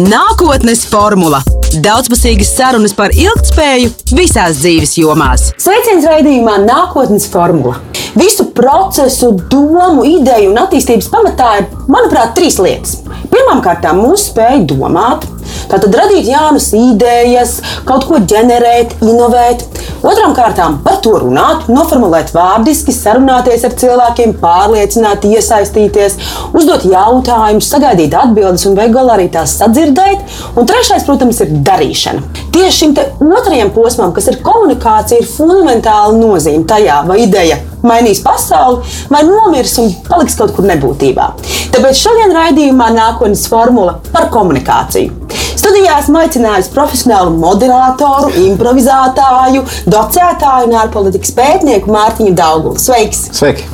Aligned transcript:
Nākotnes 0.00 0.86
formula- 0.88 1.42
daudzpusīgas 1.84 2.54
sarunas 2.56 2.94
par 2.96 3.12
ilgspēju 3.12 3.90
visās 4.16 4.62
dzīves 4.62 4.94
jomās. 4.96 5.50
Sveiciens 5.60 6.06
raidījumā 6.08 6.54
Nākotnes 6.64 7.26
formula. 7.28 7.76
Visu 8.16 8.46
procesu, 8.56 9.34
domu, 9.52 10.06
ideju 10.08 10.48
un 10.48 10.56
attīstības 10.62 11.10
pamatā 11.12 11.58
ir, 11.58 11.66
manuprāt, 11.92 12.32
trīs 12.32 12.56
lietas. 12.56 13.02
Pirmkārt, 13.28 13.84
mūsu 13.92 14.32
spēja 14.32 14.64
domāt, 14.64 15.28
tātad 15.70 15.94
radīt 15.96 16.28
jaunas 16.30 16.70
idejas, 16.76 17.58
kaut 17.88 18.06
ko 18.08 18.20
ģenerēt, 18.20 18.98
inovēt. 19.04 19.64
Otrām 20.02 20.34
kārtām 20.34 20.80
par 20.82 20.98
to 21.04 21.14
runāt, 21.22 21.68
noformulēt 21.70 22.32
vārdiski, 22.34 22.94
sarunāties 22.94 23.64
ar 23.68 23.76
cilvēkiem, 23.78 24.34
pārliecināt, 24.42 25.26
iesaistīties, 25.30 26.18
uzdot 26.58 26.86
jautājumus, 26.88 27.70
sagaidīt 27.70 28.16
atbildes 28.18 28.66
un 28.66 28.78
beigās 28.78 29.12
arī 29.14 29.28
tās 29.32 29.56
sadzirdēt. 29.60 30.26
Un 30.58 30.68
trešais, 30.68 31.06
protams, 31.06 31.40
ir 31.44 31.54
darīšana. 31.66 32.24
Tieši 32.52 32.82
šim 32.82 32.96
otrajam 33.38 33.70
posmam, 33.74 34.12
kas 34.14 34.28
ir 34.32 34.40
komunikācija, 34.44 35.22
ir 35.22 35.30
fundamentāla 35.30 36.16
nozīme 36.18 36.66
tajā, 36.68 37.02
vai 37.06 37.22
ideja 37.24 37.60
mainīs 37.86 38.22
pasauli, 38.22 38.82
vai 39.10 39.22
nomirs 39.26 39.76
un 39.82 39.90
paliks 40.06 40.36
kaut 40.38 40.54
kur 40.56 40.66
nebūtībā. 40.68 41.28
Tāpēc 41.74 42.02
šodien 42.04 42.34
raidījumā 42.36 42.92
nākotnes 42.94 43.48
formula 43.50 43.98
par 44.12 44.30
komunikāciju. 44.34 45.31
Studijā 45.62 45.98
esmu 46.02 46.20
aicinājis 46.22 46.70
profesionālu 46.74 47.32
moderatoru, 47.38 48.32
improvizētāju, 48.48 49.64
docētāju 49.92 50.68
un 50.70 50.78
ārpolitikas 50.82 51.34
pētnieku 51.38 51.92
Mārtiņu 51.92 52.36
Daugulu. 52.38 52.78
Sveiks! 52.82 53.28
Sveiki! 53.36 53.66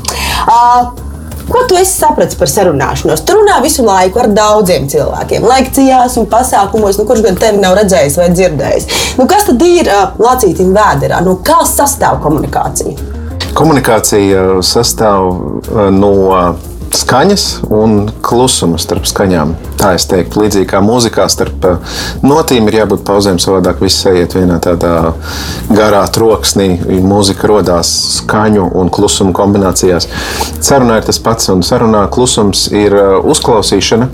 Uh, 0.49 0.89
Ko 1.49 1.63
tu 1.65 1.79
esi 1.81 1.95
sapratis 1.97 2.37
par 2.37 2.51
sarunāšanos? 2.53 3.23
Tu 3.25 3.33
runā 3.33 3.55
visu 3.65 3.81
laiku 3.81 4.21
ar 4.21 4.27
daudziem 4.37 4.85
cilvēkiem, 4.93 5.47
lekcijās 5.49 6.19
un 6.21 6.29
pasākumos, 6.29 6.99
nu, 7.01 7.07
kurš 7.09 7.23
gan 7.25 7.41
tevi 7.41 7.63
nav 7.63 7.79
redzējis 7.79 8.19
vai 8.21 8.27
dzirdējis. 8.35 8.89
Nu, 9.17 9.25
kas 9.31 9.49
tad 9.49 9.65
ir 9.65 9.89
uh, 9.89 10.11
lacītim 10.21 10.75
vēderā? 10.77 11.23
No 11.25 11.39
kā 11.41 11.63
sastāv 11.65 12.21
komunikācija? 12.27 13.17
Komunikācija 13.57 14.59
sastāv 14.61 15.33
no 15.97 16.13
skaņas 16.95 17.45
un 17.75 18.09
klusuma 18.25 18.79
starp 18.81 19.07
skaņām. 19.09 19.55
Tā 19.79 19.93
es 19.99 20.07
teiktu, 20.11 20.43
līdzīgi 20.43 20.69
kā 20.71 20.81
mūzikā 20.85 21.27
starp 21.31 21.67
eh, 21.69 21.97
notīm 22.25 22.69
ir 22.71 22.81
jābūt 22.81 23.05
pauzēm, 23.09 23.41
savādāk 23.43 23.83
viss 23.85 24.07
ejiet 24.11 24.37
vienā 24.39 24.59
tādā 24.65 25.13
garā 25.71 26.05
troksnī. 26.15 26.71
Mūzika 27.05 27.51
radās 27.51 27.91
skaņu 28.19 28.69
un 28.81 28.93
klusuma 28.95 29.35
kombinācijās. 29.37 30.09
Sarunā 30.61 31.01
ir 31.01 31.09
tas 31.09 31.21
pats, 31.23 31.51
un 31.55 31.65
sarunā 31.67 32.07
klusums 32.13 32.69
ir 32.73 32.97
eh, 32.97 33.17
uzklausīšana. 33.35 34.11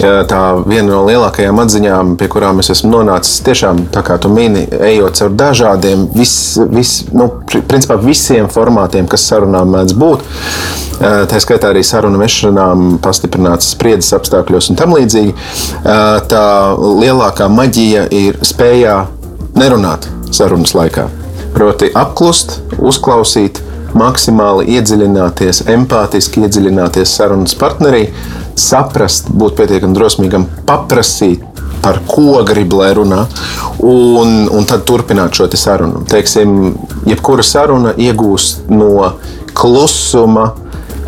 Tā 0.00 0.40
viena 0.64 0.88
no 0.88 1.02
lielākajām 1.06 1.60
atziņām, 1.62 2.14
pie 2.18 2.28
kurām 2.32 2.58
es 2.62 2.70
esmu 2.74 2.90
nonācis, 2.92 3.42
tiešām 3.46 3.84
tā 3.94 4.02
kā 4.06 4.16
tu 4.22 4.30
mini, 4.32 4.64
ejot 4.74 5.20
caur 5.20 5.34
dažādiem, 5.38 6.06
vis, 6.16 6.34
vis, 6.72 6.94
nu, 7.14 7.28
principā 7.68 7.98
visiem 8.00 8.48
formātiem, 8.50 9.08
kas 9.10 9.26
sarunām 9.30 9.70
mēdz 9.74 9.96
būt. 10.00 10.24
Tā 11.30 11.42
skaitā 11.42 11.72
arī 11.72 11.82
sarunu 11.86 12.20
vešanām, 12.22 12.96
pastiprinātas 13.04 13.72
spriedzes 13.74 14.14
apstākļos 14.18 14.70
un 14.72 14.80
tam 14.80 14.94
līdzīgi. 14.96 15.34
Tā 16.30 16.46
lielākā 16.78 17.50
maģija 17.50 18.08
ir 18.14 18.40
spējā 18.46 18.96
nerunāt 19.58 20.08
sarunas 20.34 20.74
laikā. 20.74 21.06
Proti, 21.54 21.90
apklust, 21.94 22.58
uzklausīt, 22.82 23.60
maksimāli 23.94 24.74
iedziļināties, 24.74 25.64
empātiski 25.70 26.42
iedziļināties 26.46 27.12
sarunas 27.14 27.54
partnerī, 27.58 28.08
saprast, 28.60 29.30
būt 29.34 29.56
pietiekami 29.58 29.96
drosmīgam, 29.96 30.46
paprasīt, 30.68 31.42
par 31.84 32.00
ko 32.08 32.40
grib, 32.48 32.72
lai 32.78 32.92
runā, 32.96 33.24
un, 33.84 34.46
un 34.48 34.68
tad 34.68 34.86
turpināt 34.88 35.36
šo 35.36 35.50
sarunu. 35.58 36.04
Teiksim, 36.08 36.74
jebkura 37.08 37.44
saruna 37.44 37.92
iegūst 38.00 38.70
no 38.72 39.12
klusuma, 39.54 40.52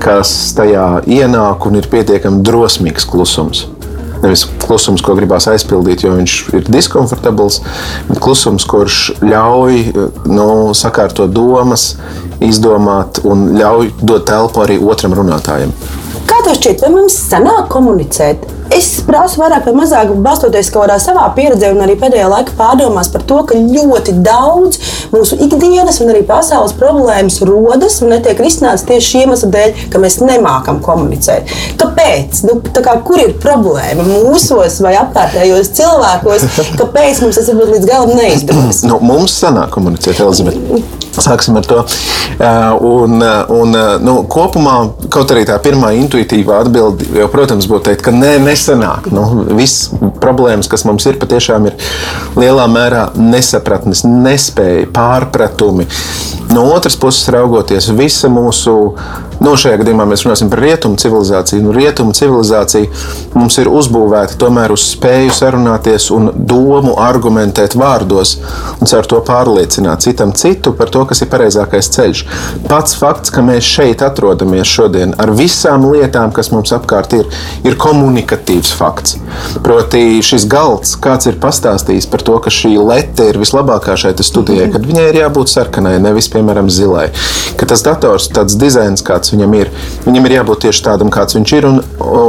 kas 0.03 0.33
tajā 0.57 1.07
ienāk 1.09 1.65
un 1.69 1.81
ir 1.81 1.89
pietiekami 1.91 2.45
drosmīgs 2.45 3.09
klusums. 3.09 3.65
Nevis 4.23 4.47
klusums, 4.65 5.03
ko 5.05 5.15
gribās 5.17 5.45
aizpildīt, 5.51 6.05
jo 6.05 6.15
viņš 6.17 6.37
ir 6.57 6.69
diskomfortabls, 6.73 7.61
bet 8.09 8.21
klusums, 8.25 8.65
kurš 8.69 9.01
ļauj 9.21 9.83
nu, 10.29 10.49
sakārtot 10.77 11.33
domas, 11.33 11.95
izdomāt 12.45 13.21
un 13.29 13.51
ļauj 13.57 13.93
dot 14.03 14.27
telpu 14.29 14.65
arī 14.65 14.79
otram 14.81 15.17
runātājam. 15.17 15.73
Kā 16.27 16.41
tev 16.43 16.57
šķiet, 16.59 16.83
vai 16.83 16.91
mums 16.95 17.17
sanāk 17.29 17.69
komunicēt? 17.71 18.43
Es 18.75 18.89
prasu 19.07 19.39
vairāk 19.41 19.69
vai 19.69 19.75
mazāk 19.77 20.11
balstoties 20.25 20.71
kādā 20.75 20.97
savā 21.03 21.27
pieredzē, 21.37 21.71
un 21.75 21.85
arī 21.85 21.95
pēdējā 22.01 22.27
laika 22.31 22.55
pārdomās 22.59 23.11
par 23.13 23.23
to, 23.29 23.39
ka 23.47 23.59
ļoti 23.59 24.17
daudz 24.27 24.81
mūsu 25.13 25.39
ikdienas 25.47 26.01
un 26.03 26.11
arī 26.13 26.25
pasaules 26.27 26.75
problēmas 26.77 27.39
rodas 27.47 28.01
un 28.03 28.11
netiek 28.15 28.41
risināts 28.43 28.87
tieši 28.89 29.07
šī 29.13 29.23
iemesla 29.25 29.53
dēļ, 29.55 29.75
ka 29.93 30.03
mēs 30.03 30.19
nemākam 30.25 30.81
komunicēt. 30.85 31.53
Kāpēc? 31.81 32.43
Nu, 32.49 32.59
kā, 32.75 32.99
kur 33.07 33.23
ir 33.23 33.37
problēma 33.43 34.07
mūsos 34.07 34.81
vai 34.85 34.97
apkārtējos 35.01 35.73
cilvēkos? 35.79 36.47
Kāpēc 36.81 37.23
mums 37.25 37.39
tas 37.39 37.51
varbūt 37.53 37.75
līdz 37.77 37.91
galam 37.91 38.15
neizdodas? 38.19 38.83
Nu, 38.87 38.99
mums 39.05 39.37
sanāk 39.41 39.73
komunicēt, 39.77 40.21
Elizabete. 40.25 40.83
Sāksim 41.17 41.57
ar 41.57 41.65
to. 41.65 41.81
Un, 42.85 43.23
un, 43.57 43.77
nu, 44.05 44.17
kopumā, 44.29 44.75
kaut 45.13 45.33
arī 45.33 45.47
tā 45.49 45.57
pirmā 45.65 45.95
intuitīvā 45.97 46.61
atbilde, 46.67 47.25
protams, 47.33 47.69
būtu 47.71 47.89
teikt, 47.89 48.05
ka 48.05 48.13
nē, 48.13 48.35
nesanāk. 48.57 49.11
Nu, 49.13 49.45
Viss 49.57 49.91
problēmas, 50.23 50.69
kas 50.71 50.87
mums 50.89 51.07
ir, 51.09 51.19
patiešām 51.21 51.69
ir 51.71 51.77
lielā 52.39 52.67
mērā 52.71 53.11
nesapratnes, 53.19 54.05
nespēja, 54.09 54.89
pārpratumi. 54.97 55.87
No 56.55 56.69
otras 56.73 56.97
puses, 56.99 57.27
raugoties, 57.33 57.91
visa 57.99 58.31
mūsu 58.33 58.95
Nu, 59.37 59.53
šajā 59.59 59.83
gadījumā 59.83 60.07
mēs 60.09 60.25
runāsim 60.25 60.49
par 60.53 60.63
rietumu 60.65 60.97
civilizāciju. 61.01 61.61
Nu, 61.67 61.73
rietumu 61.77 62.15
civilizācija 62.17 62.89
mums 63.37 63.59
ir 63.61 63.69
uzbūvēta 63.69 64.39
tomēr 64.41 64.73
uz 64.73 64.85
spēju 64.95 65.35
sarunāties 65.37 66.09
un 66.15 66.31
domu 66.35 66.95
argumentēt 67.03 67.77
vārdos 67.77 68.37
un 68.81 68.89
ar 68.97 69.09
to 69.11 69.21
pārliecināt 69.27 70.07
citam 70.07 70.33
citu 70.37 70.73
par 70.77 70.89
to, 70.93 71.05
kas 71.09 71.21
ir 71.23 71.31
pareizākais 71.33 71.91
ceļš. 71.93 72.23
Pats 72.71 72.97
fakts, 72.97 73.33
ka 73.35 73.45
mēs 73.45 73.69
šeit 73.77 74.05
atrodamies 74.07 74.71
šodien 74.71 75.13
ar 75.21 75.33
visām 75.37 75.85
lietām, 75.91 76.33
kas 76.33 76.51
mums 76.55 76.73
apkārt 76.77 77.19
ir, 77.19 77.29
ir 77.67 77.77
komunikatīvs 77.81 78.73
fakts. 78.79 79.19
Proti, 79.65 80.23
šis 80.25 80.49
galds, 80.51 80.97
kāds 81.03 81.29
ir 81.29 81.39
pastāstījis 81.43 82.09
par 82.13 82.25
to, 82.25 82.39
ka 82.43 82.53
šī 82.53 82.77
lete 82.81 83.29
ir 83.31 83.41
vislabākā 83.43 83.99
šeit 84.01 84.25
studijā, 84.25 84.71
kad 84.73 84.87
viņai 84.87 85.07
ir 85.11 85.21
jābūt 85.21 85.53
sarkanai, 85.53 85.97
nevis, 86.03 86.31
piemēram, 86.33 86.71
zilai. 86.73 87.11
Ka 87.61 87.69
tas 87.69 87.85
dators, 87.85 88.31
tāds 88.33 88.57
dizains, 88.59 89.05
kāds 89.05 89.26
kāds 89.27 89.35
viņam 89.35 89.55
ir. 89.59 89.71
Viņam 90.07 90.27
ir 90.27 90.35
jābūt 90.37 90.63
tieši 90.67 90.85
tādam, 90.87 91.11
kāds 91.11 91.37
viņš 91.37 91.53
ir. 91.57 91.67
Un, 91.67 91.81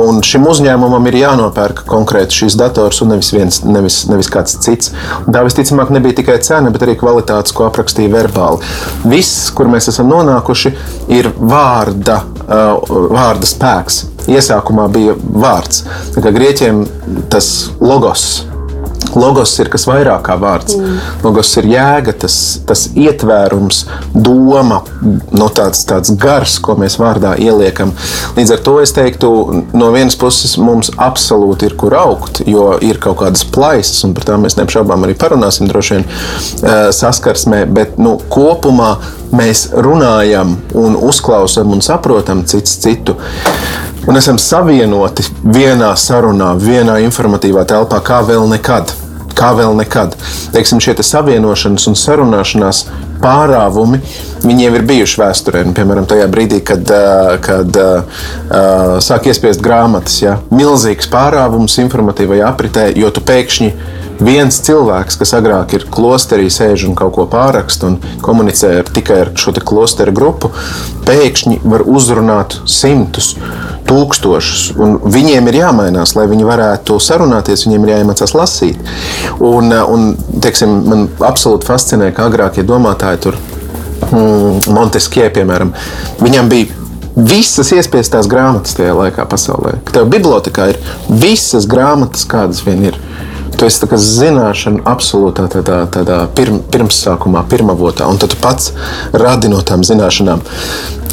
un 0.08 0.22
šim 0.26 0.48
uzņēmumam 0.48 1.08
ir 1.10 1.20
jānopērk 1.22 1.86
konkrēti 1.88 2.42
šīs 2.42 2.58
dators 2.58 3.02
un 3.02 3.14
nevis, 3.14 3.32
viens, 3.34 3.62
nevis, 3.64 4.06
nevis 4.10 4.30
kāds 4.30 4.58
cits. 4.64 4.94
Tā 5.28 5.44
visticamāk 5.46 5.92
nebija 5.94 6.18
tikai 6.22 6.40
cena, 6.42 6.72
bet 6.72 6.86
arī 6.86 6.98
kvalitātes, 6.98 7.54
ko 7.54 7.68
aprakstīja 7.68 8.12
verbāli. 8.14 8.64
Viss, 9.06 9.52
kur 9.54 9.70
mēs 9.70 9.90
esam 9.92 10.10
nonākuši, 10.12 10.74
ir 11.14 11.32
vārda, 11.38 12.22
uh, 12.48 13.00
vārda 13.14 13.48
spēks. 13.48 14.06
Iesākumā 14.28 14.90
bija 14.92 15.16
vārds. 15.16 15.86
Grieķiem 16.18 16.84
tas 17.32 17.70
logos 17.80 18.44
Logos 19.18 19.54
ir 19.62 19.70
kas 19.74 19.88
vairāk 19.88 20.26
kā 20.28 20.36
vārds. 20.40 20.76
Mm. 20.78 20.98
Logos 21.24 21.52
ir 21.60 21.68
jēga, 21.72 22.14
tas, 22.24 22.36
tas 22.68 22.88
ietvērums, 22.98 23.84
doma, 24.14 24.82
no 25.34 25.48
tāds, 25.54 25.84
tāds 25.90 26.14
gars, 26.20 26.58
ko 26.64 26.78
mēs 26.80 26.98
vārdā 27.02 27.34
ieliekam. 27.42 27.94
Līdz 28.38 28.56
ar 28.58 28.64
to 28.66 28.76
es 28.84 28.94
teiktu, 28.96 29.32
no 29.78 29.92
vienas 29.96 30.18
puses 30.20 30.58
mums 30.62 30.92
absolūti 30.94 31.70
ir 31.70 31.78
kur 31.80 31.96
augt, 31.98 32.44
jo 32.50 32.70
ir 32.84 33.02
kaut 33.04 33.22
kādas 33.24 33.46
plaisas, 33.46 34.04
un 34.08 34.16
par 34.18 34.28
tām 34.28 34.46
mēs 34.46 34.60
neapšaubām 34.60 35.08
arī 35.08 35.18
parunāsim 35.18 35.70
droši 35.70 35.98
vien 35.98 36.08
eh, 36.08 36.90
saskarsmē, 36.96 37.64
bet 37.74 37.98
nu, 38.02 38.18
kopumā 38.34 38.96
mēs 39.36 39.68
runājam 39.74 40.56
un 40.78 40.96
uzklausām 41.10 41.74
un 41.76 41.84
saprotam 41.86 42.46
cits 42.48 42.78
citu 42.84 43.18
un 44.08 44.18
esam 44.18 44.40
savienoti 44.40 45.26
vienā 45.44 45.92
sarunā, 46.00 46.54
vienā 46.62 47.02
informatīvā 47.04 47.66
telpā, 47.68 48.00
kā 48.04 48.22
vēl 48.28 48.48
nekad. 48.56 48.94
Kā 49.38 49.52
vēl 49.54 49.76
nekad. 49.78 50.16
Teiksim, 50.50 50.80
šie 50.82 50.96
te 50.98 51.04
savienošanās 51.06 51.84
un 51.92 51.98
sarunāšanās 52.00 52.80
pārāvumi, 53.22 54.00
viņiem 54.42 54.80
ir 54.80 54.86
bijuši 54.90 55.22
vēsturē. 55.22 55.62
Nu, 55.68 55.76
piemēram, 55.78 56.08
tajā 56.10 56.26
brīdī, 56.32 56.64
kad, 56.66 56.90
kad 57.46 57.78
sāk 59.06 59.30
iespiest 59.30 59.62
grāmatas, 59.62 60.18
ja? 60.24 60.40
milzīgs 60.50 61.12
pārāvums 61.14 61.78
informatīvajā 61.84 62.50
apritē, 62.50 62.88
jo 62.98 63.14
tu 63.14 63.22
pēkšņi 63.28 63.70
viens 64.24 64.60
cilvēks, 64.64 65.18
kas 65.20 65.34
agrāk 65.38 65.76
ir 65.78 65.86
klosterī, 65.94 66.48
sēž 66.54 66.88
un 66.90 66.96
kaut 66.98 67.16
ko 67.18 67.26
pāraksta 67.32 67.90
un 67.92 67.98
komunicē 68.24 68.78
ar, 68.82 68.92
tikai 68.94 69.22
ar 69.26 69.34
šo 69.38 69.54
klosteru 69.58 70.14
grupu, 70.16 70.52
pēkšņi 71.08 71.62
var 71.66 71.86
uzrunāt 71.88 72.62
simtus. 72.66 73.36
tūkstošus. 73.88 74.74
Viņiem 75.08 75.46
ir 75.48 75.56
jāmainās, 75.62 76.12
lai 76.18 76.26
viņi 76.28 76.44
varētu 76.44 76.98
sarunāties, 77.00 77.62
viņiem 77.64 77.86
ir 77.86 77.92
jāiemācās 77.94 78.34
lasīt. 78.36 78.82
Un, 79.40 79.72
un 79.72 80.10
teiksim, 80.44 80.74
man 80.84 81.06
absolūti 81.24 81.70
fascinē, 81.70 82.10
ka 82.12 82.26
agrākie 82.28 82.66
domātāji 82.68 83.22
tur, 83.24 83.38
mm, 84.10 84.68
Montesquieu, 84.76 85.30
piemēram, 85.32 85.72
viņam 86.20 86.52
bija 86.52 86.78
visas 87.18 87.72
iespējamās 87.74 88.30
grāmatas 88.30 88.76
tajā 88.78 88.94
laikā 88.94 89.26
pasaulē. 89.30 89.78
Tev 89.90 90.10
bibliotekā 90.12 90.70
ir 90.74 90.82
visas 91.08 91.66
grāmatas, 91.70 92.28
kādas 92.30 92.62
vien 92.68 92.84
ir. 92.92 93.00
Tu 93.58 93.66
esi 93.66 93.88
zināšanu 93.88 94.84
absolūtā 94.86 95.48
tādā, 95.50 95.80
tādā 95.94 96.20
pirm, 96.38 96.60
pirmsākumā, 96.74 97.46
pirmavotā, 97.50 98.06
un 98.10 98.20
tu 98.22 98.30
pats 98.42 98.74
radi 99.16 99.50
no 99.50 99.64
tām 99.66 99.86
zināšanām. 99.88 100.44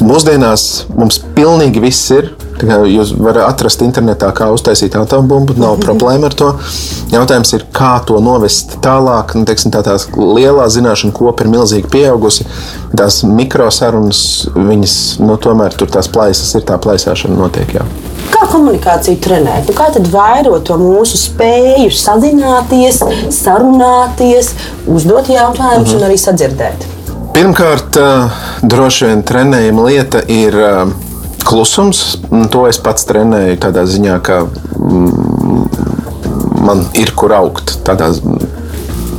Mūsdienās 0.03 0.85
mums 0.91 1.21
pilnīgi 1.37 1.83
viss 1.83 2.11
ir. 2.11 2.33
Jūs 2.55 3.11
varat 3.19 3.49
atrast 3.49 3.81
internetā, 3.83 4.29
kā 4.35 4.47
uztaisīt 4.55 4.95
atombumbu, 4.95 5.57
nav 5.59 5.75
problēma 5.83 6.29
ar 6.29 6.35
to. 6.39 6.51
Jautājums 7.11 7.51
ir, 7.57 7.65
kā 7.75 7.97
to 8.07 8.21
novest 8.23 8.77
tālāk. 8.83 9.35
Nu, 9.35 9.43
teiksim, 9.47 9.73
tā 9.75 9.83
tās 9.85 10.07
lielā 10.15 10.69
zināšana 10.71 11.15
kopa 11.15 11.43
ir 11.43 11.51
milzīgi 11.51 11.91
pieaugusi. 11.91 12.47
Tās 12.95 13.23
mikrosarunas, 13.27 14.25
viņas, 14.55 14.97
nu, 15.23 15.35
tomēr 15.41 15.75
tur 15.75 15.91
tās 15.91 16.11
plaisas 16.11 16.55
ir, 16.55 16.63
tā 16.67 16.79
plaisāšana 16.81 17.39
notiek. 17.39 17.75
Jā. 17.79 17.87
Kā 18.33 18.47
komunikāciju 18.51 19.19
trenēt? 19.23 19.69
Nu, 19.69 19.75
kā 19.77 19.89
tad 19.93 20.09
vairot 20.11 20.65
to 20.67 20.77
mūsu 20.81 21.19
spēju 21.19 21.91
sazināties, 21.93 23.01
sarunāties, 23.33 24.53
uzdot 24.87 25.29
jautājumus 25.29 25.89
-hmm. 25.89 25.97
un 25.97 26.09
arī 26.09 26.17
sadzirdēt? 26.17 26.87
Pirmkārt, 27.35 27.97
droši 28.63 29.05
vien 29.05 29.23
trenējuma 29.23 29.83
lieta 29.89 30.21
ir 30.27 30.55
klusums. 31.45 32.17
To 32.51 32.65
es 32.67 32.79
pats 32.81 33.05
trenēju 33.05 33.57
tādā 33.59 33.85
ziņā, 33.85 34.19
ka 34.23 34.41
mm, 34.79 35.65
man 36.65 36.85
ir 36.93 37.11
kur 37.15 37.33
augt. 37.35 37.77
Tādā, 37.85 38.09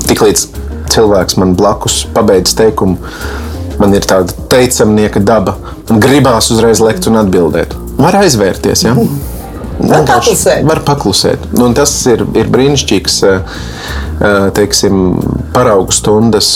tiklīdz 0.09 0.49
cilvēks 0.97 1.37
man 1.41 1.55
blakus 1.59 2.06
pabeidz 2.14 2.55
teikumu, 2.59 2.97
man 3.81 3.94
ir 3.94 4.06
tāda 4.09 4.32
teicamnieka 4.50 5.20
daba, 5.20 5.56
un 5.91 6.00
gribās 6.02 6.50
uzreiz 6.55 6.81
lekt 6.81 7.09
un 7.11 7.20
atbildēt. 7.20 7.76
Var 7.97 8.21
aizvērties. 8.21 8.85
Ja? 8.85 8.95
Paklusēt. 9.77 10.65
Var 10.65 10.81
paklusēt. 10.87 11.51
Nu, 11.57 11.69
tas 11.77 11.93
ir, 12.09 12.25
ir 12.37 12.49
brīnišķīgs 12.53 13.21
eh, 13.29 13.61
eh, 14.21 14.49
teiksim, 14.57 15.05
paraugu 15.57 15.95
stundas. 15.95 16.49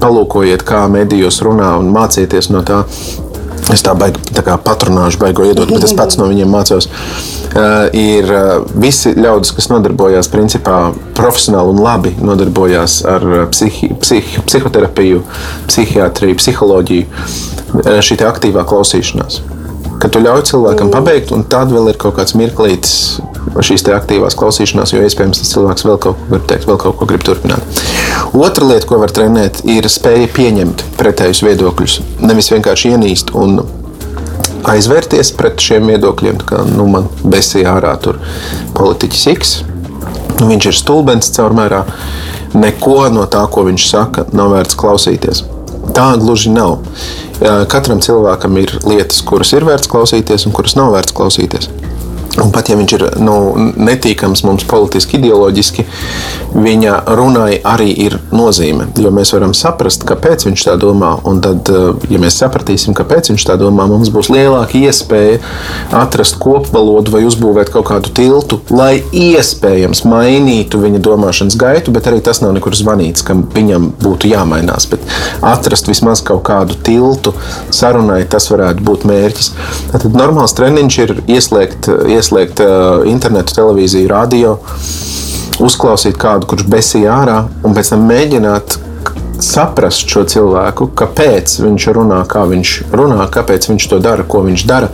Palūkojiet, 0.00 0.64
kā 0.66 0.82
medijos 0.92 1.40
runā 1.44 1.70
un 1.80 1.88
mācieties 1.92 2.50
no 2.52 2.60
tā. 2.66 2.82
Es 3.72 3.82
tā 3.82 3.96
baigi, 3.98 4.20
tā 4.36 4.44
kā 4.46 4.54
patrunāšu, 4.62 5.18
baigo 5.18 5.46
iedot, 5.48 5.72
bet 5.72 5.86
es 5.88 5.94
pats 5.98 6.20
no 6.20 6.28
viņiem 6.28 6.52
mācos. 6.52 6.86
Uh, 7.56 7.88
ir 7.96 8.28
uh, 8.28 8.60
visi 8.76 9.14
ļaudis, 9.16 9.54
kas 9.56 9.70
nodarbojās 9.72 10.28
principā 10.30 10.76
profesionāli 11.16 11.72
un 11.72 11.82
labi 11.82 12.12
nodarbojās 12.20 13.00
ar 13.08 13.26
psihi, 13.50 13.90
psihi, 14.04 14.44
psihoterapiju, 14.46 15.24
psihiatriju, 15.72 16.38
psiholoģiju. 16.44 17.26
Šī 18.06 18.20
aktīvā 18.28 18.68
klausīšanās 18.68 19.42
ka 20.00 20.10
tu 20.12 20.20
ļauj 20.22 20.44
cilvēkam 20.50 20.90
pabeigt, 20.92 21.32
un 21.34 21.44
tad 21.48 21.72
vēl 21.72 21.92
ir 21.92 21.98
kaut 22.00 22.16
kāds 22.18 22.36
mirklītis 22.38 22.96
šīs 23.64 23.86
aktīvās 23.94 24.36
klausīšanās, 24.38 24.92
jo 24.92 25.04
iespējams 25.06 25.40
tas 25.40 25.52
cilvēks 25.54 25.86
vēl 25.86 25.98
kaut 26.02 26.18
ko 26.18 26.28
grib 26.32 26.44
teikt, 26.50 26.66
vēl 26.68 26.78
kaut 26.82 26.98
ko 26.98 27.08
grib 27.08 27.24
turpināt. 27.24 27.80
Otra 28.36 28.68
lieta, 28.68 28.88
ko 28.88 29.00
var 29.00 29.14
trenēt, 29.14 29.62
ir 29.70 29.88
spēja 29.90 30.28
pieņemt 30.36 30.84
pretējus 31.00 31.42
viedokļus. 31.46 31.96
Nevis 32.26 32.52
vienkārši 32.52 32.92
ienīst 32.96 33.32
un 33.38 33.62
aizvērties 34.66 35.32
pret 35.38 35.62
šiem 35.62 35.88
viedokļiem, 35.92 36.42
kā 36.46 36.62
nu, 36.68 36.88
man 36.90 37.08
besīja 37.24 37.76
ārā 37.78 37.94
tur 38.02 38.20
politiķis 38.76 39.26
X. 39.36 39.58
Nu, 40.36 40.50
viņš 40.50 40.70
ir 40.70 40.76
stulbens 40.76 41.32
caurmērā. 41.36 41.84
Neko 42.56 43.06
no 43.12 43.24
tā, 43.30 43.42
ko 43.52 43.64
viņš 43.66 43.90
saka, 43.90 44.26
nav 44.36 44.52
vērts 44.52 44.76
klausīties. 44.78 45.44
Tā 45.96 46.10
gluži 46.20 46.50
nav. 46.52 46.76
Katram 47.72 48.02
cilvēkam 48.04 48.58
ir 48.60 48.74
lietas, 48.84 49.22
kuras 49.24 49.54
ir 49.56 49.64
vērts 49.64 49.88
klausīties 49.88 50.44
un 50.44 50.52
kuras 50.56 50.76
nav 50.76 50.92
vērts 50.92 51.14
klausīties. 51.16 51.70
Un 52.42 52.50
pat 52.52 52.68
ja 52.68 52.76
viņš 52.76 52.92
ir 52.98 53.04
nu, 53.24 53.34
netīkams 53.80 54.42
mums 54.44 54.66
politiski, 54.68 55.16
ideoloģiski, 55.16 55.86
viņa 56.52 56.96
runai 57.16 57.56
arī 57.64 57.88
ir 58.06 58.18
nozīme. 58.34 58.90
Jo 59.00 59.12
mēs 59.14 59.32
varam 59.32 59.54
saprast, 59.56 60.04
kāpēc 60.08 60.44
viņš 60.48 60.66
tā 60.68 60.74
domā. 60.80 61.14
Un 61.24 61.40
tad, 61.44 61.70
eh, 61.72 62.10
ja 62.12 62.20
mēs 62.20 62.36
sapratīsim, 62.42 62.96
kāpēc 62.96 63.30
viņš 63.32 63.46
tā 63.48 63.56
domā, 63.60 63.86
mums 63.88 64.10
būs 64.12 64.28
lielāka 64.32 64.76
iespēja 64.76 65.38
atrast 65.96 66.36
kopvalodu 66.42 67.14
vai 67.14 67.22
uzbūvēt 67.24 67.72
kaut 67.72 67.88
kādu 67.88 68.12
tiltu, 68.12 68.60
lai 68.70 69.00
iespējams 69.12 70.04
mainītu 70.04 70.82
viņa 70.82 71.00
domāšanas 71.00 71.56
gaitu, 71.56 71.94
bet 71.94 72.10
arī 72.10 72.20
tas 72.20 72.42
nav 72.44 72.52
nekur 72.52 72.76
zvanīts, 72.76 73.24
ka 73.24 73.34
viņam 73.34 73.92
būtu 74.02 74.28
jāmainās. 74.28 74.88
Bet 74.90 75.00
atrast 75.40 75.88
vismaz 75.88 76.20
kaut 76.20 76.44
kādu 76.44 76.76
tiltu 76.84 77.32
sarunai, 77.70 78.24
tas 78.28 78.50
varētu 78.52 78.84
būt 78.84 79.08
mērķis. 79.08 79.50
Tad 79.92 80.04
normāls 80.12 80.56
treniņš 80.56 80.98
ir 81.06 81.16
ieslēgt, 81.26 81.88
ieslēgt 81.88 82.25
ieslēgt 82.26 82.62
uh, 82.64 83.06
internetu, 83.06 83.54
televīziju, 83.54 84.10
radio, 84.10 84.56
uzklausīt 85.62 86.18
kādu, 86.18 86.48
kurš 86.50 86.66
besīja 86.70 87.14
ārā, 87.22 87.38
un 87.64 87.76
pēc 87.76 87.94
tam 87.94 88.04
mēģināt 88.10 88.80
saprast 89.42 90.08
šo 90.08 90.24
cilvēku, 90.28 90.88
kāpēc 90.96 91.58
viņš 91.60 91.86
runā, 91.96 92.22
kā 92.28 92.46
viņš 92.48 92.76
runā, 92.96 93.26
kāpēc 93.32 93.68
viņš 93.70 93.88
to 93.92 94.00
dara, 94.02 94.24
ko 94.26 94.42
viņš 94.46 94.66
dara. 94.68 94.90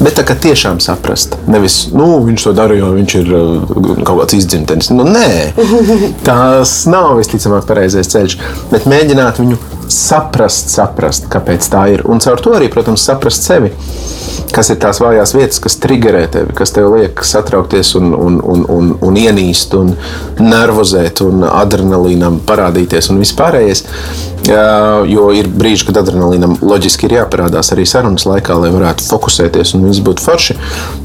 Bet 0.00 0.14
tā 0.16 0.22
kā 0.24 0.32
tiešām 0.32 0.78
saprast, 0.80 1.34
nevis 1.50 1.90
nu, 1.92 2.06
viņš 2.24 2.46
to 2.46 2.52
dara, 2.56 2.76
jo 2.78 2.94
viņš 2.96 3.16
ir 3.18 3.32
uh, 3.36 3.74
kaut 4.00 4.22
kāds 4.22 4.38
izdzimtenis. 4.38 4.88
Nu, 4.94 5.04
nē, 5.04 5.50
tas 6.28 6.72
nav 6.88 7.18
visticamāk 7.18 7.66
pareizais 7.68 8.08
ceļš. 8.08 8.38
Bet 8.70 8.88
mēģināt 8.88 9.42
viņu 9.42 9.58
saprast, 9.92 10.72
saprast, 10.72 11.28
kāpēc 11.28 11.68
tā 11.68 11.84
ir. 11.92 12.06
Un 12.08 12.22
caur 12.24 12.40
to 12.40 12.54
arī, 12.56 12.70
protams, 12.72 13.04
saprast 13.04 13.44
sevi 13.44 13.74
kas 14.54 14.70
ir 14.72 14.78
tās 14.82 15.00
vājās 15.02 15.34
vietas, 15.36 15.60
kas 15.62 15.78
triggerē 15.82 16.24
tevi, 16.32 16.54
kas 16.56 16.74
tev 16.74 16.90
liek 16.94 17.22
satraukties 17.26 17.94
un, 17.98 18.12
un, 18.14 18.40
un, 18.40 18.64
un, 18.72 18.90
un 19.06 19.18
ienīst, 19.18 19.74
un 19.78 19.94
nervozēt, 20.40 21.22
un 21.26 21.44
adrenalīnam 21.46 22.40
parādīties 22.48 23.10
un 23.12 23.20
vispārējais. 23.22 23.84
Jo 25.10 25.28
ir 25.36 25.50
brīži, 25.52 25.84
kad 25.90 26.00
adrenalīnam 26.00 26.56
loģiski 26.64 27.06
ir 27.06 27.18
jāparādās 27.20 27.70
arī 27.74 27.84
sarunas 27.86 28.24
laikā, 28.26 28.56
lai 28.62 28.72
varētu 28.72 29.06
fokusēties 29.06 29.74
un 29.76 29.86
viss 29.86 30.02
būtu 30.04 30.24
forši. 30.24 30.56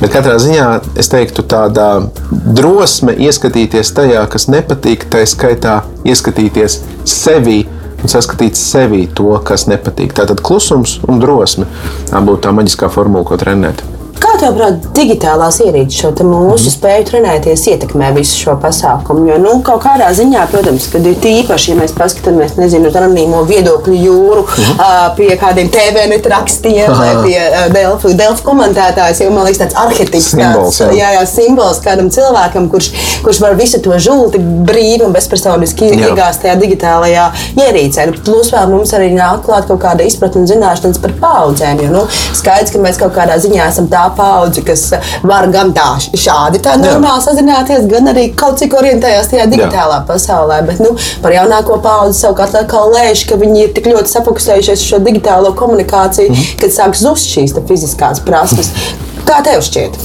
Bet 0.02 0.16
katrā 0.16 0.38
ziņā 0.42 0.70
es 1.02 1.12
teiktu, 1.12 1.46
tāda 1.52 1.90
drosme 2.32 3.14
ieskatīties 3.28 3.94
tajā, 3.98 4.26
kas 4.32 4.48
nepatīk, 4.50 5.08
tā 5.12 5.26
skaitā 5.30 5.82
ieskatīties 6.08 6.80
sevi 7.06 7.66
un 8.06 8.12
saskatīt 8.12 8.60
sevī 8.60 9.06
to, 9.18 9.32
kas 9.48 9.66
nepatīk. 9.72 10.14
Tātad 10.18 10.44
klusums 10.46 11.00
un 11.10 11.22
drosme. 11.24 11.66
Tā 12.12 12.22
būtu 12.22 12.46
tā 12.46 12.54
maģiskā 12.56 12.92
formula, 12.94 13.26
ko 13.26 13.40
trenēt. 13.42 13.82
Kā 14.22 14.36
tev, 14.40 14.56
prāt, 14.56 14.86
digitālās 14.96 15.60
ierīces 15.64 16.00
šo 16.00 16.12
mūsu 16.26 16.70
mm. 16.70 16.74
spēju 16.74 17.06
trenēties 17.10 17.66
ietekmē 17.72 18.12
visu 18.16 18.38
šo 18.40 18.56
pasākumu? 18.62 19.26
Jo, 19.30 19.40
nu, 19.42 19.56
kaut 19.66 19.84
kādā 19.84 20.08
ziņā, 20.16 20.46
protams, 20.52 20.88
kad 20.92 21.06
ir 21.06 21.18
tīpaši, 21.22 21.72
ja 21.74 21.80
mēs 21.80 21.94
paskatāmies, 21.98 22.56
nezinu, 22.60 22.90
uz 22.90 22.98
anonīmo 23.00 23.44
viedokļu 23.50 23.98
jūru, 24.00 24.46
mm. 24.48 24.80
uh, 24.80 25.08
pie 25.18 25.32
kādiem 25.40 25.70
TV 25.74 26.06
rakstiem 26.32 26.94
vai 26.96 27.12
pie 27.26 27.38
uh, 27.44 27.66
Delfu, 27.74 28.14
Delfu 28.18 28.46
komentētājs, 28.48 29.22
jau 29.26 29.32
man 29.36 29.48
liekas 29.50 29.62
tāds 29.66 29.80
arhetips, 29.84 30.32
simbols, 30.32 30.80
tāds, 30.80 30.96
jā. 30.96 31.04
Jā, 31.04 31.12
jā, 31.20 31.26
simbols 31.30 31.82
kādam 31.84 32.10
cilvēkam, 32.14 32.70
kurš, 32.72 32.92
kurš 33.26 33.42
var 33.44 33.60
visu 33.60 33.82
to 33.84 34.00
žulti 34.02 34.40
brīvi 34.40 35.06
un 35.06 35.16
bezpersoniski 35.16 35.92
iegāzt 36.00 36.46
tajā 36.46 36.56
digitālajā 36.62 37.28
ierīcē. 37.60 38.08
Nu, 38.10 38.24
plus 38.26 38.52
vēl 38.56 38.72
mums 38.72 38.96
arī 38.96 39.12
nāk 39.16 39.44
klāt 39.46 39.68
kaut 39.70 39.84
kāda 39.84 40.08
izpratne 40.08 40.44
un 40.44 40.50
zināšanas 40.50 41.02
par 41.04 41.16
paudzēm, 41.22 41.84
jo, 41.86 41.92
nu, 41.94 42.06
skaidrs, 42.38 42.74
ka 42.74 42.82
mēs 42.84 43.00
kaut 43.02 43.16
kādā 43.18 43.38
ziņā 43.42 43.70
esam 43.72 43.90
tā 43.92 44.05
paudze, 44.18 44.64
kas 44.66 44.88
var 45.24 45.48
gan 45.54 45.74
tā 45.76 45.88
šādi 46.02 46.62
tā 46.66 46.76
normāli 46.82 47.22
Jā. 47.22 47.26
sazināties, 47.30 47.88
gan 47.92 48.12
arī 48.14 48.28
kaut 48.38 48.60
cik 48.62 48.76
orientējās 48.80 49.32
tajā 49.34 49.48
digitālā 49.52 50.02
Jā. 50.02 50.06
pasaulē. 50.10 50.62
Bet 50.68 50.84
nu, 50.84 50.96
par 51.24 51.36
jaunāko 51.36 51.80
paudzi 51.84 52.22
savukārt 52.22 52.56
lēš, 52.96 53.26
ka 53.30 53.40
viņi 53.40 53.64
ir 53.64 53.74
tik 53.76 53.90
ļoti 53.92 54.16
safokusējušies 54.18 54.80
uz 54.80 54.88
šo 54.90 55.02
digitālo 55.04 55.54
komunikāciju, 55.58 56.30
mm 56.30 56.36
-hmm. 56.36 56.62
kad 56.62 56.76
sāk 56.76 56.96
zust 57.00 57.32
šīs 57.32 57.56
fiziskās 57.68 58.20
prasmes. 58.26 58.72
Kā 59.26 59.42
tev 59.46 59.64
šķiet? 59.66 59.98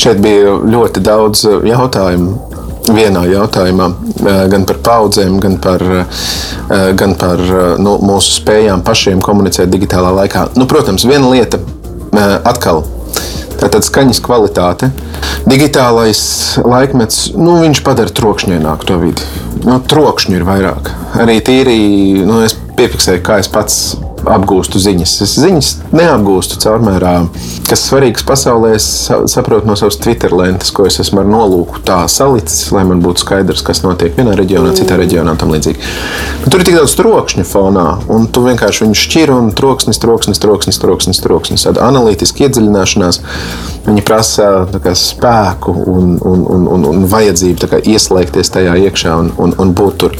Šeit 0.00 0.20
bija 0.20 0.52
ļoti 0.60 1.00
daudz 1.00 1.44
uh, 1.48 1.62
jautājumu 1.64 2.36
vienā 2.90 3.24
jautājumā, 3.30 3.86
uh, 3.88 4.28
gan 4.52 4.66
par 4.68 4.80
paudzēm, 4.84 5.38
gan 5.40 5.56
par, 5.62 5.82
uh, 5.82 6.92
gan 6.94 7.14
par 7.20 7.40
nu, 7.78 7.96
mūsu 8.04 8.36
spējām 8.40 8.84
pašiem 8.84 9.20
komunicēt 9.24 9.72
digitālā 9.72 10.12
laikā. 10.22 10.48
Nu, 10.60 10.66
protams, 10.66 11.06
viena 11.08 11.30
lieta 11.32 11.60
atkal 12.44 12.82
Tātad 13.60 13.84
skaņas 13.84 14.22
kvalitāte. 14.24 14.88
Digitālais 15.48 16.20
laikmets, 16.64 17.30
nu, 17.36 17.58
padara 17.84 18.12
trokšņaināku 18.16 18.88
to 18.88 19.00
vidi. 19.02 19.26
Nu, 19.66 19.78
trokšņu 19.84 20.38
ir 20.38 20.46
vairāk. 20.48 20.92
Arī 21.20 21.40
tīri, 21.44 21.80
nu, 22.24 22.40
es 22.46 22.56
piefiksēju, 22.78 23.24
kā 23.26 23.40
es 23.42 23.50
pats 23.52 23.76
apgūstu 24.28 24.80
ziņas. 24.82 25.14
Es 25.24 25.34
ziņas 25.40 25.70
neapgūstu 25.94 26.58
caurmērā, 26.62 27.14
kas 27.68 27.84
svarīgs 27.88 28.24
pasaulē. 28.26 28.74
Es 28.78 28.86
saprotu 29.32 29.68
no 29.68 29.76
savas 29.78 29.98
Twitter 30.00 30.34
lentes, 30.36 30.72
ko 30.74 30.86
es 30.88 31.00
esmu 31.02 31.22
ar 31.22 31.30
nolūku 31.30 31.82
tā 31.86 32.02
salicis, 32.10 32.68
lai 32.74 32.84
man 32.88 33.02
būtu 33.04 33.24
skaidrs, 33.24 33.64
kas 33.66 33.82
notiek 33.84 34.16
vienā 34.18 34.34
reģionā, 34.38 34.74
citā 34.78 34.98
reģionā 35.00 35.34
un 35.34 35.40
tam 35.40 35.54
līdzīgi. 35.54 35.90
Bet 36.44 36.52
tur 36.52 36.62
ir 36.62 36.68
tik 36.68 36.78
daudz 36.78 36.96
trokšņa 36.98 37.46
fonā, 37.48 37.86
un 38.12 38.28
tu 38.32 38.44
vienkārši 38.46 38.86
viņu 38.86 39.00
šķir 39.04 39.34
un 39.36 39.50
troksnis, 39.56 40.00
troksnis, 40.02 40.42
troksnis, 40.42 40.80
troksnis, 40.82 41.22
troksnis. 41.24 41.66
Tāda 41.68 41.86
analītiska 41.88 42.46
iedziļināšanās. 42.46 43.22
Viņi 43.86 44.04
prasa 44.06 44.50
kā, 44.82 44.92
spēku 44.96 45.72
un, 45.72 46.14
un, 46.20 46.44
un, 46.44 46.68
un, 46.74 46.86
un 46.90 47.08
vajadzību 47.10 47.70
kā, 47.70 47.80
ieslēgties 47.94 48.52
tajā 48.52 48.76
iekšā 48.86 49.16
un, 49.22 49.32
un, 49.40 49.56
un 49.60 49.74
būt 49.76 49.98
tur. 50.02 50.16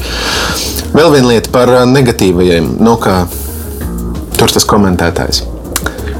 Vēl 0.91 1.13
viena 1.13 1.31
lieta 1.31 1.53
par 1.53 1.71
negatīvajiem. 1.87 2.75
Nu, 2.83 2.97
kā, 3.01 3.23
tur 4.41 4.53
tas 4.53 4.65
komentētājs. 4.65 5.43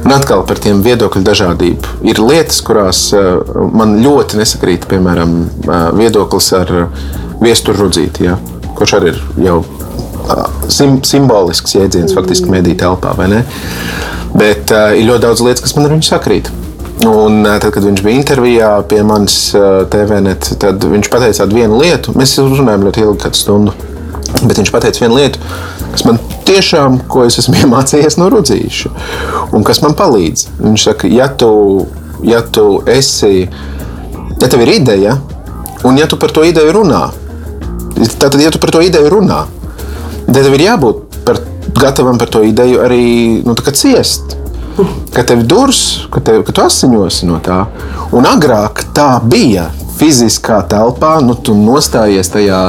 Un 0.02 0.14
atkal 0.14 0.42
par 0.46 0.58
tiem 0.62 0.80
viedokļu 0.82 1.22
dažādību. 1.26 1.92
Ir 2.10 2.20
lietas, 2.22 2.58
kurās 2.66 3.04
man 3.74 3.98
ļoti 4.02 4.38
nesakrīt, 4.40 4.86
piemēram, 4.90 5.36
viedoklis 5.98 6.50
ar 6.58 6.72
viesturu 7.42 7.86
rudzīti, 7.86 8.26
ja? 8.30 8.38
kurš 8.78 8.96
arī 8.98 9.12
ir 9.12 9.20
jau 9.44 9.60
sim, 10.70 10.98
simbolisks 11.06 11.76
jēdziens 11.76 12.14
faktiski 12.16 12.50
mediju 12.50 12.78
telpā, 12.82 13.14
vai 13.18 13.28
ne? 13.30 13.44
Bet 14.34 14.72
ir 14.72 15.06
ļoti 15.06 15.24
daudz 15.26 15.44
lietas, 15.44 15.64
kas 15.66 15.76
man 15.76 15.86
ar 15.86 15.94
viņu 15.96 16.08
sakrīt. 16.08 16.50
Un, 17.06 17.42
tad, 17.46 17.70
kad 17.74 17.82
viņš 17.82 18.02
bija 18.04 18.20
intervijā 18.20 18.72
pie 18.90 19.02
manis 19.06 19.38
TVNet, 19.92 20.52
tad 20.62 20.82
viņš 20.86 21.10
pateica 21.10 21.46
vienu 21.50 21.80
lietu. 21.82 22.14
Mēs 22.18 22.36
runājām 22.38 22.86
ļoti 22.86 23.06
ilgi, 23.06 23.22
kādu 23.24 23.38
stundu. 23.38 23.74
Bet 24.42 24.58
viņš 24.58 24.70
pateica 24.74 25.02
vienu 25.02 25.18
lietu, 25.18 25.42
kas 25.92 26.04
man 26.08 26.18
tiešām, 26.48 27.02
ko 27.10 27.26
es 27.28 27.38
esmu 27.42 27.58
iemācījies 27.62 28.18
no 28.20 28.28
rudzīša, 28.32 28.92
un 29.52 29.66
kas 29.66 29.82
man 29.84 29.96
palīdz. 29.98 30.48
Viņš 30.62 30.88
saka, 30.88 31.10
ja 31.12 31.28
tu, 31.28 31.52
ja 32.26 32.42
tu 32.42 32.66
esi, 32.88 33.46
ja 34.40 34.48
tev 34.48 34.64
ir 34.64 34.76
ideja, 34.78 35.16
un 35.88 35.98
ja 36.00 36.08
tu 36.10 36.18
par 36.20 36.34
to 36.34 36.44
ideju 36.46 36.74
runā, 36.78 37.06
tad, 38.18 38.38
ja 38.40 38.52
tu 38.52 38.60
par 38.62 38.74
to 38.74 38.82
ideju 38.84 39.10
runā, 39.12 39.44
tad 40.26 40.38
tev 40.42 40.54
ir 40.56 40.68
jābūt 40.70 41.18
par, 41.26 41.42
gatavam 41.78 42.18
par 42.20 42.30
to 42.32 42.42
ideju 42.46 42.82
arī 42.84 43.04
nu, 43.46 43.56
ciest. 43.72 44.38
Ka 45.12 45.20
tev 45.28 45.42
ir 45.42 45.48
durs, 45.50 46.06
ka, 46.08 46.22
tev, 46.24 46.40
ka 46.48 46.54
tu 46.56 46.62
asiņosi 46.64 47.26
no 47.28 47.36
tā. 47.44 47.66
Un 48.16 48.24
agrāk 48.24 48.86
tā 48.96 49.18
bija 49.20 49.66
fiziskā 50.02 50.58
telpā, 50.66 51.16
nu, 51.22 51.36
tu 51.38 51.54
nostājies 51.54 52.32
tajā 52.34 52.62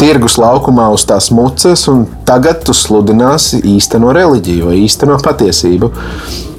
tirgus 0.00 0.36
laukumā 0.40 0.90
uz 0.92 1.06
tās 1.08 1.30
mucas, 1.32 1.86
un 1.88 2.04
tagad 2.28 2.64
tu 2.66 2.74
sludināsi 2.76 3.62
īsteno 3.74 4.12
reliģiju 4.12 4.68
vai 4.68 4.82
īsteno 4.84 5.16
patiesību. 5.24 5.90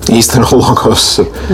Īstenībā 0.06 0.54
logos. 0.54 1.06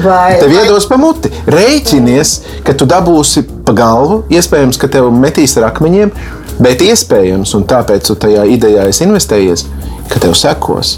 Vai, 0.04 0.36
tev 0.42 0.52
iedos 0.52 0.84
pa 0.90 0.98
muti. 1.00 1.30
Rēķinies, 1.48 2.34
ka 2.68 2.76
tu 2.76 2.84
dabūsi 2.90 3.46
pa 3.64 3.72
galvu. 3.76 4.26
Iespējams, 4.34 4.80
ka 4.80 4.90
tev 4.92 5.08
metīs 5.16 5.56
ar 5.60 5.70
akmeņiem, 5.70 6.12
bet 6.60 6.84
iespējams, 6.84 7.56
un 7.56 7.64
tāpēc 7.70 8.10
tu 8.10 8.18
tajā 8.20 8.44
idejā 8.52 8.90
esi 8.92 9.08
investējies, 9.08 9.64
ka 10.12 10.20
tev 10.20 10.36
sekos. 10.36 10.98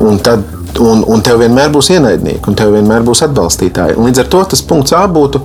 Un 0.00 0.16
tad 0.24 0.46
un, 0.80 1.02
un 1.12 1.22
tev 1.24 1.42
vienmēr 1.42 1.70
būs 1.74 1.92
ienaidnieki, 1.94 2.44
un 2.48 2.56
tev 2.58 2.72
vienmēr 2.76 3.04
būs 3.06 3.24
atbalstītāji. 3.26 3.98
Un 3.98 4.08
līdz 4.08 4.24
ar 4.24 4.32
to 4.32 4.42
tas 4.52 4.64
punkts 4.64 4.96
A 4.96 5.04
būtu, 5.10 5.42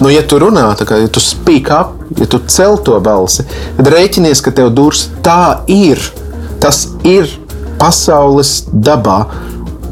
nu, 0.00 0.10
ja 0.12 0.22
tu 0.26 0.38
runā, 0.42 0.68
kā, 0.86 1.00
ja 1.02 1.08
tu 1.12 1.22
speak 1.22 1.70
up, 1.72 1.96
ja 2.18 2.28
tu 2.30 2.40
cel 2.52 2.78
to 2.84 2.98
balsi, 3.00 3.46
tad 3.78 3.90
rēķinies, 3.92 4.42
ka 4.44 4.54
tev 4.54 4.72
durs 4.76 5.08
tā 5.24 5.62
ir. 5.70 6.00
Tas 6.60 6.86
ir 7.04 7.28
pasaules 7.80 8.62
dabā. 8.72 9.24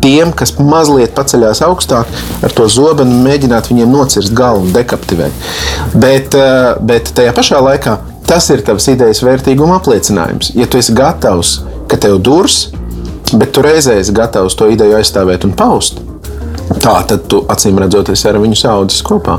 Tiem, 0.04 0.34
kas 0.36 0.52
mazliet 0.60 1.14
paceļās 1.16 1.62
augstāk, 1.64 2.08
ar 2.44 2.52
to 2.52 2.66
zobenu 2.68 3.22
mēģināt 3.24 3.70
viņiem 3.70 3.92
nocirst 3.92 4.34
galvu 4.36 4.66
un 4.66 4.74
dekaptivēt. 4.74 5.32
Bet, 5.94 6.34
eh, 6.36 6.74
bet 6.80 7.12
tajā 7.16 7.32
pašā 7.32 7.60
laikā 7.64 7.98
tas 8.26 8.50
ir 8.50 8.62
tavs 8.64 8.88
idejas 8.92 9.22
vērtīguma 9.24 9.80
apliecinājums. 9.80 10.52
Ja 10.54 10.66
tu 10.66 10.78
esi 10.78 10.92
gatavs, 10.92 11.60
ka 11.88 11.96
tev 11.96 12.18
durs, 12.18 12.68
bet 13.32 13.52
tu 13.52 13.62
reizē 13.62 13.98
esi 14.00 14.12
gatavs 14.12 14.56
to 14.56 14.68
ideju 14.68 14.98
aizstāvēt 14.98 15.44
un 15.44 15.52
paust. 15.52 16.00
Tā 16.82 16.98
tad 17.08 17.28
tu 17.30 17.42
acīm 17.50 17.78
redzot, 17.80 18.10
esi 18.12 18.28
ar 18.28 18.40
viņu 18.42 18.58
saudzes 18.58 19.04
kopā. 19.06 19.38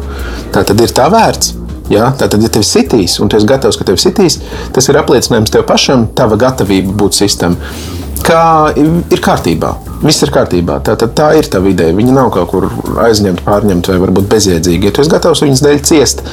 Tā 0.54 0.66
tad 0.68 0.82
ir 0.82 0.94
tā 0.96 1.08
vērts. 1.14 1.54
Ja? 1.92 2.10
Tātad, 2.18 2.42
ja 2.42 2.50
tev 2.50 2.66
sitīs, 2.66 3.20
un 3.22 3.30
tu 3.30 3.38
esi 3.38 3.50
gatavs, 3.50 3.78
ka 3.78 3.86
tev 3.88 4.00
sitīs, 4.02 4.40
tas 4.74 4.90
ir 4.90 4.98
apliecinājums 5.02 5.54
tev 5.54 5.66
pašam, 5.70 6.08
tava 6.18 6.40
gatavība 6.42 6.96
būt 6.98 7.20
sistēmai. 7.20 7.74
Kā 8.26 8.74
ir 8.74 9.22
kārtībā. 9.22 9.76
Viss 10.02 10.24
ir 10.26 10.32
kārtībā. 10.34 10.80
Tā, 10.86 10.96
tā, 10.98 11.08
tā 11.14 11.28
ir 11.38 11.46
tā 11.52 11.62
ideja. 11.70 11.94
Viņa 11.94 12.16
nav 12.16 12.32
kaut 12.34 12.50
kur 12.50 12.68
aizņemta, 13.06 13.46
pārņemta 13.46 13.94
vai 13.94 14.02
varbūt 14.02 14.30
bezjēdzīga. 14.32 14.90
Ja 14.90 14.96
tu 14.96 15.04
esi 15.04 15.14
gatavs 15.14 15.44
viņas 15.46 15.62
dēļ 15.66 15.82
ciest, 15.86 16.24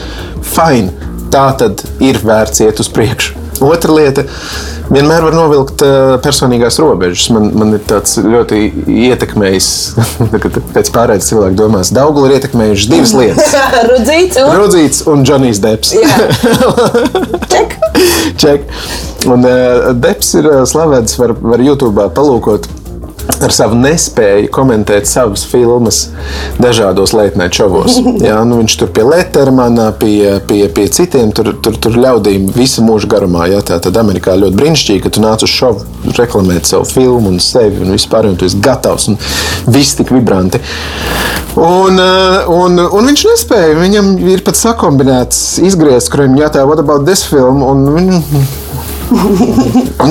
fine. 0.55 1.12
Tā 1.33 1.47
tad 1.57 1.81
ir 2.05 2.19
vērts 2.21 2.61
iet 2.67 2.81
uz 2.83 2.91
priekšu. 2.93 3.39
Otra 3.63 3.95
lieta 3.95 4.25
vienmēr 4.93 5.25
var 5.25 5.37
novilkt 5.37 5.83
uh, 5.87 6.17
personīgās 6.21 6.77
robežas. 6.83 7.29
Man, 7.33 7.47
man 7.57 7.77
ir 7.77 7.85
tāds 7.89 8.19
ļoti 8.21 8.59
ietekmējis, 9.07 9.69
kad 10.43 10.59
pēc 10.75 10.91
pārējais 10.93 11.31
cilvēku 11.31 11.57
domās, 11.61 11.93
Daugula 11.95 12.29
ir 12.29 12.37
ietekmējušas 12.41 12.91
divas 12.91 13.15
lietas. 13.17 13.57
Rudzīts 13.93 14.43
un, 14.43 14.53
Rudzīts 14.59 15.07
un 15.13 15.25
Džonijs 15.25 15.63
Deps. 15.63 15.95
Ček. 17.55 17.79
Ček. 18.43 18.69
Un 19.31 19.47
uh, 19.47 19.91
Deps 19.97 20.35
ir 20.41 20.51
uh, 20.51 20.63
slavens, 20.69 21.17
var, 21.21 21.37
var 21.39 21.65
YouTube 21.65 22.11
palūkot 22.17 22.69
ar 23.43 23.55
savu 23.55 23.77
nespēju 23.79 24.51
komentēt 24.55 25.09
savas 25.11 25.45
filmas 25.49 26.05
dažādos 26.63 27.15
leitnēta 27.17 27.63
šovos. 27.63 27.99
Jā, 28.27 28.39
nu 28.49 28.61
viņš 28.61 28.77
tur 28.81 28.93
pie 28.95 29.07
Lettermana, 29.07 29.91
pie, 29.99 30.39
pie, 30.49 30.65
pie 30.73 30.87
citiem 30.93 31.33
tur, 31.37 31.53
tur, 31.65 31.79
tur 31.83 31.99
ļaudīm 31.99 32.51
visu 32.57 32.85
mūžu 32.87 33.11
garumā. 33.13 33.49
Jā, 33.53 33.63
tā 33.73 33.81
tad 33.83 33.99
Amerikā 34.01 34.37
ļoti 34.39 34.59
brīnišķīgi, 34.59 35.05
ka 35.05 35.13
tu 35.15 35.25
nāc 35.25 35.45
uz 35.47 35.53
šovu 35.53 36.15
reklamēt 36.19 36.69
savu 36.69 36.89
filmu 36.89 37.33
un 37.33 37.43
sevi 37.43 37.83
un 37.85 37.95
vispār, 37.95 38.29
un 38.31 38.39
tu 38.39 38.49
esi 38.49 38.61
gatavs 38.63 39.09
un 39.13 39.21
viss 39.71 39.99
tik 39.99 40.13
vibranti. 40.15 40.63
Un, 41.57 41.99
eh, 42.01 42.49
un, 42.49 42.79
un 42.81 43.11
viņš 43.11 43.27
nespēja. 43.29 43.77
Viņam 43.77 44.15
ir 44.33 44.45
pat 44.47 44.57
sakombinēts 44.57 45.61
izgriezt, 45.67 46.09
kuriem 46.13 46.39
jātā, 46.41 46.65
what 46.69 46.81
about 46.81 47.05
this 47.09 47.27
film? 47.29 47.63
Un 47.67 47.85
viņu, 47.93 48.23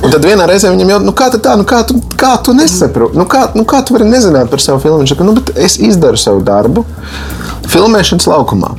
Un 0.00 0.12
tad 0.12 0.24
vienā 0.24 0.46
reizē 0.48 0.70
viņam 0.72 0.92
jau, 0.94 0.98
nu 1.04 1.14
kā 1.16 1.28
tā, 1.34 1.54
nu 1.58 1.66
kā 1.68 1.80
tu, 1.88 1.98
kā 2.20 2.32
tu 2.44 2.54
nesaproti, 2.56 3.18
nu 3.18 3.26
kā, 3.30 3.46
nu 3.56 3.64
kā 3.68 3.80
tu 3.84 3.96
vari 3.96 4.08
nezināt 4.08 4.50
par 4.52 4.62
savu 4.62 4.82
filmu? 4.82 5.02
Viņš 5.02 5.14
saka, 5.14 5.26
nu, 5.26 5.34
bet 5.38 5.52
es 5.60 5.78
izdaru 5.82 6.20
savu 6.20 6.44
darbu 6.46 6.84
filmēšanas 7.70 8.28
laukumā. 8.30 8.70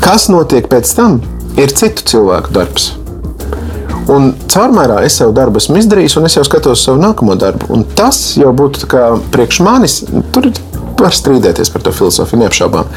Kas 0.00 0.30
notiek 0.32 0.68
pēc 0.70 0.94
tam, 0.96 1.20
ir 1.60 1.74
citu 1.76 2.06
cilvēku 2.12 2.54
darbs. 2.56 2.84
Un 4.10 4.32
caurmērā 4.50 5.04
es 5.06 5.20
savu 5.20 5.34
darbu 5.36 5.60
esmu 5.60 5.78
izdarījis, 5.78 6.16
un 6.18 6.26
es 6.26 6.34
jau 6.34 6.42
skatos 6.46 6.82
savu 6.86 6.98
nākamo 7.02 7.36
darbu. 7.38 7.68
Un 7.74 7.84
tas 7.96 8.16
jau 8.40 8.50
būtu 8.56 8.88
priekš 9.30 9.60
manis. 9.62 10.00
Tur 10.34 10.48
ir 10.48 10.56
var 11.00 11.16
strīdēties 11.16 11.72
par 11.72 11.84
to 11.84 11.92
filozofiju, 11.94 12.42
neapšaubām. 12.44 12.90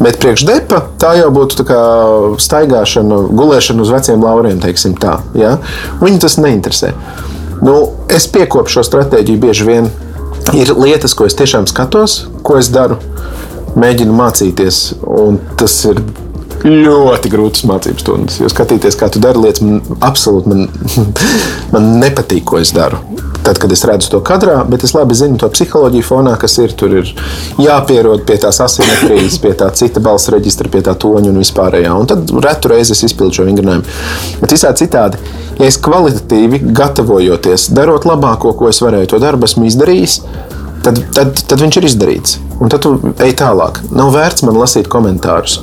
Bet 0.00 0.18
priekšdepa 0.22 0.80
tā 1.00 1.14
jau 1.20 1.30
būtu 1.34 1.66
tā 1.68 1.82
staigāšana, 2.42 3.20
gulēšana 3.34 3.84
uz 3.84 3.92
veciem 3.94 4.24
lauriem, 4.24 4.60
teiksim 4.62 4.96
tā. 5.00 5.18
Ja? 5.38 5.56
Viņu 6.02 6.24
tas 6.24 6.38
neinteresē. 6.40 6.94
Nu, 7.64 7.76
es 8.12 8.26
piekopšu 8.32 8.80
šo 8.80 8.86
stratēģiju 8.90 9.42
bieži 9.44 9.68
vien. 9.68 9.90
Ir 10.52 10.74
lietas, 10.76 11.14
ko 11.16 11.24
es 11.28 11.36
tiešām 11.38 11.68
skatos, 11.70 12.24
ko 12.44 12.58
es 12.60 12.68
daru, 12.72 12.98
mēģinu 13.80 14.14
mācīties, 14.16 14.80
un 15.08 15.38
tas 15.58 15.76
ir 15.88 16.02
ļoti 16.62 17.32
grūtas 17.32 17.66
mācības 17.68 18.04
stundas. 18.04 18.40
Jo 18.42 18.50
skatīties, 18.52 18.98
kā 19.00 19.10
tu 19.12 19.22
dari 19.22 19.42
lietas, 19.42 19.64
man 19.64 19.98
absolūti 20.04 20.52
man, 20.52 20.66
man 21.74 21.94
nepatīk, 22.04 22.46
ko 22.48 22.62
es 22.62 22.74
daru 22.76 23.02
tad, 23.44 23.58
kad 23.58 23.72
es 23.72 23.84
redzu 23.84 24.10
to 24.10 24.20
kadrā, 24.24 24.56
bet 24.68 24.84
es 24.86 24.94
labi 24.96 25.16
zinu 25.18 25.36
to 25.40 25.48
psiholoģiju 25.52 26.06
fonā, 26.06 26.34
kas 26.40 26.56
ir. 26.62 26.72
Tur 26.78 26.96
ir 27.00 27.10
jāpierod 27.60 28.24
pie 28.26 28.38
tās 28.42 28.58
asimetrijas, 28.64 29.36
pie 29.42 29.52
tā 29.58 29.68
cita 29.76 30.02
balss 30.04 30.30
reģistra, 30.32 30.70
pie 30.72 30.82
tā 30.86 30.96
toņa 31.00 31.30
un 31.30 31.40
vispārējā. 31.42 31.92
Un 31.92 32.08
tad 32.10 32.32
retu 32.44 32.72
reizi 32.72 32.96
es 32.96 33.04
izpildu 33.10 33.40
šo 33.40 33.48
vingrinājumu. 33.48 33.98
Bet 34.40 34.56
visādi 34.56 34.84
citādi, 34.84 35.20
ja 35.60 35.68
es 35.68 35.78
kvalitatīvi 35.84 36.62
gatavojoties, 36.74 37.68
darot 37.76 38.08
labāko, 38.08 38.54
ko 38.58 38.70
es 38.72 38.80
varēju, 38.84 39.12
to 39.12 39.22
darbu 39.22 39.48
esmu 39.50 39.68
izdarījis. 39.68 40.20
Tad, 40.84 40.98
tad, 41.16 41.38
tad 41.48 41.60
viņš 41.62 41.78
ir 41.80 41.86
izdarīts. 41.88 42.38
Un 42.60 42.72
tad 42.72 42.82
tu 42.84 42.96
ej 43.24 43.32
tālāk. 43.40 43.80
Nav 43.96 44.12
vērts 44.12 44.44
man 44.44 44.58
lasīt 44.60 44.90
komentārus. 44.92 45.62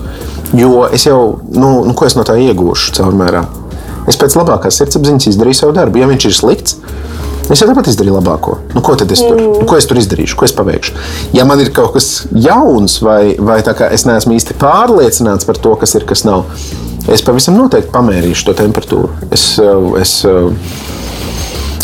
Jo 0.57 0.87
es 0.91 1.07
jau, 1.07 1.39
nu, 1.55 1.71
nu 1.87 1.95
ko 1.95 2.07
es 2.07 2.17
no 2.17 2.25
tā 2.27 2.35
iegūšu 2.41 2.95
caurmērā? 2.97 3.45
Es 4.09 4.17
pēc 4.19 4.35
labākās 4.35 4.81
sirdsapziņas 4.81 5.29
izdarīju 5.31 5.61
savu 5.61 5.75
darbu. 5.77 6.01
Ja 6.01 6.09
viņš 6.09 6.27
ir 6.27 6.35
slikts, 6.35 6.77
Es 7.51 7.59
jau 7.59 7.67
tāpat 7.67 7.89
izdarīju 7.91 8.13
labāko. 8.15 8.53
Nu, 8.71 8.79
ko 8.85 8.93
tad 8.95 9.09
es 9.11 9.19
tur, 9.19 9.35
mm. 9.35 9.55
nu, 9.59 9.65
ko 9.67 9.75
es 9.75 9.87
tur 9.89 9.97
izdarīšu, 9.99 10.37
ko 10.39 10.45
es 10.47 10.53
paveikšu? 10.55 10.93
Ja 11.35 11.43
man 11.47 11.59
ir 11.59 11.73
kaut 11.75 11.91
kas 11.97 12.21
jauns, 12.31 13.01
vai, 13.03 13.33
vai 13.43 13.57
es 13.91 14.05
neesmu 14.07 14.37
īsti 14.37 14.55
pārliecināts 14.61 15.49
par 15.49 15.59
to, 15.59 15.73
kas 15.81 15.97
ir, 15.99 16.05
kas 16.07 16.23
nav, 16.23 16.45
es 17.11 17.25
pavisam 17.27 17.57
noteikti 17.59 17.91
pamērīšu 17.91 18.47
to 18.47 18.55
temperatūru. 18.61 19.11
Es, 19.35 19.49
es, 19.99 20.15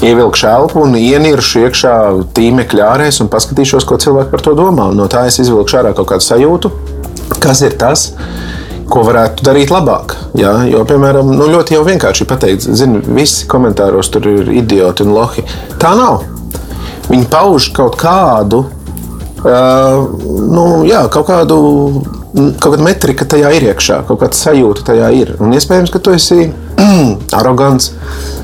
ievilkšu 0.07 0.47
elpu 0.53 0.85
un 0.85 0.95
ieniršu 0.99 1.65
iekšā 1.65 1.95
tīmekļa 2.37 2.89
ārēs 2.93 3.19
un 3.23 3.31
paskatīšos, 3.33 3.87
ko 3.89 3.99
cilvēki 4.01 4.31
par 4.31 4.45
to 4.45 4.53
domā. 4.57 4.91
No 4.95 5.09
tā 5.11 5.25
es 5.27 5.41
izvilkšu 5.43 5.81
ārā 5.81 5.93
kaut 5.97 6.13
kādu 6.13 6.27
sajūtu, 6.29 6.71
kas 7.43 7.65
ir 7.65 7.75
tas, 7.81 8.11
ko 8.91 9.03
varētu 9.07 9.45
darīt 9.47 9.71
labāk. 9.73 10.15
Ja? 10.37 10.59
Jo, 10.69 10.83
piemēram, 10.87 11.29
nu, 11.35 11.49
ļoti 11.51 11.79
vienkārši 11.87 12.27
pateikt, 12.29 12.67
zini, 12.79 13.01
visi 13.17 13.47
komentāros 13.49 14.11
tur 14.13 14.27
ir 14.31 14.51
idioti 14.55 15.05
un 15.05 15.13
lohi. 15.15 15.45
Tā 15.81 15.93
nav. 15.97 16.25
Viņi 17.07 17.27
pauž 17.31 17.69
kaut 17.75 17.95
kādu, 17.99 18.65
uh, 19.43 19.99
nu, 20.51 20.67
jā, 20.87 21.05
kaut 21.13 21.29
kādu. 21.31 21.59
Kaut 22.37 22.75
kāda 22.75 22.83
metrika 22.85 23.25
tajā 23.25 23.49
ir 23.55 23.63
iekšā, 23.71 24.03
kaut 24.05 24.19
kāda 24.21 24.37
sajūta 24.37 24.83
tajā 24.91 25.07
ir. 25.15 25.31
Un 25.41 25.55
iespējams, 25.57 25.89
ka 25.89 26.01
tu 26.03 26.11
esi 26.13 26.51
arogants, 27.39 27.87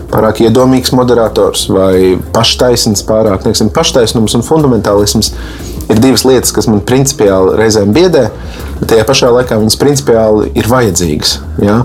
pārāk 0.10 0.42
iedomīgs 0.46 0.94
moderators 0.96 1.68
vai 1.70 2.16
paštaisnīgs, 2.34 3.04
pārāk 3.06 3.46
neksim, 3.46 3.70
paštaisnums 3.76 4.34
un 4.40 4.46
fundamentālisms 4.46 5.34
ir 5.92 6.02
divas 6.02 6.26
lietas, 6.26 6.54
kas 6.56 6.70
man 6.72 6.82
principiāli 6.88 7.58
reizēm 7.60 7.94
biedē, 7.94 8.28
bet 8.84 8.92
tajā 8.92 9.08
pašā 9.08 9.32
laikā 9.32 9.58
viņas 9.62 9.80
principiāli 9.80 10.50
ir 10.60 10.68
vajadzīgas. 10.68 11.38
Ja? 11.64 11.80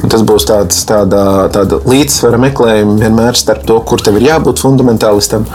Un 0.00 0.12
tas 0.12 0.22
būs 0.26 0.46
tāds, 0.46 0.84
tāda, 0.86 1.48
tāda 1.54 1.80
līdzsvara 1.82 2.38
meklējuma 2.46 3.00
vienmēr 3.02 3.38
starp 3.38 3.66
to, 3.66 3.80
kur 3.82 4.02
tev 4.04 4.20
ir 4.20 4.28
jābūt 4.30 4.62
fundamentālistam 4.62 5.48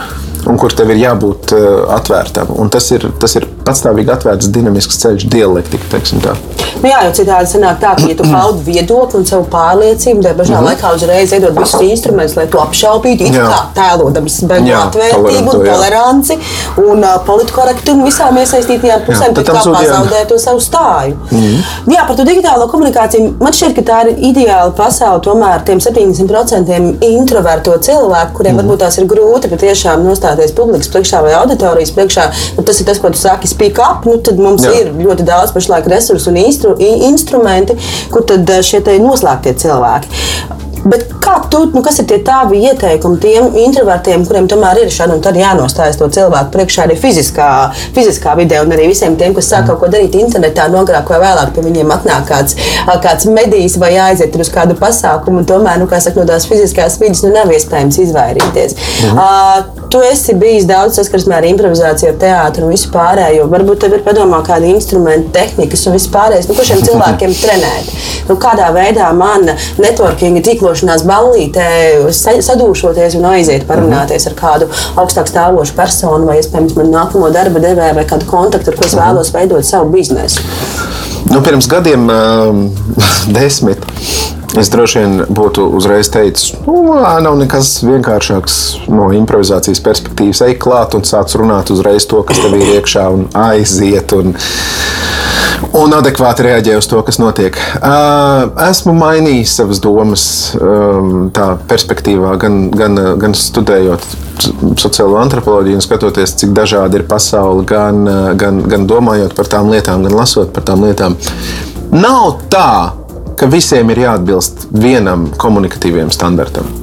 un 0.50 0.58
kur 0.60 0.74
tev 0.76 0.90
ir 0.90 1.00
jābūt 1.04 1.54
uh, 1.56 1.68
atvērtam. 1.96 2.54
Un 2.58 2.70
tas 2.72 2.90
ir, 2.94 3.06
tas 3.22 3.36
ir 3.38 3.46
patstāvīgi 3.66 4.14
atvērts, 4.14 4.50
dinamisks 4.54 5.00
ceļš, 5.02 5.26
dialektika. 5.30 6.00
Nu 6.80 6.88
jā, 6.88 7.00
jo 7.04 7.12
citādi 7.16 7.50
sanāk 7.50 7.80
tā, 7.82 7.92
ka, 7.98 8.06
ja 8.08 8.16
tu 8.16 8.26
paudi 8.26 8.64
viedokli 8.70 9.20
un 9.20 9.26
savu 9.28 9.46
pārliecību, 9.52 10.22
tad 10.24 10.38
pašā 10.38 10.54
mm 10.54 10.58
-hmm. 10.58 10.68
laikā 10.70 10.92
uzreiz 10.96 11.32
iedod 11.36 11.58
visus 11.58 11.82
instrumentus, 11.84 12.36
lai 12.36 12.46
to 12.52 12.60
apšaubītu, 12.62 13.26
it 13.28 13.36
kā 13.36 13.58
tēlodams 13.76 14.38
beigu 14.50 14.72
atvērtību 14.78 15.54
un 15.54 15.64
toleranci 15.66 16.38
un 16.84 17.04
uh, 17.04 17.16
politkorektumu 17.26 18.06
visām 18.06 18.38
iesaistītajām 18.42 19.04
pusēm, 19.08 19.34
tad 19.34 19.50
kā 19.50 19.64
pazaudē 19.66 20.24
to 20.28 20.38
savu 20.38 20.60
stāju. 20.60 21.16
Mm 21.30 21.38
-hmm. 21.38 21.94
Jā, 21.94 22.06
par 22.06 22.16
to 22.16 22.24
digitālo 22.24 22.68
komunikāciju 22.72 23.32
man 23.40 23.52
šķiet, 23.52 23.74
ka 23.74 23.82
tā 23.92 24.00
ir 24.06 24.16
ideāla 24.30 24.70
pasaule 24.70 25.20
tomēr 25.20 25.64
tiem 25.64 25.78
70% 25.78 26.94
introverto 27.00 27.78
cilvēku, 27.78 28.32
kuriem 28.32 28.54
mm 28.54 28.60
-hmm. 28.60 28.68
varbūt 28.68 28.78
tās 28.78 28.98
ir 28.98 29.04
grūti 29.04 29.50
patiešām 29.50 30.02
nostāties 30.40 30.56
publikas 30.56 30.90
priekšā 30.92 31.20
vai 31.24 31.34
auditorijas 31.38 31.92
priekšā. 31.96 32.26
Nu, 32.56 32.64
tas 32.64 32.80
ir 32.80 32.88
tas, 32.88 33.00
ko 33.00 33.10
tu 33.12 33.20
saki, 33.20 33.48
speak 33.50 33.78
up. 33.78 34.06
Nu, 34.08 34.18
tad 34.24 34.40
mums 34.40 34.64
Jā. 34.64 34.72
ir 34.80 34.92
ļoti 34.96 35.26
daudz 35.28 35.52
pašlaik 35.52 35.88
resursu 35.90 36.30
un 36.32 36.40
instru, 36.40 36.76
instrumenti, 36.80 37.76
kur 38.12 38.24
tad 38.24 38.48
eh, 38.48 38.62
šie 38.64 38.82
noslēgtie 39.00 39.54
cilvēki. 39.60 40.69
Bet 40.84 41.10
kā 41.20 41.34
tu, 41.52 41.64
nu, 41.74 41.82
kas 41.84 41.98
ir 42.00 42.06
tie 42.08 42.18
tavi 42.24 42.62
ieteikumi 42.64 43.18
tiem 43.20 43.56
introvertiem, 43.66 44.24
kuriem 44.28 44.46
tomēr 44.50 44.80
ir 44.80 44.92
šādi 44.92 45.16
un 45.16 45.24
tad 45.24 45.36
jānostājas 45.36 45.98
to 46.00 46.08
cilvēku 46.12 46.54
priekšā 46.54 46.86
arī 46.86 46.96
fiziskā, 47.00 47.48
fiziskā 47.96 48.34
vidē, 48.38 48.62
un 48.64 48.72
arī 48.74 48.88
visiem 48.90 49.16
tiem, 49.20 49.34
kas 49.36 49.50
sāk 49.52 49.68
kaut 49.68 49.82
ko 49.82 49.90
darīt 49.92 50.16
internetā, 50.16 50.70
agrāk 50.80 51.12
vai 51.12 51.20
vēlāk 51.26 51.52
pie 51.56 51.66
viņiem 51.66 51.92
atnāk 51.96 52.24
kāds, 52.30 52.56
kāds 53.04 53.28
medijs 53.28 53.76
vai 53.80 53.92
aiziet 54.08 54.36
uz 54.40 54.52
kādu 54.52 54.76
pasākumu, 54.80 55.42
un 55.42 55.50
tomēr, 55.50 55.80
nu, 55.82 55.88
kā 55.90 56.00
saka, 56.00 56.22
no 56.22 56.28
tās 56.30 56.48
fiziskās 56.48 56.96
vidas 57.02 57.24
nu, 57.26 57.34
nav 57.34 57.52
iespējams 57.52 58.00
izvairīties. 58.06 58.76
Mhm. 59.10 59.20
Uh, 59.20 59.86
tu 59.90 60.00
esi 60.06 60.34
bijis 60.38 60.66
daudz 60.68 60.96
saskarsmē 60.96 61.40
ar 61.40 61.46
improvizāciju, 61.48 62.12
ar 62.12 62.18
teātru 62.24 62.68
un 62.68 62.74
visu 62.74 62.92
pārējo. 62.94 63.48
Varbūt 63.50 63.84
tev 63.84 63.96
ir 63.96 64.04
padomā 64.06 64.40
kādi 64.46 64.70
instrumenti, 64.70 65.32
tehnikas 65.34 65.82
un 65.90 65.96
viss 65.98 66.10
pārējais, 66.12 66.48
nu, 66.48 66.56
ko 66.56 66.66
šiem 66.66 66.82
cilvēkiem 66.88 67.34
trenēt. 67.40 67.94
Nu, 68.30 68.36
kādā 68.40 68.70
veidā 68.74 69.10
man 69.16 69.48
networking 69.82 70.38
tīklo 70.46 70.69
gatavošanās 70.70 71.04
ballītē, 71.08 71.66
sadūšoties 72.14 73.18
un 73.18 73.28
aiziet 73.34 73.66
parunāties 73.68 74.26
ar 74.28 74.36
kādu 74.38 74.70
augstāk 75.00 75.28
stāvošu 75.30 75.74
personu, 75.76 76.28
vai 76.28 76.38
iespējams 76.40 76.76
man 76.78 76.92
nākamo 76.94 77.30
darba 77.34 77.60
devēju, 77.62 77.98
vai 77.98 78.06
kādu 78.06 78.28
kontaktu, 78.30 78.70
ar 78.70 78.78
ko 78.78 78.86
es 78.86 78.94
mhm. 78.94 79.02
vēlos 79.02 79.32
veidot 79.34 79.66
savu 79.66 79.90
biznesu. 79.90 80.42
Nu, 81.30 81.42
pirms 81.44 81.68
gadiem, 81.70 82.08
desmit, 83.38 83.86
Es 84.58 84.66
droši 84.66 84.98
vien 84.98 85.12
būtu 85.30 85.62
uzreiz 85.78 86.08
teicis, 86.10 86.56
nu, 86.64 86.96
nav 86.98 87.36
nekas 87.38 87.68
vienkāršāks 87.86 88.56
no 88.90 89.04
improvizācijas 89.14 89.78
perspektīvas. 89.86 90.40
Ej 90.42 90.56
klāt 90.58 90.96
un 90.98 91.06
sāc 91.06 91.36
runāt 91.38 91.70
uzreiz 91.70 92.08
to, 92.10 92.24
kas 92.26 92.42
tev 92.42 92.56
ir 92.58 92.72
iekšā, 92.80 93.04
un 93.14 93.28
aiziet. 93.38 94.10
Un, 94.18 94.34
un 95.76 95.94
adekvāti 95.96 96.44
reaģē 96.46 96.76
uz 96.80 96.88
to, 96.90 97.00
kas 97.06 97.20
notiek. 97.20 97.56
Esmu 98.68 98.94
mainījis 98.96 99.54
savas 99.60 99.82
domas 99.82 100.24
tā 101.36 101.46
perspektīvā, 101.70 102.34
gan, 102.40 102.62
gan, 102.74 102.98
gan 103.20 103.36
studējot 103.36 104.06
sociālo 104.80 105.20
antropoloģiju 105.20 105.80
un 105.80 105.84
skatoties, 105.84 106.34
cik 106.40 106.54
dažādi 106.56 107.00
ir 107.00 107.06
pasaule, 107.10 107.66
gan, 107.68 108.02
gan, 108.40 108.62
gan 108.70 108.88
domājot 108.90 109.36
par 109.36 109.50
tām 109.52 109.72
lietām, 109.72 110.06
gan 110.06 110.16
lasot 110.16 110.54
par 110.56 110.66
tām 110.70 110.86
lietām. 110.86 111.18
Nav 111.92 112.46
tā, 112.52 112.96
ka 113.36 113.48
visiem 113.50 113.90
ir 113.92 114.06
jāatbilst 114.06 114.68
vienam 114.72 115.28
komunikatīviem 115.40 116.12
standartam 116.14 116.79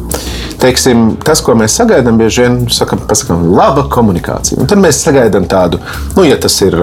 teiksim, 0.62 1.16
tas, 1.24 1.42
ko 1.46 1.56
mēs 1.58 1.78
sagaidām, 1.80 2.18
bieži 2.20 2.44
vien 2.44 2.58
sakam, 2.74 3.00
pasakām, 3.08 3.46
laba 3.56 3.86
komunikācija. 3.94 4.60
Un 4.62 4.70
tad 4.70 4.82
mēs 4.84 5.00
sagaidām 5.06 5.48
tādu, 5.50 5.80
nu, 6.18 6.26
ja 6.28 6.36
tas 6.42 6.58
ir 6.66 6.76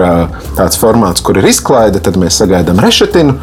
tāds 0.57 0.79
formāts, 0.81 1.23
kur 1.25 1.37
ir 1.39 1.47
izklaide, 1.49 2.01
tad 2.03 2.17
mēs 2.19 2.39
sagaidām 2.41 2.81
rešetinu. 2.81 3.37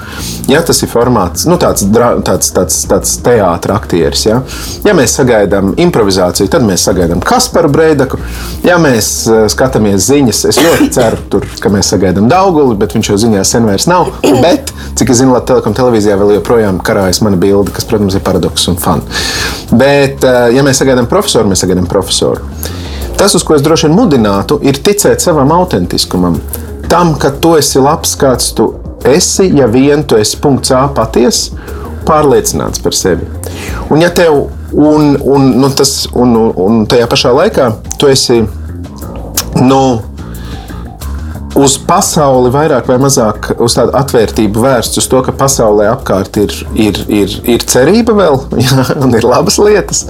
Ja 0.51 0.64
tas 0.66 0.83
ir 0.83 0.90
formāts, 0.90 1.47
nu, 1.49 1.59
tāds, 1.62 1.87
tāds, 2.27 2.51
tāds, 2.57 2.81
tāds 2.90 3.14
teātris, 3.23 3.77
aktieris, 3.77 4.27
ja? 4.27 4.40
ja 4.85 4.97
mēs 4.97 5.14
sagaidām 5.21 5.73
improvizāciju, 5.81 6.51
tad 6.53 6.66
mēs 6.66 6.88
sagaidām 6.88 7.23
Kasparu 7.25 7.71
Breidaku. 7.73 8.21
Ja 8.66 8.79
mēs 8.83 9.12
skatāmies 9.53 10.09
ziņas, 10.09 10.45
es 10.51 10.61
ļoti 10.62 10.90
ceru, 10.99 11.23
tur, 11.33 11.47
ka 11.62 11.71
mēs 11.73 11.92
sagaidām 11.95 12.29
Dauguli, 12.33 12.77
bet 12.81 12.97
viņš 12.97 13.12
jau 13.12 13.21
ziņās 13.27 13.55
sen 13.55 13.68
vairs 13.68 13.88
nav. 13.90 14.11
Bet, 14.42 14.75
cik 14.99 15.14
es 15.14 15.23
zinu, 15.23 15.37
Latvijas 15.37 15.53
telekom 15.53 15.77
televīzijā 15.77 16.16
vēl 16.21 16.37
joprojām 16.38 16.81
karājas 16.85 17.21
mana 17.25 17.38
bilde, 17.40 17.73
kas, 17.75 17.87
protams, 17.88 18.16
ir 18.16 18.25
paradoks 18.25 18.68
un 18.73 18.79
fani. 18.81 19.05
Bet 19.73 20.22
Bet, 20.23 20.31
eh, 20.31 20.57
ja 20.57 20.63
mēs 20.63 20.79
sagaidām 20.79 21.09
profesoru, 21.11 21.51
mēs 21.51 21.65
sagaidām 21.65 21.89
profesoru. 21.91 22.45
Tas, 23.19 23.35
uz 23.35 23.43
ko 23.43 23.57
es 23.57 23.63
droši 23.63 23.89
vien 23.89 23.97
mudinātu, 23.97 24.61
ir 24.63 24.79
ticēt 24.79 25.23
savam 25.23 25.51
autentiskumam. 25.51 26.39
Tam, 26.89 27.15
ka 27.19 27.33
tu 27.43 27.57
esi 27.59 27.83
labs, 27.83 28.15
kāds 28.19 28.53
tu 28.55 28.69
esi, 29.05 29.49
ja 29.57 29.67
vien 29.67 30.05
tu 30.05 30.17
esi 30.17 30.39
punkts 30.39 30.71
A 30.71 30.87
patiesa, 30.95 31.59
pārliecināts 32.07 32.83
par 32.83 32.95
sevi. 32.95 33.27
Un, 33.91 34.01
ja 34.03 34.11
tev, 34.15 34.49
un, 34.73 35.17
un, 35.19 35.51
nu, 35.59 35.71
tas, 35.75 36.07
un, 36.15 36.37
un 36.55 36.87
tajā 36.87 37.09
pašā 37.11 37.35
laikā 37.35 37.71
tu 37.99 38.11
esi. 38.13 38.43
Nu, 39.59 39.83
uz 41.59 41.77
pasauli 41.87 42.51
vairāk 42.53 42.88
vai 42.88 42.99
mazāk 43.03 43.53
uz 43.62 43.77
tādu 43.77 43.95
atvērtību 43.99 44.62
vērsts, 44.65 45.01
uz 45.03 45.09
to, 45.11 45.21
ka 45.27 45.35
pasaulē 45.37 45.91
apkārt 45.93 46.38
ir, 46.41 46.55
ir, 46.75 47.03
ir, 47.12 47.37
ir 47.55 47.67
cerība 47.69 48.17
vēl, 48.17 48.41
jā, 48.65 48.87
un 49.03 49.15
ir 49.19 49.27
labas 49.29 49.59
lietas. 49.62 50.07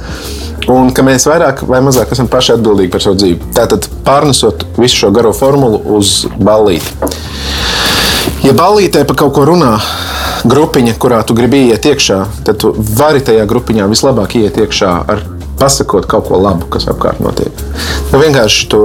Un 0.71 0.93
ka 0.95 1.03
mēs 1.03 1.27
vairāk 1.27 1.65
vai 1.67 1.81
mazāk 1.83 2.13
esam 2.15 2.29
paši 2.31 2.55
atbildīgi 2.55 2.93
par 2.93 3.03
savu 3.03 3.19
dzīvi. 3.19 3.51
Tātad 3.57 3.89
pārnesot 4.07 4.63
visu 4.79 5.01
šo 5.01 5.11
garo 5.15 5.33
formulu 5.35 5.81
uz 5.99 6.21
ballīti. 6.39 6.95
Ja 8.47 8.55
ballītē 8.55 9.03
par 9.09 9.19
kaut 9.19 9.35
ko 9.35 9.47
runā 9.49 9.75
grupiņa, 10.47 10.95
kurā 11.03 11.21
tu 11.27 11.35
gribi 11.39 11.67
iet 11.71 11.87
iekšā, 11.87 12.19
tad 12.47 12.59
tu 12.63 12.73
vari 12.99 13.23
tajā 13.23 13.47
grupiņā 13.51 13.89
vislabāk 13.91 14.39
iet 14.39 14.59
iekšā 14.63 14.93
ar 15.11 15.23
pasakot 15.61 16.07
kaut 16.11 16.29
ko 16.29 16.41
labu, 16.41 16.67
kas 16.73 16.89
apkārt 16.91 17.21
notiek. 17.23 17.53
Nu, 18.13 18.21
vienkārši 18.21 18.67
tu, 18.73 18.81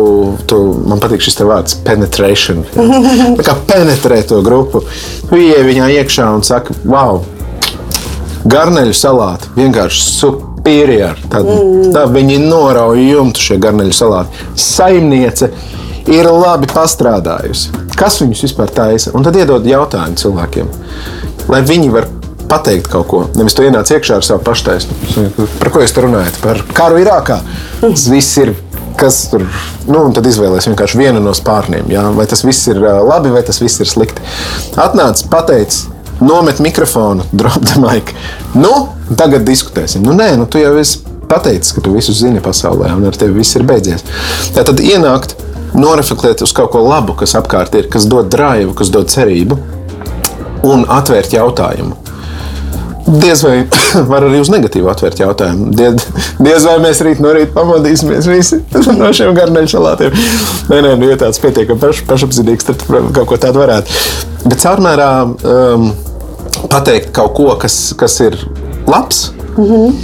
tu, 0.49 0.59
man 0.87 1.01
patīk 1.03 1.23
šis 1.25 1.39
vārds 1.41 1.77
penetration. 1.85 2.63
Tā 2.75 3.45
kā 3.45 3.57
penetrē 3.69 4.21
to 4.27 4.41
grupu. 4.45 4.83
Tu 5.29 5.41
ieej 5.47 5.65
viņā 5.67 5.89
iekšā 6.01 6.29
un 6.35 6.45
saki, 6.47 6.75
wow, 6.87 7.23
garneļu 8.47 8.95
salāti 8.95 9.51
vienkārši 9.57 10.05
superior. 10.05 11.17
Tad, 11.31 11.47
mm. 11.47 11.89
tad 11.95 12.13
viņi 12.15 12.39
norauj 12.45 13.01
jumtu 13.03 13.43
šie 13.49 13.59
garneļu 13.63 13.95
salāti. 13.95 14.45
Saimniece 14.59 15.51
ir 16.11 16.29
labi 16.31 16.69
pastrādājusi. 16.71 17.73
Kas 17.97 18.21
viņus 18.21 18.45
vispār 18.45 18.71
taisa? 18.71 19.13
Un 19.17 19.25
tad 19.25 19.35
iedod 19.39 19.65
jautājumu 19.65 20.19
cilvēkiem, 20.21 20.69
lai 21.49 21.63
viņi 21.65 21.89
var 21.95 22.07
pateikt 22.49 22.87
kaut 22.91 23.07
ko. 23.11 23.23
Nevis 23.37 23.55
tu 23.57 23.65
ienāc 23.65 23.91
iekšā 23.91 24.19
ar 24.19 24.25
savu 24.25 24.43
paštaisnu. 24.47 24.95
Par 25.59 25.71
ko 25.73 25.83
jūs 25.83 25.95
runājat? 25.97 26.39
Par 26.43 26.63
karu 26.75 27.01
Irākā. 27.03 27.41
Tas 27.83 28.07
viss 28.11 28.39
ir. 28.43 28.55
Kas 28.97 29.27
tur 29.29 29.43
nu, 29.85 29.99
tad 30.09 30.25
izvēlēs 30.25 30.65
vienkārši 30.71 30.97
vienu 30.97 31.19
no 31.21 31.29
spārniem. 31.37 31.85
Ja? 31.93 32.07
Vai 32.17 32.25
tas 32.29 32.41
viss 32.41 32.65
ir 32.71 32.79
labi, 32.81 33.29
vai 33.29 33.43
tas 33.45 33.61
viss 33.61 33.77
ir 33.83 33.89
slikti. 33.89 34.23
Atnāc, 34.81 35.21
pateic, 35.29 35.75
nomet 36.17 36.57
mikrofonu, 36.65 37.27
drop 37.39 37.61
the 37.61 37.77
mic. 37.83 38.15
Nu, 38.57 38.71
tagad 39.19 39.45
diskutēsim. 39.45 40.01
Nu, 40.01 40.17
nē, 40.17 40.31
nu, 40.41 40.47
tu 40.49 40.63
jau 40.63 40.73
esi 40.81 41.03
pateicis, 41.29 41.75
ka 41.75 41.85
tu 41.85 41.93
visu 41.93 42.15
zini 42.17 42.41
pasaulē, 42.41 42.89
un 42.97 43.05
ar 43.05 43.21
tevi 43.21 43.37
viss 43.37 43.59
ir 43.59 43.67
beidzies. 43.69 44.01
Tā 44.57 44.65
tad 44.65 44.81
ienākt, 44.81 45.37
noreflektēt 45.77 46.41
uz 46.41 46.55
kaut 46.57 46.73
ko 46.73 46.81
labu, 46.87 47.13
kas 47.21 47.37
apkārt 47.37 47.77
ir, 47.77 47.91
kas 47.93 48.09
dod 48.09 48.33
drāvu, 48.33 48.73
kas 48.81 48.89
dod 48.89 49.13
cerību, 49.13 49.61
un 50.65 50.89
atvērt 50.89 51.37
jautājumu 51.37 52.07
Diez 53.07 53.43
vai 53.43 53.61
var 54.11 54.25
arī 54.27 54.41
uz 54.43 54.49
negatīvu 54.51 54.89
atvērt 54.91 55.21
jautājumu. 55.21 55.69
Diez, 55.77 56.07
diez 56.43 56.65
vai 56.67 56.75
mēs 56.83 56.99
rīt 57.05 57.21
no 57.23 57.31
rīta 57.35 57.55
pamodīsimies 57.55 58.27
visi 58.27 58.59
no 58.99 59.11
šiem 59.15 59.31
garneļu 59.37 59.71
salātiem. 59.71 60.17
Nē, 60.67 60.81
nē, 60.83 60.95
nu, 60.99 61.07
ja 61.07 61.19
tāds 61.21 61.39
pietiekami 61.43 61.79
paš, 61.79 62.03
pašapziņīgs, 62.09 62.67
tad 62.67 62.83
kaut 63.15 63.29
ko 63.31 63.39
tādu 63.39 63.63
varētu. 63.63 63.95
Bet 64.43 64.59
caurmērā 64.63 65.11
um, 65.23 65.87
pateikt 66.67 67.13
kaut 67.15 67.33
ko, 67.39 67.47
kas, 67.61 67.79
kas 67.97 68.19
ir 68.27 68.35
labs. 68.89 69.29
Mm 69.55 69.71
-hmm. 69.71 69.97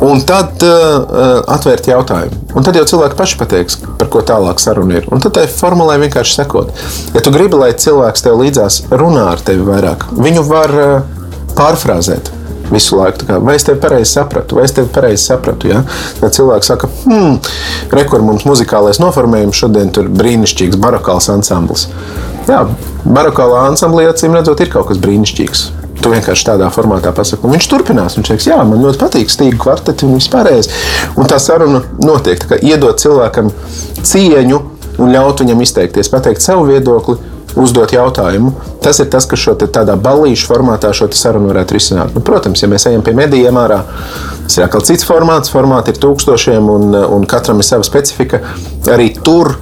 Un 0.00 0.22
tad 0.24 0.62
uh, 0.64 1.44
atvērt 1.54 1.86
jautājumu. 1.86 2.36
Un 2.56 2.64
tad 2.64 2.76
jau 2.76 2.84
cilvēki 2.84 3.16
paši 3.16 3.36
pateiks, 3.38 3.78
par 3.98 4.08
ko 4.08 4.22
tālāk 4.24 4.58
saruna 4.58 4.96
ir. 4.96 5.08
Un 5.12 5.20
tad 5.20 5.34
tai 5.36 5.46
formulē 5.46 5.98
vienkārši 6.00 6.34
sekot. 6.34 6.72
Ja 7.14 7.20
tu 7.20 7.30
gribi, 7.30 7.56
lai 7.56 7.72
cilvēks 7.72 8.22
tev 8.22 8.40
līdzās 8.40 8.82
runā 8.90 9.28
ar 9.32 9.44
tevi 9.44 9.62
vairāk, 9.62 10.06
viņu 10.16 10.42
var 10.48 10.70
uh, 10.70 11.00
pārfrāzēt 11.54 12.39
visu 12.72 12.98
laiku. 12.98 13.26
Kā, 13.28 13.38
vai 13.42 13.56
es 13.58 13.66
tevi 13.66 13.80
pareizi 13.82 14.14
sapratu, 14.14 14.58
vai 14.58 14.66
es 14.68 14.74
tevi 14.76 14.90
pareizi 14.92 15.26
sapratu? 15.28 15.70
Ja? 15.70 15.82
Tad 16.20 16.36
cilvēks 16.36 16.72
saka, 16.72 16.90
hmm, 17.04 17.36
rekur 17.96 18.24
mums 18.26 18.46
muzikālais 18.48 19.00
noformējums 19.02 19.60
šodien 19.62 19.92
ir 20.00 20.10
brīnišķīgs 20.20 20.80
barokāls 20.80 21.30
ansamblis. 21.32 21.88
Jā, 22.48 22.64
barokālā 23.04 23.66
ansamblī 23.68 24.08
acīm 24.10 24.34
redzot, 24.38 24.62
ir 24.62 24.72
kaut 24.72 24.90
kas 24.90 25.00
brīnišķīgs. 25.02 25.68
Tu 26.00 26.08
vienkārši 26.08 26.46
tādā 26.48 26.70
formātā 26.72 27.12
pasaki, 27.12 27.44
un 27.44 27.52
viņš 27.52 27.66
turpinās. 27.68 28.16
Viņš 28.16 28.30
teiks, 28.32 28.46
jā, 28.48 28.56
man 28.64 28.80
ļoti 28.80 29.00
patīk 29.02 29.32
stīgu 29.32 29.60
kvarteti 29.60 30.06
un 30.08 30.16
vispārējais. 30.16 30.70
Un 31.20 31.28
tā 31.28 31.36
saruna 31.42 31.82
notiek, 32.00 32.40
kā 32.40 32.56
iedot 32.64 33.02
cilvēkam 33.02 33.52
cieņu 34.00 34.62
un 35.00 35.12
ļaut 35.12 35.44
viņam 35.44 35.60
izteikties, 35.64 36.08
pateikt 36.12 36.44
savu 36.44 36.70
viedokli 36.70 37.18
uzdot 37.58 37.92
jautājumu. 37.94 38.52
Tas 38.84 39.00
ir 39.02 39.08
tas, 39.12 39.26
kas 39.28 39.40
šo 39.42 39.56
tādā 39.60 39.96
balīšu 40.00 40.50
formātā 40.50 40.92
šo 40.96 41.10
sarunu 41.16 41.50
varētu 41.50 41.76
risināt. 41.76 42.14
Nu, 42.16 42.22
protams, 42.24 42.62
ja 42.62 42.68
mēs 42.70 42.86
ejam 42.90 43.02
pie 43.06 43.14
medijiem 43.16 43.58
ārā, 43.60 43.82
tas 44.44 44.58
ir 44.58 44.66
atkal 44.66 44.84
cits 44.86 45.06
formāts. 45.08 45.52
Formāti 45.52 45.94
ir 45.94 46.00
tūkstošiem, 46.02 46.70
un, 46.70 46.94
un 47.18 47.26
katram 47.30 47.62
ir 47.62 47.68
sava 47.68 47.86
specifika. 47.86 48.42
Arī 48.90 49.10
tur 49.24 49.56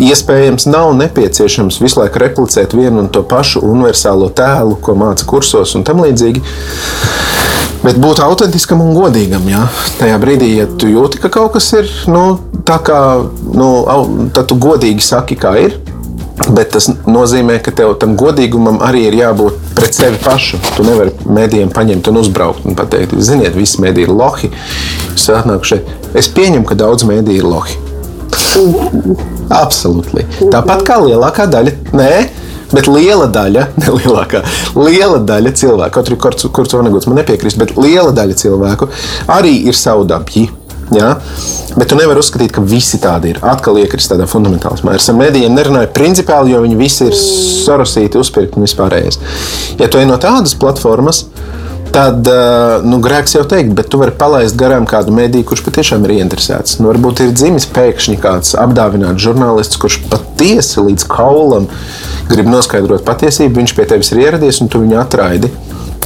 iespējams 0.00 0.68
nav 0.70 0.94
nepieciešams 0.98 1.80
visu 1.82 2.00
laiku 2.00 2.22
replicēt 2.22 2.76
vienu 2.76 3.04
un 3.04 3.10
to 3.12 3.22
pašu 3.28 3.62
universālo 3.68 4.30
tēlu, 4.32 4.78
ko 4.82 4.96
māca 4.98 5.26
kursos 5.28 5.74
un 5.78 5.84
tam 5.88 6.02
līdzīgi. 6.04 6.44
Bet 7.78 7.98
būt 8.02 8.18
autentiskam 8.24 8.80
un 8.82 8.90
godīgam. 8.96 9.44
Jā. 9.46 9.68
Tajā 10.00 10.16
brīdī, 10.18 10.48
ja 10.56 10.66
tu 10.66 10.88
jūti, 10.90 11.20
ka 11.22 11.30
kaut 11.30 11.52
kas 11.54 11.68
ir 11.78 11.90
nu, 12.10 12.24
tā 12.66 12.80
kā, 12.84 12.98
nu, 13.54 13.68
tad 14.34 14.48
tu 14.50 14.58
godīgi 14.58 15.04
saki, 15.04 15.38
kā 15.38 15.54
ir. 15.62 15.78
Bet 16.46 16.72
tas 16.76 16.86
nozīmē, 17.08 17.58
ka 17.64 17.72
tev 17.74 17.96
tam 18.00 18.14
godīgumam 18.18 18.78
arī 18.84 19.06
ir 19.08 19.18
jābūt 19.18 19.58
pret 19.76 19.96
sevi 19.96 20.20
pašu. 20.22 20.60
Tu 20.76 20.86
nevari 20.86 21.12
mēdījiem 21.26 21.72
paņemt 21.74 22.10
un 22.12 22.20
uzbraukt 22.22 22.66
un 22.68 22.78
pateikt, 22.78 23.16
ziniet, 23.18 23.56
visi 23.58 23.82
mēdīji 23.82 24.08
ir 24.08 24.14
lohi. 24.14 24.52
Es 26.16 26.30
pieņemu, 26.32 26.64
ka 26.68 26.78
daudz 26.78 27.06
mēdīju 27.08 27.42
ir 27.42 27.48
lohi. 27.48 27.78
Absolūti. 29.62 30.24
Tāpat 30.52 30.84
kā 30.86 31.00
lielākā 31.02 31.48
daļa. 31.50 31.74
Nē, 31.98 32.12
Bet 32.68 32.88
liela 32.90 33.24
daļa, 33.32 33.62
ne 33.80 33.92
lielākā, 33.96 34.42
liela 34.76 35.22
daļa 35.24 35.54
cilvēku, 35.56 35.94
kaut 35.94 36.10
arī 36.10 36.18
kurš 36.20 36.48
kur 36.52 36.68
Vanagūts 36.82 37.08
man 37.08 37.22
nepiekrist, 37.22 37.56
bet 37.60 37.72
liela 37.80 38.12
daļa 38.12 38.36
cilvēku 38.42 38.90
arī 39.32 39.54
ir 39.70 39.78
saudabji. 39.78 40.48
Ja? 40.94 41.14
Bet 41.76 41.90
tu 41.90 41.98
nevari 41.98 42.22
uzskatīt, 42.22 42.52
ka 42.54 42.64
visi 42.64 43.00
tādi 43.02 43.34
ir. 43.34 43.42
Atkal 43.44 43.78
iekrist 43.82 44.12
tādā 44.12 44.28
fundamentālismā. 44.30 44.96
Ar 44.96 45.20
mēdījiem 45.20 45.54
nerunāju 45.56 45.92
principiāli, 45.96 46.54
jo 46.54 46.64
viņi 46.64 46.80
visi 46.80 47.08
ir 47.10 47.16
sarosīti, 47.18 48.20
uzpirkti 48.20 48.58
un 48.58 48.66
vispārējais. 48.66 49.20
Ja 49.80 49.90
tu 49.90 50.00
ej 50.00 50.08
no 50.08 50.16
tādas 50.22 50.56
platformas, 50.58 51.26
tad 51.92 52.26
uh, 52.28 52.84
nu, 52.84 52.98
grēks 53.04 53.36
jau 53.36 53.44
teikt, 53.48 53.72
bet 53.76 53.90
tu 53.92 54.00
vari 54.00 54.14
palaist 54.16 54.56
garām 54.58 54.86
kādu 54.88 55.12
mediju, 55.14 55.46
kurš 55.50 55.64
patiešām 55.66 56.04
ir 56.06 56.18
ieinteresēts. 56.18 56.78
Nu, 56.80 56.90
varbūt 56.90 57.24
ir 57.24 57.36
dzimis 57.36 57.68
pēkšņi 57.74 58.18
kāds 58.22 58.54
apdāvināts 58.60 59.24
žurnālists, 59.24 59.80
kurš 59.80 60.00
patiesi 60.10 60.84
līdz 60.84 61.08
kaulam 61.10 61.68
grib 62.28 62.50
noskaidrot 62.50 63.06
patiesību. 63.08 63.60
Viņš 63.62 63.76
pie 63.76 63.88
tevis 63.92 64.12
ir 64.12 64.24
ieradies 64.26 64.60
un 64.64 64.72
tu 64.72 64.82
viņu 64.84 65.00
atraidi 65.00 65.52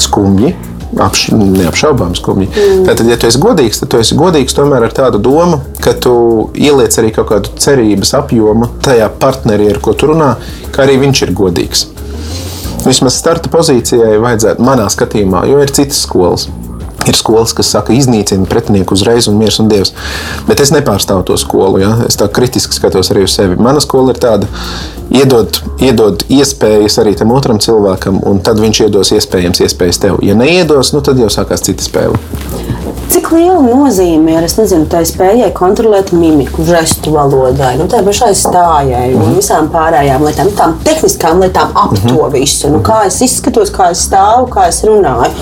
skumji 0.02 0.54
apš, 1.00 1.28
neapšaubāms 1.36 2.20
skumji. 2.20 2.48
Mm. 2.50 2.84
Tātad, 2.88 3.08
ja 3.08 3.16
tu 3.20 3.28
esi 3.28 3.40
godīgs, 3.42 3.80
tad 3.82 3.92
tu 3.92 4.00
esi 4.02 4.18
godīgs 4.18 4.56
tomēr 4.56 4.86
ar 4.88 4.94
tādu 4.96 5.20
domu, 5.22 5.60
ka 5.82 5.94
tu 5.96 6.14
ieliec 6.58 6.96
arī 7.00 7.12
kaut 7.16 7.30
kādu 7.32 7.54
cerības 7.62 8.14
apjomu 8.18 8.68
tajā 8.84 9.08
partnerī, 9.22 9.70
ar 9.72 9.80
ko 9.84 9.96
tu 9.96 10.10
runā, 10.12 10.34
ka 10.74 10.84
arī 10.86 10.98
viņš 11.02 11.24
ir 11.26 11.34
godīgs. 11.38 11.86
Vismaz 12.82 13.14
starta 13.14 13.50
pozīcijai 13.52 14.18
vajadzētu, 14.22 14.64
manā 14.66 14.88
skatījumā, 14.90 15.46
jo 15.50 15.62
ir 15.62 15.70
citas 15.70 16.02
skolas. 16.02 16.48
Ir 17.08 17.18
skolas, 17.18 17.54
kas 17.56 17.72
saka, 17.74 17.94
iznīcina 17.96 18.46
pretinieku 18.46 18.94
uzreiz, 18.94 19.26
un 19.30 19.38
miers 19.40 19.58
un 19.62 19.70
dievs. 19.72 19.90
Bet 20.46 20.62
es 20.62 20.70
nepārstāvu 20.74 21.26
to 21.26 21.38
skolu. 21.40 21.80
Ja? 21.82 21.96
Es 22.06 22.18
tā 22.20 22.28
kritiski 22.30 22.76
skatos 22.76 23.10
arī 23.14 23.24
uz 23.26 23.34
sevi. 23.34 23.58
Mana 23.58 23.82
skola 23.82 24.14
ir 24.14 24.20
tāda, 24.22 24.50
iedod, 25.10 25.58
iedod 25.82 26.22
iespējas 26.30 27.00
arī 27.02 27.16
tam 27.18 27.34
otram 27.34 27.58
cilvēkam, 27.62 28.22
un 28.28 28.38
tad 28.44 28.62
viņš 28.62 28.84
iedos 28.86 29.12
iespējams 29.18 29.64
iespējas 29.66 30.02
tev. 30.04 30.22
Ja 30.22 30.38
neiedos, 30.38 30.94
nu, 30.94 31.02
tad 31.04 31.18
jau 31.18 31.30
sākās 31.32 31.64
cita 31.66 31.84
spēle. 31.84 32.20
Cik 33.12 33.28
liela 33.34 33.58
nozīme 33.60 34.32
ir 34.38 34.46
nezinu, 34.46 34.86
tā 34.88 35.02
spējai 35.04 35.50
kontrolēt 35.56 36.14
mimiku, 36.16 36.64
žestu 36.64 37.12
valodai, 37.12 37.74
nu, 37.76 37.84
tā 37.90 38.00
pašai 38.06 38.30
stājai 38.38 39.10
mm 39.10 39.12
-hmm. 39.12 39.24
un 39.24 39.28
mhm. 39.28 39.36
visām 39.36 39.68
pārējām 39.74 40.24
lietām, 40.24 40.48
nu, 40.48 40.56
tām 40.56 40.78
tehniskām 40.84 41.42
lietām 41.44 41.74
ap 41.74 41.92
mm 41.92 41.98
-hmm. 41.98 42.16
to 42.16 42.28
visu. 42.32 42.70
Nu, 42.70 42.80
kā 42.80 43.06
es 43.06 43.20
izskatos, 43.20 43.72
kā 43.72 43.90
es 43.90 44.08
stāvu, 44.08 44.48
kā 44.48 44.68
es 44.68 44.82
runāju. 44.84 45.32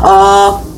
Uh, 0.00 0.68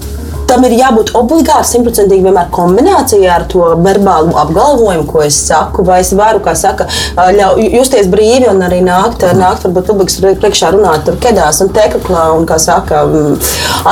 tam 0.50 0.64
ir 0.66 0.74
jābūt 0.74 1.12
obligāti 1.18 1.70
simtprocentīgi 1.70 2.26
vienmēr 2.26 2.50
kombinācijā 2.54 3.30
ar 3.34 3.46
to 3.50 3.70
verbālu 3.84 4.34
apgalvojumu, 4.42 5.06
ko 5.10 5.22
es 5.24 5.38
saku. 5.46 5.84
Vai 5.86 6.00
es 6.02 6.12
varu, 6.16 6.42
kā 6.44 6.54
saka, 6.58 6.88
ļau, 7.36 7.52
justies 7.78 8.08
brīvi 8.10 8.48
un 8.50 8.62
arī 8.66 8.80
nākt, 8.84 9.24
nākt 9.38 9.66
varbūt 9.68 9.90
publikas 9.92 10.18
priekšā 10.42 10.72
runāt 10.74 11.06
tur 11.06 11.18
kedās 11.22 11.62
un 11.64 11.70
tekaklā 11.74 12.26
un, 12.36 12.46
kā 12.48 12.58
saka, 12.62 13.04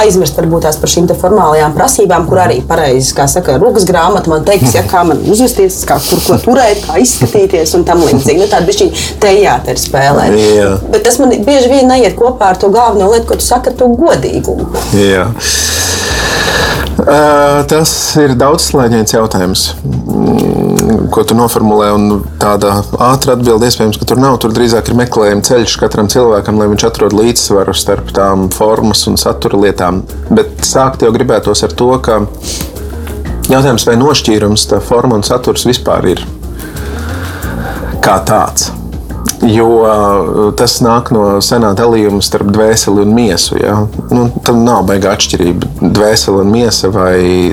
aizmirst 0.01 0.38
varbūt 0.38 0.66
tās 0.66 0.81
par 0.81 0.92
šīm 0.92 1.09
formālajām 1.18 1.77
prasībām, 1.77 2.27
kur 2.29 2.42
arī 2.42 2.61
pareizi, 2.68 3.14
kā 3.16 3.29
saka, 3.31 3.57
rokas 3.62 3.87
grāmata 3.88 4.31
man 4.33 4.47
teiks, 4.49 4.75
ja, 4.77 4.85
kā 4.88 5.05
man 5.09 5.23
uzvesties, 5.31 5.81
kā, 5.88 6.01
kur 6.09 6.23
ko 6.27 6.40
turēt, 6.42 6.85
kā 6.88 6.99
izskatīties 7.03 7.75
un 7.79 7.87
tam 7.88 8.03
līdzīgi. 8.05 8.42
Nu, 8.42 8.51
tāda 8.51 8.68
bišķiņa 8.68 9.07
teātris 9.23 9.88
spēlē. 9.88 10.29
Jā. 10.59 10.71
Bet 10.92 11.07
tas 11.07 11.18
man 11.23 11.33
bieži 11.47 11.73
vien 11.73 11.88
neiet 11.90 12.18
kopā 12.18 12.53
ar 12.53 12.61
to 12.61 12.73
galveno 12.75 13.11
lietu, 13.12 13.31
ko 13.31 13.40
tu 13.40 13.47
saki 13.47 13.73
ar 13.73 13.79
to 13.81 13.90
godīgumu. 13.99 14.68
Jā. 14.99 15.29
Tas 16.99 17.91
ir 18.19 18.33
daudzslāņains 18.35 19.13
jautājums, 19.15 19.65
mm, 19.87 21.05
ko 21.15 21.23
tu 21.23 21.37
noformulē. 21.39 21.93
Tāda 22.43 22.81
ātrā 23.11 23.37
atbilde 23.37 23.69
iespējams, 23.69 24.01
ka 24.01 24.09
tur 24.09 24.19
nav. 24.23 24.39
Tur 24.43 24.55
drīzāk 24.57 24.91
ir 24.91 24.99
meklējuma 24.99 25.47
ceļš 25.47 25.77
katram 25.79 26.11
cilvēkam, 26.11 26.59
lai 26.59 26.67
viņš 26.73 26.87
atrod 26.89 27.15
līdzsvaru 27.15 27.75
starp 27.77 28.11
tām 28.17 28.49
formas 28.55 29.05
un 29.11 29.21
satura 29.21 29.61
lietām. 29.67 30.03
Bet 30.31 30.67
sākt 30.67 31.07
jau 31.07 31.13
gribētos 31.15 31.63
ar 31.67 31.77
to, 31.79 31.93
ka 32.03 32.19
jautājums, 33.47 33.87
vai 33.87 33.97
nošķīrums, 34.01 34.67
tā 34.73 34.83
forma 34.83 35.21
un 35.21 35.27
saturs 35.27 35.69
vispār 35.69 36.13
ir 36.17 36.27
kā 38.03 38.19
tāds. 38.27 38.73
Jo 39.47 39.67
uh, 39.81 40.39
tas 40.59 40.81
nāk 40.83 41.13
no 41.15 41.39
senā 41.45 41.71
dalījuma 41.79 42.19
starp 42.25 42.51
dvēseli 42.55 43.05
un 43.05 43.15
miesu. 43.15 43.57
Ja? 43.61 43.77
Nu, 44.11 44.27
tam 44.45 44.65
nav 44.67 44.83
baigta 44.89 45.13
atšķirība. 45.15 45.71
Dvēsele 45.95 46.43
un 46.43 46.51
miesa 46.53 46.91
vai 46.93 47.53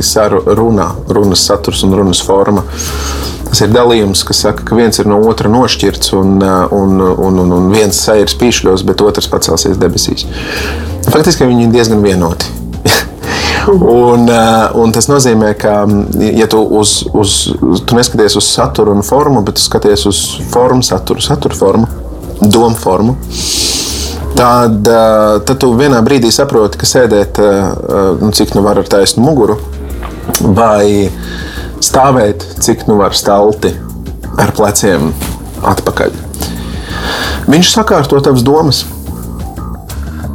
runa, 0.58 0.90
runas 1.08 1.46
saturs 1.46 1.86
un 1.86 1.94
runas 1.96 2.24
forma. 2.26 2.66
Tas 3.46 3.62
ir 3.62 3.72
dalījums, 3.72 4.26
kas 4.28 4.42
saka, 4.48 4.66
ka 4.68 4.76
viens 4.76 4.98
ir 5.00 5.08
no 5.08 5.22
otra 5.30 5.52
nošķirts, 5.54 6.12
un, 6.18 6.36
uh, 6.42 6.74
un, 6.74 6.98
un, 7.00 7.42
un, 7.46 7.56
un 7.60 7.70
viens 7.72 8.02
sēž 8.08 8.34
spīšļos, 8.34 8.84
bet 8.88 9.06
otrs 9.06 9.30
pacelsies 9.32 9.78
debesīs. 9.80 10.26
Faktiski 11.06 11.48
viņi 11.48 11.68
ir 11.68 11.76
diezgan 11.78 12.02
vienoti. 12.04 12.50
Un, 13.66 14.28
uh, 14.30 14.76
un 14.78 14.92
tas 14.94 15.08
nozīmē, 15.10 15.56
ka, 15.58 15.80
ja 16.22 16.46
tu, 16.52 16.60
uz, 16.78 17.00
uz, 17.18 17.38
tu 17.82 17.98
neskaties 17.98 18.36
uz 18.38 18.46
saturu 18.46 18.94
un 18.94 19.02
formu, 19.06 19.42
bet 19.46 19.58
skaties 19.62 20.06
uz 20.06 20.20
formu, 20.52 20.86
saturu, 20.86 21.24
satura 21.26 21.58
formu, 21.58 21.90
domu 22.42 22.78
formu, 22.78 23.16
tad, 24.38 24.86
uh, 24.86 25.42
tad 25.42 25.58
tu 25.64 25.72
vienā 25.80 26.04
brīdī 26.06 26.30
saproti, 26.36 26.78
ka 26.78 26.90
sēdēt, 26.90 27.42
uh, 27.42 28.22
nu, 28.22 28.30
cik 28.38 28.54
nu 28.54 28.62
var 28.68 28.84
ar 28.84 28.92
taisnu 28.92 29.26
muguru, 29.26 29.58
vai 30.46 31.10
stāvēt, 31.82 32.46
cik 32.62 32.86
nu 32.90 33.00
var 33.02 33.18
stalti 33.18 33.74
ar 34.42 34.54
pleciem 34.54 35.10
atpakaļ. 35.66 36.22
Viņš 37.50 37.74
sakārto 37.80 38.22
tavas 38.22 38.46
domas. 38.46 38.86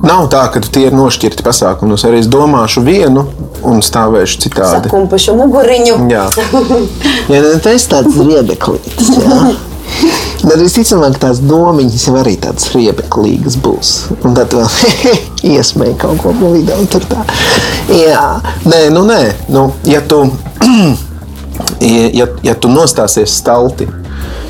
Nav 0.01 0.31
tā, 0.33 0.47
ka 0.53 0.63
tie 0.65 0.87
ir 0.89 0.95
nošķirti 0.97 1.45
pasākumi. 1.45 1.97
Es 1.99 2.07
arī 2.09 2.23
domāšu 2.25 2.85
vienu 2.87 3.27
un 3.67 3.83
stāvēšu 3.85 4.45
citādi. 4.47 4.89
Sakumpašu 4.89 5.35
muguriņu. 5.37 5.97
Jā, 6.09 6.29
ja, 7.33 7.43
tas 7.65 7.89
tāds 7.91 8.17
riedeklītis. 8.17 9.13
Bet 10.41 10.57
visticamāk, 10.57 11.19
tās 11.21 11.43
domiņas 11.45 12.07
jau 12.09 12.15
arī 12.23 12.33
tādas 12.41 12.71
riebeklīgas 12.73 13.59
būs. 13.61 13.91
Un 14.25 14.37
tad 14.39 14.55
vēl 14.57 14.71
iesmēja 15.53 15.99
kaut 16.01 16.23
ko 16.23 16.33
pa 16.39 17.01
tā. 17.05 17.25
Jā, 17.93 18.25
nē, 18.65 18.87
nu 18.95 19.05
nē. 19.09 19.21
Nu, 19.53 19.67
ja 19.85 20.01
tu, 20.01 20.23
ja, 22.17 22.31
ja 22.47 22.57
tu 22.57 22.73
nostāsies 22.73 23.37
stalti, 23.43 23.91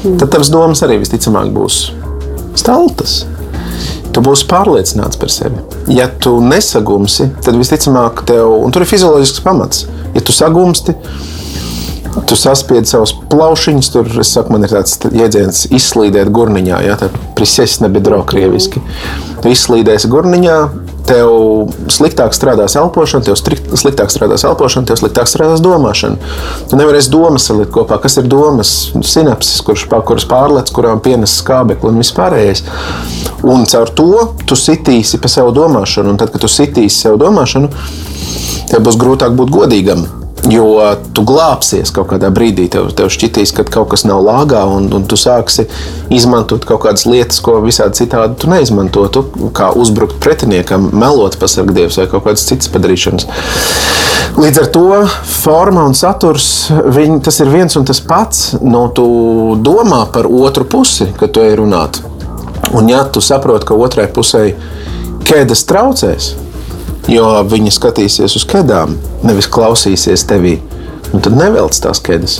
tad 0.04 0.28
tavas 0.30 0.52
domas 0.54 0.86
arī 0.86 1.00
visticamāk 1.02 1.50
būs 1.56 1.82
staltas. 2.60 3.24
Tu 4.10 4.22
būsi 4.24 4.46
pārliecināts 4.50 5.18
par 5.20 5.30
sevi. 5.30 5.60
Ja 5.94 6.08
tu 6.10 6.38
nesagumsi, 6.42 7.28
tad 7.44 7.58
visticamāk, 7.58 8.24
tev, 8.26 8.48
un 8.64 8.74
tur 8.74 8.82
ir 8.82 8.90
fizioloģisks 8.90 9.44
pamats. 9.44 9.84
Ja 10.16 10.22
tu 10.26 10.34
sagumsti, 10.34 10.96
tu 12.26 12.38
saspiedi 12.38 12.90
savus 12.90 13.12
plaušiņus, 13.30 13.90
tur 13.94 14.10
saku, 14.26 14.54
man 14.54 14.66
ir 14.66 14.74
tāds 14.74 14.98
jēdziens, 15.14 15.68
izslīdēt 15.76 16.32
gurniņā. 16.34 16.80
Ja, 16.88 16.98
tā 16.98 17.10
prisēs 17.38 17.78
nebedro 17.84 18.22
krieviski. 18.26 18.82
Tu 19.44 19.54
izslīdēsi 19.54 20.10
gurniņā, 20.10 20.56
tev 21.10 21.70
sliktāk 21.90 22.34
strādās 22.36 22.76
elpošana, 22.78 23.26
tev 23.26 23.38
sliktāk 23.80 24.12
strādās 24.12 24.44
elpošana, 24.46 24.86
tev 24.88 25.00
sliktāk 25.00 25.30
strādās 25.30 25.62
domāšana. 25.64 26.20
Tu 26.70 26.78
nevarēsi 26.78 27.12
domas 27.12 27.48
salikt 27.50 27.72
kopā. 27.74 27.98
Kas 28.02 28.20
ir 28.20 28.28
domas? 28.30 28.74
Sinapses, 29.06 29.58
kurš, 29.66 29.88
kuras 30.06 30.28
pārlec, 30.30 30.70
kurām 30.74 31.02
pienes 31.02 31.34
skābekli 31.42 31.90
un 31.90 32.00
viss 32.02 32.14
pārējais. 32.16 32.64
Un 33.42 33.66
caur 33.70 33.90
to 33.96 34.10
tu 34.46 34.58
sitīsi 34.58 35.20
pa 35.22 35.32
savu 35.32 35.54
domāšanu. 35.56 36.14
Un 36.14 36.20
tad, 36.20 36.32
kad 36.34 36.44
tu 36.44 36.50
sitīsi 36.50 37.06
savu 37.06 37.20
domāšanu, 37.24 37.72
tev 38.70 38.86
būs 38.86 39.00
grūtāk 39.00 39.34
būt 39.38 39.54
godīgam. 39.58 40.06
Jo 40.48 40.96
tu 41.12 41.22
glābsies 41.28 41.92
kaut 41.92 42.08
kādā 42.14 42.30
brīdī, 42.32 42.64
tev, 42.72 42.88
tev 42.96 43.10
šķitīs, 43.12 43.52
ka 43.56 43.64
kaut 43.68 43.90
kas 43.92 44.06
nav 44.08 44.22
lāgā, 44.24 44.62
un, 44.72 44.86
un 44.96 45.04
tu 45.04 45.18
sāksi 45.20 45.66
izmantot 46.16 46.64
kaut 46.68 46.86
kādas 46.86 47.04
lietas, 47.04 47.42
ko 47.44 47.58
visādi 47.60 48.00
citādi 48.00 48.38
tu 48.40 48.48
neizmantotu, 48.48 49.26
kā 49.56 49.68
uzbrukt 49.76 50.16
pretiniekam, 50.24 50.88
melot 50.96 51.36
pasargdievs 51.40 52.00
vai 52.00 52.08
kaut 52.08 52.24
kādas 52.24 52.46
citas 52.48 52.72
padarīšanas. 52.72 53.28
Līdz 54.40 54.62
ar 54.62 54.68
to 54.72 54.86
forma 55.26 55.84
un 55.84 55.96
saturs 55.98 56.70
viņi, 56.70 57.20
tas 57.26 57.40
ir 57.42 57.50
viens 57.52 57.76
un 57.76 57.84
tas 57.88 58.00
pats. 58.00 58.54
No 58.62 58.86
tu 58.94 59.04
domā 59.60 60.04
par 60.14 60.28
otru 60.30 60.64
pusi, 60.64 61.10
kad 61.20 61.34
tu 61.34 61.44
ej 61.44 61.58
runāt. 61.60 62.00
Un 62.76 62.88
ja 62.88 63.02
tu 63.04 63.20
saproti, 63.24 63.66
ka 63.68 63.76
otrai 63.76 64.06
pusē 64.14 64.52
ķēdes 65.26 65.66
traucēs, 65.68 66.30
jo 67.10 67.26
viņi 67.50 67.72
skatīsies 67.74 68.36
uz 68.38 68.46
kedām, 68.48 68.96
nevis 69.26 69.50
klausīsies 69.50 70.26
tevī. 70.30 70.58
Un 71.10 71.22
tad 71.24 71.34
nevelc 71.34 71.74
tās 71.82 72.02
kedas. 72.04 72.38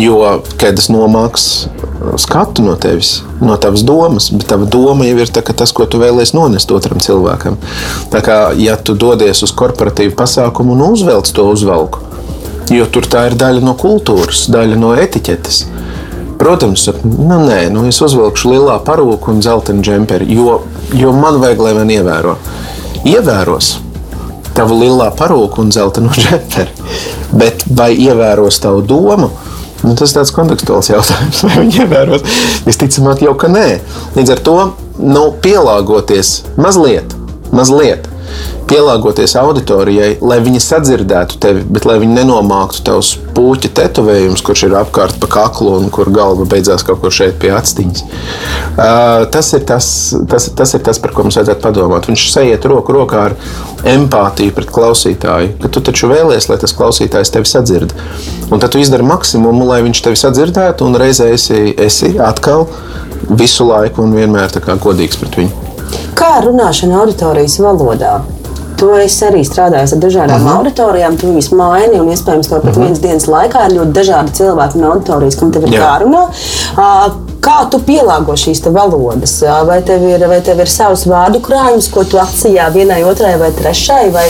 Jo 0.00 0.40
kedas 0.58 0.88
nomāks 0.90 1.44
uh, 1.68 2.14
skatu 2.18 2.64
no 2.64 2.74
tevis, 2.80 3.18
no 3.44 3.54
tavas 3.60 3.84
domas, 3.86 4.30
bet 4.34 4.48
tava 4.50 4.66
doma 4.66 5.06
jau 5.06 5.20
ir 5.22 5.30
tā, 5.30 5.44
tas, 5.44 5.70
ko 5.70 5.86
tu 5.86 6.00
vēlēsies 6.02 6.34
nonest 6.34 6.72
otram 6.74 7.02
cilvēkam. 7.04 7.60
Tā 8.10 8.24
kā, 8.24 8.38
ja 8.58 8.74
tu 8.80 8.96
dodies 8.98 9.44
uz 9.46 9.54
korporatīvu 9.54 10.16
pasākumu 10.18 10.74
un 10.74 10.82
uzvelc 10.88 11.30
to 11.36 11.46
uzvalku, 11.52 12.02
jo 12.74 12.88
tur 12.90 13.06
tā 13.06 13.28
ir 13.28 13.38
daļa 13.38 13.62
no 13.62 13.76
kultūras, 13.78 14.48
daļa 14.50 14.80
no 14.80 14.96
etiķetes. 14.98 15.62
Protams, 16.40 16.88
nu, 17.04 17.36
nē, 17.46 17.68
nu, 17.70 17.84
es 17.86 18.00
uzvilkšu 18.02 18.50
lielā 18.50 18.80
parūku 18.82 19.30
un 19.30 19.44
zeltainu 19.44 19.84
džemperi, 19.86 20.26
jo, 20.34 20.64
jo 20.90 21.14
man 21.14 21.38
vajag, 21.44 21.62
lai 21.62 21.76
man 21.78 21.92
ievēro 21.94 22.34
ievēros 23.04 23.74
tavu 24.54 24.78
lielā 24.78 25.10
parūku 25.18 25.64
un 25.64 25.72
zeltainu 25.74 26.12
džemperi, 26.14 26.70
bet 27.34 27.66
vai 27.74 27.92
ievēros 27.98 28.60
tavu 28.62 28.84
domu? 28.86 29.32
Nu, 29.84 29.92
tas 29.98 30.12
ir 30.12 30.20
tāds 30.20 30.32
kontekstuāls 30.32 30.88
jautājums, 30.88 31.42
vai 31.46 31.58
viņi 31.58 31.82
ievēros. 31.84 32.24
Visticamāk, 32.64 33.26
jau 33.26 33.34
ka 33.36 33.50
nē. 33.52 33.66
Līdz 34.16 34.36
ar 34.36 34.42
to 34.46 34.56
nu, 35.02 35.26
pielāgoties 35.44 36.38
mazliet, 36.56 37.12
mazliet 37.52 38.08
pielāgoties 38.68 39.34
auditorijai, 39.38 40.14
lai 40.24 40.38
viņi 40.44 40.62
sadzirdētu 40.62 41.38
tevi, 41.42 41.64
bet 41.68 41.86
lai 41.88 41.98
viņi 42.02 42.16
nenomāktu 42.20 42.82
tavus 42.86 43.12
puķa 43.36 43.70
tetovējumus, 43.76 44.42
kurš 44.44 44.66
ir 44.68 44.76
apkārt 44.78 45.18
pa 45.20 45.28
kaklu 45.30 45.74
un 45.78 45.90
kur 45.92 46.08
galva 46.14 46.46
beidzās 46.48 46.84
kaut 46.86 47.02
kur 47.02 47.12
šeit 47.14 47.36
pie 47.42 47.52
actiņas. 47.54 48.04
Uh, 48.04 49.26
tas, 49.34 49.50
ir 49.56 49.66
tas, 49.68 49.88
tas, 50.30 50.48
tas 50.56 50.74
ir 50.76 50.84
tas, 50.86 51.00
par 51.02 51.14
ko 51.14 51.26
mums 51.26 51.38
vajadzētu 51.38 51.64
padomāt. 51.64 52.08
Viņš 52.10 52.26
sajiet 52.32 52.66
roku 52.70 52.96
rokā 52.96 53.26
ar 53.30 53.36
empātiju 53.94 54.54
pret 54.56 54.72
klausītāju, 54.74 55.54
ka 55.62 55.70
tu 55.72 55.84
taču 55.84 56.10
vēlies, 56.12 56.48
lai 56.50 56.58
tas 56.62 56.74
klausītājs 56.76 57.34
tevi 57.34 57.50
sadzird. 57.50 57.94
Un 58.50 58.62
tad 58.62 58.72
tu 58.72 58.80
izdari 58.82 59.06
maksimumu, 59.06 59.68
lai 59.68 59.82
viņš 59.86 60.04
tevi 60.06 60.20
sadzirdētu, 60.20 60.88
un 60.88 60.98
reizē 61.00 61.30
esi, 61.36 61.76
esi 61.76 62.14
atkal 62.22 62.68
visu 63.30 63.68
laiku 63.68 64.04
un 64.04 64.16
vienmēr 64.16 64.52
godīgs 64.82 65.20
pret 65.20 65.40
viņu. 65.42 65.73
Kā 66.14 66.38
runāšana 66.44 67.02
auditorijas 67.02 67.58
valodā? 67.62 68.20
Tu 68.78 68.88
esi 68.98 69.22
arī 69.26 69.42
strādājis 69.46 69.94
ar 69.94 70.00
dažādām 70.02 70.40
uh 70.42 70.48
-huh. 70.48 70.56
auditorijām, 70.58 71.16
tu 71.16 71.26
viņus 71.26 71.52
maini, 71.54 72.00
un 72.00 72.08
iespējams, 72.10 72.48
to 72.48 72.54
pat 72.54 72.64
uh 72.64 72.70
mhm. 72.70 72.74
-huh. 72.74 72.82
vienas 72.82 73.00
dienas 73.00 73.26
laikā 73.26 73.66
ir 73.66 73.76
ļoti 73.78 73.92
dažādi 73.92 74.32
cilvēki 74.38 74.78
un 74.78 74.84
auditorijas, 74.84 75.36
kam 75.36 75.52
tev 75.52 75.62
ir 75.62 75.78
jārunā. 75.78 76.28
Kā 77.44 77.70
tu 77.70 77.78
pielāgo 77.78 78.32
šīs 78.32 78.62
valodas? 78.72 79.42
Vai 79.66 79.82
tev, 79.82 80.02
ir, 80.08 80.28
vai 80.28 80.40
tev 80.40 80.60
ir 80.60 80.70
savs 80.70 81.06
vārdu 81.06 81.40
krājums, 81.40 81.90
ko 81.92 82.04
tu 82.04 82.16
atsijā 82.16 82.70
vienai, 82.72 83.04
otrai 83.04 83.38
vai 83.38 83.50
trešai? 83.52 84.10
Vai, 84.10 84.28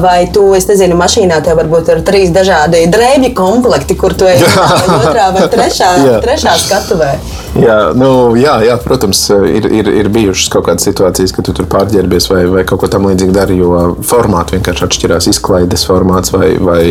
vai 0.00 0.28
tu, 0.32 0.54
es 0.54 0.68
nezinu, 0.68 0.96
mašīnā 0.96 1.40
tev 1.42 1.56
varbūt 1.56 1.88
ir 1.88 2.04
trīs 2.06 2.30
dažādi 2.30 2.86
drēbju 2.86 3.34
komplekti, 3.34 3.96
kur 3.96 4.14
tu 4.14 4.24
ej 4.24 4.38
otrā 5.00 5.32
vai 5.34 5.48
trešā, 5.48 5.90
trešā 6.22 6.54
skatuvē? 6.66 7.45
Jā, 7.56 7.76
nu, 7.96 8.08
jā, 8.36 8.58
jā, 8.66 8.74
protams, 8.82 9.22
ir, 9.30 9.68
ir, 9.72 9.88
ir 10.02 10.10
bijušas 10.12 10.50
kaut 10.52 10.66
kādas 10.68 10.84
situācijas, 10.88 11.32
kad 11.32 11.46
tu 11.48 11.54
tur 11.56 11.68
pārģērbies 11.72 12.28
vai, 12.32 12.42
vai 12.52 12.64
kaut 12.68 12.82
ko 12.82 12.90
tam 12.92 13.08
līdzīgu 13.08 13.32
dari 13.32 13.56
jo 13.60 13.72
formāti 14.04 14.58
vienkārši 14.58 14.84
atšķirās. 14.88 15.30
Izklaides 15.32 15.86
formāts 15.88 16.34
vai, 16.34 16.50
vai 16.60 16.82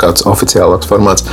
kāds 0.00 0.24
oficiālāks 0.30 0.88
formāts. 0.88 1.26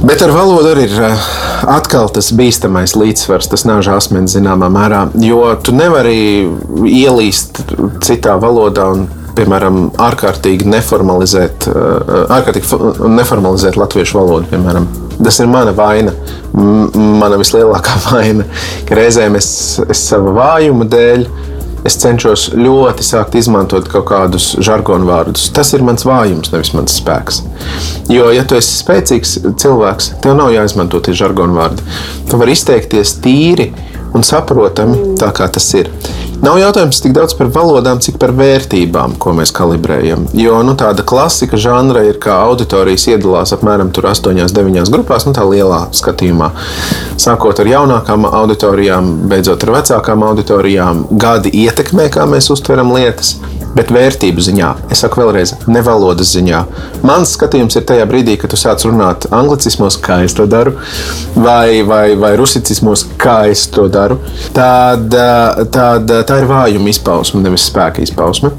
Bet 0.00 0.22
ar 0.24 0.32
valodu 0.32 0.72
arī 0.72 0.86
ir 0.88 0.96
eh, 1.10 1.24
atkal 1.68 2.08
tas 2.14 2.30
bīstamais 2.36 2.96
līdzsvars, 2.96 3.50
tas 3.52 3.66
nāža 3.68 3.98
asmens 4.00 4.32
zināmā 4.32 4.70
mērā, 4.72 5.04
jo 5.20 5.42
tu 5.60 5.74
nevari 5.76 6.48
ielīst 6.88 7.60
citā 8.06 8.38
valodā 8.40 8.88
un 8.94 9.04
piemēram, 9.36 9.82
ārkārtīgi 10.00 10.66
neformalizēt, 10.72 11.68
eh, 11.68 12.16
ārkārtīgi 12.38 13.06
neformalizēt 13.20 13.78
latviešu 13.80 14.18
valodu. 14.22 14.50
Piemēram. 14.54 14.88
Tas 15.20 15.40
ir 15.42 15.50
mana 15.52 15.74
vaina, 15.76 16.14
mana 16.54 17.36
vislielākā 17.40 17.96
vaina, 18.10 18.46
reizēm 18.90 19.36
es, 19.40 19.50
es 19.88 20.08
savu 20.10 20.34
vājumu 20.38 20.88
dēļ 20.90 21.28
es 21.86 21.96
cenšos 22.00 22.50
ļoti 22.58 23.04
sākt 23.06 23.36
izmantot 23.40 23.88
kaut 23.90 24.06
kādus 24.10 24.50
žargonu 24.60 25.08
vārdus. 25.08 25.48
Tas 25.54 25.72
ir 25.76 25.84
mans 25.86 26.04
vājums, 26.06 26.52
nevis 26.52 26.74
mans 26.76 26.96
spēks. 27.00 27.42
Jo, 28.12 28.28
ja 28.34 28.44
tu 28.44 28.58
esi 28.58 28.80
spēcīgs 28.82 29.36
cilvēks, 29.60 30.10
tev 30.24 30.36
nav 30.38 30.52
jāizmanto 30.54 31.00
tie 31.04 31.16
žargonu 31.16 31.56
vārdi. 31.56 31.84
Tu 32.28 32.40
vari 32.40 32.56
izteikties 32.56 33.16
tīri 33.24 33.70
un 34.16 34.26
saprotami, 34.26 35.14
tā 35.20 35.30
kā 35.36 35.48
tas 35.52 35.68
ir. 35.78 35.90
Nav 36.40 36.56
jautājums 36.56 37.02
tik 37.04 37.12
daudz 37.12 37.34
par 37.36 37.50
valodām, 37.52 37.98
cik 38.00 38.16
par 38.20 38.30
vērtībām, 38.32 39.18
ko 39.20 39.34
mēs 39.36 39.50
kalibrējam. 39.52 40.22
Jo 40.32 40.62
nu, 40.64 40.72
tāda 40.80 41.04
klasika 41.04 41.60
žanra 41.60 42.06
ir, 42.08 42.16
kā 42.22 42.38
auditorijas 42.46 43.04
iedalās 43.12 43.52
apmēram 43.52 43.90
8, 43.92 44.40
9 44.56 44.92
grupās, 44.94 45.28
nu 45.28 45.34
tā 45.36 45.44
lielā 45.44 45.82
skatījumā. 45.92 46.48
Sākot 47.20 47.60
ar 47.60 47.68
jaunākām 47.68 48.24
auditorijām, 48.24 49.12
beidzot 49.28 49.68
ar 49.68 49.74
vecākām 49.76 50.24
auditorijām, 50.30 51.04
gadi 51.20 51.52
ietekmē, 51.66 52.08
kā 52.14 52.24
mēs 52.30 52.48
uztveram 52.56 52.96
lietas 52.96 53.36
bet 53.76 53.92
vērtību 53.94 54.42
ziņā. 54.44 54.70
Es 54.92 55.02
saku 55.04 55.22
vēlreiz, 55.22 55.54
ne 55.70 55.82
valodas 55.86 56.32
ziņā. 56.34 56.62
Mans 57.06 57.34
skatījums 57.36 57.78
ir 57.78 57.86
tajā 57.88 58.06
brīdī, 58.10 58.36
kad 58.40 58.52
tu 58.52 58.58
sāc 58.60 58.84
runāt 58.86 59.28
anglicismos, 59.34 59.98
kā 60.02 60.20
es 60.26 60.34
to 60.36 60.46
daru, 60.50 60.74
vai, 61.36 61.82
vai, 61.86 62.16
vai 62.20 62.34
rusicismos, 62.40 63.06
kā 63.20 63.42
es 63.52 63.66
to 63.72 63.86
daru. 63.92 64.18
Tad, 64.56 65.14
tad 65.74 66.10
tā 66.26 66.42
ir 66.42 66.50
vājuma 66.50 66.92
izpausme, 66.92 67.42
nevis 67.44 67.68
spēka 67.70 68.04
izpausme. 68.06 68.52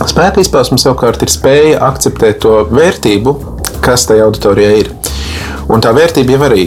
Spēka 0.00 0.40
izpausme 0.40 0.78
savukārt 0.80 1.22
ir 1.24 1.30
spēja 1.32 1.80
akceptēt 1.90 2.40
to 2.44 2.62
vērtību, 2.72 3.36
kas 3.84 4.08
tajā 4.08 4.26
auditorijā 4.28 4.76
ir. 4.80 4.94
Un 5.70 5.82
tā 5.84 5.92
vērtība 5.94 6.34
jau 6.34 6.42
arī, 6.46 6.64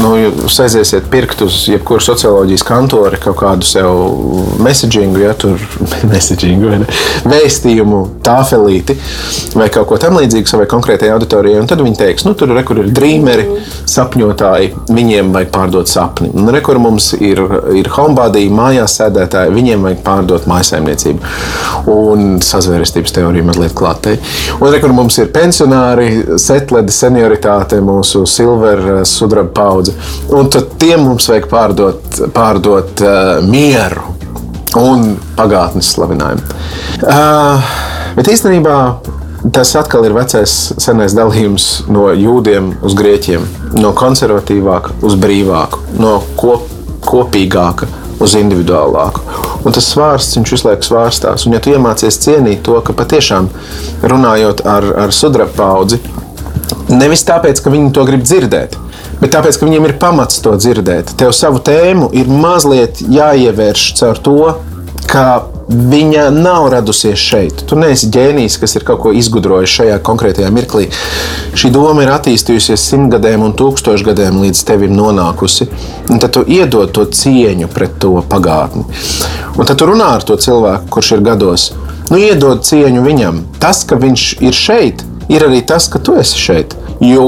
nu, 0.00 0.14
jūs 0.18 0.56
aiziesiet 0.64 1.06
pirkt 1.12 1.44
uz 1.44 1.64
jebkuru 1.68 2.02
socioloģijas 2.02 2.64
kantori 2.66 3.20
kaut 3.22 3.36
kādu 3.42 3.68
sev 3.68 3.90
messagingu, 4.64 5.20
ja 5.22 5.34
tur 5.38 5.60
messagingu, 6.12 6.70
vai 6.72 6.80
ne, 6.82 6.88
vēstījumu, 7.28 8.00
tāfelīti 8.24 8.96
vai 9.58 9.68
kaut 9.72 9.88
ko 9.90 9.98
tamlīdzīgu 10.00 10.50
savai 10.50 10.66
konkrētajai 10.70 11.14
auditorijai. 11.14 11.60
Un 11.62 11.70
tad 11.70 11.82
viņi 11.84 12.00
teiks, 12.00 12.26
nu, 12.26 12.34
tur 12.38 12.52
re, 12.54 12.64
kur 12.66 12.80
ir 12.82 12.90
drīmeri, 12.94 13.46
sapņotāji, 13.90 14.72
viņiem 14.90 15.32
vajag 15.34 15.52
pārdot 15.54 15.90
sapni. 15.90 16.30
Un 16.34 16.50
re, 16.54 16.62
kur 16.64 16.80
mums 16.82 17.12
ir, 17.18 17.40
ir 17.76 17.90
homebody, 17.94 18.46
mājās 18.54 18.98
sēdētāji, 19.00 19.54
viņiem 19.54 19.88
vajag 19.88 20.02
pārdot 20.06 20.48
mājsaimniecību. 20.50 21.32
Un 21.94 22.38
sazvērestības 22.44 23.14
teorija 23.14 23.46
mazliet 23.46 23.76
klātei. 23.78 24.16
Un 24.58 24.70
re, 24.72 24.80
kur 24.82 24.94
mums 24.96 25.18
ir 25.22 25.30
pensionāri, 25.34 26.38
setledi, 26.40 26.94
senioritāte, 26.94 27.80
mūsu 27.84 28.23
mūsu 28.24 28.40
silveru, 28.40 29.04
sudraba 29.04 29.52
paudze. 29.52 29.94
Un 30.32 30.48
tad 30.50 30.74
tiem 30.80 31.04
mums 31.04 31.28
vajag 31.28 31.48
pārdot, 31.50 32.20
pārdot 32.34 33.04
uh, 33.04 33.42
mieru 33.44 34.14
un 34.80 35.16
pagātnes 35.36 35.92
slavinājumu. 35.94 36.42
Uh, 37.04 37.60
bet 38.16 38.30
īstenībā 38.32 38.78
tas 39.52 39.74
atkal 39.76 40.06
ir 40.08 40.16
vecais 40.16 40.72
senais 40.80 41.14
dalījums 41.14 41.84
no 41.92 42.08
jūdiem 42.16 42.72
uz 42.82 42.96
grieķiem, 42.96 43.44
no 43.76 43.92
konservatīvāka 43.92 44.96
uz 45.04 45.18
brīvāku, 45.20 45.84
no 46.00 46.16
kop, 46.40 46.64
kopīgāka 47.04 47.86
uz 48.24 48.34
individuālāku. 48.38 49.20
Un 49.64 49.74
tas 49.74 49.86
svārsts, 49.92 50.36
viņš 50.38 50.50
visu 50.54 50.68
laiku 50.68 50.88
svārstās. 50.88 51.44
Un, 51.46 51.54
ja 51.56 51.60
tu 51.60 51.72
iemācies 51.72 52.18
cienīt 52.24 52.64
to, 52.64 52.78
ka 52.84 52.96
patiešām 52.96 53.50
runājot 54.04 54.64
ar, 54.68 54.86
ar 55.04 55.12
sudraba 55.12 55.52
paudzi, 55.56 56.00
nevis 56.98 57.24
tāpēc, 57.26 57.62
ka 57.62 57.72
viņi 57.72 57.92
to 57.94 58.04
grib 58.08 58.22
dzirdēt, 58.26 58.76
bet 59.20 59.34
tāpēc, 59.34 59.58
ka 59.58 59.68
viņiem 59.68 59.88
ir 59.88 59.96
pamats 60.02 60.42
to 60.44 60.54
dzirdēt. 60.58 61.16
Tev 61.20 61.34
savu 61.36 61.62
tēmu 61.64 62.12
ir 62.16 62.30
mazliet 62.30 63.02
jāievērš 63.02 63.90
caur 64.00 64.22
to, 64.24 64.38
ka 65.10 65.26
viņa 65.68 66.28
nav 66.34 66.68
radusies 66.72 67.20
šeit. 67.20 67.64
Tu 67.68 67.76
neesi 67.78 68.10
ģēnijs, 68.12 68.58
kas 68.60 68.76
ir 68.76 68.84
kaut 68.86 69.00
ko 69.04 69.12
izgudrojis 69.16 69.72
šajā 69.78 69.98
konkrētajā 70.04 70.50
mirklī. 70.52 70.88
Šī 71.56 71.70
doma 71.74 72.04
ir 72.04 72.12
attīstījusies 72.14 72.84
simtgadēm 72.90 73.44
un 73.46 73.54
tūkstošgadēm 73.56 74.42
līdz 74.42 74.64
tev 74.68 74.84
ir 74.84 74.92
nonākusi. 74.94 75.68
Un 76.12 76.20
tad 76.22 76.36
tu 76.36 76.44
iedod 76.44 76.92
to 76.94 77.06
cieņu 77.08 77.70
pret 77.72 77.96
to 78.02 78.18
pagātni. 78.28 78.84
Un 79.56 79.64
tad 79.64 79.78
tu 79.80 79.88
runā 79.88 80.14
ar 80.18 80.26
to 80.26 80.36
cilvēku, 80.40 80.90
kurš 80.98 81.16
ir 81.16 81.24
gados. 81.24 81.70
Nu, 82.10 82.18
iedod 82.20 82.64
cieņu 82.66 83.04
viņam. 83.04 83.40
Tas, 83.62 83.84
ka 83.88 83.96
viņš 83.96 84.26
ir 84.44 84.56
šeit, 84.56 85.04
ir 85.32 85.44
arī 85.46 85.60
tas, 85.66 85.88
ka 85.90 86.00
tu 86.02 86.16
esi 86.20 86.40
šeit. 86.40 86.74
Jo 87.02 87.26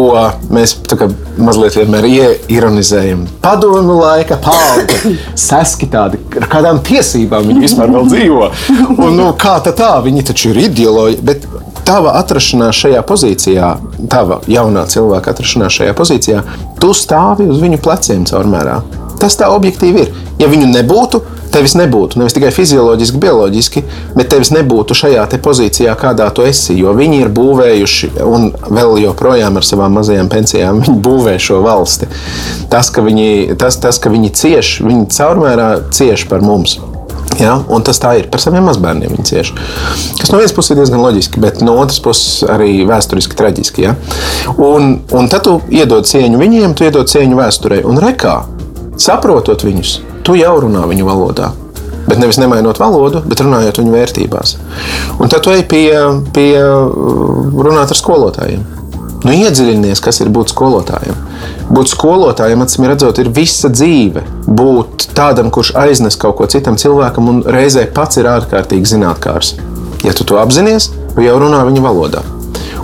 mēs 0.55 0.77
kā, 0.87 1.09
mazliet 1.43 1.75
vienmēr 1.77 2.07
ironizējam. 2.53 3.25
Padomu 3.43 3.99
laika 3.99 4.39
paudze, 4.41 5.17
seski 5.49 5.89
tādi, 5.91 6.21
ar 6.39 6.47
kādām 6.53 6.81
tiesībām 6.87 7.51
viņi 7.51 7.65
vispār 7.67 7.93
vēl 7.93 8.07
dzīvo. 8.13 8.51
Un, 8.95 9.17
nu, 9.19 9.31
kā 9.39 9.59
tā, 9.65 9.75
tā, 9.77 9.93
viņi 10.07 10.29
taču 10.31 10.53
ir 10.53 10.63
ideoloģi. 10.69 11.19
Bet 11.27 11.49
tava 11.87 12.15
atrašanās 12.21 12.79
šajā 12.85 13.03
pozīcijā, 13.07 13.73
tava 14.11 14.41
jaunā 14.51 14.87
cilvēka 14.91 15.35
atrašanās 15.35 15.81
šajā 15.81 15.97
pozīcijā, 15.99 16.45
tu 16.83 16.95
stāvi 16.97 17.51
uz 17.51 17.61
viņu 17.63 17.83
pleciem 17.83 18.27
caurmērā. 18.29 18.81
Tas 19.21 19.39
tā 19.39 19.49
objektīvi 19.53 20.05
ir. 20.05 20.15
Ja 20.41 20.49
viņu 20.53 20.69
nebūtu, 20.73 21.23
tevis 21.55 21.77
nebūtu 21.79 22.21
nevis 22.21 22.35
tikai 22.37 22.51
fizioloģiski, 22.53 23.21
bioloģiski, 23.23 23.83
bet 24.17 24.29
tevis 24.33 24.53
nebūtu 24.53 24.97
šajā 24.99 25.25
pozīcijā, 25.45 25.95
kādā 25.99 26.29
tu 26.35 26.45
esi. 26.47 26.77
Jo 26.77 26.93
viņi 26.97 27.23
ir 27.25 27.33
būvējuši, 27.37 28.13
un 28.27 28.51
vēl 28.67 28.99
joprojām 29.07 29.57
ar 29.57 29.67
savām 29.67 29.97
mazajām 30.01 30.29
pensijām, 30.33 30.81
viņi 30.85 30.99
būvē 31.07 31.39
šo 31.43 31.63
valsti. 31.65 32.11
Tas, 32.73 32.93
ka 32.93 33.05
viņi, 33.07 33.57
tas, 33.61 33.81
tas, 33.81 34.01
ka 34.03 34.13
viņi 34.13 34.35
cieš, 34.37 34.77
viņi 34.87 35.09
caurmērā 35.17 35.71
cieš 35.97 36.29
par 36.31 36.45
mums. 36.45 36.79
Ja? 37.41 37.57
Un 37.69 37.85
tas 37.85 38.01
tā 38.01 38.15
ir 38.21 38.31
par 38.33 38.41
saviem 38.41 38.65
mazbērniem. 38.69 39.13
Viņi 39.13 39.29
cieši. 39.29 39.57
Kas 40.21 40.33
no 40.33 40.41
vienas 40.41 40.55
puses 40.57 40.73
ir 40.73 40.81
diezgan 40.81 41.03
loģiski, 41.05 41.41
bet 41.43 41.61
no 41.65 41.77
otras 41.83 42.01
puses 42.03 42.45
arī 42.49 42.81
vēsturiski 42.89 43.37
traģiski. 43.39 43.85
Ja? 43.85 43.97
Un, 44.57 45.01
un 45.13 45.33
tad 45.33 45.45
tu 45.49 45.59
iedod 45.73 46.09
cieņu 46.09 46.41
viņiem, 46.41 46.77
tu 46.77 46.87
iedod 46.89 47.11
cieņu 47.11 47.41
vēsturei. 47.41 47.83
Un 47.89 48.01
rekā, 48.03 48.39
saprotot 49.01 49.65
viņus, 49.67 50.01
tu 50.27 50.37
jau 50.39 50.57
runā 50.65 50.85
viņu 50.89 51.07
valodā. 51.09 51.53
Bet 52.07 52.21
nevis 52.23 52.39
nemainot 52.39 52.79
valodu, 52.79 53.23
bet 53.27 53.43
runājot 53.43 53.81
viņu 53.81 53.95
vērtībās. 53.95 54.57
Un 55.19 55.31
tad 55.33 55.43
tu 55.43 55.51
ej 55.51 55.65
pie, 55.67 55.91
pie 56.35 56.53
runāt 56.61 57.91
ar 57.91 57.99
skolotājiem. 57.99 58.63
Nu, 59.27 59.33
iedziļinies, 59.35 59.99
kas 60.05 60.21
ir 60.23 60.31
būt 60.31 60.53
skolotājiem. 60.53 61.17
Būt 61.75 61.91
skolotājiem, 61.91 62.63
atcīm 62.63 62.87
redzot, 62.87 63.19
ir 63.19 63.33
visa 63.35 63.73
dzīve. 63.73 64.23
Būt 64.47 65.09
tādam, 65.19 65.51
kurš 65.51 65.73
aiznes 65.83 66.19
kaut 66.21 66.37
ko 66.39 66.47
citam 66.53 66.79
cilvēkam 66.79 67.33
un 67.33 67.43
reizē 67.43 67.89
pats 67.91 68.21
ir 68.21 68.31
ārkārtīgi 68.31 68.93
zinātnēkārs. 68.93 69.57
Ja 70.07 70.15
tu 70.15 70.29
to 70.29 70.39
apzinājies, 70.39 70.93
tu 71.17 71.27
jau 71.27 71.41
runā 71.43 71.65
viņa 71.67 71.83
valodā. 71.83 72.23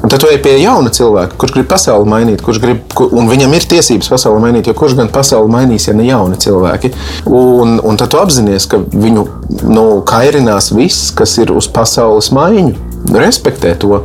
Un 0.02 0.10
tad 0.10 0.18
tu 0.18 0.26
ej 0.26 0.40
pie 0.42 0.56
jauna 0.58 0.90
cilvēka, 0.90 1.36
kurš 1.38 1.52
grib 1.54 1.68
pasauli 1.70 2.10
mainīt, 2.10 2.42
kurš 2.42 2.58
grib, 2.62 2.96
un 3.14 3.28
viņam 3.30 3.52
ir 3.54 3.66
tiesības 3.70 4.10
pasauli 4.10 4.42
mainīt, 4.42 4.66
jo 4.66 4.74
kurš 4.74 4.96
gan 4.98 5.12
pasauli 5.14 5.52
mainīs, 5.52 5.86
ja 5.86 5.94
ne 5.94 6.08
jauni 6.08 6.40
cilvēki. 6.42 6.90
Un, 7.30 7.76
un 7.78 8.00
tad 8.00 8.10
tu 8.10 8.18
apzinājies, 8.18 8.66
ka 8.66 8.82
viņu 8.82 9.24
nu, 9.70 9.86
kairinās 10.08 10.72
viss, 10.74 11.12
kas 11.14 11.36
ir 11.38 11.54
uz 11.54 11.70
pasaules 11.70 12.32
maiņu. 12.34 12.74
Respektē 13.14 13.76
to, 13.78 14.02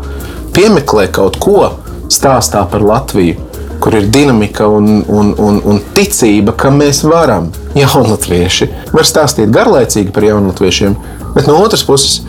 piemeklē 0.54 1.10
kaut 1.14 1.42
ko 1.42 1.72
stāstā 2.14 2.62
par 2.70 2.86
Latviju 2.86 3.48
kur 3.80 3.96
ir 3.96 4.08
dinamika 4.10 4.68
un, 4.68 5.04
un, 5.08 5.34
un, 5.38 5.60
un 5.66 5.80
ticība, 5.94 6.54
ka 6.58 6.72
mēs 6.74 7.04
varam. 7.08 7.52
Jaunatvieši 7.78 8.70
var 8.90 9.06
stāstīt 9.06 9.52
garlaicīgi 9.54 10.14
par 10.14 10.26
jaunatviešiem, 10.26 10.96
bet 11.36 11.46
no 11.50 11.60
otras 11.62 11.84
puses 11.86 12.24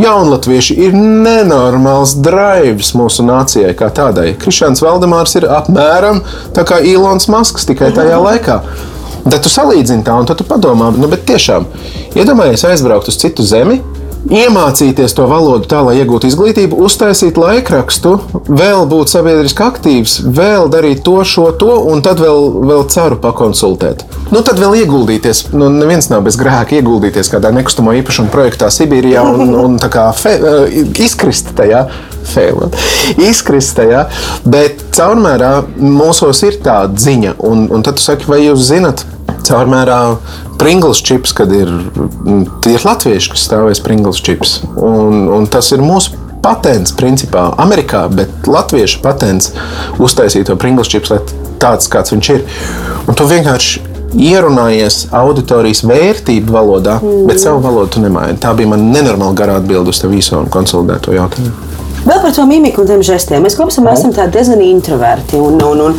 Jaunatvieši 0.00 0.76
ir 0.86 0.94
nenormāls 0.96 2.14
drives 2.24 2.94
mūsu 2.96 3.26
nācijai 3.26 3.74
kā 3.76 3.90
tādai. 3.92 4.30
Krišāns 4.40 4.80
Valdemārs 4.84 5.36
ir 5.36 5.48
apmēram 5.52 6.22
tā 6.56 6.64
kā 6.68 6.80
Ilons 6.88 7.28
Masks 7.32 7.68
tikai 7.68 7.90
tajā 7.96 8.16
laikā. 8.22 8.62
Tad 9.22 9.38
tu 9.44 9.52
salīdzini 9.52 10.02
tā, 10.06 10.16
un 10.18 10.26
tad 10.26 10.40
tu 10.40 10.46
padomā, 10.48 10.88
nu, 10.96 11.06
bet 11.12 11.26
tiešām 11.28 11.68
iedomājies 12.18 12.64
aizbraukt 12.72 13.12
uz 13.12 13.20
citu 13.20 13.44
zemi, 13.46 13.78
iemācīties 14.30 15.14
to 15.16 15.26
valodu 15.30 15.66
tā, 15.70 15.80
lai 15.86 15.96
iegūtu 16.00 16.28
izglītību, 16.30 16.78
uztaisīt 16.86 17.38
laikrakstu, 17.40 18.14
vēl 18.48 18.86
būt 18.90 19.12
sabiedriski 19.12 19.64
aktīvs, 19.66 20.18
vēl 20.36 20.68
darīt 20.72 21.02
to, 21.06 21.18
šo, 21.26 21.48
to, 21.58 21.72
un 21.90 22.04
tad 22.04 22.22
vēl, 22.22 22.48
vēl 22.68 22.86
ceru 22.92 23.18
pakonsultēt. 23.22 24.04
Nu, 24.32 24.44
tad 24.46 24.60
vēl 24.62 24.82
ieguldīties, 24.82 25.48
nu, 25.56 25.68
neviens 25.72 26.08
nav 26.12 26.24
bez 26.26 26.38
grēka 26.40 26.78
ieguldīties 26.78 27.32
kādā 27.32 27.52
nekustamo 27.54 27.94
īpašumu 27.98 28.32
projektā 28.32 28.70
Sibīrijā 28.72 29.24
un, 29.26 29.54
un 29.58 29.78
tā 29.82 30.08
fe, 30.16 30.38
eh, 30.38 30.80
izkrist 31.02 31.54
tajā. 31.58 31.86
Fēlot. 32.22 32.76
Izkrist 33.18 33.74
tajā, 33.74 34.04
bet 34.46 34.84
caurmērā 34.94 35.56
mūsos 35.82 36.44
ir 36.46 36.60
tāda 36.62 36.94
ziņa, 37.02 37.32
un, 37.48 37.64
un 37.74 37.82
tad 37.82 37.98
tu 37.98 38.04
saki, 38.04 38.28
vai 38.30 38.44
jūs 38.44 38.62
zinat, 38.68 39.02
caurmērā 39.42 39.98
Pringles 40.62 41.02
čips, 41.02 41.34
kad 41.36 41.52
ir, 41.52 41.70
ir 42.70 42.84
latvieši, 42.86 43.32
kas 43.34 43.46
stāvēs 43.48 43.82
Pringles 43.82 44.22
čips. 44.22 44.60
Un, 44.78 45.26
un 45.34 45.48
tas 45.50 45.72
ir 45.74 45.82
mūsu 45.82 46.18
patents, 46.42 46.94
principā, 46.98 47.48
Amerikā, 47.62 48.04
bet 48.14 48.50
latviešu 48.50 49.02
patents 49.02 49.52
uztaisīt 50.02 50.46
to 50.50 50.58
Pringles 50.58 50.90
čips, 50.92 51.10
lai 51.14 51.22
tāds 51.62 51.90
kāds 51.90 52.14
viņš 52.14 52.30
ir. 52.36 52.46
Un 53.10 53.18
tu 53.18 53.26
vienkārši 53.30 53.90
ierunājies 54.12 55.06
auditorijas 55.16 55.82
vērtību 55.88 56.52
valodā, 56.52 56.98
mm. 57.00 57.26
bet 57.30 57.42
savu 57.42 57.62
valodu 57.64 57.96
tu 57.96 58.04
nemaini. 58.04 58.38
Tā 58.42 58.52
bija 58.56 58.70
mana 58.74 58.90
nenormāli 58.98 59.38
garā 59.38 59.58
atbilde 59.60 59.92
uz 59.92 60.02
tev 60.02 60.12
visu 60.14 60.36
un 60.38 60.50
konsolidēto 60.52 61.14
jautājumu. 61.16 61.70
Vēl 62.02 62.18
par 62.18 62.32
to 62.34 62.42
mimiku 62.50 62.82
un 62.82 62.88
tiem 62.90 63.02
žestiem. 63.06 63.44
Mēs 63.44 63.54
kopumā 63.54 63.92
esam 63.94 64.10
diezgan 64.10 64.62
introverti. 64.64 65.38
Un, 65.38 65.60
un, 65.62 65.82
un, 65.86 65.98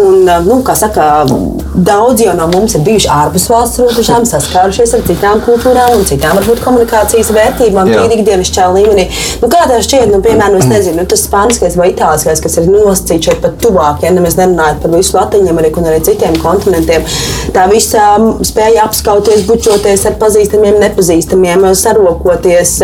un, 0.00 0.30
nu, 0.46 0.60
kā 0.66 0.74
saka, 0.78 1.10
daudzi 1.74 2.26
no 2.36 2.46
mums 2.50 2.74
ir 2.74 2.82
bijuši 2.86 3.08
ārpus 3.14 3.46
valsts 3.50 3.80
robežām, 3.80 4.24
saskārušies 4.28 4.94
ar 4.96 5.04
citām 5.06 5.42
kultūrām 5.44 5.94
un 5.98 6.06
citām 6.08 6.38
varbūt 6.38 6.62
komunikācijas 6.64 7.30
vērtībām, 7.34 7.90
tīri 7.90 8.18
ikdienišķā 8.20 8.66
līmenī. 8.74 9.06
Nu, 9.42 9.50
kā 9.52 9.64
tev 9.70 9.82
šķiet, 9.86 10.10
nu, 10.10 10.20
piemēram, 10.24 10.58
es 10.60 10.68
nezinu, 10.70 11.00
nu, 11.00 11.06
tas 11.10 11.24
spāniskais 11.26 11.76
vai 11.78 11.90
itāliskais, 11.92 12.42
kas 12.42 12.58
ir 12.60 12.68
nosacīts 12.70 13.30
šeit 13.30 13.42
pat 13.44 13.58
tuvāk, 13.62 14.04
ja 14.04 14.12
nemaz 14.14 14.36
nerunājot 14.40 14.82
par 14.82 14.94
visu 14.96 15.16
Latviju 15.16 15.52
Ameriku 15.54 15.82
un 15.82 15.90
arī 15.92 16.02
citiem 16.06 16.36
kontinentiem. 16.42 17.06
Tā 17.54 17.66
visa 17.70 18.08
spēja 18.46 18.84
apskauties, 18.88 19.46
bučoties 19.48 20.06
ar 20.10 20.18
pazīstamiem, 20.20 20.80
nepazīstamiem, 20.82 21.68
sarokoties, 21.78 22.76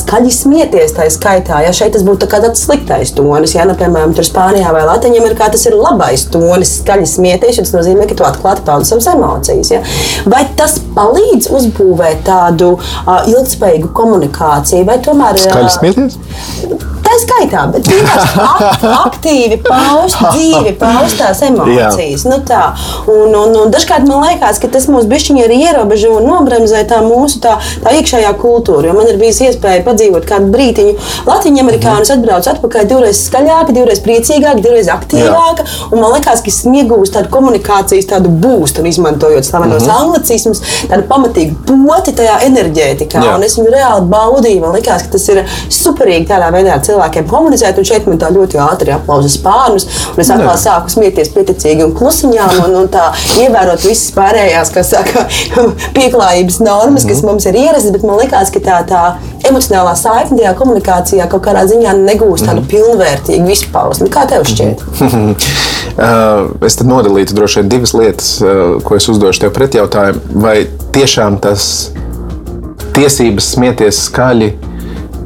skaļi 0.00 0.32
smieties 0.34 0.96
tā 0.96 1.08
skaitā. 1.12 1.62
Ja 1.64 1.72
šeit 1.76 1.94
tas 1.96 2.04
būtu 2.06 2.28
tā 2.28 2.40
tāds 2.40 2.64
sliktais 2.66 3.14
tonis. 3.16 3.54
Ja, 3.56 3.66
nu, 3.68 3.76
piemēram, 3.78 4.14
tur 4.16 4.26
Spānijā 4.26 4.72
vai 4.74 4.84
Latvijā 4.88 5.22
ir 5.24 5.36
kā 5.38 5.50
tas 5.52 5.64
ir 5.68 5.76
labais 5.78 6.26
tonis, 6.32 6.43
skaļi 6.68 7.08
smieties, 7.08 7.60
tas 7.62 7.74
nozīmē, 7.76 8.08
ka 8.10 8.18
tu 8.18 8.26
atklāti 8.26 8.64
paudi 8.66 8.88
savas 8.90 9.10
emocijas. 9.14 9.72
Ja. 9.74 9.82
Vai 10.30 10.44
tas 10.58 10.78
palīdz 10.96 11.50
uzbūvēt 11.54 12.24
tādu 12.28 12.74
uh, 12.78 13.14
ilgspējīgu 13.30 13.92
komunikāciju, 13.96 14.88
vai 14.88 15.00
tomēr. 15.04 15.40
Skaļi 15.44 15.72
smieties? 15.78 16.20
Tā 17.14 17.20
skaitā, 17.22 17.60
bet 17.70 17.86
vienkārši 17.86 18.88
aktīvi 19.06 19.58
paust, 19.62 20.18
dzīvi 20.34 20.72
paust 20.80 21.20
tās 21.20 21.42
emocijas. 21.46 22.24
Nu, 22.26 22.40
tā. 22.46 22.62
un, 23.06 23.30
un, 23.30 23.52
un 23.60 23.70
dažkārt 23.70 24.06
man 24.08 24.24
liekas, 24.24 24.58
ka 24.58 24.70
tas 24.72 24.88
mūs 24.90 25.06
bišķiņi 25.10 25.44
arī 25.44 25.60
ierobežo 25.68 26.10
un 26.18 26.26
nobremzē 26.26 26.80
tā 26.90 26.98
mūsu 27.06 27.38
tā, 27.44 27.54
tā 27.84 27.92
iekšējā 28.00 28.32
kultūra. 28.40 28.88
Jo 28.90 28.96
man 28.98 29.10
ir 29.12 29.20
bijis 29.20 29.38
iespēja 29.46 29.84
padzīvot 29.86 30.26
kādu 30.26 30.50
brītiņu 30.54 30.96
Latviju 31.28 31.62
Amerikā, 31.62 31.94
un 31.94 32.08
es 32.08 32.10
atbraucu 32.16 32.50
atpakaļ 32.50 32.90
divreiz 32.90 33.22
skaļāka, 33.28 33.76
divreiz 33.76 34.02
priecīgāka, 34.02 34.64
divreiz. 34.64 34.90
Un 35.94 36.00
man 36.00 36.16
liekas, 36.16 36.42
ka 36.42 36.50
es 36.50 36.60
iegūstu 36.66 37.20
tādu 37.20 37.30
komunikācijas 37.30 38.10
tādu 38.10 38.32
būstu, 38.42 38.82
izmantojot 38.90 39.46
slavenos 39.46 39.84
mm 39.84 39.90
-hmm. 39.90 40.02
anglicismus, 40.02 40.62
tādu 40.90 41.06
pamatīgu 41.08 41.54
poti 41.70 42.16
tajā 42.18 42.40
enerģētikā. 42.48 43.22
Es 43.44 43.58
viņu 43.58 43.70
reāli 43.70 44.10
baudīju. 44.10 44.60
Man 44.64 44.74
liekas, 44.74 45.06
ka 45.06 45.14
tas 45.14 45.28
ir 45.28 45.44
superīgi 45.70 46.26
tādā 46.32 46.50
veidā 46.54 46.80
cilvēku 46.82 47.03
cilvēkiem 47.04 47.28
komunicēt. 47.28 47.78
Un 47.78 47.84
šeit 47.84 48.06
man 48.08 48.18
tā 48.18 48.30
ļoti 48.32 48.58
ātri 48.60 48.94
aplausa 48.94 49.28
spārnus. 49.28 49.86
Es 50.16 50.30
atkal 50.30 50.56
sāku 50.58 50.92
smieties 50.92 51.32
pieticīgi 51.34 51.84
un 51.84 51.94
klusiņām 51.96 52.64
un, 52.64 52.76
un 52.82 52.88
tā 52.88 53.12
ievērot 53.40 53.84
visas 53.84 54.12
pārējās, 54.14 54.72
kas 54.74 54.92
saka, 54.94 55.26
pieklājības 55.96 56.60
normas, 56.64 57.06
kas 57.08 57.22
mums 57.26 57.46
ir 57.46 57.58
ierastas. 57.58 57.92
Bet 57.94 58.04
man 58.06 58.20
liekas, 58.20 58.52
ka 58.54 58.62
tā, 58.64 58.80
tā 58.88 59.02
emocionālā 59.44 59.94
saikne 59.98 60.40
tajā 60.40 60.54
komunikācijā 60.58 61.28
kaut 61.28 61.44
kādā 61.44 61.66
ziņā 61.68 61.96
negūst 62.00 62.48
tādu 62.48 62.64
pilnvērtīgu 62.70 63.52
izpausmi. 63.52 64.10
Kā 64.12 64.24
tev 64.30 64.46
šķiet? 64.48 64.84
es 66.68 66.78
tad 66.80 66.88
nodalītu 66.88 67.36
droši 67.36 67.60
vien 67.60 67.74
divas 67.76 67.94
lietas, 67.96 68.30
ko 68.86 68.96
es 68.96 69.10
uzdošu 69.12 69.44
tev 69.44 69.54
pretjautājumu. 69.56 70.40
Vai 70.44 70.56
tiešām 70.94 71.36
tas 71.44 71.90
tiesības 72.94 73.50
smieties 73.56 74.06
skaļi 74.08 74.54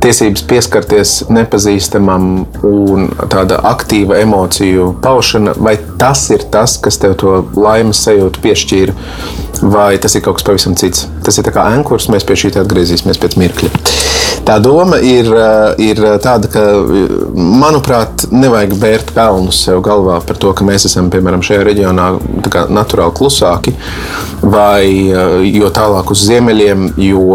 tiesības 0.03 0.45
pieskarties 0.49 1.15
nepazīstamam 1.33 2.29
un 2.67 3.09
tāda 3.31 3.61
aktīva 3.71 4.21
emociju 4.23 4.93
paušana, 5.03 5.57
vai 5.59 5.77
tas 6.01 6.27
ir 6.35 6.47
tas, 6.53 6.77
kas 6.83 7.01
tev 7.03 7.17
to 7.21 7.41
laimes 7.59 8.03
sajūtu 8.07 8.43
piešķīra, 8.45 8.97
vai 9.63 9.91
tas 10.03 10.15
ir 10.15 10.25
kaut 10.27 10.39
kas 10.39 10.47
pavisam 10.47 10.77
cits. 10.79 11.09
Tas 11.27 11.39
ir 11.41 11.51
kā 11.55 11.67
ankurs, 11.75 12.09
mēs 12.13 12.27
pie 12.27 12.39
šī 12.39 12.55
atgriezīsimies 12.63 13.21
pēc 13.23 13.39
mirkļa. 13.41 13.73
Tā 14.49 14.57
doma 14.65 14.97
ir, 15.05 15.29
ir 15.83 15.99
tāda, 16.25 16.49
ka, 16.49 16.63
manuprāt, 17.37 18.29
nevajag 18.33 18.77
bērt 18.81 19.13
pelnus 19.17 19.61
sev 19.67 19.83
galvā 19.85 20.23
par 20.25 20.41
to, 20.41 20.55
ka 20.57 20.65
mēs 20.65 20.87
esam 20.89 21.11
piemēram 21.13 21.45
šajā 21.45 21.67
reģionā 21.69 22.07
naturāli 22.73 23.17
klusāki, 23.19 23.75
vai 24.41 24.89
jo 25.53 25.73
tālāk 25.75 26.15
uz 26.15 26.25
ziemeļiem, 26.31 26.93
jo, 27.11 27.27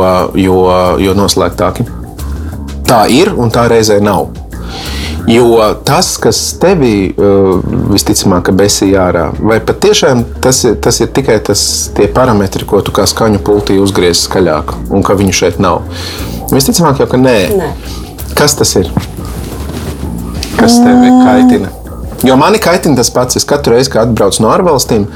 jo, 0.42 0.64
jo 1.04 1.18
noslēgtāki 1.20 1.86
tā 2.88 3.06
ir 3.12 3.34
un 3.38 3.52
tā 3.54 3.68
reizē 3.72 4.00
nav. 4.04 4.32
Jo 5.28 5.46
tas, 5.88 6.18
kas 6.20 6.40
tevī 6.60 7.14
uh, 7.16 7.62
visticamāk 7.94 8.50
besīja 8.60 9.06
ārā, 9.08 9.28
vai 9.40 9.62
patiešām 9.64 10.26
tas 10.44 10.60
ir, 10.68 10.76
tas 10.84 11.00
ir 11.00 11.14
tikai 11.16 11.38
tas, 11.48 11.62
tie 11.96 12.10
parametri, 12.12 12.68
ko 12.68 12.82
tu 12.84 12.92
kā 12.96 13.06
skaņu 13.08 13.40
pultī 13.48 13.80
uzgriezi 13.80 14.26
skaļāk, 14.26 14.76
un 14.92 15.06
ka 15.06 15.16
viņu 15.20 15.36
šeit 15.38 15.62
nav. 15.64 15.86
Visticamāk, 16.52 17.00
jau 17.00 17.08
ka 17.14 17.22
nē. 17.22 17.38
nē. 17.56 17.72
Kas 18.36 18.58
tas 18.60 18.76
ir? 18.82 18.92
Kas 20.60 20.76
tevi 20.84 21.14
kaitina? 21.24 21.72
Jo 22.24 22.36
mani 22.40 22.60
kaitina 22.60 23.00
tas 23.00 23.10
pats. 23.12 23.40
Es 23.40 23.48
katru 23.48 23.78
reizi, 23.78 23.92
kad 23.94 24.10
atbraucu 24.10 24.44
no 24.44 24.52
ārvalstīm, 24.52 25.08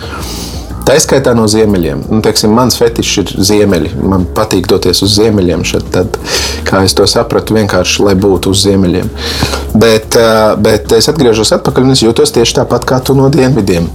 Tā 0.87 0.95
izskaitā 0.95 1.33
no 1.35 1.43
ziemeļiem. 1.51 2.05
Nu, 2.07 2.21
teiksim, 2.23 2.53
mans 2.55 2.77
fetišs 2.79 3.17
ir 3.19 3.31
ziemeļi. 3.49 3.89
Man 4.07 4.23
patīk 4.35 4.69
doties 4.71 5.01
uz 5.03 5.17
ziemeļiem. 5.17 5.65
Šad, 5.67 5.89
tad, 5.91 6.15
kā 6.67 6.79
es 6.87 6.95
to 6.95 7.03
sapratu, 7.11 7.57
vienkārši 7.57 8.05
lai 8.05 8.13
būtu 8.15 8.53
uz 8.55 8.61
ziemeļiem. 8.63 9.09
Bet, 9.75 10.15
bet 10.63 10.95
es 10.95 11.09
atgriežos 11.11 11.51
atpakaļ 11.57 11.89
un 11.89 11.95
es 11.97 12.05
jūtos 12.05 12.31
tieši 12.37 12.61
tāpat 12.61 12.87
kā 12.87 13.01
tu 13.03 13.17
no 13.19 13.27
dienvidiem. 13.33 13.89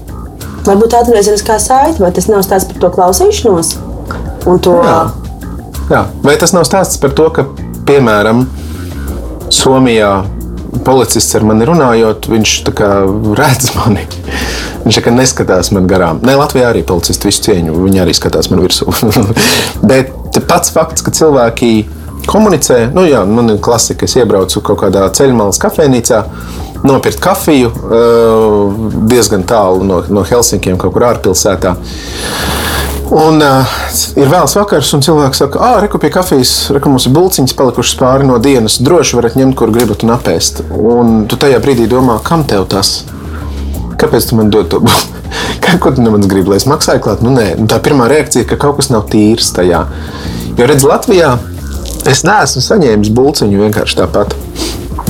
Varbūt 0.67 0.99
atgriezeniskā 1.01 1.57
saite, 1.65 1.97
vai 2.05 2.13
tas 2.15 2.29
nav 2.29 2.45
stāsts 2.45 2.69
par 2.71 2.85
to 2.85 2.93
klausīšanos? 2.99 3.73
To... 4.45 4.77
Jā. 4.85 5.01
Jā. 5.89 6.05
Vai 6.23 6.37
tas 6.45 6.53
nav 6.53 6.69
stāsts 6.69 7.01
par 7.01 7.17
to, 7.17 7.31
ka, 7.33 7.49
piemēram, 7.89 8.45
Somijā 9.53 10.13
policists 10.81 11.37
ar 11.37 11.45
mani 11.47 11.67
runājot, 11.69 12.29
viņš 12.33 12.53
redz 13.39 13.73
mani. 13.77 14.07
Viņš 14.83 14.99
saka, 14.99 15.13
neskatās 15.15 15.71
man 15.75 15.87
garām. 15.91 16.23
Nē, 16.27 16.35
Latvijā 16.41 16.73
arī 16.73 16.83
policisti 16.87 17.29
visu 17.29 17.45
cieņu, 17.47 17.77
viņi 17.85 18.03
arī 18.03 18.15
skatās 18.17 18.49
man 18.51 18.65
virsū. 18.65 18.89
Bet 19.91 20.41
pats 20.49 20.73
fakts, 20.75 21.05
ka 21.05 21.15
cilvēki 21.15 21.73
komunicē, 22.27 22.87
nu 22.95 23.05
jā, 23.07 23.23
man 23.29 23.53
ir 23.53 23.61
klasika, 23.63 24.09
es 24.09 24.17
iebraucu 24.19 24.63
kaut 24.65 24.81
kādā 24.83 25.07
ceļmalas 25.15 25.61
kafejnīcā. 25.63 26.25
Nopirkt 26.83 27.21
kafiju 27.23 27.69
diezgan 29.07 29.45
tālu 29.47 29.85
no, 29.87 30.01
no 30.11 30.25
Helsinkiem, 30.27 30.81
kaut 30.83 30.97
kur 30.97 31.07
ārpilsētā. 31.13 31.77
Un 33.13 33.43
uh, 33.45 33.73
ir 34.17 34.31
vēls 34.33 34.55
vakars, 34.57 34.89
un 34.97 35.03
cilvēks 35.05 35.43
saka, 35.43 35.59
ah, 35.61 35.75
reku 35.85 35.99
pie 36.01 36.09
kafijas, 36.13 36.71
reku 36.73 36.89
mums 36.89 37.05
ir 37.05 37.13
bulciņas 37.13 37.53
palikušas 37.59 37.99
pāri 38.01 38.25
no 38.25 38.39
dienas. 38.41 38.79
Droši 38.81 39.19
varat 39.19 39.37
ņemt, 39.37 39.53
kur 39.59 39.73
gribat 39.75 40.01
un 40.07 40.15
apēst. 40.15 40.63
Un 40.73 41.27
tu 41.29 41.37
tajā 41.37 41.59
brīdī 41.61 41.85
domā, 41.91 42.17
kam 42.25 42.47
tev 42.49 42.65
tas? 42.73 43.03
Kāpēc 44.01 44.31
tu 44.31 44.39
man 44.41 44.49
dod 44.55 44.73
to? 44.73 44.81
Ko 45.83 45.93
tu 45.93 46.01
no 46.01 46.15
manis 46.15 46.31
gribi, 46.31 46.55
lai 46.55 46.61
es 46.63 46.69
maksāju 46.69 47.05
klāt? 47.05 47.21
Nu, 47.25 47.35
nē, 47.37 47.51
nu, 47.61 47.69
tā 47.69 47.83
pirmā 47.85 48.09
reakcija, 48.09 48.49
ka 48.49 48.57
kaut 48.65 48.81
kas 48.81 48.89
nav 48.95 49.05
tīrs 49.13 49.53
tajā. 49.59 49.85
Jo 50.57 50.73
redz, 50.73 50.89
Latvijā 50.89 51.35
es 52.09 52.25
neesmu 52.25 52.65
saņēmis 52.65 53.13
bulciņu 53.13 53.61
vienkārši 53.67 54.01
tāpat. 54.01 54.33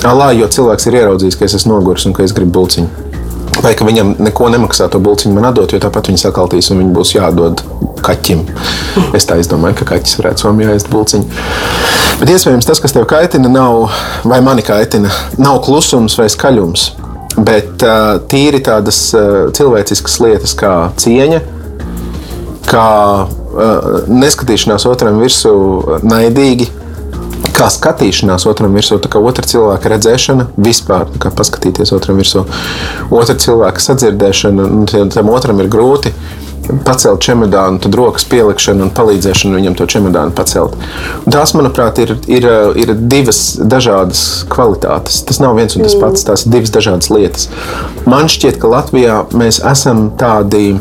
Alā, 0.03 0.33
jo 0.35 0.51
cilvēks 0.51 0.91
ir 0.91 0.99
ieraudzījis, 1.05 1.39
ka 1.39 1.47
es 1.47 1.55
esmu 1.63 1.77
noguris 1.77 2.11
un 2.11 2.19
ka 2.19 2.27
es 2.27 2.35
gribu 2.35 2.59
bulciņu. 2.59 3.12
Vai 3.61 3.75
ka 3.77 3.85
viņam 3.85 4.15
neko 4.23 4.49
nemaksā 4.55 4.89
to 4.91 4.99
bulciņu 5.03 5.37
man 5.37 5.51
atdot, 5.51 5.75
jo 5.75 5.81
tāpat 5.83 6.09
viņi 6.09 6.23
sakaltīs 6.25 6.71
un 6.73 6.81
viņi 6.81 6.95
būs 6.97 7.13
jādod 7.15 7.61
kaķim. 8.03 8.47
Es 9.17 9.29
tā 9.29 9.37
domāju, 9.51 9.77
ka 9.83 9.93
kaķis 9.93 10.19
varētu 10.19 10.47
Somijā 10.47 10.73
ēst 10.77 10.91
bulciņu. 10.93 11.29
Bet 12.23 12.33
iespējams 12.33 12.67
tas, 12.69 12.81
kas 12.83 12.95
tev 12.97 13.07
kaitina, 13.11 13.51
nav 13.53 13.93
vai 14.29 14.41
mani 14.45 14.65
kaitina, 14.67 15.13
nav 15.43 15.61
klusums 15.67 16.17
vai 16.19 16.29
skaļums. 16.33 16.91
Bet 17.37 17.83
uh, 17.87 18.19
tīri 18.29 18.61
tādas 18.65 18.99
uh, 19.17 19.49
cilvēciskas 19.57 20.19
lietas 20.21 20.53
kā 20.59 20.73
cieņa, 21.01 21.41
kā 22.69 22.89
uh, 23.25 24.05
neskatīšanās 24.09 24.85
otram 24.91 25.21
virsū 25.23 25.55
naidīgi, 26.05 26.69
kā 27.63 27.71
skatīšanās 27.71 28.47
otram 28.51 28.75
virsū, 28.75 28.99
tā 29.03 29.11
kā 29.13 29.23
otra 29.23 29.47
cilvēka 29.47 29.95
redzēšana, 29.95 30.49
vispār 30.59 31.07
kā 31.23 31.31
paskatīties 31.39 31.95
otram 31.95 32.19
virsū, 32.19 32.47
otra 33.15 33.37
cilvēka 33.39 33.83
sadzirdēšana, 33.87 34.71
un 34.83 35.13
tam 35.13 35.31
otram 35.33 35.63
ir 35.63 35.71
grūti 35.71 36.15
pacelt 36.87 37.23
čemodānu, 37.27 37.81
tad 37.83 37.97
rokas 37.99 38.25
pielikšana 38.31 38.87
un 38.87 38.93
palīdzēšana 38.95 39.59
viņam 39.59 39.77
to 39.79 39.87
čemodānu 39.91 40.35
pacelt. 40.39 40.77
Un 41.25 41.35
tās, 41.35 41.57
manuprāt, 41.59 41.99
ir, 41.99 42.15
ir, 42.31 42.47
ir 42.79 42.95
divas 43.11 43.43
dažādas 43.59 44.23
kvalitātes. 44.53 45.25
Tas 45.27 45.43
nav 45.43 45.59
viens 45.59 45.75
un 45.75 45.83
tas 45.83 45.99
pats, 45.99 46.23
tās 46.29 46.47
ir 46.47 46.55
divas 46.55 46.71
dažādas 46.75 47.11
lietas. 47.11 47.51
Man 48.07 48.31
šķiet, 48.31 48.63
ka 48.63 48.71
Latvijā 48.77 49.19
mēs 49.35 49.59
esam 49.75 50.13
tādi 50.23 50.77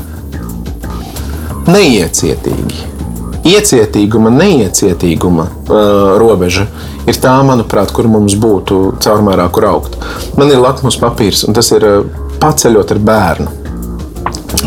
neiecietīgi. 1.66 3.01
Iecietīguma, 3.48 4.30
neiecietīguma 4.36 5.48
uh, 5.48 5.78
robeža 6.22 6.68
ir 7.10 7.18
tā, 7.18 7.34
manuprāt, 7.48 7.94
kur 7.96 8.10
mums 8.12 8.36
būtu 8.38 9.00
caurmērā, 9.02 9.48
kur 9.54 9.66
augt. 9.72 9.98
Man 10.38 10.54
ir 10.54 10.62
lakmus 10.62 11.00
papīrs, 11.02 11.48
un 11.48 11.58
tas 11.58 11.72
ir 11.74 11.88
uh, 11.88 12.04
paceļot 12.42 12.94
ar 12.94 13.02
bērnu. 13.10 13.58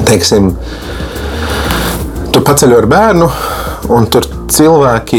Teiksim, 0.09 0.51
Tu 2.35 2.41
paceļo 2.43 2.81
ar 2.81 2.87
bērnu, 2.91 3.27
un 3.95 4.09
tur 4.11 4.25
cilvēki 4.51 5.19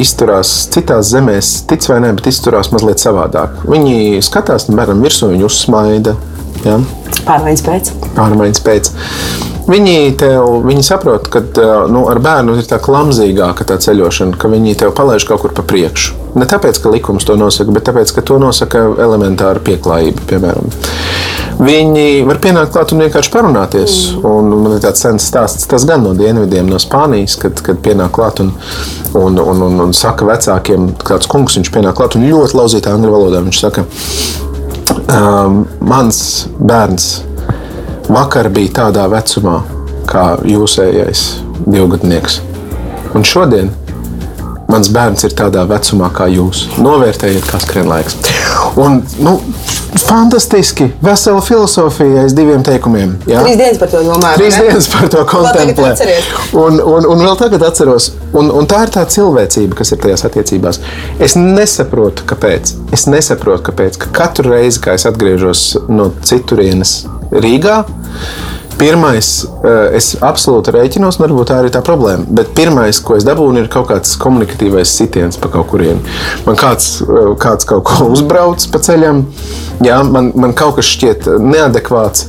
izturās 0.00 0.52
citās 0.72 1.10
zemēs, 1.12 1.50
tic 1.68 1.84
vai 1.90 1.98
nē, 2.00 2.14
bet 2.16 2.30
izturās 2.30 2.70
mazliet 2.72 3.02
savādāk. 3.02 3.58
Viņi 3.68 4.22
skatās 4.24 4.64
bērnam 4.70 5.04
virsū, 5.04 5.28
viņi 5.34 5.44
uzsmaida. 5.44 6.14
Ja? 6.64 6.78
Pārmaiņas 7.26 7.64
pēc. 7.66 7.92
Pārmaiņas 8.16 8.64
pēc. 8.64 8.90
Viņi, 9.66 10.14
tev, 10.20 10.60
viņi 10.62 10.84
saprot, 10.86 11.26
ka 11.26 11.42
nu, 11.90 12.04
ar 12.06 12.20
bērnu 12.22 12.54
ir 12.54 12.68
tā 12.70 12.78
klamzīgāka 12.82 13.66
tā 13.66 13.80
ceļošana, 13.82 14.38
ka 14.38 14.50
viņi 14.52 14.76
tev 14.78 14.94
palaiž 14.94 15.26
kaut 15.26 15.42
kur 15.42 15.56
pa 15.56 15.64
priekšu. 15.66 16.14
Ne 16.38 16.46
tāpēc, 16.46 16.78
ka 16.78 16.92
likums 16.92 17.26
to 17.26 17.34
nosaka, 17.40 17.74
bet 17.74 17.88
tāpēc, 17.88 18.12
ka 18.14 18.22
to 18.22 18.38
nosaka 18.38 18.84
elementāra 19.02 19.62
pieklājība, 19.66 20.22
piemēram. 20.30 20.70
Viņi 21.56 22.22
var 22.28 22.38
pienākt 22.44 22.74
klāt 22.74 22.92
un 22.92 23.02
vienkārši 23.02 23.32
parunāties. 23.32 23.94
Mm. 24.14 24.24
Un 24.30 24.64
man 24.66 24.76
ir 24.76 24.82
tāds 24.84 25.02
sens 25.02 25.26
stāsts, 25.26 25.66
tas 25.66 25.86
gan 25.88 26.04
no 26.04 26.12
dienvidiem, 26.14 26.68
no 26.70 26.78
Spānijas, 26.82 27.38
kad, 27.40 27.58
kad 27.64 27.80
pienāk 27.82 28.12
klāt 28.14 28.42
un, 28.44 28.52
un, 29.16 29.40
un, 29.40 29.62
un, 29.66 29.78
un 29.88 29.96
saka 29.96 30.28
vecākiem, 30.28 30.92
kāds 31.06 31.30
kungs 31.32 31.56
viņš 31.58 31.72
pienāk 31.74 31.96
klāt 31.98 32.18
un 32.18 32.28
ļoti 32.28 32.60
lauzītā 32.60 32.92
angļu 32.94 33.14
valodā. 33.16 33.40
Viņš 33.48 33.62
saka, 33.64 33.86
um, 35.08 35.64
mans 35.80 36.20
bērns 36.60 37.14
vakar 38.08 38.48
bija 38.52 38.72
tādā 38.82 39.06
vecumā, 39.10 39.60
kā 40.06 40.26
jūsējais 40.46 41.24
divgadnieks. 41.66 42.40
Un 43.16 43.26
šodien 43.26 43.72
mans 44.70 44.90
bērns 44.92 45.26
ir 45.26 45.34
tādā 45.38 45.64
vecumā 45.68 46.10
kā 46.14 46.28
jūs. 46.30 46.66
Novērtējiet, 46.82 47.46
kā 47.50 47.60
skrien 47.62 47.90
laiks. 47.90 48.18
Un, 48.76 49.02
nu, 49.24 49.40
Fantastiski! 49.96 50.90
Vesela 51.00 51.40
filozofija 51.40 52.22
aiz 52.22 52.34
diviem 52.36 52.60
teikumiem. 52.64 53.14
Jā? 53.26 53.40
Trīs 53.46 53.56
dienas 53.56 53.78
par 53.80 53.90
to 53.92 54.02
domāju. 54.04 54.40
Trīs 54.42 54.58
dienas 54.60 54.88
par 54.92 55.08
to 55.12 55.22
kontemplē. 55.30 55.92
Un, 56.60 56.76
un, 56.82 57.08
un 57.14 57.24
vēl 57.24 57.38
tagad 57.40 57.64
atceros. 57.70 58.10
Un, 58.36 58.50
un 58.52 58.68
tā 58.68 58.82
ir 58.84 58.92
tā 58.92 59.06
cilvēcība, 59.16 59.78
kas 59.78 59.94
ir 59.96 60.02
tajās 60.04 60.26
attiecībās. 60.28 60.80
Es 61.22 61.38
nesaprotu, 61.40 62.26
kāpēc. 62.28 62.74
Es 62.96 63.06
nesaprotu, 63.08 63.64
kāpēc. 63.70 63.96
Ka 64.04 64.12
katru 64.20 64.52
reizi, 64.52 64.82
kad 64.84 65.00
es 65.00 65.08
atgriežos 65.08 65.64
no 65.88 66.10
citurienes 66.26 66.98
Rīgā, 67.32 67.80
Pirmais, 68.76 69.28
eh, 69.64 69.96
es 69.96 70.10
absolūti 70.20 70.74
rēķinos, 70.74 71.16
varbūt 71.16 71.48
tā 71.48 71.62
ir 71.64 71.72
tā 71.72 71.80
problēma. 71.84 72.26
Bet 72.36 72.50
pirmais, 72.56 72.98
ko 73.00 73.14
es 73.16 73.24
dabūnu, 73.24 73.62
ir 73.62 73.70
kaut 73.72 73.86
kāds 73.88 74.18
komunikatīvais 74.20 74.90
sitiens 74.98 75.38
pa 75.40 75.48
kaut 75.48 75.70
kurieni. 75.70 76.02
Man 76.44 76.58
kāds, 76.60 77.00
eh, 77.00 77.30
kāds 77.40 77.64
kaut 77.64 77.86
ko 77.88 78.04
uzbrauc 78.14 78.66
pa 78.72 78.80
ceļam, 78.84 79.22
jā, 79.80 79.96
man, 80.04 80.28
man 80.36 80.52
kaut 80.52 80.76
kas 80.76 80.90
šķiet 80.92 81.28
neadekvāts. 81.40 82.26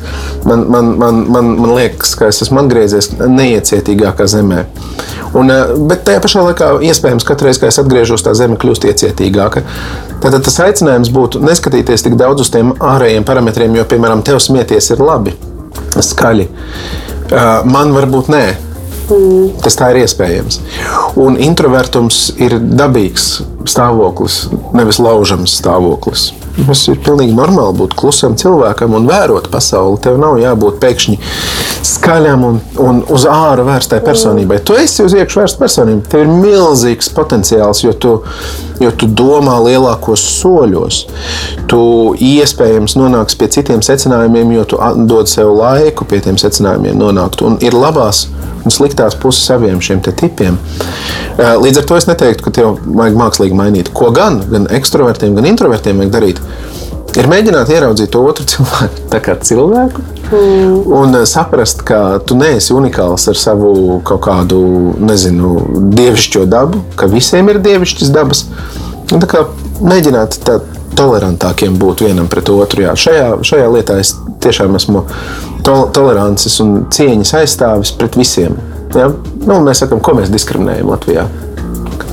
Man, 0.48 0.64
man, 0.72 0.94
man, 1.02 1.20
man, 1.28 1.50
man 1.60 1.74
liekas, 1.76 2.16
ka 2.16 2.32
es 2.32 2.40
esmu 2.48 2.64
atgriezies 2.64 3.12
neiecietīgākā 3.20 4.30
zemē. 4.32 4.64
Un, 5.36 5.52
eh, 5.52 5.76
bet 5.92 6.08
tajā 6.08 6.24
pašā 6.24 6.46
laikā, 6.48 6.72
iespējams, 6.88 7.28
katru 7.28 7.50
reizi, 7.50 7.60
kad 7.66 7.74
es 7.74 7.82
atgriežos, 7.84 8.24
tā 8.24 8.32
zeme 8.40 8.56
kļūst 8.56 8.88
iecietīgāka. 8.88 9.66
Tad 10.24 10.40
tas 10.48 10.64
aicinājums 10.64 11.12
būtu 11.12 11.44
neskatīties 11.44 12.08
tik 12.08 12.16
daudz 12.16 12.48
uz 12.48 12.56
tiem 12.56 12.72
ārējiem 12.80 13.28
parametriem, 13.28 13.76
jo, 13.76 13.84
piemēram, 13.84 14.24
tev 14.24 14.40
smieties 14.40 14.96
ir 14.96 15.04
labi 15.04 15.36
skaļi. 15.96 16.48
Man 17.68 17.94
varbūt 17.96 18.32
nē. 18.34 18.46
Mm. 19.08 19.54
Tas 19.64 19.78
tā 19.80 19.92
ir 19.94 20.02
iespējams. 20.04 20.60
Un 21.20 21.38
introvertums 21.40 22.28
ir 22.44 22.58
dabīgs 22.60 23.38
stāvoklis, 23.68 24.48
nevis 24.76 25.00
laužams 25.04 25.56
stāvoklis. 25.62 26.32
Tas 26.58 26.82
ir 26.90 26.98
pilnīgi 27.06 27.36
normāli 27.38 27.78
būt 27.84 27.94
klusam 28.00 28.34
cilvēkam 28.40 28.96
un 28.98 29.06
vērot 29.08 29.52
pasauli. 29.54 30.00
Tev 30.02 30.18
nav 30.18 30.40
jābūt 30.42 30.80
pēkšņi 30.82 31.18
skaļam 31.86 32.46
un, 32.48 32.58
un 32.82 33.04
uz 33.14 33.28
ārā 33.30 33.66
vērstai 33.68 34.00
personībai. 34.04 34.58
Tu 34.66 34.78
esi 34.82 35.06
uz 35.06 35.14
iekšā 35.14 35.44
vērsta 35.44 35.62
personība. 35.62 36.08
Tev 36.10 36.26
ir 36.26 36.32
milzīgs 36.34 37.12
potenciāls, 37.14 37.84
jo 37.86 37.94
tu, 37.94 38.16
jo 38.82 38.92
tu 38.98 39.10
domā 39.22 39.60
lielākos 39.68 40.24
soļos. 40.40 41.04
Tu 41.70 41.84
iespējams 42.32 42.98
nonāksi 42.98 43.38
pie 43.38 43.52
citiem 43.60 43.86
secinājumiem, 43.86 44.58
jo 44.58 44.68
tu 44.74 44.82
dod 45.06 45.30
sev 45.30 45.54
laiku 45.60 46.10
pie 46.10 46.24
tiem 46.26 46.42
secinājumiem 46.42 46.98
nonākt. 46.98 47.46
Un 47.46 47.62
ir 47.62 47.78
labās 47.78 48.26
un 48.68 48.74
sliktās 48.74 49.16
puses 49.20 49.48
abiem 49.56 49.80
šiem 49.84 50.04
tipiem. 50.06 50.60
Līdz 51.38 51.82
ar 51.82 51.88
to 51.88 52.00
es 52.00 52.10
neteiktu, 52.10 52.46
ka 52.46 52.56
tev 52.60 52.82
vajag 52.84 53.18
mākslīgi 53.20 53.58
mainīt. 53.58 53.94
Ko 53.96 54.12
gan, 54.16 54.42
gan 54.52 54.68
ekstravertiem, 54.78 55.38
gan 55.38 55.50
introvertiem 55.54 56.04
vajag 56.04 56.18
darīt? 56.20 56.44
ir 57.18 57.28
mēģināt 57.30 57.72
ieraudzīt 57.74 58.12
to 58.14 58.22
otru 58.30 58.46
cilvēku 58.52 59.22
kā 59.24 59.36
cilvēku. 59.50 60.04
Mm. 60.28 60.74
Un 60.98 61.20
saprast, 61.30 61.82
ka 61.88 62.20
tu 62.28 62.38
neesi 62.38 62.74
unikāls 62.76 63.28
ar 63.32 63.40
savu 63.40 64.00
kaut 64.08 64.26
kādu, 64.28 64.60
nezinu, 65.00 65.56
dievišķo 65.96 66.46
dabu, 66.52 66.84
ka 67.00 67.10
visiem 67.12 67.50
ir 67.54 67.62
dievišķas 67.64 68.12
dabas. 68.14 68.46
Un 69.14 69.24
tā 69.24 69.30
kā 69.32 69.46
mēģināt 69.80 70.42
tā 70.46 70.60
tolerantākiem 70.98 71.78
būt 71.80 72.06
vienam 72.08 72.30
pret 72.32 72.50
otru. 72.54 72.86
Jā. 72.88 72.96
Šajā, 72.98 73.28
šajā 73.46 73.68
lietā 73.74 74.00
es 74.02 74.16
tiešām 74.44 74.78
esmu 74.80 75.06
to, 75.66 75.80
tolerances 75.96 76.60
un 76.64 76.88
cieņas 76.94 77.36
aizstāvis 77.42 77.94
pret 77.98 78.18
visiem. 78.20 78.58
Ja? 78.96 79.12
Nu, 79.46 79.62
mēs 79.66 79.84
sakām, 79.84 80.02
ko 80.04 80.18
mēs 80.18 80.32
diskriminējam 80.34 80.94
Latvijā 80.94 81.28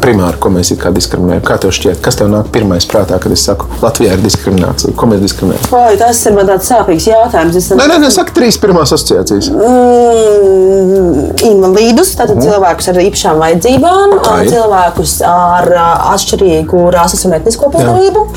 primāri, 0.05 0.39
ko 0.41 0.51
mēs 0.55 0.72
diskriminējam. 0.74 1.43
Kā 1.47 1.57
tev 1.62 1.72
šķiet, 1.74 2.01
kas 2.05 2.18
tev 2.20 2.30
nāk 2.32 2.51
pirmais 2.55 2.87
prātā, 2.89 3.18
kad 3.22 3.32
es 3.35 3.45
saku, 3.47 3.68
Latvijā 3.82 4.16
ir 4.16 4.24
diskriminācija? 4.24 4.95
Ko 4.99 5.09
mēs 5.11 5.22
diskriminējam? 5.24 5.70
Vai 5.72 5.95
tas 6.01 6.20
ir 6.28 6.37
man 6.37 6.51
tāds 6.51 6.68
sāpīgs 6.70 7.09
jautājums? 7.11 7.59
Es 7.61 7.70
nē, 7.72 7.87
nē, 7.91 7.99
nē, 8.05 8.11
saka 8.14 8.35
trīs 8.37 8.59
pirmās 8.62 8.93
asociācijas. 8.97 9.51
Mm, 9.55 11.32
invalīdus, 11.51 12.14
tātad 12.18 12.39
mm. 12.39 12.47
cilvēkus 12.49 12.93
ar 12.93 13.01
īpašām 13.05 13.41
vajadzībām, 13.45 14.18
Ai. 14.35 14.45
cilvēkus 14.53 15.16
ar 15.28 15.72
atšķirīgu 16.14 16.85
rases 16.95 17.24
un 17.28 17.39
etnisko 17.39 17.72
piedarību 17.74 18.28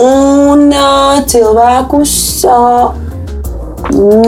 un 0.00 0.66
cilvēkus. 1.30 2.18
Uh, 2.48 3.09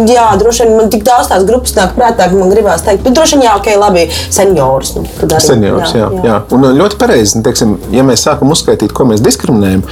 Jā, 0.08 0.26
droši 0.40 0.66
vien 0.66 0.76
man 0.78 0.90
tik 0.92 1.04
daudz 1.06 1.28
tās 1.30 1.44
grupas 1.48 1.74
nāk 1.76 1.94
prātā, 1.96 2.28
ka 2.30 2.36
man 2.38 2.50
gribās 2.52 2.84
teikt, 2.86 3.04
bet 3.04 3.16
droši 3.16 3.38
vien 3.38 3.46
jā, 3.46 3.54
ok, 3.60 3.68
labi, 3.78 4.06
seniors. 4.32 4.94
Nu, 4.96 5.04
arī, 5.26 5.40
seniors, 5.44 5.94
jā, 5.96 6.08
jā. 6.08 6.22
jā. 6.26 6.38
Un 6.56 6.66
ļoti 6.78 6.98
pareizi, 7.00 7.38
nu, 7.38 7.44
teiksim, 7.46 7.76
ja 7.94 8.04
mēs 8.06 8.24
sākam 8.26 8.52
uzskaitīt, 8.54 8.94
ko 8.96 9.06
mēs 9.08 9.22
diskriminējam, 9.24 9.84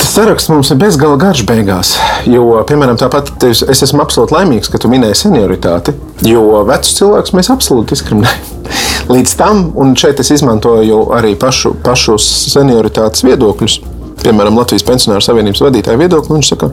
tas 0.00 0.14
saraksts 0.16 0.52
mums 0.52 0.72
ir 0.72 0.80
bezgala 0.80 1.18
garš 1.20 1.44
beigās. 1.48 1.94
Jo, 2.30 2.46
piemēram, 2.68 2.98
tāpat 3.00 3.48
es 3.50 3.84
esmu 3.84 4.04
absolūti 4.04 4.36
laimīgs, 4.36 4.70
ka 4.72 4.80
tu 4.80 4.90
minēji 4.92 5.24
senioritāti, 5.26 5.96
jo 6.24 6.62
vecus 6.68 6.96
cilvēkus 7.00 7.36
mēs 7.36 7.52
absolūti 7.54 7.96
diskriminējam. 7.96 8.52
Līdz 9.14 9.36
tam, 9.36 9.66
un 9.76 9.92
šeit 10.00 10.22
es 10.22 10.32
izmantoju 10.32 11.08
arī 11.16 11.34
pašu, 11.40 11.74
pašu 11.84 12.16
senioritātes 12.22 13.26
viedokļus, 13.26 13.80
piemēram, 14.24 14.56
Latvijas 14.56 14.86
pensionāru 14.88 15.24
savienības 15.24 15.60
vadītāja 15.66 16.00
viedokli. 16.00 16.38
Viņš 16.38 16.52
saka, 16.54 16.70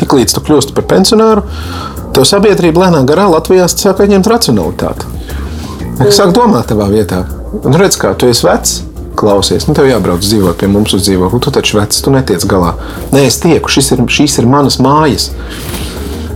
Tiklīdz 0.00 0.36
tu 0.36 0.42
kļūsti 0.44 0.74
par 0.76 0.86
pensionāru, 0.90 1.44
tev 2.16 2.26
sabiedrība 2.28 2.86
lēnām 2.86 3.06
garā 3.08 3.28
Latvijā 3.32 3.68
sāk 3.70 4.02
ieņemt 4.04 4.30
racionalitāti. 4.30 5.08
Sāk 6.12 6.32
domāt 6.36 6.70
tavā 6.72 6.88
vietā. 6.90 7.22
Un 7.62 7.76
redz, 7.78 7.98
kā 8.00 8.14
tu 8.18 8.30
esi 8.32 8.46
vecs. 8.46 8.80
Klausies, 9.18 9.66
nu 9.68 9.74
tev 9.76 9.90
jābrauc 9.90 10.22
dzīvot 10.24 10.56
pie 10.58 10.68
mums 10.72 10.94
uz 10.96 11.04
dzīvokli. 11.04 11.40
Tu 11.44 11.52
taču 11.54 11.76
vecs, 11.78 12.00
tu 12.02 12.12
netiec 12.14 12.44
galā. 12.48 12.72
Nē, 13.12 13.26
es 13.28 13.36
tieku, 13.42 13.70
šis 13.70 13.92
ir, 13.92 14.00
šīs 14.08 14.38
ir 14.40 14.48
manas 14.48 14.78
mājas. 14.82 15.28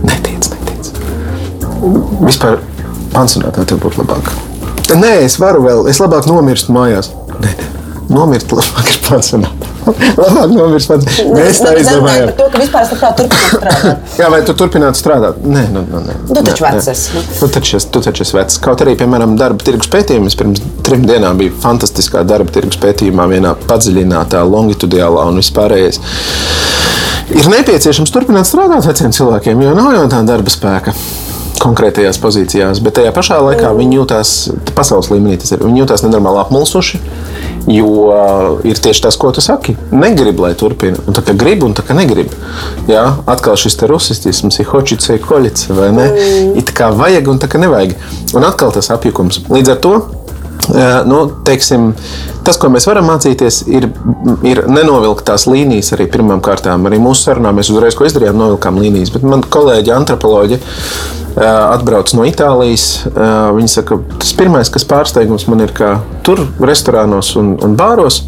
Netiec, 0.05 0.51
netiec. 0.53 0.91
Vispār 2.21 2.61
pansionātā 3.15 3.65
tev 3.67 3.81
būtu 3.81 4.03
labāk. 4.03 4.29
Nē, 4.93 5.17
es 5.25 5.39
varu 5.41 5.65
vēl, 5.65 5.87
es 5.91 5.99
labāk 5.99 6.29
nomirstu 6.29 6.75
mājās. 6.75 7.09
Nē, 7.41 7.49
nē. 7.49 7.71
nomirt 8.13 8.53
labāk 8.53 8.93
ir 8.93 9.01
pansionātā. 9.09 9.76
Labāk 9.87 10.51
nomirst 10.51 10.91
pats. 10.91 11.19
Mēs 11.31 11.61
tā 11.63 11.73
izdomājām. 11.79 12.31
To, 12.37 12.47
ka 12.53 12.61
vispār 12.61 12.87
tā 12.87 13.11
turpināt 13.17 13.37
strādāt. 13.51 14.15
Jā, 14.21 14.29
vai 14.33 14.39
tu 14.47 14.55
turpinātu 14.57 14.99
strādāt? 14.99 15.43
Nē, 15.47 15.63
nu, 15.73 15.83
nu, 15.87 16.01
nē. 16.07 16.17
Tu 16.29 16.43
taču 16.49 16.65
vecs 16.67 16.89
esi. 16.93 17.23
Tu 17.39 17.49
taču, 17.57 17.81
tu 17.93 18.01
taču 18.07 18.25
esi 18.25 18.37
vecs. 18.37 18.59
Kaut 18.63 18.83
arī, 18.85 18.97
piemēram, 18.99 19.37
darba 19.39 19.63
tirgus 19.67 19.91
pētījums 19.93 20.37
pirms 20.39 20.63
trim 20.87 21.05
dienām 21.07 21.39
bija 21.39 21.55
fantastiskā 21.63 22.23
darba 22.27 22.53
tirgus 22.53 22.79
pētījumā, 22.83 23.29
vienā 23.31 23.53
padziļinātā, 23.67 24.43
longitudinālā 24.47 25.27
un 25.31 25.39
vispārējais. 25.41 26.01
Ir 27.37 27.47
nepieciešams 27.51 28.13
turpināt 28.15 28.47
strādāt 28.47 28.87
veciem 28.87 29.15
cilvēkiem, 29.15 29.63
jo 29.65 29.73
nav 29.75 29.95
jau 29.97 30.05
tā 30.11 30.21
darba 30.27 30.53
spēka 30.53 30.95
konkrētajās 31.63 32.19
pozīcijās, 32.21 32.81
bet 32.83 32.97
tajā 32.99 33.13
pašā 33.15 33.39
laikā 33.43 33.71
viņi 33.77 33.99
jūtas 33.99 34.33
pasaules 34.77 35.11
līmenī, 35.13 35.37
tas 35.41 35.53
ir, 35.53 35.63
viņi 35.63 35.83
jūtas 35.83 36.05
nenormāli 36.05 36.41
apmulsuši. 36.43 37.01
Jo 37.67 37.89
ir 38.63 38.79
tieši 38.79 39.03
tas, 39.03 39.17
ko 39.19 39.33
tu 39.35 39.43
saki. 39.43 39.75
Negribu, 39.91 40.45
lai 40.45 40.53
turpina. 40.55 41.01
Un 41.03 41.15
tā 41.17 41.23
kā 41.27 41.35
gribi, 41.35 41.65
un 41.67 41.75
tā 41.75 41.83
kā 41.83 41.97
negribi. 41.97 42.31
Jā, 42.87 43.03
atkal 43.27 43.59
šis 43.59 43.75
rusistisms 43.91 44.61
ir 44.61 44.69
hočits 44.71 45.11
koļits, 45.27 45.67
vai 45.75 45.89
ne? 45.91 46.07
Mm. 46.13 46.53
It 46.61 46.71
kā 46.75 46.93
vajag, 46.95 47.27
un 47.33 47.41
tā 47.43 47.51
kā 47.51 47.59
nevajag. 47.59 47.97
Un 48.37 48.47
atkal 48.47 48.71
tas 48.75 48.87
apjukums. 48.95 49.43
Līdz 49.51 49.75
ar 49.75 49.83
to 49.83 49.93
nu, 51.07 51.19
teiksim, 51.47 51.91
tas, 52.45 52.57
ko 52.59 52.69
mēs 52.73 52.87
varam 52.89 53.07
mācīties, 53.11 53.61
ir, 53.71 53.89
ir 54.47 54.63
nenovilkt 54.67 55.25
tās 55.27 55.47
līnijas 55.47 55.93
arī 55.95 56.09
pirmām 56.11 56.41
kārtām. 56.43 56.87
Arī 56.89 56.99
mūsu 57.01 57.27
sarunā 57.29 57.53
mēs 57.55 57.71
uzreiz 57.73 57.95
ko 57.97 58.07
izdarījām, 58.07 58.39
novilkām 58.39 58.79
līnijas. 58.81 59.13
Bet 59.15 59.25
man 59.27 59.45
kolēģi, 59.47 59.93
antropoloģi, 59.95 60.59
atbrauc 61.37 62.11
no 62.17 62.25
Itālijas. 62.27 62.87
Viņi 63.13 63.71
saka, 63.71 63.99
tas 64.17 64.33
pirmais, 64.37 64.71
kas 64.73 64.87
pārsteigums 64.87 65.47
man 65.51 65.63
ir, 65.67 65.73
ka 65.77 65.97
tur, 66.27 66.43
restorānos 66.59 67.35
un, 67.39 67.55
un 67.63 67.77
bāros, 67.79 68.23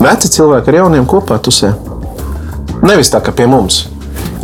veci 0.00 0.32
cilvēki 0.36 0.72
ar 0.72 0.80
jauniem 0.82 1.08
kopā 1.08 1.40
tusē. 1.42 1.72
Nevis 2.84 3.12
tā 3.14 3.22
kā 3.24 3.32
pie 3.32 3.46
mums. 3.48 3.84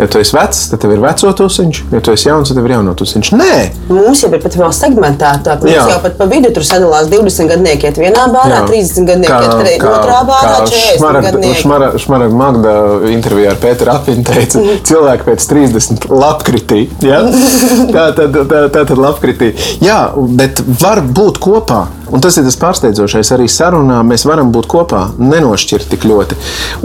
Ja 0.01 0.07
tu 0.09 0.16
esi 0.16 0.32
vecs, 0.32 0.62
tad 0.72 0.80
tev 0.80 0.94
ir 0.94 1.01
veco 1.03 1.30
tusiņš, 1.36 1.78
ja 1.92 2.01
tu 2.01 2.14
esi 2.14 2.28
jauns, 2.30 2.48
tad 2.48 2.57
tev 2.57 2.64
ir 2.64 2.72
jauno 2.72 2.94
tusiņš. 2.96 3.30
Nē, 3.36 3.57
mums 3.92 4.22
jau 4.24 4.30
ir 4.32 4.40
pat 4.40 4.55
vēl 4.57 4.72
segmentētāk. 4.72 5.66
Mums 5.66 5.90
jau 5.92 5.98
pat 6.01 6.16
pa 6.16 6.28
vidu 6.30 6.48
tur 6.57 6.64
sadalās 6.64 7.11
20 7.12 7.51
gadnieki 7.53 7.90
iet 7.90 8.01
vienā 8.01 8.24
bārā, 8.32 8.62
Jā. 8.62 8.70
30 8.70 9.11
gadnieki 9.11 9.74
iet 9.74 9.84
otrā 9.84 10.22
bārā, 10.30 10.55
40 10.70 11.20
gadnieki. 11.26 11.61
Šmara, 11.61 11.92
šmara 12.01 12.30
Magda 12.32 12.74
intervijā 13.12 13.53
ar 13.53 13.61
Pēteru 13.61 13.92
Apinu 13.92 14.24
teica, 14.24 14.64
cilvēki 14.88 15.28
pēc 15.28 15.48
30 15.53 16.09
labkritī. 16.14 16.86
Ja? 17.05 17.20
Tā 17.94 18.09
tad, 18.16 18.40
tā, 18.48 18.64
tā 18.72 18.86
tad 18.88 18.96
labkritī. 18.96 19.53
Jā, 19.84 20.01
bet 20.40 20.64
var 20.80 21.05
būt 21.05 21.44
kopā. 21.44 21.84
Un 22.11 22.23
tas 22.23 22.37
ir 22.39 22.47
tas 22.47 22.59
pārsteidzošais. 22.59 23.31
Arī 23.37 23.47
sarunā 23.51 24.01
mēs 24.07 24.25
varam 24.27 24.51
būt 24.55 24.67
kopā, 24.71 25.03
nenošķirt 25.21 25.91
tik 25.93 26.07
ļoti. 26.11 26.39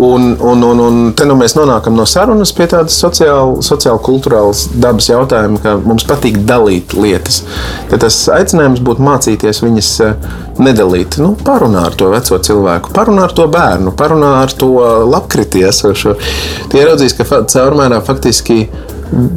Un, 0.05 0.33
un, 0.37 0.63
un, 0.67 0.81
un 0.85 0.99
te 1.17 1.25
nu 1.25 1.37
mēs 1.39 1.57
nonākam 1.57 1.97
no 1.97 2.05
sarunas 2.09 2.53
pie 2.55 2.67
tādas 2.71 2.97
sociāli 3.01 4.01
kultūrāls 4.05 4.67
dabas 4.81 5.09
jautājuma, 5.09 5.61
ka 5.63 5.75
mums 5.81 6.05
patīk 6.07 6.43
dalīt 6.45 6.93
lietas. 6.97 7.41
Tad 7.89 8.05
tas 8.05 8.19
aicinājums 8.37 8.83
būtu 8.85 9.05
mācīties 9.05 9.63
viņas 9.65 9.91
eh, 10.05 10.31
nedalīt. 10.61 11.19
Nu, 11.21 11.33
parunā 11.45 11.87
ar 11.89 11.97
to 11.97 12.11
veco 12.13 12.39
cilvēku, 12.47 12.93
parunā 12.95 13.25
ar 13.25 13.35
to 13.35 13.47
bērnu, 13.51 13.95
parunā 13.97 14.35
ar 14.43 14.53
to 14.53 14.73
labkriti 15.09 15.65
esošo. 15.65 16.19
Tie 16.69 16.83
ieraudzīs, 16.83 17.17
ka 17.17 17.43
caurmērā 17.49 18.01
faktiski 18.05 18.67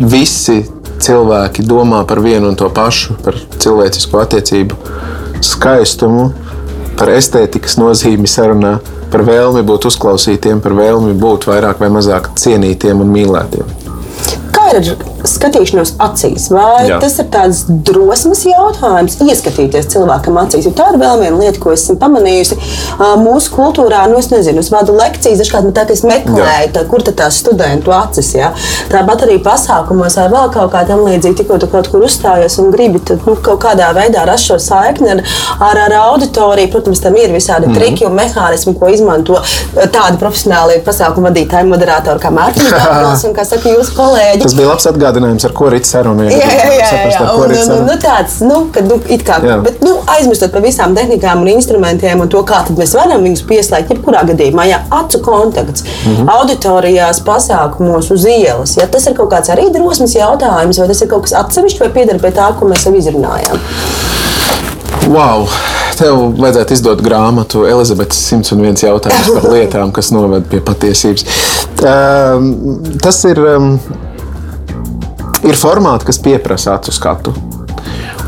visi 0.09 0.61
cilvēki 0.99 1.65
domā 1.69 2.03
par 2.09 2.21
vienu 2.25 2.51
un 2.51 2.57
to 2.59 2.69
pašu, 2.75 3.17
par 3.25 3.37
cilvēcisko 3.63 4.21
attiecību 4.25 4.79
skaistumu, 5.45 6.31
par 6.99 7.13
estētikas 7.15 7.79
nozīmi 7.79 8.29
sarunā, 8.31 8.79
par 9.13 9.25
vēlmi 9.29 9.63
būt 9.67 9.89
uzklausītiem, 9.91 10.63
par 10.65 10.75
vēlmi 10.79 11.15
būt 11.19 11.49
vairāk 11.49 11.81
vai 11.83 11.91
mazāk 11.95 12.33
cienītiem 12.39 13.05
un 13.05 13.13
mīlētiem. 13.15 13.77
Kā 14.55 14.69
ir 14.73 14.79
ar 14.81 15.29
skatīšanos 15.29 15.95
acīs? 16.03 16.49
Vai 16.53 16.87
Jā. 16.89 16.99
tas 17.03 17.19
ir 17.21 17.29
tāds 17.33 17.65
drosmes 17.69 18.45
jautājums, 18.47 19.19
ieskatīties 19.25 19.91
cilvēkam 19.93 20.39
acīs? 20.41 20.69
Jo 20.69 20.73
tā 20.77 20.91
ir 20.93 21.01
vēl 21.01 21.23
viena 21.23 21.41
lieta, 21.41 21.61
ko 21.63 21.73
esmu 21.75 21.99
pamanījusi 22.01 22.59
mūsu 23.23 23.53
kultūrā. 23.55 24.05
Nu, 24.11 24.19
es 24.23 24.31
nezinu, 24.33 24.63
es 24.65 24.71
vadu 24.73 24.95
lekcijas, 24.97 25.41
dažkārt 25.43 25.69
man 25.69 25.75
tā, 25.77 25.87
es 25.93 26.05
meklēju, 26.07 26.73
tā, 26.75 26.85
kur 26.91 27.05
tad 27.07 27.19
tās 27.21 27.41
studentu 27.43 27.93
acis. 27.95 28.33
Ja? 28.39 28.53
Tāpat 28.93 29.27
arī 29.27 29.39
pasākumos 29.45 30.19
vai 30.21 30.29
vēl 30.33 30.53
kaut 30.55 30.73
kā 30.75 30.85
tam 30.89 31.05
līdzīga, 31.07 31.41
tikko 31.43 31.61
tu 31.63 31.71
kaut 31.73 31.91
kur 31.93 32.07
uzstājies 32.09 32.59
un 32.63 32.73
gribi 32.75 33.03
tad, 33.11 33.25
nu, 33.29 33.37
kaut 33.45 33.63
kādā 33.65 33.91
veidā 33.97 34.25
rast 34.29 34.49
šo 34.51 34.59
saikni 34.63 35.13
ar, 35.17 35.25
ar, 35.71 35.83
ar 35.87 35.97
auditoriju. 36.03 36.73
Protams, 36.73 37.03
tam 37.05 37.17
ir 37.17 37.33
visādi 37.35 37.67
mm 37.67 37.73
-hmm. 37.73 37.79
triki 37.79 38.07
un 38.07 38.17
mehānismi, 38.19 38.77
ko 38.79 38.89
izmanto 38.93 39.43
tādi 39.75 40.19
profesionāli 40.21 40.81
pasākumu 40.85 41.29
vadītāji, 41.31 41.69
moderatori 41.69 42.23
kā 42.23 42.33
Mārtiņš 42.35 42.75
Kalns 42.79 43.25
un, 43.25 43.35
kā 43.37 43.45
saka, 43.45 43.69
jūsu 43.69 43.95
kolēģi. 43.97 44.48
Tas 44.49 44.55
bija 44.57 44.71
labs 44.71 44.87
atgādinājums, 44.89 45.45
ar 45.45 45.53
ko 45.53 45.67
rīt 45.69 45.85
saruna. 45.85 46.25
Jā, 46.25 46.39
jā, 46.41 46.69
jā, 46.73 46.87
Saprast, 46.89 47.19
jā. 47.19 47.33
Un, 47.37 47.51
saruna. 47.53 47.83
nu, 47.85 47.97
tāds, 48.01 48.37
nu, 48.41 48.61
kad, 48.73 48.87
nu, 48.89 48.97
it 49.13 49.21
kā, 49.27 49.37
Jā. 49.45 49.59
bet, 49.61 49.83
nu, 49.85 49.99
aizmirstot 50.09 50.55
par 50.55 50.65
visām 50.65 50.95
tehnikām 50.97 51.43
un 51.43 51.51
instrumentiem 51.53 52.23
un 52.25 52.31
to, 52.33 52.41
kā 52.49 52.63
mēs 52.79 52.97
varam 52.97 53.27
viņus 53.29 53.45
pieslēgt, 53.51 53.93
jebkurā 53.93 54.23
gadījumā, 54.31 54.65
ja 54.71 54.81
acu 55.03 55.21
kontakts, 55.27 55.85
mm. 55.85 56.15
-hmm. 56.15 56.33
auditorijās, 56.39 57.21
pasākumos, 57.29 58.09
uz 58.17 58.25
ielas, 58.25 58.79
ja 58.81 58.89
tas 58.89 59.05
ir 59.05 59.19
kaut 59.21 59.35
kāds 59.37 59.53
arī 59.53 59.69
drosmes 59.75 60.17
jautājums, 60.17 60.81
vai 60.81 60.89
tas 60.95 61.05
ir 61.05 61.13
kaut 61.13 61.29
kas 61.29 61.37
atsevišķs, 61.45 61.85
vai 61.85 61.93
pieder 62.01 62.25
pie 62.25 62.33
tā, 62.41 62.49
ko 62.57 62.73
mēs 62.73 62.89
jau 62.89 62.97
izrunājām. 62.97 63.61
Wow! 65.13 65.45
Tev 65.99 66.19
vajadzētu 66.39 66.77
izdot 66.77 67.01
grāmatu 67.03 67.65
Elizabetes 67.67 68.21
101 68.31 68.85
jautājums 68.87 69.31
par 69.35 69.49
lietām, 69.55 69.93
kas 69.93 70.13
noved 70.15 70.47
pie 70.49 70.61
patiesības. 70.65 71.25
Um, 71.83 72.53
tas 73.03 73.19
ir, 73.27 73.41
um, 73.57 73.73
ir 75.47 75.59
formāti, 75.59 76.09
kas 76.09 76.21
pieprasa 76.23 76.77
acu 76.79 76.95
skatu. 76.95 77.35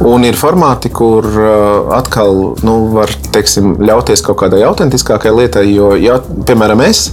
Un 0.07 0.25
ir 0.25 0.37
formāti, 0.39 0.89
kur 0.95 1.27
uh, 1.29 1.91
atkal 1.93 2.55
nu, 2.65 2.77
var 2.95 3.13
teiksim, 3.35 3.75
ļauties 3.85 4.23
kaut 4.25 4.39
kādai 4.41 4.63
autentiskākai 4.65 5.33
lietai, 5.37 5.67
jo, 5.75 5.93
ja, 6.01 6.17
piemēram, 6.49 6.81
es, 6.87 7.11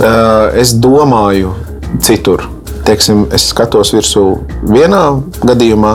uh, 0.00 0.50
es 0.58 0.74
domāju 0.74 1.54
citur. 2.02 2.48
Teiksim, 2.86 3.28
es 3.34 3.50
skatos 3.52 3.92
virsū 3.94 4.24
vienā 4.66 5.04
gadījumā, 5.46 5.94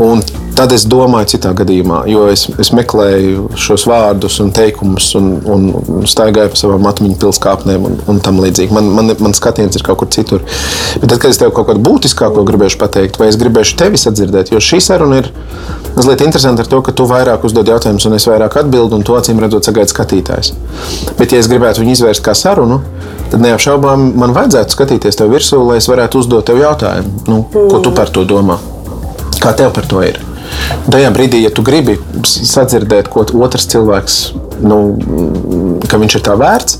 un 0.00 0.22
tad 0.58 0.72
es 0.74 0.84
domāju 0.90 1.30
citā 1.34 1.52
gadījumā, 1.56 2.00
jo 2.10 2.24
es, 2.32 2.48
es 2.58 2.72
meklēju 2.74 3.46
šos 3.58 3.84
vārdus 3.86 4.40
un 4.42 4.50
teikumus, 4.54 5.12
un, 5.18 5.28
un 5.46 6.06
staigāju 6.08 6.50
pa 6.50 6.58
savām 6.58 6.88
atmiņu 6.90 7.18
pilskāpnēm 7.22 7.84
un, 7.86 7.98
un 8.10 8.18
tam 8.24 8.40
līdzīgi. 8.42 8.74
Man, 8.74 8.88
man, 8.96 9.12
man 9.22 9.36
skatiens 9.38 9.78
ir 9.78 9.84
kaut 9.86 10.00
kur 10.00 10.10
citur. 10.10 10.42
Bet 10.98 11.06
tad, 11.06 11.20
kad 11.22 11.30
es 11.30 11.38
tev 11.38 11.52
kaut 11.54 11.68
ko 11.68 11.76
būtiskāko 11.88 12.42
gribēšu 12.48 12.80
pateikt, 12.80 13.20
vai 13.20 13.30
es 13.30 13.38
gribēšu 13.38 13.78
tevi 13.78 14.00
sadzirdēt, 14.02 14.50
jo 14.54 14.62
šī 14.62 14.80
saruna 14.82 15.20
ir 15.22 15.30
mazliet 15.94 16.24
interesanta 16.26 16.64
ar 16.64 16.70
to, 16.70 16.80
ka 16.82 16.94
tu 16.96 17.06
vairāk 17.10 17.46
uzdod 17.46 17.70
jautājumus, 17.70 18.08
un 18.10 18.18
es 18.18 18.26
vairāk 18.26 18.58
atbildu, 18.58 18.98
un 18.98 19.06
to 19.06 19.14
acīm 19.18 19.38
redzot, 19.42 19.68
sagaida 19.68 19.92
skatītājs. 19.92 20.54
Bet, 21.20 21.30
ja 21.30 21.42
es 21.42 21.50
gribētu 21.50 21.84
viņu 21.84 21.94
izvērst 21.94 22.24
kā 22.26 22.34
sarunu, 22.38 22.80
tad 23.30 23.44
neapšaubām 23.44 24.10
man 24.18 24.34
vajadzētu 24.34 24.74
skatīties 24.74 25.20
tev 25.20 25.30
virsū, 25.36 25.60
lai 25.70 25.78
es 25.78 25.90
varētu 25.90 26.24
uzdot 26.24 26.50
tev 26.50 26.58
jautājumu, 26.64 27.14
nu, 27.30 27.44
ko 27.54 27.82
tu 27.84 27.94
par 27.94 28.10
to 28.10 28.26
domā. 28.26 28.58
Kā 29.38 29.54
tev 29.54 29.70
par 29.76 29.86
to 29.86 30.02
ir? 30.02 30.18
Tajā 30.88 31.10
brīdī, 31.12 31.42
ja 31.44 31.50
tu 31.54 31.62
gribi 31.64 31.98
sadzirdēt, 32.24 33.10
ko 33.12 33.24
otrs 33.44 33.66
cilvēks, 33.72 34.18
nu, 34.64 34.78
mm, 34.96 35.88
ka 35.90 36.00
viņš 36.00 36.18
ir 36.18 36.24
tā 36.24 36.36
vērts, 36.40 36.78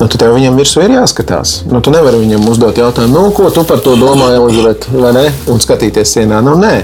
nu, 0.00 0.06
tad 0.06 0.18
tev 0.20 0.34
viņam 0.36 0.58
virsū 0.60 0.84
ir 0.84 0.96
jāskatās. 0.98 1.62
Nu, 1.70 1.80
tu 1.80 1.94
nevari 1.94 2.20
viņam 2.20 2.48
uzdot 2.52 2.78
jautājumu, 2.80 3.14
nu, 3.16 3.30
ko 3.36 3.48
tu 3.54 3.64
par 3.68 3.80
to 3.84 3.96
domā, 4.00 4.34
Elizabete, 4.36 4.92
vai 4.92 5.14
ne? 5.16 5.24
Un 5.52 5.62
skatīties 5.62 6.16
sienā. 6.18 6.42
Nu, 6.44 6.56
nē. 6.60 6.74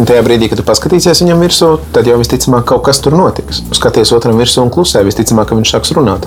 Un 0.00 0.08
tajā 0.08 0.22
brīdī, 0.24 0.48
kad 0.48 0.58
tu 0.58 0.64
paskatīsies 0.66 1.20
viņam 1.22 1.42
virsū, 1.44 1.70
tad 1.94 2.08
jau 2.08 2.16
visticamāk 2.20 2.64
kaut 2.70 2.82
kas 2.86 3.02
tur 3.04 3.14
notiks. 3.18 3.60
Tu 3.68 3.78
skaties 3.78 4.14
otram 4.16 4.40
virsū 4.40 4.64
un 4.64 4.72
klusē, 4.72 5.04
visticamāk, 5.06 5.50
ka 5.50 5.58
viņš 5.58 5.74
sāks 5.76 5.92
runāt. 5.98 6.26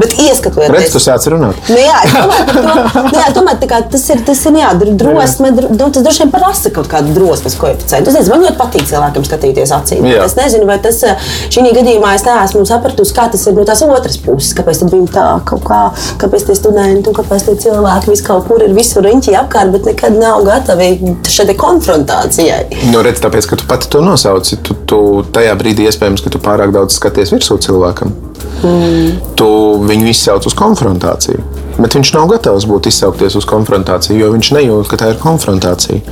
Bet 0.00 0.14
ieskatoties, 0.16 0.70
Redz, 0.72 0.92
tu 0.94 1.02
sāc 1.02 1.26
runāt. 1.32 1.58
Nu, 1.68 1.78
jā, 1.80 1.98
par 2.10 2.56
to, 2.56 2.62
nu, 3.04 3.12
jā, 3.18 3.26
tā 3.60 3.68
kā 3.68 3.80
tas 3.92 4.04
ir, 4.12 4.22
tas 4.26 4.40
ir 4.48 4.58
jā, 4.60 4.70
dr- 4.80 4.94
drosme, 5.02 5.52
dr- 5.56 5.70
nu, 5.74 5.88
tas 5.92 6.04
droši 6.06 6.24
vien 6.24 6.32
prasa 6.32 6.72
kaut 6.74 6.88
kādu 6.90 7.12
drosmes 7.16 7.56
koeficientu. 7.60 8.12
Es 8.12 8.16
nezinu, 8.18 8.34
man 8.34 8.46
ļoti 8.46 8.58
patīk 8.60 8.86
cilvēkam 8.90 9.26
skatīties 9.28 9.74
acīm. 9.76 10.06
Jā. 10.08 10.24
Es 10.24 10.36
nezinu, 10.38 10.68
vai 10.70 10.78
tas 10.82 11.02
eh, 11.06 11.28
šī 11.52 11.66
gadījumā 11.76 12.14
es 12.16 12.24
neesmu 12.26 12.64
sapratusi, 12.68 13.14
kā 13.16 13.26
tas 13.32 13.44
ir 13.46 13.56
no 13.58 13.66
tās 13.68 13.84
otras 13.86 14.16
puses. 14.24 14.54
Kāpēc 14.56 14.82
tad 14.82 14.94
viņi 14.94 15.10
tā 15.14 15.26
kaut 15.48 15.64
kā, 15.68 15.80
kāpēc 16.22 16.48
tie 16.48 16.56
studenti 16.58 17.10
un 17.10 17.18
kāpēc 17.18 17.46
tie 17.48 17.56
cilvēki 17.66 18.14
vis 18.14 18.24
kaut 18.26 18.48
kur 18.48 18.64
ir 18.64 18.74
visur 18.76 19.04
riņķī 19.06 19.36
apkārt, 19.42 19.74
bet 19.74 19.90
nekad 19.90 20.16
nav 20.20 20.44
gatavi 20.48 20.90
šai 21.28 21.56
konfrontācijai. 21.60 22.64
Nu, 22.94 23.04
redz, 23.04 23.22
tāpēc, 23.24 23.50
ka 23.50 23.60
tu 23.60 23.68
pati 23.70 23.90
to 23.92 24.02
nosauci, 24.04 24.60
tu, 24.64 24.76
tu 24.88 25.00
tajā 25.34 25.54
brīdī 25.60 25.88
iespējams, 25.90 26.24
ka 26.24 26.32
tu 26.32 26.42
pārāk 26.42 26.74
daudz 26.74 26.96
skaties 26.98 27.34
virsū 27.36 27.60
cilvēkam. 27.66 28.14
Mm. 28.60 29.12
Tu 29.38 29.48
viņu 29.90 30.10
izsauc 30.10 30.46
uz 30.48 30.56
konfrontāciju. 30.58 31.42
Bet 31.80 31.96
viņš 31.96 32.14
nav 32.16 32.28
gatavs 32.30 32.66
būt 32.68 32.90
izsaukties 32.90 33.36
uz 33.40 33.46
konfrontāciju, 33.48 34.18
jo 34.20 34.32
viņš 34.34 34.52
nejūt, 34.56 34.90
ka 34.90 34.98
tā 35.00 35.12
ir 35.14 35.20
konfrontācija. 35.22 36.02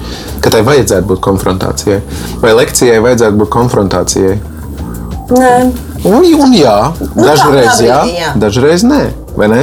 Ka 0.45 0.53
tai 0.55 0.63
vajadzētu 0.67 1.09
būt 1.11 1.23
konfrontācijai. 1.25 2.01
Vai 2.43 2.55
lekcijai 2.59 3.03
vajadzētu 3.05 3.43
būt 3.43 3.53
konfrontācijai? 3.53 4.39
Nē. 5.29 5.55
Un, 6.09 6.23
un 6.23 6.53
jā, 6.55 6.77
Nu, 7.01 7.25
dažreiz 7.27 7.73
tā 7.81 7.85
jā, 7.85 7.97
brīdī, 8.07 8.21
jā. 8.21 8.29
dažreiz 8.39 8.85
nē. 8.87 9.01
vai 9.39 9.49
ne? 9.51 9.59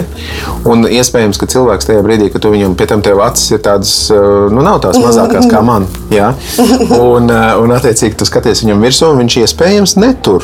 Un 0.67 0.83
iespējams, 0.87 1.39
ka 1.39 1.47
cilvēks 1.51 1.87
tajā 1.87 2.03
brīdī, 2.03 2.27
kad 2.31 2.43
tu 2.43 2.51
viņam 2.51 2.75
pie 2.79 2.87
tam 2.91 3.01
tev 3.03 3.21
acis 3.23 3.55
ir 3.55 3.63
tādas, 3.63 3.93
uh, 4.13 4.45
nu, 4.51 4.61
nav 4.63 4.81
tās 4.83 4.99
mazākās 4.99 5.47
kā 5.51 5.63
man. 5.65 5.87
Jā? 6.13 6.33
Un, 6.99 7.31
uh, 7.31 7.55
un 7.63 7.75
attiecīgi, 7.75 8.15
tu 8.19 8.27
skaties 8.27 8.63
viņam 8.65 8.83
virsū, 8.83 9.09
un 9.11 9.23
viņš 9.23 9.39
iespējams 9.45 9.97
netur. 10.03 10.43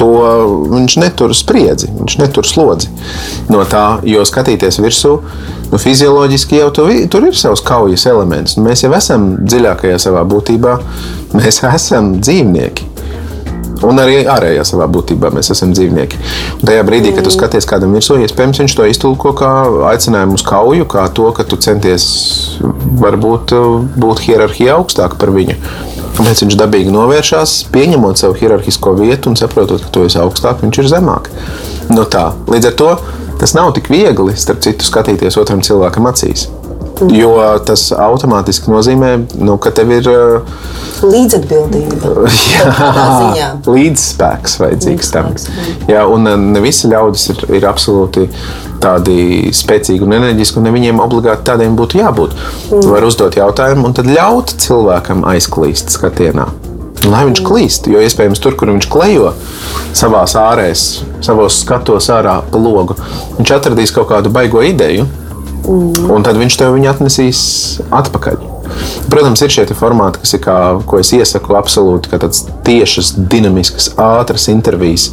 To 0.00 0.10
viņš 0.72 0.96
netur 0.98 1.34
spriedzi, 1.36 1.90
viņš 2.00 2.16
netur 2.18 2.46
slodzi 2.48 2.90
no 3.52 3.60
tā, 3.68 4.00
jo 4.08 4.24
skatīties 4.26 4.80
virsū, 4.82 5.12
nu, 5.70 5.78
fizioloģiski 5.80 6.58
jau 6.58 6.70
tu, 6.74 6.88
tur 7.12 7.28
ir 7.28 7.36
savs 7.38 7.62
kaujas 7.64 8.06
elements. 8.10 8.56
Nu, 8.58 8.64
mēs 8.68 8.82
jau 8.86 8.90
esam 8.96 9.34
dziļākajā 9.44 10.00
savā 10.08 10.24
būtībā, 10.28 10.78
mēs 11.36 11.62
esam 11.70 12.16
dzīvnieki. 12.18 12.90
Un 13.84 13.98
arī 14.00 14.22
ārējā 14.30 14.62
savā 14.64 14.86
būtībā 14.88 15.28
mēs 15.34 15.50
esam 15.52 15.74
dzīvnieki. 15.74 16.20
Un 16.60 16.68
tajā 16.70 16.84
brīdī, 16.88 17.10
kad 17.16 17.26
tu 17.26 17.32
skaties 17.34 17.66
kādam 17.68 17.92
virsū, 17.96 18.16
iespējams, 18.24 18.62
viņš 18.62 18.76
to 18.78 18.86
iztulko 18.88 19.34
kā 19.36 19.50
aicinājumu 19.90 20.38
uz 20.38 20.44
kauju, 20.46 20.86
kā 20.88 21.04
to, 21.16 21.26
ka 21.36 21.44
tu 21.48 21.58
centies 21.60 22.06
varbūt 23.02 23.52
būt 24.00 24.24
hierarhijā 24.24 24.78
augstāk 24.78 25.18
par 25.20 25.34
viņu. 25.34 25.58
Tāpēc 26.14 26.44
viņš 26.44 26.56
dabīgi 26.60 26.92
novēršas, 26.94 27.52
pieņemot 27.74 28.20
savu 28.20 28.36
hierarhisko 28.38 28.94
vietu 29.00 29.32
un 29.32 29.38
saprotot, 29.38 29.82
ka 29.82 29.90
tu 29.94 30.04
esi 30.06 30.20
augstāk, 30.22 30.62
viņš 30.62 30.78
ir 30.84 30.90
zemāk. 30.92 31.30
No 31.90 32.06
tā. 32.06 32.28
Līdz 32.50 32.70
ar 32.70 32.76
to 32.78 32.90
tas 33.40 33.56
nav 33.56 33.72
tik 33.74 33.90
viegli, 33.90 34.36
starp 34.38 34.62
citu, 34.64 34.86
skatīties 34.86 35.36
otram 35.40 35.64
cilvēkam 35.66 36.06
acīs. 36.08 36.46
Jo 37.14 37.32
tas 37.66 37.88
automātiski 37.90 38.70
nozīmē, 38.70 39.14
nu, 39.42 39.56
ka 39.58 39.72
tev 39.74 39.90
ir 39.96 40.08
uh, 40.10 40.58
Līdzatbildība. 41.04 42.28
Jā, 43.38 43.48
līdzspēks 43.66 44.58
vajadzīgs 44.62 45.10
tam. 45.12 45.32
Līdzspēks, 45.32 45.88
Jā, 45.90 46.04
un 46.10 46.30
uh, 46.30 46.36
ne 46.38 46.62
visi 46.64 46.90
ļaudis 46.92 47.26
ir, 47.34 47.42
ir 47.58 47.66
absolūti 47.68 48.28
tādi 48.84 49.50
spēcīgi 49.54 50.04
un 50.04 50.16
enerģiski, 50.20 50.60
un 50.60 50.68
ne 50.68 50.74
viņiem 50.74 51.02
obligāti 51.02 51.48
tādiem 51.50 51.74
būtu 51.78 51.98
jābūt. 52.00 52.36
Mm. 52.70 52.86
Var 52.92 53.08
uzdot 53.08 53.38
jautājumu 53.40 53.88
un 53.88 53.96
tad 53.96 54.10
ļaut 54.10 54.54
cilvēkam 54.64 55.24
aizklīst 55.34 55.92
skatienā. 55.94 56.46
Lai 57.04 57.24
viņš 57.26 57.42
klīst, 57.44 57.88
jo 57.90 58.00
iespējams 58.00 58.40
tur, 58.40 58.54
kur 58.56 58.70
viņš 58.72 58.86
klejo 58.88 59.34
savā 59.96 60.22
ārēs, 60.40 61.02
savos 61.24 61.58
skatos 61.60 62.08
ārā 62.12 62.38
pa 62.48 62.60
logu, 62.60 62.96
viņš 63.36 63.52
atradīs 63.58 63.92
kaut 63.92 64.08
kādu 64.12 64.32
baigo 64.32 64.62
ideju, 64.64 65.04
un 65.68 66.26
tad 66.26 66.40
viņš 66.40 66.58
tev 66.60 66.74
viņu 66.76 66.90
atnesīs 66.92 67.40
atpakaļ. 67.90 68.53
Protams, 69.10 69.42
ir 69.44 69.52
šie 69.52 69.66
formāti, 69.76 70.22
kas 70.22 70.36
ir, 70.36 70.42
kā, 70.44 70.58
ko 70.88 71.00
es 71.02 71.12
iesaku, 71.16 71.56
absolūti 71.58 72.12
kā 72.12 72.20
tiešas, 72.64 73.14
dinamiskas, 73.30 73.92
ātras 74.00 74.48
intervijas, 74.52 75.10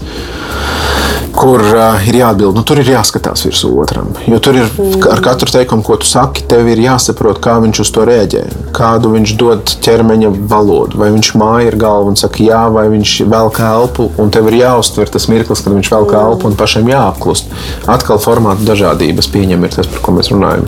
kur 1.35 1.61
uh, 1.63 2.01
ir 2.07 2.17
jāatbild. 2.19 2.55
Nu, 2.57 2.63
tur 2.67 2.81
ir 2.81 2.91
jāskatās 2.91 3.45
virsū 3.45 3.71
otram. 3.81 4.11
Jo 4.29 4.39
tur 4.43 4.57
ir 4.61 4.67
ar 5.11 5.21
katru 5.23 5.51
teikumu, 5.53 5.83
ko 5.85 5.97
tu 6.01 6.09
saki, 6.09 6.43
tev 6.49 6.67
ir 6.71 6.81
jāsaprot, 6.83 7.39
kā 7.43 7.57
viņš 7.63 7.81
uz 7.85 7.91
to 7.95 8.05
reaģē, 8.07 8.43
kādu 8.75 9.13
viņš 9.15 9.35
dod 9.39 9.75
ķermeņa 9.85 10.33
valodu. 10.51 10.99
Vai 11.01 11.11
viņš 11.15 11.33
māja 11.39 11.71
ir 11.71 11.79
galva 11.81 12.11
un 12.11 12.19
saka, 12.19 12.43
jā, 12.45 12.61
vai 12.73 12.87
viņš 12.93 13.15
velk 13.31 13.61
elpu, 13.71 14.11
un 14.21 14.33
tev 14.33 14.51
ir 14.51 14.61
jāuztver 14.61 15.11
tas 15.11 15.29
mirklis, 15.31 15.63
kad 15.63 15.75
viņš 15.77 15.91
velk 15.95 16.15
elpu 16.19 16.51
un 16.51 16.59
pašam 16.59 16.89
jāapklust. 16.91 17.51
Atkal 17.91 18.21
formātu 18.21 18.67
dažādības 18.67 19.31
pieņem 19.31 19.67
ir 19.67 19.77
tas, 19.79 19.91
par 19.91 20.05
ko 20.05 20.17
mēs 20.19 20.33
runājam. 20.33 20.67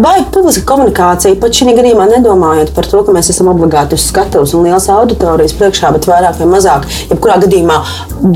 Vai 0.00 0.22
publiska 0.32 0.64
komunikācija 0.64 1.36
pat 1.42 1.52
šī 1.52 1.74
gadījumā 1.76 2.06
nedomājot 2.08 2.70
par 2.72 2.86
to, 2.88 3.02
ka 3.04 3.12
mēs 3.12 3.28
esam 3.34 3.50
obligāti 3.52 3.98
uz 3.98 4.06
skatuves 4.08 4.54
un 4.56 4.64
liels 4.64 4.86
auditorijas 4.88 5.52
priekšā, 5.58 5.90
bet 5.92 6.08
vairāk 6.08 6.38
vai 6.40 6.46
mazāk, 6.48 6.86
jebkurā 7.10 7.36
gadījumā 7.42 7.76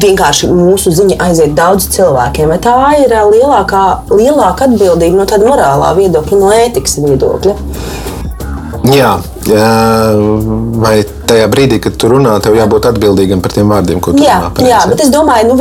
vienkārši 0.03 0.51
mūsu 0.53 0.93
ziņa 0.99 1.17
aiziet 1.25 1.55
daudz 1.57 1.87
cilvēkiem. 1.95 2.53
Vai 2.53 2.59
tā 2.67 2.77
ir 3.01 3.15
lielākā, 3.33 3.85
lielāka 4.12 4.69
atbildība 4.69 5.23
no 5.23 5.29
tāda 5.31 5.49
morālā 5.49 5.95
viedokļa, 6.03 6.43
no 6.43 6.53
ētikas 6.59 6.99
viedokļa? 7.07 7.57
Jā, 8.85 9.14
vai 10.76 10.99
tajā 11.24 11.45
brīdī, 11.49 11.78
kad 11.80 11.95
tu 11.97 12.11
runā, 12.12 12.35
tev 12.45 12.57
jābūt 12.59 12.91
atbildīgam 12.91 13.41
par 13.41 13.55
tiem 13.55 13.70
vārdiem, 13.72 14.01
ko 14.05 14.12
tu 14.12 14.20
jā, 14.20 14.35
runā. 14.43 14.51
Pareizi. 14.53 14.68
Jā, 14.68 14.80
bet 14.91 15.01
es 15.01 15.12
domāju, 15.12 15.47
nu, 15.49 15.57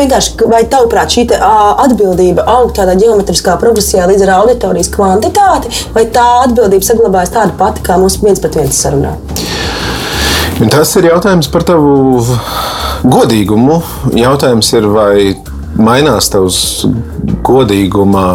vai 0.52 0.60
tavuprāt 0.68 1.16
šī 1.16 1.24
te, 1.30 1.38
atbildība 1.86 2.44
aug 2.52 2.74
tādā 2.76 2.98
geometriskā 3.00 3.56
progresijā 3.62 4.10
līdz 4.12 4.26
ar 4.26 4.34
auditorijas 4.42 4.92
kvantitāti, 4.92 5.72
vai 5.96 6.04
tā 6.12 6.26
atbildība 6.50 6.90
saglabājas 6.90 7.32
tāda 7.38 7.56
pati 7.62 7.86
kā 7.88 7.96
mums 8.02 8.20
viens 8.26 8.44
pret 8.44 8.60
viens 8.60 8.82
sarunā? 8.84 9.16
Un 10.60 10.74
tas 10.74 10.92
ir 11.00 11.08
jautājums 11.08 11.48
par 11.54 11.64
tavu 11.72 12.20
godīgumu. 13.08 13.80
Jautājums 14.20 14.74
ir, 14.76 14.90
vai 14.92 15.16
mainās 15.80 16.28
tavs 16.34 16.60
godīguma 17.48 18.28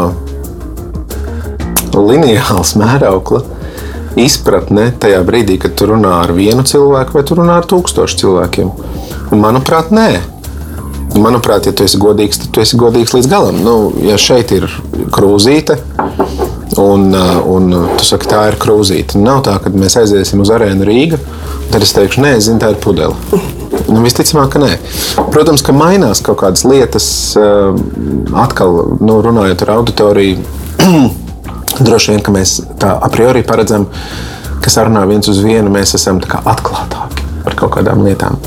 lineāls 1.93 2.72
mērauklis 2.78 3.58
izpratne 4.17 4.89
tajā 5.01 5.21
brīdī, 5.27 5.59
kad 5.61 5.77
tu 5.79 5.89
runā 5.91 6.23
ar 6.25 6.33
vienu 6.37 6.65
cilvēku 6.67 7.19
vai 7.19 7.25
tu 7.27 7.37
runā 7.39 7.59
ar 7.61 7.69
tūkstošu 7.69 8.21
cilvēkiem? 8.23 8.73
Un, 9.33 9.41
manuprāt, 9.43 9.93
nē. 9.95 10.09
Manuprāt, 11.19 11.67
ja 11.67 11.73
tu 11.75 11.87
esi 11.89 11.99
godīgs, 12.01 12.43
tad 12.43 12.53
tu 12.55 12.63
esi 12.63 12.79
godīgs 12.79 13.15
līdz 13.17 13.29
galam. 13.31 13.61
Nu, 13.65 13.77
ja 14.05 14.19
šeit 14.21 14.53
ir 14.55 14.69
krūzīte, 15.15 15.79
un, 16.79 17.09
un 17.49 17.71
tu 17.99 18.07
saki, 18.07 18.29
tā 18.31 18.45
ir 18.53 18.59
krūzīte, 18.61 19.19
nav 19.21 19.43
tā, 19.49 19.57
ka 19.63 19.73
mēs 19.73 19.99
aiziesim 20.01 20.45
uz 20.45 20.53
arēnu 20.55 20.87
Rīgā, 20.89 21.21
tad 21.73 21.85
es 21.85 21.95
teikšu, 21.97 22.23
nē, 22.25 22.35
zinu, 22.45 22.61
tā 22.63 22.75
ir 22.75 22.83
pudele. 22.85 23.17
Nu, 23.89 24.03
visticamāk, 24.05 24.53
ka 24.53 24.63
nē. 24.63 24.75
Protams, 25.33 25.65
ka 25.65 25.73
mainās 25.77 26.21
kaut 26.25 26.43
kādas 26.43 26.67
lietas, 26.69 27.09
atkal 28.37 28.99
nu, 29.01 29.23
runājot 29.25 29.65
ar 29.65 29.79
auditoriju. 29.79 30.45
Droši 31.79 32.14
vien, 32.14 32.22
ka 32.24 32.35
mēs 32.35 32.59
tā 32.81 32.95
a 32.99 33.11
priori 33.12 33.45
paredzam, 33.47 33.87
ka 34.62 34.72
sarunā 34.72 35.05
viens 35.09 35.29
uz 35.31 35.41
vienu 35.45 35.70
mēs 35.72 35.95
esam 35.99 36.20
atklātāki 36.22 37.26
par 37.45 37.59
kaut 37.59 37.76
kādām 37.79 38.05
lietām. 38.07 38.39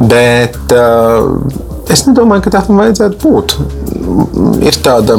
Bet 0.00 0.74
uh, 0.74 1.34
es 1.90 2.04
nedomāju, 2.08 2.46
ka 2.46 2.58
tam 2.58 2.80
vajadzētu 2.80 3.18
būt. 3.22 3.56
Ir 4.64 4.78
tāda 4.84 5.18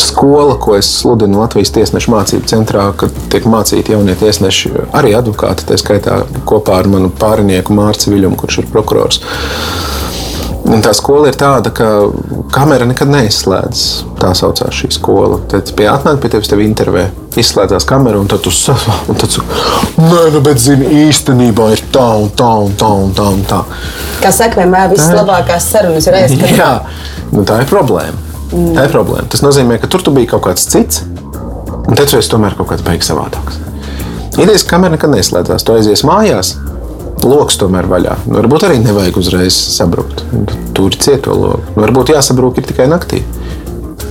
skola, 0.00 0.54
ko 0.60 0.76
es 0.78 0.88
sludinu 1.00 1.40
Latvijas 1.42 1.72
tiesnešu 1.74 2.12
mācību 2.14 2.48
centrā, 2.50 2.86
kad 2.98 3.14
tiek 3.32 3.46
mācīti 3.50 3.94
jaunie 3.94 4.14
tiesneši, 4.18 4.70
arī 4.96 5.14
advokāti, 5.18 5.66
tā 5.68 5.78
skaitā 5.80 6.22
kopā 6.48 6.78
ar 6.80 6.90
manu 6.90 7.10
pārinieku 7.18 7.74
Mārciņu 7.76 8.14
Viļumu, 8.14 8.38
kurš 8.40 8.62
ir 8.62 8.70
prokurors. 8.70 9.20
Un 10.64 10.80
tā 10.80 10.94
skola 10.96 11.28
ir 11.28 11.36
tāda, 11.36 11.68
ka 11.76 11.86
kamera 12.54 12.86
nekad 12.88 13.10
neizslēdz. 13.12 13.80
Tā 14.20 14.30
saucās 14.36 14.72
šī 14.72 14.88
skola. 14.96 15.42
Tad 15.50 15.68
pie 15.76 15.90
atnāk 15.92 16.22
pie 16.22 16.30
tevis, 16.32 16.48
tevi 16.48 16.64
intervē, 16.64 17.02
izslēdzās 17.40 17.84
kamera, 17.88 18.20
un 18.22 18.30
tad 18.30 18.40
tu 18.44 18.52
saki, 18.54 18.94
nē, 20.00 20.22
nu, 20.32 20.40
bet 20.44 20.62
zini, 20.62 20.88
īstenībā 21.04 21.68
ir 21.74 21.84
tā 21.92 22.06
un 22.22 22.30
tā 22.32 22.48
un 22.64 22.72
tā 22.80 22.88
un 23.04 23.12
tā. 23.16 23.28
Un 23.36 23.44
tā. 23.50 23.60
Kā 24.22 24.32
saka, 24.32 24.62
vienmēr 24.62 24.88
visas 24.94 25.12
labākās 25.12 25.68
sarunas 25.68 26.08
ir 26.08 26.16
aizskatāmas. 26.22 26.56
Jā, 26.62 27.28
nu, 27.34 27.44
tā 27.44 27.60
ir 27.60 27.68
problēma. 27.68 28.16
Mm. 28.54 28.72
Tā 28.78 28.88
ir 28.88 28.94
problēma. 28.94 29.28
Tas 29.34 29.44
nozīmē, 29.44 29.76
ka 29.82 29.90
tur 29.92 30.04
tu 30.06 30.14
biji 30.16 30.32
kaut 30.32 30.46
kāds 30.48 30.64
cits, 30.70 31.04
un 31.04 31.92
tad 31.92 32.08
tu 32.08 32.16
esi 32.16 32.32
tomēr 32.32 32.56
kaut 32.56 32.72
kāds 32.72 32.86
beigas 32.86 33.12
savādāks. 33.12 33.60
Idejas 34.40 34.64
kamera 34.66 34.96
nekad 34.96 35.12
neizslēdzās. 35.12 35.62
Tu 35.66 35.76
aizies 35.76 36.02
mājās, 36.06 36.54
lokus 37.22 37.58
tomēr 37.60 37.86
vaļā. 37.90 38.16
Nu, 38.26 38.38
varbūt 38.40 38.66
arī 38.68 38.80
nevajag 38.82 39.18
uzreiz 39.20 39.56
sabrukt. 39.76 40.24
Tur 40.74 40.90
ir 40.90 40.98
cieto 40.98 41.36
loku. 41.38 41.62
Nu, 41.74 41.84
varbūt 41.84 42.14
jāsabrūk 42.14 42.62
tikai 42.64 42.88
naktī. 42.90 43.22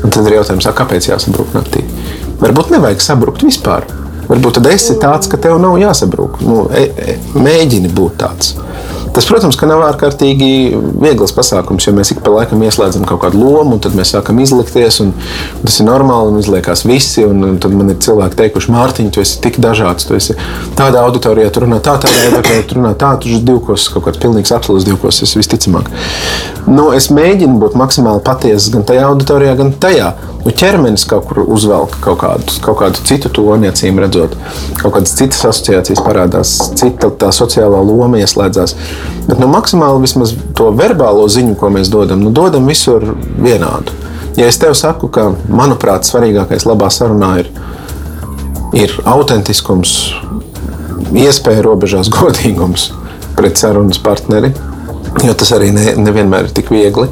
Un 0.03 0.11
tad 0.11 0.27
ir 0.27 0.37
jautājums, 0.39 0.67
kāpēc 0.77 1.09
jāsabrūk 1.11 1.53
naktī? 1.55 1.83
Varbūt 2.41 2.73
nevajag 2.75 3.03
sabrukt 3.03 3.45
vispār. 3.45 3.87
Varbūt 4.27 4.57
tad 4.59 4.69
esi 4.71 4.95
tāds, 5.01 5.29
ka 5.31 5.39
tev 5.41 5.59
nav 5.61 5.75
jāsabrūk. 5.81 6.39
Nu, 6.47 6.63
e, 6.71 6.85
e, 6.87 7.17
mēģini 7.35 7.91
būt 7.93 8.19
tāds. 8.23 8.53
Tas, 9.13 9.27
protams, 9.29 9.57
ka 9.59 9.67
nav 9.69 9.83
ārkārtīgi 9.85 10.47
viegls 11.03 11.35
pasākums, 11.37 11.85
jo 11.85 11.93
mēs 11.93 12.13
ik 12.15 12.23
pa 12.25 12.31
laikam 12.33 12.63
ieslēdzam 12.65 13.05
kaut 13.05 13.21
kādu 13.21 13.43
lomu, 13.43 13.75
un 13.75 13.83
tad 13.83 13.93
mēs 13.97 14.15
sākam 14.15 14.39
izlikties. 14.41 14.97
Tas 15.61 15.77
ir 15.77 15.85
normāli, 15.85 16.33
un 16.33 16.41
izliekās 16.41 16.81
visi. 16.89 17.21
Un, 17.29 17.43
un 17.45 17.59
tad 17.61 17.75
man 17.77 17.93
ir 17.93 17.99
cilvēki 18.01 18.39
teikuši, 18.41 18.73
Mārtiņ, 18.73 19.11
tu 19.13 19.21
esi 19.21 19.37
tik 19.43 19.61
dažāds. 19.61 20.07
Tu 20.09 20.17
esi 20.17 20.37
tādā 20.79 21.05
auditorijā, 21.05 21.53
tu 21.53 21.65
runā 21.67 21.77
tā, 21.85 21.99
tādā 22.01 22.25
auditorijā, 22.31 22.65
tu 22.65 22.79
runā 22.79 22.95
tā, 22.97 23.13
tu 23.21 23.29
esi 23.29 23.45
divkos, 23.45 23.85
kaut 23.93 24.07
kāds 24.07 24.21
pilnīgs 24.23 24.55
absolūts 24.57 24.89
divkos, 24.89 25.21
es 25.27 25.37
visticamāk. 25.37 25.93
Nu, 26.65 26.89
es 26.95 27.11
mēģinu 27.13 27.61
būt 27.61 27.77
maksimāli 27.77 28.23
patiesa 28.25 28.73
gan 28.73 28.87
tajā 28.89 29.05
auditorijā, 29.11 29.57
gan 29.59 29.73
tajā. 29.77 30.13
Nu, 30.43 30.51
ķermenis 30.51 31.05
kaut 31.07 31.29
kur 31.29 31.39
uzvelk 31.45 31.95
kaut 32.03 32.19
kādu, 32.19 32.57
kaut 32.65 32.81
kādu 32.81 33.03
citu 33.07 33.29
toni, 33.31 33.69
acīm 33.69 34.01
redzot. 34.03 34.35
Kaut 34.81 34.97
kādas 34.97 35.15
citas 35.15 35.39
asociācijas 35.47 36.03
parādās, 36.03 36.57
cita 36.79 37.13
tā 37.21 37.29
sociālā 37.35 37.79
loma 37.79 38.19
ieslēdzās. 38.19 38.75
Bet 39.27 39.39
nu, 39.39 39.47
maksimāli 39.47 40.03
vismaz 40.03 40.33
to 40.57 40.69
verbālo 40.75 41.27
ziņu, 41.31 41.55
ko 41.59 41.69
mēs 41.73 41.91
dodam, 41.91 42.23
nu, 42.25 42.33
dodam 42.35 42.67
visur 42.67 43.05
vienādu. 43.39 43.95
Ja 44.37 44.49
es 44.49 44.57
tev 44.59 44.73
saku, 44.77 45.07
ka 45.13 45.29
manuprāt, 45.47 46.07
svarīgākais 46.09 46.65
labā 46.67 46.89
sarunā 46.91 47.35
ir, 47.43 47.49
ir 48.75 48.95
autentiskums, 49.07 49.95
iespēja 51.13 51.63
robežās 51.65 52.11
godīgums 52.17 52.91
pret 53.37 53.57
sarunas 53.61 54.01
partneri, 54.03 54.51
jo 55.23 55.33
tas 55.37 55.53
arī 55.55 55.71
ne, 55.73 55.93
nevienmēr 56.01 56.49
ir 56.49 56.55
tik 56.57 56.73
viegli, 56.73 57.07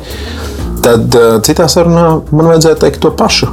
tad 0.86 1.18
uh, 1.18 1.36
citā 1.46 1.70
sarunā 1.72 2.08
man 2.34 2.54
vajadzētu 2.54 2.86
teikt 2.86 3.04
to 3.06 3.14
pašu. 3.14 3.52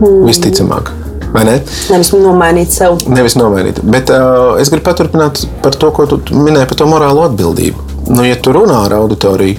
Mm. 0.00 0.24
Visticamāk. 0.26 0.94
Vai 1.30 1.44
ne? 1.46 1.56
Nevis 1.92 2.10
nomainīt 2.14 2.74
sev. 2.74 2.98
Nevis 3.10 3.36
nomainīt. 3.38 3.78
Bet 3.86 4.10
uh, 4.10 4.58
es 4.60 4.70
gribu 4.72 4.88
paturpināt 4.88 5.44
par 5.62 5.76
to, 5.78 5.92
ko 5.94 6.06
tu 6.10 6.18
minēji 6.34 6.68
par 6.72 6.80
to 6.80 6.88
morālo 6.90 7.26
atbildību. 7.28 7.86
Nu, 8.10 8.24
ja 8.26 8.38
tu 8.42 8.54
runā 8.56 8.80
ar 8.88 8.96
auditoriju, 8.98 9.58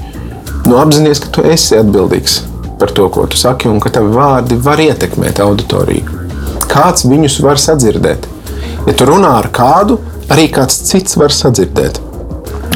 nu, 0.68 0.76
apzināties, 0.82 1.22
ka 1.24 1.32
tu 1.38 1.46
esi 1.48 1.78
atbildīgs 1.80 2.42
par 2.82 2.92
to, 2.98 3.06
ko 3.14 3.24
tu 3.30 3.40
saki, 3.40 3.70
un 3.72 3.80
ka 3.80 3.92
tavi 3.94 4.12
vārdi 4.12 4.58
var 4.60 4.82
ietekmēt 4.84 5.40
auditoriju. 5.44 6.20
Kāds 6.72 7.06
viņus 7.08 7.38
var 7.46 7.62
sadzirdēt? 7.62 8.28
Ja 8.88 8.96
tu 8.98 9.08
runā 9.08 9.36
ar 9.38 9.48
kādu, 9.54 10.00
arī 10.34 10.48
kāds 10.52 10.80
cits 10.90 11.16
var 11.20 11.32
sadzirdēt. 11.36 12.02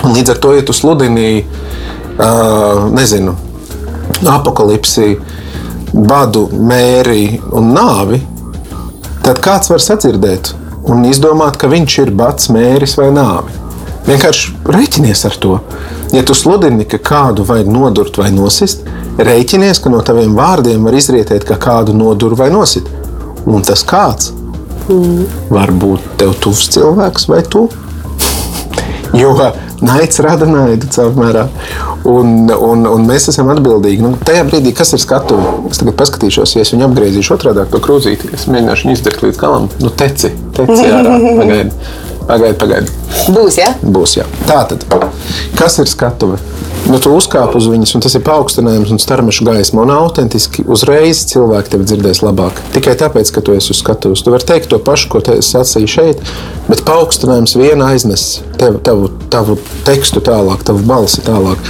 Un 0.05 0.13
līdz 0.13 0.35
ar 0.35 0.39
to, 0.43 0.53
ja 0.55 0.63
tu 0.63 0.75
sludini, 0.77 1.41
uh, 1.41 2.85
nezinu, 2.93 3.33
apakalipsi, 4.37 5.15
badu, 5.95 6.45
mēri 6.53 7.41
un 7.55 7.73
nāvi, 7.75 8.21
tad 9.25 9.41
kāds 9.41 9.71
var 9.71 9.81
sadzirdēt 9.81 10.53
un 10.85 11.05
izdomāt, 11.09 11.57
ka 11.57 11.69
viņš 11.71 11.97
ir 12.03 12.11
bats, 12.13 12.51
mēris 12.53 12.93
vai 12.99 13.09
nāvi. 13.13 13.55
Vienkārši 14.05 14.51
rēķinies 14.69 15.23
ar 15.25 15.37
to. 15.41 15.55
Ja 16.13 16.21
tu 16.25 16.35
sludini, 16.37 16.85
ka 16.85 16.99
kādu 17.01 17.45
vajag 17.47 17.71
nodurt 17.73 18.19
vai 18.21 18.29
nosist, 18.33 18.85
rēķinies, 19.17 19.81
ka 19.81 19.89
no 19.89 20.03
taviem 20.05 20.35
vārdiem 20.37 20.85
var 20.85 20.97
izrietēt, 20.97 21.47
ka 21.47 21.57
kādu 21.61 21.95
nodur 21.97 22.37
vai 22.37 22.51
nosit. 22.53 22.85
Un 23.49 23.65
tas 23.65 23.81
kāds 23.85 24.29
mm. 24.89 25.49
var 25.49 25.73
būt 25.73 26.05
tev 26.21 26.37
tuvs 26.41 26.69
cilvēks 26.77 27.25
vai 27.31 27.41
tu. 27.49 27.65
Jo 29.17 29.33
naids 29.83 30.19
rada 30.23 30.47
naidu 30.49 30.87
caurmērā. 30.91 31.45
Un, 32.05 32.49
un, 32.53 32.85
un 32.89 33.07
mēs 33.07 33.29
esam 33.31 33.49
atbildīgi. 33.53 34.03
Nu, 34.05 34.13
tajā 34.27 34.45
brīdī, 34.47 34.73
kas 34.77 34.93
ir 34.95 35.01
skatuve, 35.01 35.55
es 35.71 35.81
tagad 35.81 35.97
paskatīšos, 35.99 36.55
ja 36.57 36.65
es 36.65 36.73
viņu 36.75 36.87
apgriezīšu 36.89 37.35
otrādi 37.35 37.65
to 37.71 37.81
krūzīti, 37.83 38.31
es 38.37 38.47
mēģināšu 38.51 38.87
viņu 38.87 38.97
izdarīt 38.99 39.25
līdz 39.25 39.41
galam. 39.41 39.69
Nu, 39.81 39.91
teci, 40.03 40.31
teci 40.55 40.83
ārā. 40.85 41.17
Pagaidi, 41.41 41.73
pagaidi. 42.27 42.59
pagaidi. 42.61 42.91
Būs? 43.35 43.59
Ja? 43.61 43.71
Būs, 43.81 44.19
jā. 44.19 44.27
Tā 44.45 44.63
tad, 44.69 44.85
kas 45.57 45.79
ir 45.81 45.89
skatuve? 45.91 46.41
nu, 46.89 46.99
tu 47.01 47.11
uzkāp 47.15 47.55
uz 47.57 47.67
viņas, 47.69 47.95
un 47.97 48.03
tas 48.05 48.15
ir 48.17 48.23
paaugstinājums 48.25 48.91
un 48.93 49.01
starmešu 49.01 49.45
gaisma. 49.47 49.83
Un 49.85 49.93
autentiski 49.95 50.65
uzreiz 50.69 51.23
cilvēki 51.31 51.73
tevi 51.73 51.87
dzirdēs 51.89 52.21
labāk. 52.25 52.59
Tikai 52.75 52.95
tāpēc, 52.99 53.31
ka 53.33 53.43
tu 53.45 53.55
esi 53.57 53.73
uz 53.73 53.81
skatuves. 53.81 54.23
Tu 54.25 54.33
vari 54.33 54.47
teikt 54.47 54.69
to 54.71 54.79
pašu, 54.81 55.09
ko 55.13 55.21
es 55.33 55.49
sacīju 55.53 55.91
šeit, 55.91 56.33
bet 56.69 56.83
paaugstinājums 56.87 57.57
viena 57.59 57.91
aiznes 57.93 58.25
tev, 58.59 58.79
tavu, 58.85 59.09
tavu 59.33 59.57
tekstu 59.87 60.23
tālāk, 60.25 60.65
tavu 60.67 60.83
balsi 60.85 61.23
tālāk. 61.25 61.61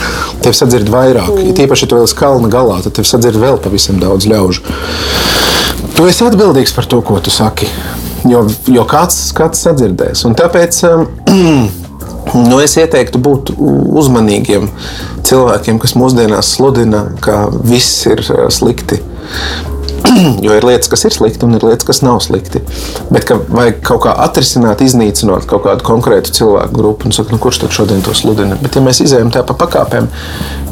Tev 0.45 0.57
sadzird 0.57 0.91
vairāk. 0.91 1.31
Mm. 1.31 1.51
Ja 1.51 1.59
tīpaši, 1.61 1.87
ja 1.87 1.91
tu 1.91 1.99
vēl 1.99 2.09
esi 2.09 2.19
kalna 2.19 2.51
galā, 2.51 2.81
tad 2.85 2.97
tev 2.99 3.07
sadzird 3.07 3.39
vēl 3.41 3.61
pavisam 3.63 4.01
daudz 4.01 4.27
ļaužu. 4.31 4.65
Tu 5.95 6.09
esi 6.11 6.27
atbildīgs 6.27 6.75
par 6.75 6.89
to, 6.91 6.99
ko 7.05 7.21
tu 7.23 7.31
saki. 7.31 7.69
Jo, 8.25 8.45
jo 8.73 8.85
kāds, 8.89 9.29
kāds 9.37 9.61
sadzirdēs. 9.65 10.25
Un 10.25 10.37
tāpēc 10.37 10.83
um, 10.89 11.09
Nu, 12.35 12.57
es 12.59 12.73
ieteiktu 12.75 13.19
būt 13.21 13.51
uzmanīgiem 13.55 14.65
cilvēkiem, 15.25 15.77
kas 15.79 15.93
mūsdienās 15.95 16.49
sludina, 16.57 17.05
ka 17.23 17.45
viss 17.53 18.01
ir 18.09 18.23
slikti. 18.51 18.99
jo 20.45 20.53
ir 20.57 20.65
lietas, 20.65 20.89
kas 20.91 21.05
ir 21.07 21.13
slikti, 21.15 21.45
un 21.47 21.57
ir 21.57 21.65
lietas, 21.65 21.85
kas 21.87 22.01
nav 22.05 22.19
slikti. 22.25 22.61
Bet 23.13 23.27
ka 23.29 23.37
vajag 23.39 23.79
kaut 23.85 24.03
kā 24.05 24.15
atrisināt, 24.25 24.83
iznīcinot 24.85 25.47
kaut 25.49 25.65
kādu 25.65 25.85
konkrētu 25.87 26.33
cilvēku 26.35 26.75
grupu. 26.75 27.13
Saka, 27.15 27.33
nu, 27.33 27.41
kurš 27.41 27.63
tad 27.63 27.75
šodien 27.75 28.03
to 28.05 28.13
sludina? 28.17 28.57
Bet, 28.61 28.77
ja 28.77 28.83
mēs 28.85 29.01
izējām 29.05 29.31
tā 29.33 29.45
pa 29.47 29.57
pakāpēm, 29.65 30.09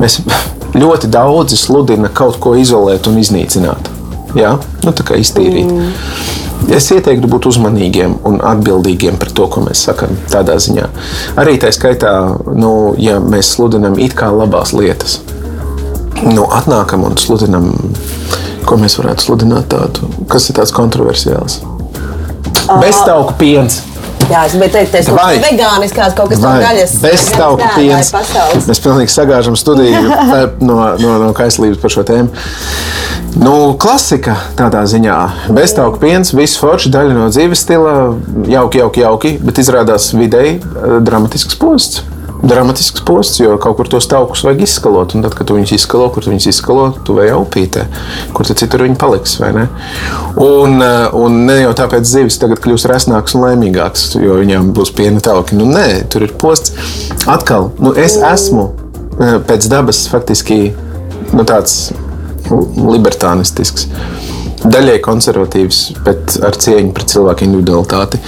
mēs 0.01 0.20
ļoti 0.82 1.12
daudzi 1.14 1.60
sludina 1.60 2.12
kaut 2.14 2.39
ko 2.43 2.58
izolēt 2.60 3.10
un 3.10 3.22
iznīcināt. 3.22 3.91
Jā, 4.38 4.56
nu, 4.84 4.95
tā 4.97 5.06
kā 5.06 5.20
iztīrīt. 5.22 5.70
Mm. 5.70 6.43
Es 6.72 6.88
ieteiktu 6.93 7.28
būt 7.28 7.47
uzmanīgiem 7.49 8.16
un 8.28 8.39
atbildīgiem 8.43 9.18
par 9.20 9.32
to, 9.36 9.47
ko 9.51 9.64
mēs 9.66 9.84
sakām. 9.88 10.16
Tādā 10.32 10.55
ziņā 10.64 10.88
arī 11.41 11.57
tā 11.61 11.72
skaitā, 11.76 12.14
nu, 12.55 12.93
ja 13.01 13.20
mēs 13.20 13.53
sludinām 13.57 13.97
it 13.99 14.16
kā 14.18 14.30
labās 14.32 14.72
lietas, 14.76 15.20
nu, 16.24 16.45
atnākam 16.47 17.03
un 17.07 17.18
sludinam, 17.20 17.72
ko 18.68 18.80
mēs 18.80 18.97
varētu 19.01 19.28
sludināt 19.28 19.70
tādu, 19.74 20.07
kas 20.32 20.49
ir 20.49 20.59
tāds 20.61 20.76
kontroversiāls. 20.76 21.59
Beztauku 22.80 23.36
piens. 23.39 23.82
Jā, 24.32 24.43
es 24.47 24.55
gribēju 24.55 24.74
teikt, 24.74 24.93
tas 24.93 25.09
ir 25.09 25.41
vegāniskās 25.43 26.15
kaut 26.17 26.32
kas 26.32 26.41
tāds- 26.43 26.63
gaļas. 26.67 26.95
Beztauku 27.03 27.69
piens. 27.76 28.11
Mēs 28.69 28.82
pilnīgi 28.84 29.13
sagāžam 29.13 29.57
studiju 29.59 30.03
no, 30.67 30.78
no, 31.01 31.17
no 31.26 31.32
kaislības 31.38 31.82
par 31.82 31.93
šo 31.93 32.05
tēmu. 32.07 32.32
Nu, 33.43 33.74
klasika 33.82 34.38
tādā 34.57 34.84
ziņā. 34.89 35.17
Beztauku 35.53 35.99
piens, 36.03 36.34
viss 36.38 36.59
forši, 36.61 36.91
daļa 36.93 37.17
no 37.17 37.30
dzīves 37.34 37.65
stila, 37.65 37.95
jauki, 38.47 38.84
jauki, 38.84 39.03
jauki, 39.03 39.36
bet 39.41 39.61
izrādās 39.63 40.11
vidēji 40.13 40.59
eh, 40.59 40.97
dramatisks 41.01 41.57
posts 41.59 42.03
dramatisks 42.44 43.02
posts, 43.08 43.39
jo 43.39 43.56
kaut 43.62 43.78
kur 43.80 43.88
tos 43.88 44.08
taukus 44.12 44.44
vajag 44.44 44.64
izskalot. 44.66 45.16
Un 45.16 45.24
tad, 45.24 45.36
kad 45.38 45.48
tu 45.48 45.56
viņus 45.58 45.76
izskalo, 45.78 46.10
kur 46.14 46.26
tu 46.26 46.34
viņus 46.34 46.50
izskalo, 46.52 46.89
tu 47.08 47.16
vai 47.18 47.30
upītē, 47.32 47.86
kur 48.36 48.48
tad 48.48 48.60
citur 48.60 48.84
viņi 48.84 49.00
paliks. 49.00 49.38
Un, 49.39 50.82
eh, 50.82 51.08
un 51.16 51.46
ne 51.48 51.60
jau 51.62 51.74
tāpēc 51.80 52.08
zivis 52.10 52.39
tagad 52.41 52.60
kļūs 52.64 52.88
resnāks 52.91 53.38
un 53.38 53.46
laimīgāks, 53.48 54.10
jo 54.22 54.39
viņām 54.41 54.74
būs 54.76 54.91
piena 54.96 55.24
tauki. 55.24 55.56
Nu, 55.56 55.66
nē, 55.66 56.10
tur 56.10 56.28
ir 56.28 56.36
posts. 56.39 56.74
Atkal, 57.28 57.72
nu, 57.80 57.94
es 57.96 58.18
esmu 58.18 58.72
eh, 59.20 59.39
pēc 59.39 59.70
dabas 59.72 60.08
faktiski 60.12 60.74
nu, 61.34 61.44
tāds 61.48 61.94
libertānistisks 62.52 63.88
daļai 64.64 65.00
konservatīvs, 65.04 65.80
bet 66.06 66.38
ar 66.44 66.56
cieņu 66.56 66.94
pret 66.96 67.12
cilvēku 67.12 67.48
individualitāti. 67.48 68.20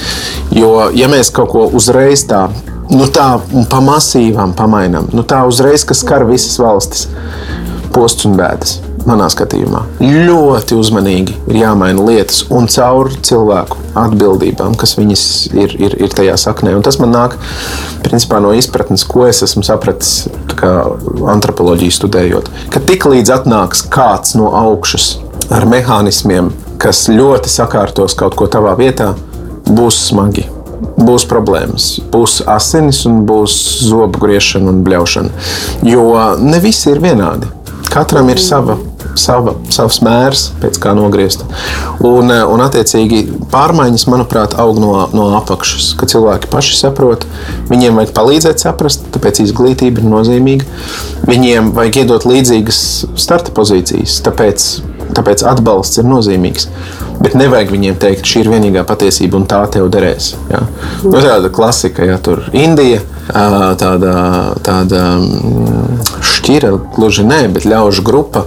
Jo, 0.55 0.89
ja 0.95 1.07
mēs 1.11 1.31
kaut 1.35 1.51
ko 1.53 1.67
uzreiz 1.79 2.25
tā 2.27 2.49
nu 2.91 3.07
tā 3.11 3.29
pa 3.69 3.81
masīvām 3.83 4.55
pamainām. 4.57 5.09
Nu 5.15 5.25
tā 5.27 5.43
uzreiz, 5.47 5.85
kas 5.87 6.03
skar 6.03 6.25
visas 6.29 6.57
valstis, 6.61 7.07
posts 7.95 8.27
un 8.27 8.35
bēdas. 8.39 8.79
Manā 9.05 9.27
skatījumā 9.29 9.83
ļoti 10.01 10.73
uzmanīgi 10.81 11.35
ir 11.51 11.59
jāmaina 11.59 12.01
lietas 12.07 12.39
un 12.49 12.65
caur 12.73 13.11
cilvēku 13.13 13.77
atbildībām, 14.01 14.73
kas 14.81 14.95
viņas 14.97 15.25
ir, 15.53 15.75
ir, 15.77 15.93
ir 16.07 16.15
tajā 16.17 16.33
saknē. 16.41 16.73
Un 16.73 16.81
tas 16.85 16.97
man 16.97 17.13
nāk 17.13 17.35
principā, 18.05 18.39
no 18.41 18.55
izpratnes, 18.57 19.05
ko 19.05 19.27
es 19.29 19.43
esmu 19.45 19.61
sapratis 19.67 20.25
antropoloģiju 21.35 21.97
studējot. 21.99 22.49
Ka 22.73 22.81
tik 22.81 23.05
līdz 23.11 23.35
atnāks 23.37 23.85
kāds 23.93 24.33
no 24.39 24.49
augšas 24.57 25.19
ar 25.53 25.69
mehānismiem, 25.69 26.49
kas 26.81 27.05
ļoti 27.13 27.53
sakārtos 27.53 28.17
kaut 28.17 28.33
ko 28.41 28.49
tavā 28.49 28.73
vietā, 28.81 29.13
būs 29.69 30.01
smagi 30.09 30.49
būs 30.97 31.27
problēmas. 31.29 31.95
Būs 32.13 32.41
asinis 32.49 33.03
un 33.09 33.23
būs 33.29 33.59
zobu 33.85 34.21
griešana 34.25 34.71
un 34.73 34.81
bļaušana. 34.85 35.45
Jo 35.87 36.07
ne 36.41 36.59
visi 36.63 36.91
ir 36.93 37.03
vienādi. 37.03 37.51
Katram 37.95 38.27
ir 38.27 38.41
sava, 38.43 38.75
sava, 39.15 39.53
savs 39.71 40.01
mērs, 40.03 40.49
pēc 40.59 40.79
kā 40.83 40.91
nogriezt. 40.97 41.45
Un, 42.03 42.27
un 42.27 42.63
attiecīgi, 42.65 43.21
pārmaiņas, 43.53 44.03
manuprāt, 44.11 44.57
aug 44.59 44.81
no, 44.83 44.91
no 45.15 45.29
apakšas. 45.37 45.93
Kad 45.99 46.11
cilvēki 46.11 46.49
paši 46.51 46.75
saprot, 46.81 47.23
viņiem 47.69 48.01
vajag 48.01 48.11
palīdzēt 48.17 48.65
saprast, 48.65 49.07
tāpēc 49.15 49.39
izglītība 49.45 50.03
ir 50.03 50.09
nozīmīga. 50.11 50.67
Viņiem 51.29 51.71
vajag 51.77 52.01
iedot 52.03 52.27
līdzīgas 52.27 52.81
starta 53.15 53.55
pozīcijas, 53.55 54.19
tāpēc, 54.25 54.67
tāpēc 55.15 55.45
atbalsts 55.55 56.03
ir 56.03 56.09
nozīmīgs. 56.11 56.67
Bet 57.25 57.33
nevajag 57.33 57.71
viņiem 57.73 57.95
teikt, 57.97 58.27
šī 58.29 58.43
ir 58.43 58.51
vienīgā 58.53 58.83
patiesība 58.85 59.39
un 59.39 59.47
tā 59.49 59.63
tev 59.73 59.87
derēs. 59.89 60.35
Ja? 60.51 60.59
Nu, 61.01 61.15
tāda 61.17 61.49
klasika, 61.49 62.05
ja 62.05 62.19
tur 62.21 62.43
Indija, 62.53 62.99
tāda, 63.81 64.11
tāda 64.61 64.99
mm, 65.17 66.03
šķira, 66.21 66.69
gluži 66.93 67.25
nē, 67.25 67.39
bet 67.55 67.65
ļaužu 67.65 68.05
grupa, 68.05 68.45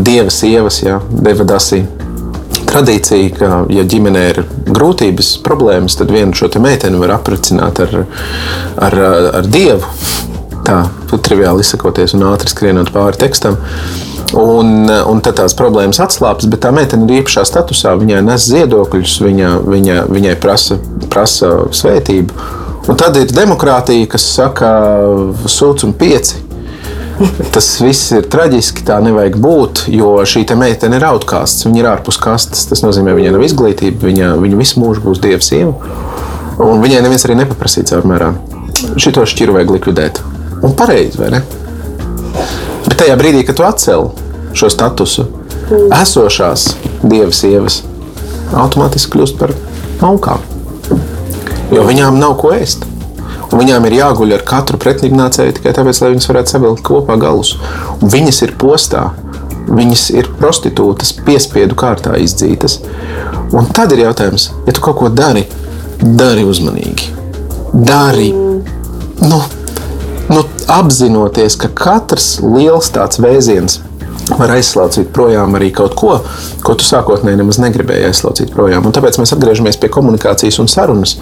dieva 0.00 0.32
sievas, 0.32 0.80
ja, 0.86 1.02
devadasī. 1.10 1.82
Tradīcija, 2.66 3.28
ka, 3.36 3.52
ja 3.72 3.84
ģimenē 3.84 4.24
ir 4.32 4.42
grūtības, 4.72 5.34
problēmas, 5.44 5.98
tad 6.00 6.16
vienu 6.16 6.32
šo 6.36 6.48
meiteni 6.64 6.96
var 7.02 7.18
apracināt 7.18 7.84
ar, 7.84 7.96
ar, 8.88 9.00
ar 9.42 9.52
dievu. 9.52 9.84
Tā, 10.66 10.80
triviāli 11.12 11.62
izsakoties 11.62 12.16
un 12.16 12.24
ātri 12.32 12.50
skrienot 12.50 12.88
pāri 12.94 13.20
tekstam. 13.20 13.60
Uh, 13.60 14.15
Un, 14.34 14.88
un 14.90 15.20
tad 15.22 15.36
tās 15.38 15.54
problēmas 15.54 16.00
atslābst, 16.02 16.48
bet 16.50 16.64
tā 16.64 16.72
meitene 16.74 17.06
ir 17.06 17.22
īpašā 17.22 17.44
statusā. 17.46 17.94
Viņai 18.00 18.24
nes 18.26 18.48
ziedokļus, 18.50 19.20
viņa, 19.22 19.50
viņa, 19.66 19.98
viņai 20.10 20.34
prasa, 20.42 20.80
prasa 21.12 21.52
svētību. 21.70 22.48
Un 22.90 22.98
tad 22.98 23.18
ir 23.18 23.30
demokrātija, 23.34 24.08
kas 24.10 24.26
saka, 24.34 24.70
sūdz 25.50 25.86
un 25.86 25.94
pieci. 25.98 26.42
Tas 27.54 27.68
viss 27.80 28.10
ir 28.12 28.26
traģiski, 28.28 28.84
tā 28.84 28.98
nevajag 29.00 29.38
būt, 29.40 29.86
jo 29.88 30.10
šī 30.28 30.44
meitene 30.58 30.98
ir 30.98 31.06
outcasts, 31.08 31.64
viņa 31.64 31.80
ir 31.80 31.88
ārpus 31.94 32.18
kastes. 32.20 32.66
Tas 32.68 32.84
nozīmē, 32.84 33.14
ka 33.14 33.20
viņai 33.20 33.34
nav 33.36 33.46
izglītība, 33.46 34.10
viņa, 34.10 34.32
viņa 34.42 34.58
visu 34.60 34.82
mūžu 34.82 35.06
būs 35.06 35.22
dieva 35.24 35.42
sieva. 35.44 35.72
Un 36.62 36.82
viņai 36.84 37.04
neviens 37.04 37.24
arī 37.28 37.38
nepaprasīja 37.40 37.94
caur 37.94 38.10
mērā. 38.10 38.34
Šito 39.00 39.24
šķiru 39.28 39.56
vajag 39.56 39.72
likvidēt. 39.78 40.20
Un 40.64 40.76
pareizi, 40.76 41.20
vai 41.20 41.32
ne? 41.36 41.42
Bet 42.86 42.98
tajā 43.02 43.16
brīdī, 43.18 43.42
kad 43.46 43.58
tu 43.58 43.66
atcēli 43.66 44.54
šo 44.56 44.70
statusu, 44.72 45.26
mm. 45.26 45.88
esošās 46.00 46.68
dieva 47.02 47.32
sievas 47.34 47.82
automātiski 48.54 49.16
kļūst 49.16 49.40
par 49.40 49.54
maukām. 50.00 50.44
Jo 51.74 51.82
viņām 51.86 52.20
nav 52.20 52.36
ko 52.40 52.52
ēst. 52.54 52.86
Un 53.46 53.60
viņām 53.60 53.86
ir 53.86 53.98
jāguļ 54.00 54.34
ar 54.36 54.42
katru 54.46 54.78
pretnīcēju 54.82 55.58
tikai 55.58 55.72
tāpēc, 55.74 56.00
lai 56.02 56.12
viņas 56.14 56.28
varētu 56.30 56.54
savilkt 56.54 56.82
kopā 56.86 57.16
galus. 57.20 57.54
Un 58.00 58.10
viņas 58.10 58.40
ir 58.46 58.54
postā, 58.58 59.04
viņas 59.66 60.06
ir 60.14 60.30
prostitūtas, 60.40 61.14
piespiedu 61.26 61.78
kārtā 61.78 62.16
izdzītas. 62.22 62.80
Un 63.54 63.70
tad 63.74 63.94
ir 63.94 64.04
jautājums, 64.06 64.50
ja 64.66 64.74
tu 64.74 64.82
kaut 64.82 64.98
ko 64.98 65.10
dari, 65.10 65.46
dari 66.02 66.46
uzmanīgi. 66.46 67.12
Dari. 67.74 68.32
Nu, 69.22 69.40
nu, 70.32 70.44
apzinoties, 70.72 71.58
ka 71.60 71.70
katrs 71.74 72.36
liels 72.42 72.90
tāds 72.94 73.20
vēziens 73.22 73.80
var 74.34 74.50
aizslaucīt 74.56 75.12
projām 75.14 75.54
arī 75.54 75.70
kaut 75.74 75.94
ko, 75.98 76.16
ko 76.66 76.74
tu 76.78 76.86
sākotnēji 76.86 77.38
nemaz 77.38 77.60
negribēji 77.62 78.08
aizslaucīt 78.08 78.50
projām. 78.54 78.86
Un 78.88 78.94
tāpēc 78.96 79.20
mēs 79.20 79.34
atgriežamies 79.36 79.78
pie 79.78 79.90
komunikācijas 79.92 80.58
un 80.62 80.70
sarunas. 80.70 81.14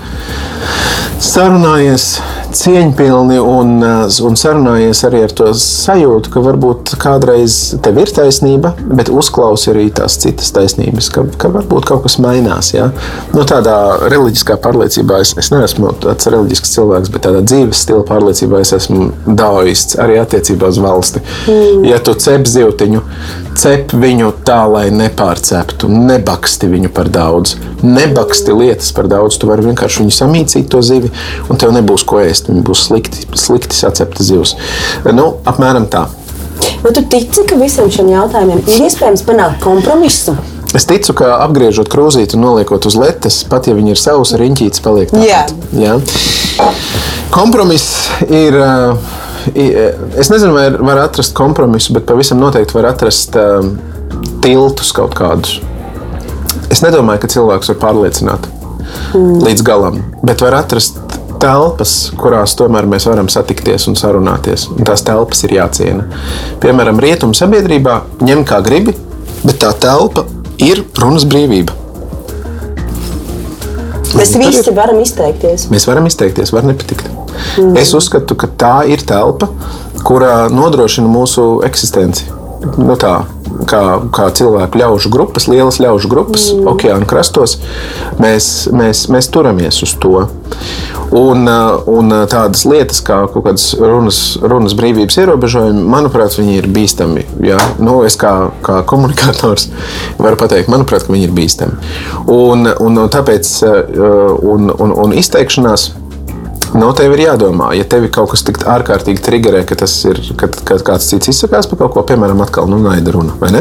Sarunājies 1.23 2.15
cieņpilni 2.55 3.39
un, 3.41 3.77
un 3.83 4.39
sarunājies 4.39 5.03
arī 5.09 5.25
ar 5.27 5.35
to 5.37 5.51
sajūtu, 5.59 6.31
ka 6.35 6.43
varbūt 6.45 6.95
kādreiz 7.03 7.59
tev 7.85 7.99
ir 8.03 8.13
taisnība, 8.15 8.75
bet 8.85 9.11
uzklausi 9.13 9.73
arī 9.73 9.87
tās 9.95 10.19
citas 10.23 10.53
taisnības, 10.55 11.11
ka, 11.15 11.27
ka 11.41 11.51
varbūt 11.55 11.89
kaut 11.91 12.05
kas 12.07 12.19
mainās. 12.23 12.73
Ja? 12.75 12.91
Nu, 13.35 13.45
tādā 13.49 13.77
reliģiskā 14.13 14.59
pārliecībā 14.65 15.21
es, 15.25 15.35
es 15.41 15.51
neesmu 15.55 15.95
tāds 16.05 16.31
reliģisks 16.31 16.75
cilvēks, 16.77 17.13
bet 17.15 17.27
tādā 17.29 17.43
dzīves 17.47 17.85
stila 17.87 18.05
pārliecībā 18.09 18.63
es 18.65 18.75
esmu 18.77 19.11
daoists 19.27 19.99
arī 20.01 20.21
attiecībā 20.23 20.71
uz 20.71 20.81
valsti. 20.83 21.25
Mm. 21.49 21.89
Ja 21.91 22.01
tu 22.03 22.17
cep 22.19 22.47
zivtiņu, 22.51 23.03
cep 23.59 23.95
viņu 23.97 24.31
tā, 24.47 24.61
lai 24.71 24.89
nepārceptu, 24.95 25.89
nebaksti 25.91 26.69
viņu 26.71 26.91
par 26.95 27.11
daudz. 27.13 27.55
Nebaksti 27.85 28.55
lietas 28.57 28.91
par 28.97 29.09
daudz, 29.11 29.39
tu 29.39 29.49
vari 29.51 29.67
vienkārši 29.69 30.03
viņu 30.03 30.15
samīcīt 30.15 30.69
to 30.73 30.83
zivi, 30.85 31.13
un 31.49 31.61
tev 31.61 31.75
nebūs 31.77 32.07
ko 32.09 32.21
ēst. 32.25 32.51
Viņa 32.51 32.65
būs 32.67 32.87
slikti, 32.89 33.27
slikti 33.39 33.79
sacepta 33.79 34.27
zivs. 34.27 34.57
Nu, 35.11 35.31
apmēram 35.49 35.89
tā. 35.93 36.07
Vai 36.85 36.93
tu 36.95 37.03
tici, 37.11 37.45
ka 37.49 37.59
visiem 37.61 37.91
šiem 37.93 38.11
jautājumiem 38.13 38.63
ir 38.67 38.87
iespējams 38.87 39.25
panākt 39.27 39.63
kompromisu? 39.65 40.37
Es 40.75 40.89
ticu, 40.91 41.15
ka 41.15 41.37
apgriežot 41.45 41.91
krūzīti 41.93 42.35
un 42.35 42.49
noliekot 42.49 42.89
uz 42.91 42.97
letes, 42.99 43.43
pat 43.47 43.69
ja 43.71 43.77
viņi 43.77 43.95
ir 43.95 44.01
savus 44.01 44.35
riņķītes, 44.39 44.83
paliek 44.83 45.13
tāpat. 45.13 45.55
Jā. 45.79 45.95
Jā. 46.59 46.71
Kompromiss 47.35 48.09
ir. 48.27 48.59
Es 49.53 50.31
nezinu, 50.33 50.55
vai 50.57 50.69
var 50.73 51.03
atrast 51.05 51.35
kompromisu, 51.37 51.93
bet 51.97 52.07
pavisam 52.09 52.41
noteikti 52.41 52.77
var 52.79 52.91
atrast 52.95 53.37
tiltus 54.45 54.93
kaut 54.97 55.17
kādus. 55.19 55.59
Es 56.73 56.81
nedomāju, 56.85 57.25
ka 57.25 57.33
cilvēks 57.35 57.73
var 57.75 57.81
pārliecināt 57.83 58.49
mm. 59.13 59.41
līdz 59.45 59.65
galam, 59.67 60.01
bet 60.25 60.43
var 60.45 60.57
atrast 60.63 61.01
telpas, 61.43 61.93
kurās 62.17 62.55
tomēr 62.57 62.89
mēs 62.89 63.05
varam 63.11 63.29
satikties 63.29 63.85
un 63.91 63.99
sarunāties. 64.01 64.71
Un 64.73 64.87
tās 64.89 65.05
telpas 65.05 65.45
ir 65.45 65.59
jāciena. 65.59 66.07
Piemēram, 66.63 67.03
rietumu 67.03 67.37
sabiedrībā 67.37 68.01
ņem 68.25 68.47
kā 68.49 68.63
gribi, 68.65 68.95
Bet 69.45 69.59
tā 69.61 69.75
telpa 69.77 70.23
ir 70.65 70.81
runas 70.97 71.27
brīvība. 71.29 71.75
Mēs 74.15 74.33
Tur 74.33 74.45
ir. 74.45 74.53
visi 74.55 74.75
varam 74.75 75.01
izteikties. 75.03 75.69
Mēs 75.75 75.89
varam 75.89 76.07
izteikties, 76.07 76.53
var 76.55 76.67
nepatikt. 76.69 77.09
Mm. 77.59 77.75
Es 77.81 77.95
uzskatu, 77.97 78.37
ka 78.39 78.49
tā 78.61 78.75
ir 78.91 79.03
telpa, 79.07 79.49
kurā 80.07 80.47
nodrošina 80.53 81.11
mūsu 81.11 81.65
eksistenci. 81.67 82.29
Nu 82.79 82.95
tā, 83.01 83.25
kā, 83.69 83.83
kā 84.15 84.29
cilvēku 84.37 84.81
ļaužu 84.81 85.13
grupas, 85.13 85.49
lielas 85.51 85.81
ļaužu 85.83 86.11
grupas, 86.11 86.49
mm. 86.53 86.69
okeāna 86.75 87.09
krastos, 87.09 87.59
mēs, 88.21 88.51
mēs, 88.75 89.07
mēs 89.13 89.31
turamies 89.33 89.83
uz 89.85 89.95
to. 90.03 90.25
Un, 91.15 91.47
uh, 91.47 91.83
un 91.87 92.11
uh, 92.11 92.25
tādas 92.31 92.65
lietas 92.67 92.99
kā 93.05 93.21
kaut 93.31 93.45
kādas 93.47 93.69
runas, 93.79 94.21
runas 94.43 94.75
brīvības 94.79 95.19
ierobežojumi, 95.23 95.85
manuprāt, 95.91 96.35
viņi 96.39 96.57
ir 96.59 96.69
bīstami. 96.75 97.27
Ja? 97.45 97.59
Nu, 97.79 98.01
es 98.07 98.19
kā, 98.19 98.33
kā 98.65 98.81
komunikators 98.89 99.69
varu 100.19 100.41
pateikt, 100.41 100.73
manuprāt, 100.73 101.07
ka 101.07 101.15
viņi 101.15 101.29
ir 101.29 101.37
bīstami. 101.37 101.79
Un, 102.25 102.67
un, 102.73 103.03
un 103.05 103.13
tāpēc 103.13 103.53
uh, 103.67 103.77
un, 104.55 104.73
un, 104.75 104.97
un 105.05 105.15
izteikšanās. 105.15 105.93
No 106.75 106.89
tev 106.97 107.13
ir 107.15 107.29
jādomā, 107.29 107.69
ja 107.79 107.85
tev 107.87 108.09
ir 108.09 108.11
kaut 108.15 108.33
kas 108.33 108.43
tik 108.43 108.59
ārkārtīgi 108.67 109.23
triggerē, 109.23 109.61
ka 109.69 109.77
tas 109.85 109.93
ir, 110.11 110.19
kad, 110.41 110.57
kad 110.67 110.83
kāds 110.83 111.07
cits 111.07 111.31
izsakās 111.31 111.69
par 111.71 111.79
kaut 111.85 111.93
ko, 111.95 112.03
piemēram, 112.09 112.41
atkal 112.43 112.67
nu, 112.67 112.81
naida 112.83 113.15
runa, 113.15 113.37
vai 113.39 113.53
ne? 113.55 113.61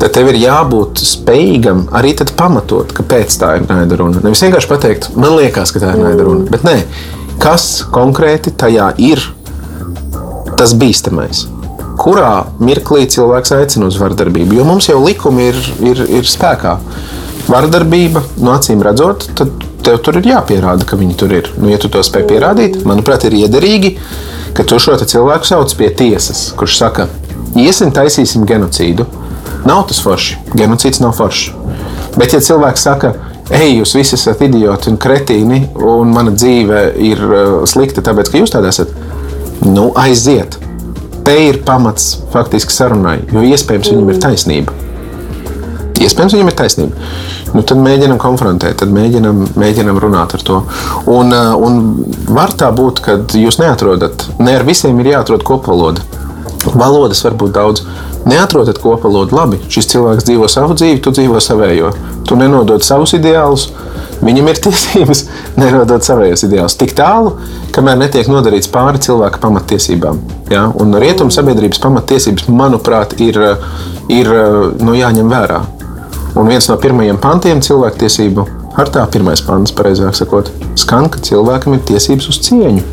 Tad 0.00 0.14
tev 0.16 0.30
ir 0.32 0.38
jābūt 0.40 1.02
spējīgam 1.04 1.84
arī 1.94 2.14
pamatot, 2.38 2.94
kāpēc 2.96 3.36
tā 3.38 3.50
ir 3.58 3.66
naida 3.68 3.98
runa. 4.00 4.22
Nevis 4.24 4.40
vienkārši 4.42 4.70
pateikt, 4.70 5.10
man 5.20 5.36
liekas, 5.36 5.70
ka 5.70 5.82
tā 5.82 5.92
ir 5.92 6.00
naida 6.00 6.24
runa, 6.26 6.48
bet 6.48 6.64
nē, 6.64 6.78
kas 7.42 7.84
konkrēti 7.92 8.54
tajā 8.56 8.88
ir 8.96 9.20
tas 10.56 10.72
bīstamais. 10.72 11.44
Kurā 12.00 12.46
mirklī 12.62 13.04
cilvēks 13.12 13.52
aicina 13.58 13.90
uz 13.92 13.98
vardarbību? 14.00 14.56
Jo 14.56 14.64
mums 14.64 14.88
jau 14.88 14.96
likumi 15.04 15.50
ir, 15.52 15.60
ir, 15.84 16.00
ir 16.20 16.26
spēkā. 16.26 16.78
Vardarbība, 17.52 18.24
no 18.40 18.56
acīm 18.56 18.80
redzot, 18.82 19.28
tad 19.36 19.52
tev 19.86 19.98
tur 20.04 20.18
ir 20.20 20.28
jāpierāda, 20.32 20.86
ka 20.88 20.98
viņi 20.98 21.16
tur 21.18 21.32
ir. 21.34 21.50
Nu, 21.58 21.70
ja 21.72 21.80
tu 21.80 21.90
to 21.92 22.02
spēj 22.04 22.26
pierādīt, 22.30 22.80
manuprāt, 22.88 23.26
ir 23.28 23.36
iederīgi, 23.42 23.96
ka 24.56 24.66
tu 24.68 24.78
šo 24.82 24.96
cilvēku 25.00 25.48
sauc 25.48 25.74
pie 25.78 25.90
tiesas, 25.96 26.50
kurš 26.58 26.78
saka, 26.80 27.08
iesim, 27.58 27.92
taisīsim 27.94 28.46
genocīdu. 28.48 29.06
Nav 29.66 29.84
tas 29.90 30.00
forši. 30.02 30.38
Genocīds 30.58 31.02
nav 31.02 31.14
foršs. 31.18 31.52
Bet, 32.16 32.34
ja 32.34 32.40
cilvēks 32.44 32.82
saka, 32.84 33.14
ej, 33.52 33.78
jūs 33.78 33.94
visi 33.96 34.16
esat 34.18 34.42
idioti 34.44 34.90
un 34.92 34.98
kretīni, 35.00 35.62
un 35.78 36.12
mana 36.12 36.34
dzīve 36.34 36.82
ir 37.00 37.22
uh, 37.28 37.54
slikta, 37.68 38.04
tāpēc, 38.04 38.32
ka 38.32 38.42
jūs 38.42 38.52
tādi 38.54 38.70
esat, 38.72 38.92
nu, 39.64 39.90
aiziet. 39.98 40.58
Te 41.22 41.36
ir 41.46 41.60
pamats 41.66 42.16
faktiski 42.32 42.74
sarunai, 42.74 43.20
jo 43.30 43.44
iespējams 43.46 43.92
viņam 43.92 44.10
ir 44.10 44.22
taisnība. 44.24 44.74
Iespējams, 46.02 46.34
viņam 46.34 46.50
ir 46.50 46.56
taisnība. 46.58 47.10
Nu, 47.52 47.60
tad 47.60 47.80
mēģinam 47.84 48.16
konfrontēt, 48.20 48.78
tad 48.80 48.92
mēģinam, 48.94 49.42
mēģinam 49.60 49.98
runāt 50.00 50.32
ar 50.38 50.44
to. 50.46 50.62
Un, 51.10 51.34
uh, 51.36 51.52
un 51.60 51.82
var 52.32 52.54
tā 52.56 52.70
būt, 52.72 53.02
ka 53.04 53.18
jūs 53.36 53.60
neatrodat, 53.60 54.24
ne 54.40 54.56
ar 54.56 54.64
visiem 54.68 55.00
ir 55.02 55.12
jāatrod 55.12 55.44
kopvaloda. 55.44 56.04
Valodas 56.72 57.20
var 57.26 57.36
būt 57.36 57.52
daudz. 57.56 57.84
Neatrodat 58.28 58.78
kopvalodu, 58.78 59.34
labi. 59.34 59.58
Šis 59.72 59.90
cilvēks 59.92 60.28
dzīvo 60.28 60.48
savu 60.50 60.76
dzīvi, 60.78 61.00
tu 61.02 61.10
dzīvo 61.14 61.40
savējo. 61.42 61.90
Tu 62.28 62.38
nenodod 62.38 62.84
savus 62.86 63.16
ideālus, 63.18 63.66
viņam 64.22 64.48
ir 64.48 64.60
tiesības 64.68 65.24
nenodot 65.58 66.06
savējos 66.06 66.46
ideālus. 66.46 66.78
Tik 66.80 66.94
tālu, 66.96 67.34
kamēr 67.74 67.98
netiek 68.04 68.30
nodarīts 68.30 68.70
pāri 68.72 69.02
cilvēka 69.02 69.42
pamatiesībām. 69.42 70.22
Ja? 70.54 70.68
Un 70.80 70.94
rietumu 71.02 71.34
sabiedrības 71.34 71.82
pamatiesības, 71.82 72.48
manuprāt, 72.48 73.18
ir, 73.20 73.42
ir 74.08 74.34
nu, 74.80 74.96
jāņem 74.96 75.32
vērā. 75.32 75.64
Un 76.32 76.48
viens 76.48 76.64
no 76.70 76.78
pirmajiem 76.80 77.18
pantiem 77.20 77.60
cilvēktiesību 77.60 78.46
hartā, 78.78 79.04
pirmais 79.12 79.42
pants, 79.44 79.72
pareizāk 79.76 80.16
sakot, 80.16 80.48
skan, 80.80 81.10
ka 81.12 81.20
cilvēkam 81.20 81.76
ir 81.76 81.82
tiesības 81.90 82.30
uz 82.32 82.38
cieņu. 82.46 82.84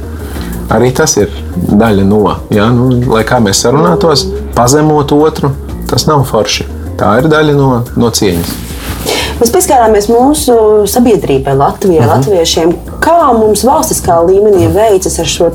Arī 0.75 0.91
tas 0.93 1.15
ir 1.17 1.31
daļa 1.55 2.03
no, 2.05 2.19
ja? 2.53 2.67
nu, 2.75 2.91
lai 3.09 3.23
kā 3.25 3.39
mēs 3.41 3.63
sarunātos, 3.63 4.27
pazemot 4.57 5.13
otru, 5.15 5.53
tas 5.89 6.05
nav 6.09 6.25
forši. 6.29 6.67
Tā 6.99 7.15
ir 7.21 7.29
daļa 7.31 7.55
no, 7.55 7.69
no 7.97 8.11
cieņas. 8.13 8.51
Mēs 9.39 9.53
pieskārāmies 9.55 10.09
mūsu 10.11 10.53
sabiedrībai, 10.91 11.53
Latvijai, 11.55 12.03
uh 12.03 12.05
-huh. 12.05 12.17
latviešiem. 12.17 12.73
Kā 12.99 13.31
mums 13.37 13.63
valstiskā 13.63 14.17
līmenī 14.27 14.67
veicas 14.73 15.15
ar 15.19 15.25
šo 15.25 15.47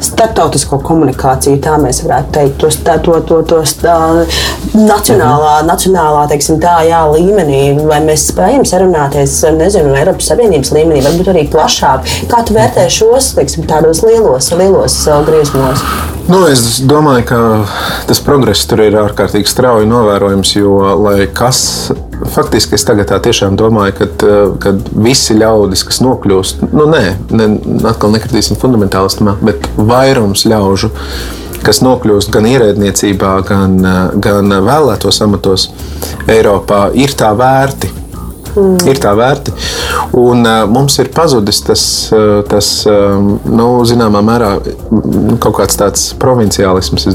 starptautisko 0.00 0.78
komunikāciju, 0.78 1.60
tā 1.64 1.78
mēs 1.80 2.02
varētu 2.04 2.32
teikt, 2.32 2.58
to, 2.58 2.68
to, 2.98 3.20
to, 3.20 3.38
to 3.42 3.62
tā, 3.82 4.26
nacionālā, 4.74 5.54
uh 5.54 5.62
-huh. 5.62 5.70
nacionālā 5.70 6.28
teiksim, 6.28 6.60
tā, 6.60 6.76
jā, 6.88 7.00
līmenī, 7.14 7.86
vai 7.86 8.00
mēs 8.00 8.28
spējam 8.32 8.64
sarunāties, 8.64 9.40
nezinu, 9.56 9.94
Eiropas 9.94 10.28
Savienības 10.28 10.72
līmenī, 10.72 11.02
varbūt 11.02 11.32
arī 11.32 11.48
plašāk. 11.48 12.00
Kā 12.28 12.44
tu 12.44 12.54
vērtē 12.54 12.88
šos 12.88 13.34
teiksim, 13.34 13.64
tādos 13.64 14.04
lielos, 14.06 14.52
lielos 14.52 15.06
uh, 15.06 15.26
griezumos? 15.26 15.80
Nu, 16.28 16.46
es 16.46 16.82
domāju, 16.84 17.24
ka 17.24 17.66
tas 18.06 18.20
progress 18.20 18.66
tur 18.66 18.80
ir 18.80 18.92
ārkārtīgi 18.92 19.46
strauji 19.46 19.86
novērojams, 19.86 20.56
jo 20.56 20.78
lai 21.02 21.26
kas 21.26 21.92
faktiski 22.30 22.76
es 22.78 22.84
tagad 22.86 23.10
tā 23.10 23.18
tiešām 23.22 23.56
domāju, 23.58 23.94
ka, 23.98 24.32
ka 24.62 24.74
visi 25.04 25.36
ļaudis, 25.38 25.84
kas 25.88 26.02
nokļūst, 26.04 26.66
nu 26.72 26.88
nē, 26.90 27.04
ne, 27.34 27.48
atkal 27.90 28.14
nekritīsim 28.14 28.60
fundamentālismā, 28.60 29.36
bet 29.44 29.66
vairums 29.76 30.46
ļaužu, 30.50 30.92
kas 31.66 31.82
nokļūst 31.84 32.32
gan 32.34 32.48
ierēdniecībā, 32.50 33.32
gan, 33.48 33.78
gan 34.22 34.56
vēlētos 34.66 35.22
amatos 35.24 35.70
Eiropā, 36.30 36.88
ir 36.98 37.14
tā 37.18 37.32
vērti. 37.38 38.01
Mm. 38.52 38.76
Ir 38.90 39.00
tā 39.00 39.14
vērti. 39.16 39.54
Un, 40.18 40.44
uh, 40.44 40.64
mums 40.68 40.98
ir 41.00 41.08
pazudis 41.14 41.62
tas, 41.64 41.82
tas 42.48 42.68
nu, 42.86 43.66
zināmā 43.88 44.20
mērā, 44.24 44.50
nu, 44.92 45.36
kaut 45.42 45.56
kāds 45.60 45.78
tāds 45.80 46.08
provinciālisms. 46.20 47.06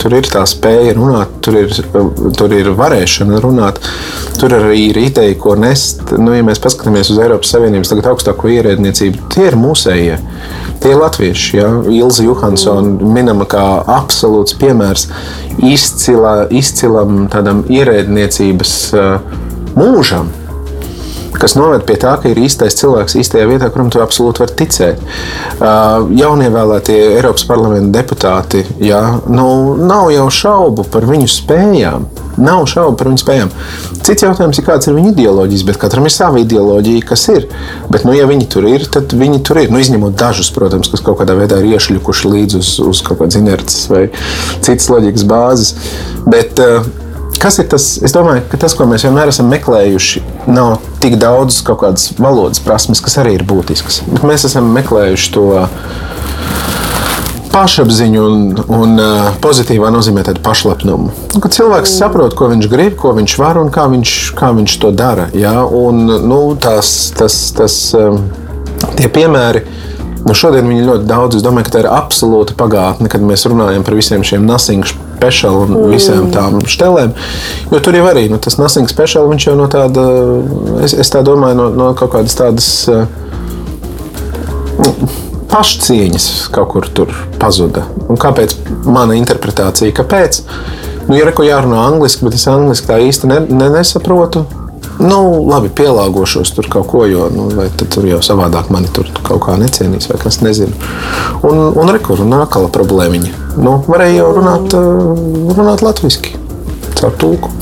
Tur 0.00 0.16
ir 0.16 0.28
tā 0.30 0.42
spēja 0.48 0.94
runāt, 0.96 1.36
tur 1.44 1.58
ir, 1.60 1.74
tur 2.38 2.54
ir 2.56 2.72
varēšana 2.78 3.40
runāt, 3.42 3.80
tur 4.40 4.54
arī 4.56 4.86
ir 4.88 5.00
ideja, 5.04 5.36
ko 5.40 5.54
nest. 5.58 6.02
Nu, 6.18 6.34
ja 6.34 6.46
mēs 6.46 6.62
paskatāmies 6.62 7.12
uz 7.12 7.20
Eiropas 7.22 7.52
Savienības 7.54 7.94
augstāko 8.00 8.50
ierēdniecību, 8.50 9.28
tie 9.32 9.46
ir 9.50 9.58
mūsējie. 9.60 10.18
Tie 10.80 10.96
latvieši. 10.96 11.56
Ja? 11.58 11.70
Ilza 11.92 12.24
Johansona 12.24 12.88
mm. 12.88 13.14
minama 13.14 13.46
kā 13.50 13.64
absolūts 13.98 14.56
piemērs 14.60 15.08
izcilā, 15.60 16.34
izcilam 16.56 17.26
tādam 17.32 17.64
ierēdniecības 17.68 18.76
uh, 18.96 19.40
mūžam 19.76 20.30
kas 21.38 21.54
noved 21.58 21.84
pie 21.88 21.96
tā, 22.00 22.14
ka 22.20 22.30
ir 22.30 22.40
īstais 22.40 22.76
cilvēks 22.80 23.16
īstajā 23.20 23.46
vietā, 23.50 23.70
kuram 23.72 23.90
tu 23.92 24.00
absolūti 24.02 24.42
vari 24.42 24.56
ticēt. 24.58 25.02
Jaunievēlētie 25.60 26.98
Eiropas 27.18 27.46
parlamenta 27.48 28.00
deputāti, 28.00 28.64
jā, 28.82 29.02
nu, 29.30 29.46
nav 29.78 30.10
jau 30.14 30.26
šaubu 30.40 30.86
par 30.90 31.06
viņu 31.08 31.30
spējām. 31.30 32.08
Nav 32.40 32.64
šaubu 32.70 32.96
par 32.96 33.10
viņu 33.10 33.20
spējām. 33.20 33.50
Cits 34.06 34.24
jautājums 34.24 34.60
ir, 34.60 34.64
kāds 34.64 34.88
ir 34.88 34.96
viņa 34.96 35.12
ideoloģijas, 35.12 35.66
bet 35.68 35.80
katram 35.82 36.06
ir 36.08 36.14
sava 36.14 36.40
ideoloģija, 36.40 37.04
kas 37.10 37.26
ir. 37.34 37.48
Bet, 37.92 38.06
nu, 38.08 38.14
ja 38.16 38.28
viņi 38.30 38.48
tur 38.52 38.68
ir, 38.70 38.86
tad 38.92 39.12
viņi 39.16 39.42
tur 39.46 39.60
ir. 39.60 39.68
Nu, 39.72 39.82
izņemot 39.82 40.16
dažus, 40.18 40.52
protams, 40.54 40.88
kas 40.92 41.04
kaut 41.04 41.20
kādā 41.20 41.36
veidā 41.36 41.60
ir 41.60 41.74
iešļukuši 41.74 42.32
līdzi 42.32 42.62
uz, 42.62 42.72
uz 42.86 43.04
kaut 43.06 43.20
kādas 43.20 43.38
inerces 43.40 43.86
vai 43.92 44.06
citas 44.64 44.88
loģikas 44.92 45.28
bāzes. 45.28 45.74
Bet, 46.30 46.62
uh, 46.64 47.09
Kas 47.40 47.56
ir 47.56 47.70
tas? 47.72 47.94
Es 48.04 48.12
domāju, 48.12 48.42
ka 48.52 48.58
tas, 48.60 48.74
ko 48.76 48.84
mēs 48.84 49.06
vienmēr 49.06 49.30
esam 49.32 49.48
meklējuši, 49.48 50.20
nav 50.52 50.74
tik 51.00 51.16
daudz 51.20 51.62
kaut 51.64 51.80
kādas 51.80 52.10
valodas 52.20 52.60
prasmes, 52.60 53.00
kas 53.00 53.16
arī 53.22 53.38
ir 53.38 53.46
būtiskas. 53.48 54.02
Mēs 54.20 54.44
esam 54.50 54.68
meklējuši 54.76 55.32
to 55.32 55.46
pašapziņu 57.50 58.26
un, 58.26 58.44
un 58.60 58.92
uh, 59.00 59.30
pozitīvā 59.42 59.88
nozīmē 59.94 60.26
tādu 60.28 60.44
pašlepnumu. 60.44 61.10
Nu, 61.32 61.40
kad 61.40 61.56
cilvēks 61.56 61.96
saprot, 61.96 62.36
ko 62.36 62.50
viņš 62.52 62.68
grib, 62.70 62.94
ko 63.00 63.14
viņš 63.16 63.38
var 63.40 63.58
un 63.62 63.72
kā 63.72 63.88
viņš, 63.88 64.18
kā 64.36 64.52
viņš 64.60 64.76
to 64.84 64.92
dara. 64.94 65.30
Ja? 65.32 65.62
Un, 65.64 66.04
nu, 66.28 66.42
tās, 66.60 66.92
tas, 67.16 67.40
tas, 67.56 67.80
um, 67.96 68.20
tie 69.00 69.08
piemēri 69.08 69.64
Nu, 70.26 70.34
šodien 70.36 70.68
viņi 70.68 70.84
ļoti 70.84 71.08
daudz. 71.08 71.38
Es 71.38 71.44
domāju, 71.44 71.68
ka 71.68 71.74
tā 71.76 71.82
ir 71.84 71.88
absolūta 71.90 72.56
pagātne, 72.58 73.08
kad 73.12 73.24
mēs 73.24 73.46
runājam 73.48 73.84
par 73.86 73.96
visiem 73.96 74.24
šiem 74.26 74.44
nothing 74.48 74.84
special 74.86 75.62
un 75.64 75.74
mm. 75.76 75.94
visām 75.94 76.28
tām 76.34 76.60
štelēm. 76.60 77.14
Jo 77.72 77.80
tur 77.84 77.96
jau 77.96 78.04
arī 78.10 78.26
nu, 78.32 78.40
tas 78.42 78.58
nothing 78.60 78.90
special, 78.90 79.30
viņš 79.32 79.48
jau 79.48 79.56
no 79.58 79.70
tāda, 79.72 80.04
es, 80.84 80.94
es 80.94 81.12
tā 81.12 81.24
domāju, 81.26 81.56
no, 81.60 81.70
no 81.76 81.90
kaut 81.98 82.14
kādas 82.16 82.36
tādas. 82.38 82.70
Nu, 84.80 84.94
pašcieņas 85.50 86.26
kaut 86.54 86.70
kur 86.74 86.86
tur 86.94 87.10
pazuda. 87.40 87.84
Un 88.08 88.20
kāpēc 88.20 88.54
mana 88.86 89.16
interpretācija? 89.18 89.94
Kāpēc? 89.96 90.44
Nu, 91.08 91.16
ja 91.18 91.26
reko 91.26 91.42
jārunā 91.42 91.80
angliski, 91.88 92.26
bet 92.28 92.36
es 92.38 92.46
angliski 92.50 92.86
tā 92.86 93.00
īsti 93.02 93.30
ne, 93.30 93.40
ne, 93.50 93.70
nesaprotu, 93.74 94.44
nu, 95.00 95.20
labi, 95.48 95.70
pielāgošos 95.80 96.54
tur 96.56 96.68
kaut 96.72 96.88
ko, 96.92 97.04
jo 97.08 97.28
nu, 97.34 97.48
tur 97.80 98.08
jau 98.08 98.20
savādāk 98.24 98.70
mani 98.74 98.90
tur 98.94 99.08
kaut 99.26 99.42
kā 99.46 99.56
necienīs, 99.60 100.10
vai 100.10 100.20
kas 100.22 100.40
nezinu. 100.44 100.74
Un, 101.46 101.62
un 101.74 101.92
rekur, 101.94 102.22
atkal 102.40 102.68
problēmiņa. 102.72 103.32
Nu, 103.60 103.80
varēja 103.88 104.22
jau 104.22 104.32
runāt, 104.40 104.76
runāt 105.56 105.84
latviski, 105.86 106.36
caur 107.00 107.16
tulku. 107.20 107.52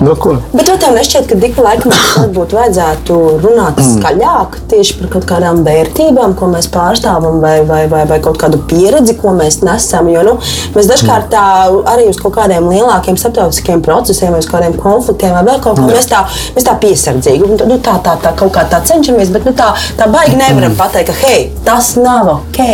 No 0.00 0.14
ko? 0.16 0.32
Bet 0.56 0.68
vai 0.70 0.78
tev 0.80 0.94
nešķiet, 0.96 1.26
ka 1.28 1.36
Dika 1.36 1.64
laikam 1.64 1.92
varbūt 1.92 2.54
vajadzētu 2.56 3.16
runāt 3.42 3.80
skaļāk 3.84 4.56
tieši 4.70 4.96
par 4.96 5.10
kaut 5.12 5.26
kādām 5.28 5.60
vērtībām, 5.66 6.32
ko 6.38 6.48
mēs 6.54 6.70
pārstāvam, 6.72 7.36
vai, 7.42 7.58
vai, 7.68 7.82
vai, 7.90 8.06
vai 8.08 8.16
kaut 8.24 8.40
kādu 8.40 8.62
pieredzi, 8.70 9.18
ko 9.20 9.34
mēs 9.36 9.60
nesam? 9.66 10.08
Jo 10.08 10.24
nu, 10.24 10.38
mēs 10.72 10.88
dažkārt 10.88 11.28
tā 11.34 11.44
arī 11.92 12.08
uz 12.08 12.20
kaut 12.20 12.38
kādiem 12.38 12.70
lielākiem 12.72 13.20
starptautiskiem 13.20 13.84
procesiem, 13.84 14.38
uz 14.40 14.48
kādiem 14.48 14.78
konfliktiem 14.80 15.36
vai 15.36 15.44
vēl 15.50 15.60
kaut 15.66 15.82
ko 15.82 15.88
mēs 15.90 16.08
tā, 16.08 16.24
mēs 16.56 16.68
tā 16.70 16.78
piesardzīgi, 16.80 17.56
nu, 17.60 17.80
tā, 17.84 17.98
tā, 18.04 18.16
tā 18.24 18.32
kaut 18.40 18.54
kā 18.56 18.64
tā 18.72 18.80
cenšamies, 18.88 19.34
bet 19.36 19.48
nu, 19.48 19.52
tā, 19.58 19.74
tā 20.00 20.08
baigi 20.08 20.40
nevaram 20.40 20.80
pateikt, 20.80 21.12
ka 21.12 21.26
hei, 21.26 21.50
tas 21.66 21.92
nav 22.00 22.38
ok. 22.38 22.64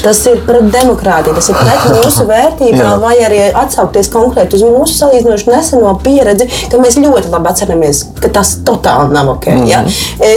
Tas 0.00 0.16
ir 0.30 0.38
pret 0.46 0.68
demokrātiju, 0.72 1.34
tas 1.36 1.50
ir 1.52 1.58
pret 1.60 1.88
mūsu 1.98 2.24
vērtībām, 2.28 3.02
vai 3.02 3.16
arī 3.24 3.42
atsaukties 3.48 4.08
konkrēti 4.12 4.56
uz 4.56 4.64
mūsu 4.64 4.96
salīdzinoši 4.96 5.50
neseno 5.52 5.92
pieredzi, 6.04 6.49
ka 6.70 6.80
mēs 6.82 6.98
ļoti 7.00 7.32
labi 7.32 7.50
atceramies, 7.52 8.02
ka 8.20 8.28
tas 8.28 8.56
totāli 8.66 9.14
nav 9.14 9.28
ok. 9.34 9.46
Mm 9.46 9.60
-hmm. 9.60 9.68
ja? 9.70 9.84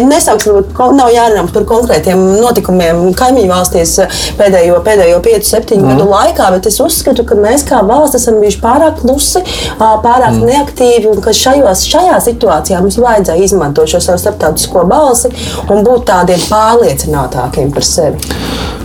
Nesauksim, 0.07 0.63
nav 0.97 1.09
jārunā 1.13 1.45
par 1.53 1.63
konkrētiem 1.63 2.19
notikumiem 2.41 3.13
kaimiņu 3.13 3.49
valstīs 3.49 3.99
pēdējo, 4.37 4.79
pēdējo 4.83 5.19
5, 5.19 5.43
7 5.43 5.77
mm 5.77 5.83
-hmm. 5.83 5.97
gadu 5.97 6.09
laikā, 6.09 6.51
bet 6.51 6.65
es 6.65 6.79
uzskatu, 6.79 7.23
ka 7.23 7.35
mēs 7.35 7.65
kā 7.69 7.83
valsts 7.87 8.15
esam 8.15 8.39
bijuši 8.39 8.61
pārāk 8.61 9.01
klusi, 9.01 9.43
pārāk 9.79 10.31
mm 10.31 10.43
neaktīvi 10.43 11.09
un 11.11 11.21
ka 11.23 11.33
šajos, 11.33 11.85
šajā 11.89 12.19
situācijā 12.27 12.81
mums 12.81 12.97
vajadzēja 13.01 13.43
izmantot 13.43 13.89
šo 13.89 14.01
savu 14.03 14.21
starptautisko 14.21 14.85
balsi 14.89 15.31
un 15.69 15.83
būt 15.85 16.05
tādiem 16.09 16.41
pārliecinātākiem 16.49 17.73
par 17.73 17.87
sevi. 17.87 18.17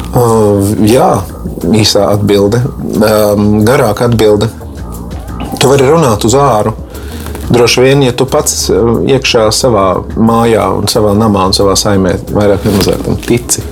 Uh, 0.09 0.65
jā, 0.89 1.11
īsā 1.77 2.09
atbilde. 2.15 2.63
Um, 2.99 3.61
garāka 3.67 4.09
atbilde. 4.09 4.49
Tu 5.59 5.69
vari 5.69 5.89
runāt 5.89 6.25
uz 6.25 6.37
āru. 6.39 6.73
Droši 7.49 7.81
vien, 7.81 8.03
ja 8.05 8.13
tu 8.13 8.27
pats 8.29 8.69
iekšā 9.09 9.47
savā 9.57 9.87
mājā, 10.17 10.67
un 10.77 10.91
savā 10.91 11.15
namā 11.17 11.47
un 11.49 11.57
savā 11.57 11.79
saimē 11.81 12.19
vairāk 12.29 12.67
vai 12.69 12.75
mazāk 12.77 13.07
tam 13.07 13.17
tici. 13.25 13.65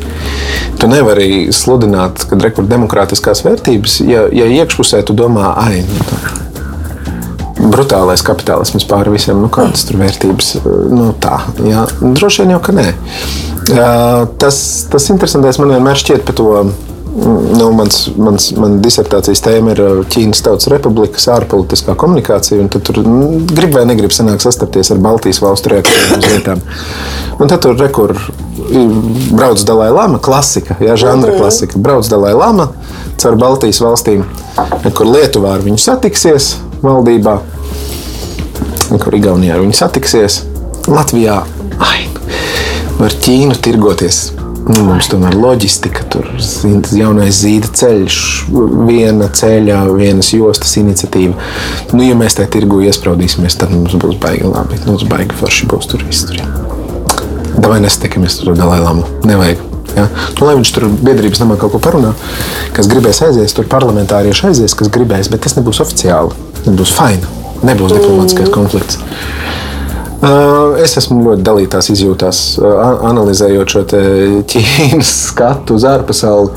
Tu 0.80 0.88
nevari 0.88 1.52
sludināt, 1.52 2.24
ka 2.28 2.38
ir 2.40 2.72
demokrātiskās 2.72 3.44
vērtības, 3.44 4.00
ja, 4.08 4.26
ja 4.32 4.48
iekšpusē 4.62 5.02
tu 5.06 5.16
domā, 5.16 5.52
ah, 5.60 5.72
nu, 5.76 6.08
tā 6.08 6.36
brutālais 7.56 8.22
kapitālisms 8.24 8.86
pāri 8.88 9.12
visiem, 9.14 9.38
nu, 9.40 9.48
kādas 9.52 9.86
tur 9.88 10.00
vērtības. 10.00 10.52
Nu, 10.92 11.10
tā, 11.22 11.40
jā. 11.66 11.86
Droši 12.00 12.44
vien 12.44 12.56
jau 12.56 12.62
ka 12.64 12.74
nē. 12.76 12.88
Tas, 14.40 14.58
tas 14.92 15.08
interesantais 15.12 15.58
man 15.60 15.72
vienmēr 15.74 15.98
šķiet 16.00 16.26
par 16.26 16.36
to. 16.38 16.50
Nu, 17.16 17.70
mans, 17.72 18.10
mans, 18.20 18.50
man 18.60 18.76
disertācijas 18.84 19.40
tēma 19.40 19.72
ir 19.72 19.80
Ķīnas 20.12 20.42
Tautas 20.44 20.68
Republikas 20.68 21.24
ārpolitiskā 21.32 21.94
komunikācija. 21.96 22.66
Tad 22.72 22.84
tur 22.84 23.00
nu, 23.06 23.40
grib 23.48 23.72
vai 23.72 23.86
negrib 23.88 24.12
sanāk 24.12 24.44
sastapties 24.44 24.92
ar 24.92 25.00
Baltijas 25.00 25.40
valstu 25.40 25.72
reakcijām 25.72 26.20
uz 26.20 26.28
vietām. 26.28 26.60
Un 27.40 27.48
tad 27.48 27.64
tur 27.64 27.78
rekur 27.80 28.12
brauc 29.32 29.64
Dalai 29.64 29.88
Lama, 29.94 30.20
klasika, 30.20 30.76
jā, 30.82 30.96
žanra 31.00 31.38
klasika. 31.38 31.80
Brauc 31.80 32.08
Dalai 32.12 32.34
Lama 32.36 32.68
caur 33.16 33.40
Baltijas 33.40 33.80
valstīm, 33.80 34.24
kur 34.92 35.08
Lietuvā 35.08 35.56
ar 35.56 35.64
viņu 35.64 35.80
satiksies 35.80 36.52
valdībā, 36.84 37.38
kur 38.92 39.16
Igaunijā 39.16 39.56
ar 39.56 39.64
viņu 39.64 39.80
satiksies. 39.80 40.42
Latvijā 40.86 41.40
ai, 41.82 42.08
ar 43.00 43.22
Ķīnu 43.24 43.56
tirgoties. 43.64 44.35
Nu, 44.66 44.82
mums 44.82 45.06
tomēr 45.06 45.36
loģistika, 45.38 46.02
tur 46.10 46.26
jaunais 46.90 47.36
zīda 47.38 47.68
ceļš, 47.78 48.16
viena 48.88 49.28
ceļa, 49.30 49.84
vienas 49.94 50.32
jostas 50.34 50.72
iniciatīva. 50.80 51.36
Nu, 51.92 52.02
ja 52.02 52.16
mēs 52.18 52.34
tajā 52.38 52.50
tirgu 52.56 52.80
iesprādīsimies, 52.88 53.58
tad 53.60 53.70
mums 53.70 53.94
būs 54.02 54.18
baigi 54.22 54.50
labi. 54.50 54.80
Mums 54.88 55.06
baigi 55.06 55.38
forši 55.38 55.70
būs 55.70 55.86
tur 55.92 56.02
viss. 56.08 56.26
Tur, 56.26 56.40
ja. 56.40 56.48
Vai 57.62 57.78
nestiekamies 57.84 58.40
tur 58.40 58.58
Dalai 58.58 58.80
Lama? 58.82 59.06
Nevajag. 59.28 59.62
Ja? 59.94 60.08
Nu, 60.10 60.48
lai 60.48 60.56
viņš 60.58 60.74
tur 60.74 60.88
biedrības 60.98 61.44
namā 61.44 61.60
kaut 61.60 61.76
ko 61.76 61.80
parunā, 61.86 62.10
kas 62.74 62.90
gribēs 62.90 63.22
aizies, 63.22 63.54
tur 63.54 63.70
parlamentārieši 63.70 64.50
aizies, 64.50 64.74
kas 64.76 64.90
gribēs, 64.92 65.30
bet 65.30 65.46
tas 65.46 65.54
nebūs 65.60 65.80
oficiāli. 65.86 66.34
Nebūs 66.66 66.92
fini, 66.98 67.36
nebūs 67.62 67.94
diplomātiskais 67.94 68.50
konflikts. 68.50 68.98
Es 70.82 70.96
esmu 70.98 71.20
ļoti 71.22 71.44
dalītās 71.46 71.88
izjūtās, 71.92 72.40
analizējot 73.08 73.72
šo 73.72 73.82
Ķīnas 74.50 75.12
skatu 75.30 75.76
uz 75.78 75.86
ārpasauli. 75.88 76.52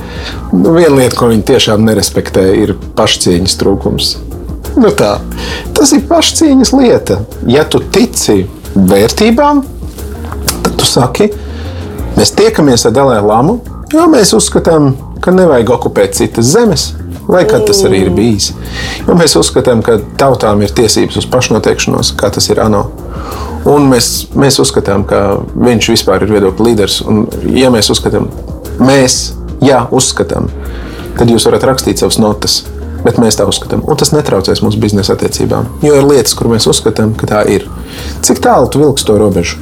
Nu, 0.54 0.74
viena 0.76 0.96
lieta, 0.98 1.18
ko 1.20 1.30
viņi 1.32 1.46
tiešām 1.52 1.84
nerespektē, 1.88 2.46
ir 2.64 2.74
pašcieņas 2.98 3.58
trūkums. 3.60 4.14
Nu 4.80 4.92
tā, 4.96 5.18
tas 5.78 5.92
ir 5.96 6.06
pašcieņas 6.10 6.72
lieta. 6.78 7.20
Ja 7.50 7.66
tu 7.68 7.82
tici 7.94 8.44
vērtībām, 8.76 9.62
tad 10.64 10.72
tu 10.80 10.88
saki, 10.88 11.30
mēs 12.18 12.34
tiekamies 12.38 12.88
ar 12.90 12.96
Dalai 12.96 13.20
Lamu, 13.26 13.60
jo 13.94 14.06
mēs 14.12 14.34
uzskatām, 14.38 14.94
ka 15.24 15.34
nevajag 15.36 15.74
okupēt 15.76 16.18
citas 16.22 16.54
zemes. 16.54 16.92
Lai 17.30 17.44
kā 17.46 17.60
tas 17.62 17.84
arī 17.86 18.04
ir 18.08 18.14
bijis. 18.16 18.52
Jo 19.06 19.14
mēs 19.18 19.36
uzskatām, 19.38 19.84
ka 19.86 20.00
tautām 20.18 20.64
ir 20.66 20.74
tiesības 20.74 21.20
uz 21.22 21.28
pašnoteikšanos, 21.30 22.16
kā 22.18 22.32
tas 22.34 22.50
ir 22.50 22.62
ANO. 22.64 22.88
Un 23.70 23.86
mēs, 23.92 24.30
mēs 24.34 24.58
uzskatām, 24.64 25.04
ka 25.06 25.38
viņš 25.54 25.92
vispār 25.94 26.26
ir 26.26 26.34
viedokļu 26.34 26.66
līderis. 26.66 27.02
Un, 27.06 27.28
ja 27.54 27.70
mēs 27.74 27.92
uzskatām, 27.94 28.30
mēs 28.82 29.20
jā, 29.62 29.84
uzskatām, 29.94 30.50
tad 31.20 31.30
jūs 31.30 31.46
varat 31.46 31.68
rakstīt 31.70 32.02
savas 32.02 32.18
notas. 32.22 32.64
Bet 33.04 33.20
mēs 33.22 33.38
tā 33.40 33.46
uzskatām, 33.48 33.86
un 33.88 34.00
tas 34.00 34.10
netraucēs 34.12 34.60
mūsu 34.66 34.80
biznesa 34.82 35.14
attiecībām. 35.16 35.70
Jo 35.86 35.94
ir 36.02 36.08
lietas, 36.08 36.34
kur 36.36 36.50
mēs 36.52 36.66
uzskatām, 36.68 37.14
ka 37.16 37.30
tā 37.30 37.44
ir. 37.48 37.68
Cik 38.26 38.42
tālu 38.44 38.68
tu 38.72 38.82
vilksi 38.82 39.06
to 39.08 39.16
robežu? 39.22 39.62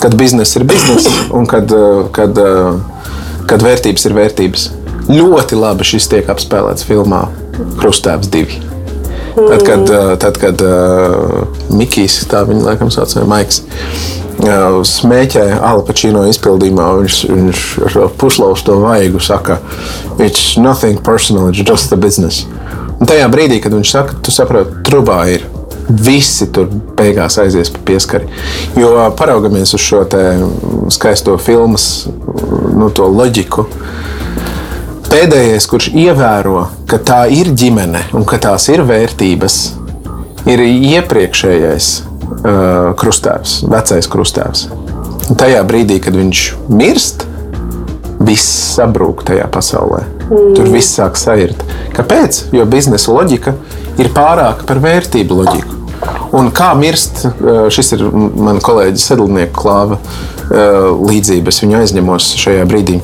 Kad 0.00 0.14
biznesa 0.18 0.60
ir 0.60 0.64
biznesa 0.70 1.12
un 1.36 1.44
kad, 1.50 1.74
kad, 2.16 2.40
kad 3.50 3.66
vērtības 3.66 4.06
ir 4.08 4.16
vērtības. 4.16 4.70
Ļoti 5.10 5.58
labi 5.58 5.86
šis 5.86 6.06
tiek 6.12 6.28
apspēlēts 6.30 6.86
filmā 6.86 7.24
Krustēvs 7.80 8.30
2. 8.32 8.60
Tad, 9.32 9.62
kad, 9.64 9.90
tad, 10.20 10.36
kad 10.36 10.60
uh, 10.66 11.46
Mikls, 11.72 12.20
tā 12.28 12.42
viņa 12.44 12.66
laikam 12.66 12.90
sauc, 12.92 13.14
vai 13.16 13.24
Maiks, 13.30 13.62
uh, 14.44 14.82
smēķē 14.84 15.46
Alpačino 15.64 16.26
izpildījumā, 16.28 16.90
viņš, 17.00 17.20
viņš 17.30 17.62
ar 17.88 18.12
puslaus 18.20 18.64
to 18.66 18.76
vaigu 18.82 19.22
saka, 19.24 19.58
it's 20.18 20.58
nothing 20.60 21.00
personal, 21.00 21.48
it's 21.48 21.64
just 21.64 21.92
a 21.92 21.96
business. 21.96 22.44
Un 23.00 23.08
tajā 23.08 23.24
brīdī, 23.32 23.58
kad 23.64 23.72
viņš 23.74 23.94
saka, 23.96 24.20
tu 24.22 24.34
saproti, 24.34 24.82
trubā 24.86 25.24
ir. 25.32 25.48
Visi 25.82 26.46
tur 26.54 26.68
beigās 26.96 27.34
aizies 27.42 27.72
pa 27.72 27.80
pieskari. 27.88 28.28
Jo 28.78 28.92
paraugamies 29.18 29.74
uz 29.74 29.82
šo 29.82 30.04
skaisto 30.94 31.34
filmu, 31.42 31.80
nu, 32.78 32.92
to 32.94 33.08
loģiku. 33.10 33.66
Pēdējais, 35.12 35.66
kurš 35.68 35.90
ievēro, 35.92 36.62
ka 36.88 36.96
tā 36.96 37.18
ir 37.28 37.50
ģimene 37.52 38.00
un 38.16 38.22
ka 38.24 38.38
tās 38.40 38.64
ir 38.72 38.80
vērtības, 38.88 39.56
ir 40.48 40.62
iepriekšējais 40.64 41.88
uh, 41.98 42.94
krustēvs, 42.96 43.58
vecais 43.68 44.08
krustēvs. 44.08 44.64
Un 45.28 45.36
tajā 45.36 45.60
brīdī, 45.68 46.00
kad 46.00 46.16
viņš 46.16 46.46
mirst, 46.72 47.26
viss 48.24 48.56
sabrūk 48.78 49.20
tajā 49.28 49.52
pasaulē. 49.52 50.00
Mm. 50.30 50.50
Tur 50.56 50.72
viss 50.72 50.96
sāk 50.96 51.20
sajirt. 51.20 51.60
Kāpēc? 51.92 52.46
Jo 52.56 52.64
biznesa 52.64 53.12
loģika 53.12 53.52
ir 54.00 54.08
pārāka 54.16 54.64
par 54.64 54.80
vērtību 54.80 55.42
loģiku. 55.42 55.80
Un 56.40 56.48
kā 56.56 56.72
mirst, 56.80 57.26
šis 57.68 57.98
ir 57.98 58.08
mans 58.16 58.64
kolēģis 58.64 59.10
Sedlnieka 59.12 59.60
klāva 59.60 60.00
līdzības. 60.48 61.66
Viņu 61.66 61.82
aizņemos 61.84 62.36
šajā 62.40 62.64
brīdī 62.70 63.02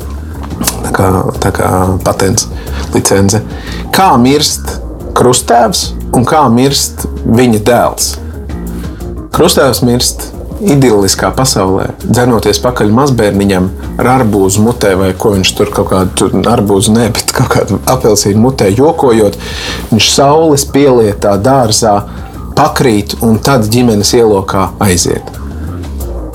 tā 0.84 0.94
kā, 0.94 1.08
tā 1.42 1.52
kā 1.54 1.70
patents, 2.06 2.48
licence. 2.94 3.42
Kā 3.94 4.10
mirst 4.20 4.78
krustēvs 5.18 5.84
un 6.16 6.26
kā 6.28 6.44
mirst 6.52 7.06
viņa 7.26 7.62
dēls? 7.68 8.10
Krustēvs 9.34 9.84
mirst 9.86 10.28
idylliskā 10.58 11.30
pasaulē, 11.36 11.92
dzenoties 12.02 12.58
pakaļ 12.62 12.90
mazbērniņam 12.96 13.68
ar 14.00 14.10
arbūzu 14.16 14.62
mutē, 14.64 14.94
vai 14.98 15.12
ko 15.14 15.34
viņš 15.36 15.52
tur 15.58 15.70
kaut 15.74 15.90
kādu 15.92 16.30
arbūzu, 16.50 16.94
ne, 16.96 17.08
bet 17.14 17.30
kaut 17.34 17.52
kādu 17.52 17.78
apelsīnu 17.90 18.42
mutē 18.42 18.70
jokojot. 18.74 19.38
Viņš 19.92 20.10
saules 20.14 20.66
pielietā 20.74 21.36
dārzā 21.42 22.00
pakrīt 22.58 23.18
un 23.22 23.38
tad 23.42 23.68
ģimenes 23.70 24.14
ielokā 24.18 24.72
aiziet. 24.82 25.34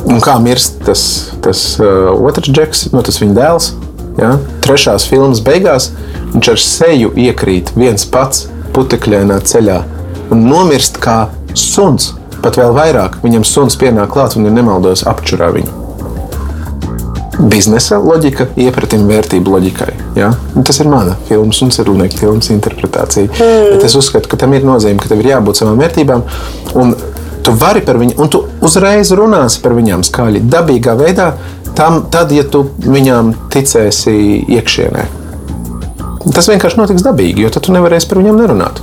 Un 0.08 0.20
kā 0.24 0.36
mirst 0.44 0.82
tas, 0.88 1.04
tas 1.44 1.64
uh, 1.80 2.12
otrs 2.16 2.52
džeks, 2.52 2.88
no 2.92 3.00
nu, 3.00 3.08
tas 3.08 3.20
viņa 3.22 3.36
dēls? 3.38 3.72
Ja? 4.20 4.36
Trešās 4.64 5.08
filmas 5.10 5.42
beigās 5.44 5.92
viņš 6.34 6.50
ar 6.54 6.62
seju 6.62 7.14
iekrīt 7.20 7.74
viens 7.78 8.06
pats 8.10 8.48
putekļainā 8.74 9.40
ceļā 9.46 9.80
un 10.34 10.44
nomirst 10.50 11.00
kā 11.04 11.28
suns. 11.58 12.14
Pat 12.44 12.58
vēl 12.60 12.74
vairāk 12.76 13.22
viņam 13.24 13.46
suns 13.48 13.78
pienāk 13.80 14.12
klāt 14.14 14.36
un 14.38 14.50
ir 14.50 14.56
nemaldos 14.56 15.06
apčurā 15.08 15.50
viņu. 15.56 15.80
Biznesa 17.50 17.98
loģika 18.00 18.48
iepratim 18.62 19.08
vērtību 19.10 19.56
loģikai. 19.56 19.90
Ja? 20.20 20.30
Un 20.56 20.68
tas 20.68 20.78
ir 20.84 20.90
mana 20.92 21.16
filmas 21.28 21.60
un 21.66 21.74
cilvēka 21.74 22.20
filmas 22.22 22.52
interpretācija. 22.54 23.32
Mm. 23.32 23.74
Bet 23.74 23.88
es 23.88 23.98
uzskatu, 24.00 24.30
ka 24.32 24.40
tam 24.44 24.54
ir 24.56 24.68
nozīme, 24.68 25.02
ka 25.02 25.10
tev 25.12 25.24
ir 25.24 25.34
jābūt 25.34 25.64
savām 25.64 25.82
vērtībām. 25.82 26.24
Un 26.80 26.94
Tu 27.44 27.52
vari 27.60 27.82
par 27.84 27.98
viņu, 28.00 28.16
un 28.24 28.30
tu 28.32 28.40
uzreiz 28.64 29.10
runāsi 29.20 29.60
par 29.64 29.74
viņām 29.76 30.06
skaļi, 30.08 30.46
dabīgā 30.48 30.94
veidā, 30.96 31.34
tam, 31.78 32.04
tad, 32.14 32.32
ja 32.36 32.46
tu 32.48 32.66
viņām 32.84 33.34
ticēsi 33.54 34.16
iekšienē. 34.58 35.06
Tas 36.34 36.48
vienkārši 36.48 36.80
notiks 36.80 37.04
dabīgi, 37.04 37.44
jo 37.44 37.52
tad 37.52 37.66
tu 37.68 37.76
nevarēsi 37.76 38.08
par 38.10 38.22
viņiem 38.22 38.40
nerunāt. 38.40 38.80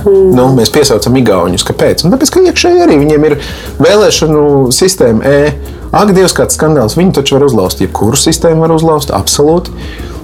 Mm. 0.00 0.30
Nu, 0.34 0.46
mēs 0.56 0.72
piesaucam 0.72 1.18
īgaunus. 1.20 1.64
Kāpēc? 1.68 2.04
Un 2.04 2.14
tāpēc, 2.14 2.32
ka 2.32 2.42
iekšēji 2.48 2.84
arī 2.86 2.96
viņiem 3.02 3.26
ir 3.28 3.36
vēlēšanu 3.82 4.44
sistēma 4.74 5.26
E. 5.28 5.52
Ak, 5.90 6.12
Dievs, 6.14 6.34
kāds 6.36 6.56
skandāls. 6.56 6.96
Viņi 6.98 7.16
taču 7.18 7.36
var 7.36 7.48
uzlauzt, 7.48 7.82
jebkuru 7.82 8.18
sistēmu 8.18 8.64
var 8.64 8.74
uzlauzt, 8.76 9.12
absolūti. 9.14 9.74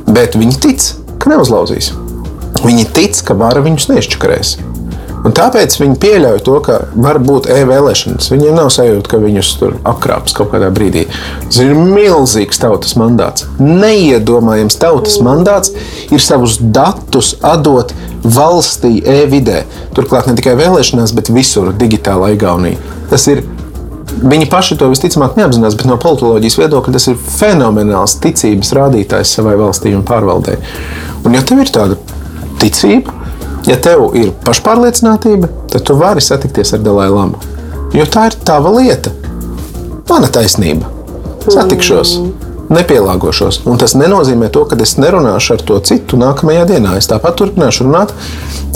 Bet 0.07 0.39
viņi 0.39 0.59
tic, 0.63 0.89
ka 1.23 1.35
neuzlauzīs. 1.35 1.93
Viņi 2.63 2.89
tic, 2.97 3.21
ka 3.27 3.37
vara 3.39 3.63
viņus 3.65 3.91
nešķakarēs. 3.93 4.57
Un 5.27 5.35
tāpēc 5.35 5.75
viņi 5.81 5.97
pieļauj 5.99 6.41
to, 6.47 6.57
ka 6.63 6.77
var 7.03 7.19
būt 7.19 7.49
e-vēlēšanas. 7.51 8.29
Viņiem 8.31 8.55
nav 8.55 8.69
sajūta, 8.71 9.11
ka 9.11 9.19
viņus 9.19 9.49
tur 9.59 9.73
apkrāps 9.89 10.37
kaut 10.37 10.53
kādā 10.53 10.69
brīdī. 10.75 11.07
Tas 11.49 11.59
ir 11.65 11.75
milzīgs 11.75 12.63
tautas 12.63 12.95
mandāts. 13.01 13.49
Neiedomājams 13.59 14.79
tautas 14.79 15.19
mandāts 15.27 15.75
ir 16.15 16.23
savus 16.23 16.61
datus 16.61 17.35
atdot 17.43 17.91
valstī, 18.23 19.01
e-vidē. 19.03 19.65
Turklāt 19.99 20.31
ne 20.31 20.37
tikai 20.39 20.55
vēlēšanās, 20.61 21.15
bet 21.17 21.33
visur 21.35 21.73
digitālā 21.75 22.31
Igaunijā. 22.37 22.79
Tas 23.11 23.27
ir 23.33 23.43
Viņi 24.17 24.47
paši 24.49 24.79
to 24.81 24.87
visticamāk 24.89 25.35
neapzinās, 25.37 25.75
bet 25.77 25.89
no 25.91 25.99
politoloģijas 26.01 26.55
viedokļa 26.57 26.93
tas 26.95 27.09
ir 27.11 27.19
fenomenāls 27.21 28.15
ticības 28.25 28.71
rādītājs 28.79 29.35
savai 29.37 29.59
valstī 29.61 29.93
un 29.93 30.07
pārvaldē. 30.09 30.55
Un, 31.27 31.35
ja 31.37 31.43
tev 31.45 31.61
ir 31.61 31.73
tāda 31.75 31.99
ticība, 32.63 33.13
Ja 33.67 33.75
tev 33.83 34.13
ir 34.15 34.31
pašpārliecinātība, 34.47 35.51
tad 35.73 35.87
tu 35.89 35.97
vari 35.99 36.23
satikties 36.23 36.75
ar 36.77 36.85
Dalai 36.87 37.09
Lamu. 37.11 37.41
Jo 37.97 38.07
tā 38.07 38.29
ir 38.31 38.37
tava 38.47 38.71
lieta, 38.77 39.11
mana 40.07 40.31
taisnība. 40.31 40.87
Satikšos, 41.47 42.13
nepielāgošos. 42.71 43.61
Un 43.71 43.79
tas 43.79 43.95
nenozīmē 43.99 44.49
to, 44.55 44.65
ka 44.71 44.79
es 44.83 44.97
nerunāšu 45.01 45.57
ar 45.57 45.65
to 45.67 45.79
citu 45.87 46.19
nākamajā 46.21 46.67
dienā. 46.71 46.97
Es 47.01 47.09
tāpat 47.11 47.39
turpināšu 47.41 47.87
runāt, 47.87 48.15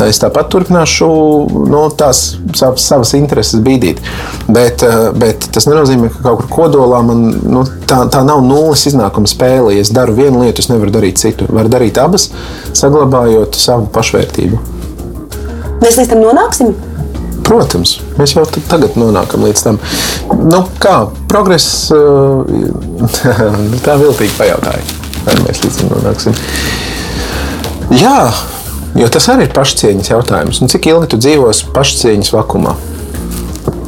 es 0.06 0.20
tāpat 0.22 0.50
turpināšu 0.54 1.08
no, 1.10 1.68
nu, 1.70 1.84
tās 1.94 2.22
savas, 2.56 2.86
savas 2.86 3.14
intereses 3.18 3.62
bīdīt. 3.66 4.02
Bet, 4.50 4.84
eh, 4.86 5.10
bet 5.14 5.50
tas 5.54 5.66
nenozīmē, 5.70 6.10
ka 6.16 6.24
kaut 6.28 6.42
kur 6.42 6.50
kodolā 6.56 7.02
man 7.06 7.24
nu, 7.42 7.64
tā, 7.90 8.02
tā 8.10 8.24
nav 8.26 8.42
nulles 8.46 8.86
iznākuma 8.90 9.30
spēle. 9.30 9.74
Ja 9.76 9.86
es 9.86 9.94
daru 9.94 10.18
vienu 10.18 10.44
lietu, 10.44 10.64
es 10.64 10.70
nevaru 10.72 10.94
darīt 10.98 11.22
citu. 11.22 11.50
Varu 11.50 11.72
darīt 11.72 11.98
abas, 12.02 12.30
saglabājot 12.74 13.58
savu 13.58 13.90
pašvērtību. 13.94 14.79
Mēs 15.80 15.96
līdz 15.96 16.10
tam 16.12 16.22
nonāksim. 16.24 16.74
Protams, 17.46 17.96
mēs 18.18 18.36
jau 18.36 18.44
tagad 18.68 18.98
nonākam 19.00 19.46
līdz 19.46 19.62
tam. 19.64 19.80
Nu, 20.44 20.62
kā 20.82 20.96
progress, 21.30 21.88
tā 23.86 23.96
viltīgi 24.00 24.36
pajautāja, 24.36 24.84
vai 25.26 25.38
mēs 25.46 25.64
līdz 25.64 25.80
tam 25.80 25.92
nonāksim. 25.96 26.36
Jā, 27.96 28.30
jo 28.94 29.08
tas 29.10 29.26
arī 29.32 29.48
ir 29.48 29.56
pašcieņas 29.56 30.12
jautājums. 30.12 30.60
Nu, 30.62 30.70
cik 30.70 30.92
ilgi 30.92 31.10
tu 31.10 31.20
dzīvosi 31.24 31.72
pašcieņas 31.74 32.32
vakumā? 32.36 32.76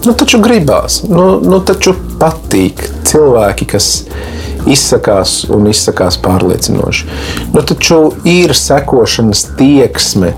Nu, 0.03 0.17
taču 0.19 0.41
gribās, 0.43 1.05
nu, 1.07 1.37
nu, 1.47 1.61
taču 1.63 1.95
patīk 2.19 2.83
cilvēki, 3.07 3.69
kas 3.71 3.91
izsakās 4.67 5.43
un 5.51 5.69
izsakās 5.71 6.19
pārliecinoši. 6.23 7.07
Nu, 7.55 7.63
taču 7.67 8.01
ir 8.27 8.55
sekošanas 8.59 9.45
tieksme 9.59 10.33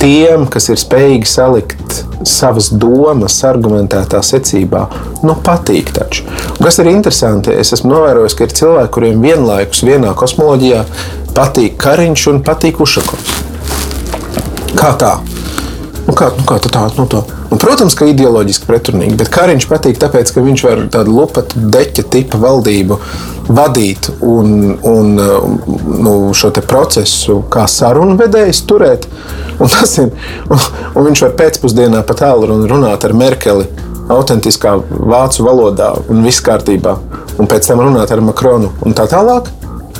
tiem, 0.00 0.46
kas 0.50 0.70
ir 0.72 0.80
spējīgi 0.80 1.28
salikt 1.28 1.98
savas 2.26 2.70
domas 2.72 3.38
argumentētā 3.48 4.20
secībā, 4.24 4.84
nu, 5.24 5.36
patīk 5.44 5.92
taču. 5.96 6.26
Un 6.56 6.66
kas 6.66 6.80
ir 6.82 6.90
interesanti, 6.92 7.54
es 7.56 7.72
esmu 7.76 7.92
novērojis, 7.94 8.36
ka 8.36 8.46
ir 8.46 8.56
cilvēki, 8.60 8.92
kuriem 8.96 9.24
vienlaikus 9.24 9.84
vienā 9.86 10.14
kosmoloģijā 10.18 10.84
patīk 11.36 11.76
Kariņš 11.80 12.30
un 12.34 12.42
patīk 12.46 12.80
Ušakovs. 12.84 13.36
Kā 14.76 14.94
tā? 15.00 15.18
Nu, 16.10 16.14
kā, 16.18 16.26
nu, 16.34 16.42
kā 16.42 16.56
tā, 16.58 16.88
nu, 16.96 17.04
tā. 17.06 17.20
Un, 17.54 17.58
protams, 17.62 17.94
ka 17.94 18.08
ideoloģiski 18.10 18.66
pretrunīgi, 18.66 19.14
bet 19.20 19.28
Kariņš 19.30 19.66
patīk 19.70 20.00
tāpēc, 20.02 20.32
ka 20.34 20.42
viņš 20.42 20.64
var 20.66 20.80
tādu 20.90 21.12
lupatu 21.14 21.60
deķa 21.70 22.02
tipu 22.10 22.40
valdību 22.42 22.96
vadīt 23.46 24.08
un, 24.26 24.72
un 24.90 25.12
nu, 25.14 26.14
šo 26.34 26.50
procesu 26.66 27.44
kā 27.54 27.68
sarunu 27.70 28.18
vedējs 28.18 28.64
turēt. 28.66 29.06
Un 29.62 29.70
tas 29.70 29.94
ir, 30.02 30.10
un, 30.50 30.66
un 30.98 31.06
viņš 31.06 31.22
var 31.28 31.36
pēcpusdienā 31.44 32.02
pa 32.08 32.18
tālu 32.18 32.58
runāt 32.66 33.06
ar 33.06 33.14
Merkeli 33.14 33.68
autentiskā 34.10 34.80
vācu 34.90 35.46
valodā 35.46 35.92
un 36.10 36.26
viss 36.26 36.42
kārtībā, 36.42 36.96
un 37.38 37.46
pēc 37.46 37.70
tam 37.70 37.84
runāt 37.86 38.10
ar 38.10 38.24
Makronu 38.32 38.72
un 38.82 38.98
tā 38.98 39.06
tālāk. 39.12 39.52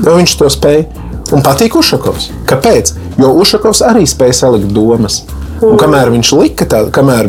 Viņš 0.03 0.41
to 0.43 0.51
spēja. 0.51 0.89
Un 1.31 1.45
patīk 1.47 1.77
Ušakovs. 1.79 2.33
Kāpēc? 2.51 2.97
Jo 3.21 3.31
Ušakovs 3.39 3.85
arī 3.87 4.09
spēja 4.11 4.41
salikt 4.41 4.75
domas. 4.75 5.23
Un 5.61 5.77
kamēr 5.81 6.09
viņš 6.15 6.33
lika 6.39 6.67
tādu, 6.71 6.93
kamēr, 6.95 7.29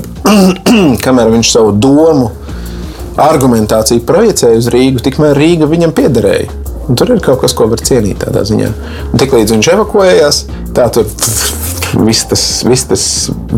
kamēr 1.05 1.31
viņš 1.33 1.51
savu 1.51 1.73
domu 1.75 2.29
argumentāciju 3.19 4.05
projicēja 4.07 4.59
uz 4.61 4.69
Rīgu, 4.71 5.03
tikmēr 5.03 5.35
Rīga 5.37 5.67
viņam 5.69 5.95
piederēja. 5.95 6.59
Un 6.89 6.97
tur 6.97 7.11
ir 7.13 7.21
kaut 7.23 7.43
kas, 7.43 7.53
ko 7.55 7.67
var 7.71 7.81
cienīt 7.83 8.23
tādā 8.23 8.41
ziņā. 8.47 8.71
Tiklīdz 9.19 9.53
viņš 9.53 9.67
evakuējās, 9.75 10.39
tā 10.75 10.87
tur 10.95 11.07
viss 12.07 12.25
tas, 12.31 12.45
vis 12.67 12.85
tas, 12.87 13.03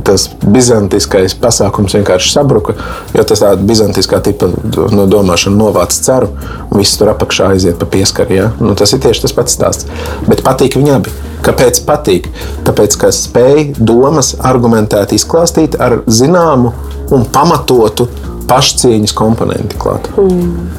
tas 0.06 0.26
bizantiskais 0.44 1.38
pasākums 1.40 1.96
vienkārši 1.98 2.34
sabruka. 2.34 2.76
Jo 3.14 3.26
tas 3.30 3.44
tāds 3.46 3.66
bizantiskā 3.70 4.20
tipa 4.26 4.50
no 4.94 5.06
domāšana 5.10 5.60
novāc 5.60 5.96
ceru, 5.96 6.34
un 6.70 6.82
viss 6.82 6.98
tur 7.00 7.14
apakšā 7.14 7.54
aiziet 7.54 7.78
pa 7.82 7.90
pieskaru. 7.94 8.38
Ja? 8.40 8.50
Nu, 8.60 8.74
tas 8.80 8.94
ir 8.96 9.04
tieši 9.06 9.28
tas 9.28 9.38
pats 9.38 9.56
stāsts. 9.58 9.90
Bet 10.28 10.44
patīk 10.46 10.80
viņi 10.80 10.98
abi. 10.98 11.14
Kāpēc 11.44 11.82
patīk? 11.88 12.30
Tāpēc, 12.68 12.96
ka 13.02 13.12
spēj 13.12 13.74
domas 13.80 14.34
argumentēti 14.40 15.18
izklāstīt 15.20 15.76
ar 15.82 16.00
zināmu 16.08 16.72
un 17.14 17.26
pamatotu 17.34 18.08
pašcieņas 18.48 19.14
komponenti 19.18 19.80
klāt. 19.80 20.08
Mm. 20.20 20.70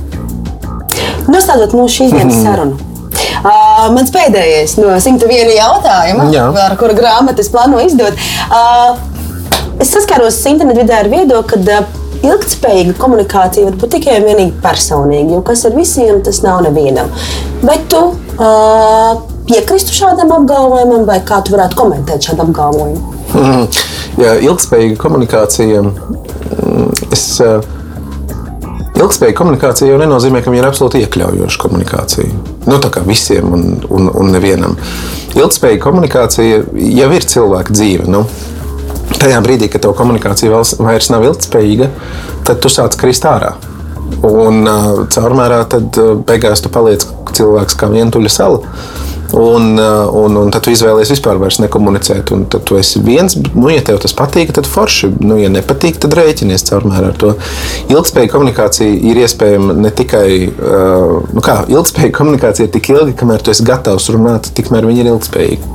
Nostādot 1.28 1.74
mūsu 1.76 2.02
šīs 2.02 2.14
dienas 2.14 2.38
mm. 2.38 2.44
sarunu. 2.44 2.90
Uh, 3.44 3.90
mans 3.92 4.08
pēdējais 4.12 4.78
no 4.80 4.94
101 4.96 5.50
jautājuma, 5.52 6.30
Jā. 6.32 6.46
ar 6.64 6.78
kuru 6.80 6.96
grāmatu 6.96 7.44
es 7.44 7.50
plānoju 7.52 7.90
izdot. 7.90 8.16
Uh, 8.48 8.96
es 9.84 9.92
saskaros 9.92 10.38
internetu 10.48 10.80
vidē 10.80 11.02
ar 11.02 11.10
viedokli, 11.12 11.60
ka 11.66 11.82
uh, 11.82 12.00
ilgspējīga 12.24 12.96
komunikācija 12.96 13.68
var 13.68 13.76
būt 13.82 13.98
tikai 13.98 14.16
un 14.22 14.28
vienīgi 14.30 14.56
personīga, 14.64 15.36
jo 15.36 15.42
kas 15.44 15.66
ir 15.68 15.76
visiem, 15.76 16.22
tas 16.24 16.40
nav 16.44 16.62
nevienam. 16.64 17.12
Bet 17.60 17.84
tu 17.92 18.00
uh, 18.14 19.33
piekristu 19.48 19.94
šādam 19.94 20.32
apgalvojumam, 20.38 21.04
vai 21.08 21.20
kā 21.26 21.40
tu 21.44 21.54
varētu 21.54 21.78
komentēt 21.78 22.28
šādu 22.28 22.46
apgalvojumu? 22.48 23.14
Mm, 23.34 23.64
jā, 24.22 24.34
ilgspējīga 24.48 25.00
komunikācija. 25.00 25.82
Mm, 25.84 26.92
es, 27.12 27.26
uh, 27.44 27.64
Ilgspējīga 28.94 29.34
komunikācija 29.40 29.90
jau 29.90 29.98
nenozīmē, 29.98 30.38
ka 30.38 30.52
viņa 30.52 30.60
ir 30.60 30.68
absolūti 30.68 31.00
iekļaujoša 31.02 31.58
komunikācija. 31.64 32.42
Nu, 32.70 32.76
tā 32.78 32.92
kā 32.94 33.02
visiem 33.02 33.50
un, 33.56 33.64
un, 33.90 34.06
un 34.06 34.30
nevienam. 34.30 34.76
Ilgspējīga 35.34 35.82
komunikācija 35.82 36.60
jau 36.94 37.08
ir 37.16 37.26
cilvēka 37.34 37.74
dzīve. 37.74 38.06
Nu, 38.14 38.22
tajā 39.18 39.40
brīdī, 39.42 39.66
kad 39.72 39.82
tev 39.82 39.96
komunikācija 39.98 40.62
vairs 40.78 41.10
nav 41.10 41.26
ilgspējīga, 41.26 41.90
tad 42.46 42.62
tu 42.62 42.70
sāc 42.70 42.94
krist 43.00 43.26
ārā. 43.26 43.56
Un 44.24 44.62
uh, 44.62 45.02
caurmērā 45.10 45.64
tad 45.74 45.98
uh, 45.98 46.14
beigās 46.22 46.62
tu 46.62 46.70
paliec 46.70 47.02
cilvēks 47.34 47.74
kā 47.80 47.90
vientuļa 47.90 48.30
sala. 48.30 48.62
Uh, 48.62 49.04
un, 49.34 50.36
un 50.38 50.52
tad 50.54 50.64
tu 50.66 50.72
izvēlējies 50.74 51.12
vispār 51.14 51.40
nekomunicēt. 51.64 52.32
Un 52.34 52.46
tad 52.50 52.64
tu 52.68 52.78
esi 52.78 53.02
viens. 53.04 53.36
Nu, 53.54 53.68
ja 53.72 53.82
tev 53.84 54.00
tas 54.02 54.14
patīk, 54.16 54.52
tad 54.54 54.68
forši. 54.70 55.12
Nu, 55.24 55.38
ja 55.40 55.50
nepatīk, 55.52 55.98
tad 56.02 56.16
rēķinies 56.18 56.66
caurmērā 56.68 57.12
ar 57.12 57.20
to. 57.20 57.34
Ilgspējīga 57.92 58.34
komunikācija 58.34 58.98
ir 59.10 59.22
iespējama 59.24 59.76
ne 59.78 59.92
tikai. 59.94 60.26
Uh, 60.54 61.16
nu 61.34 61.44
kā, 61.44 61.62
ilgspējīga 61.70 62.18
komunikācija 62.18 62.68
ir 62.68 62.74
tik 62.74 62.92
ilga, 62.94 63.16
kamēr 63.24 63.44
tu 63.44 63.54
esi 63.54 63.66
gatavs 63.66 64.10
runāt, 64.14 64.52
tikmēr 64.56 64.86
viņa 64.90 65.04
ir 65.04 65.14
ilgspējīga. 65.14 65.74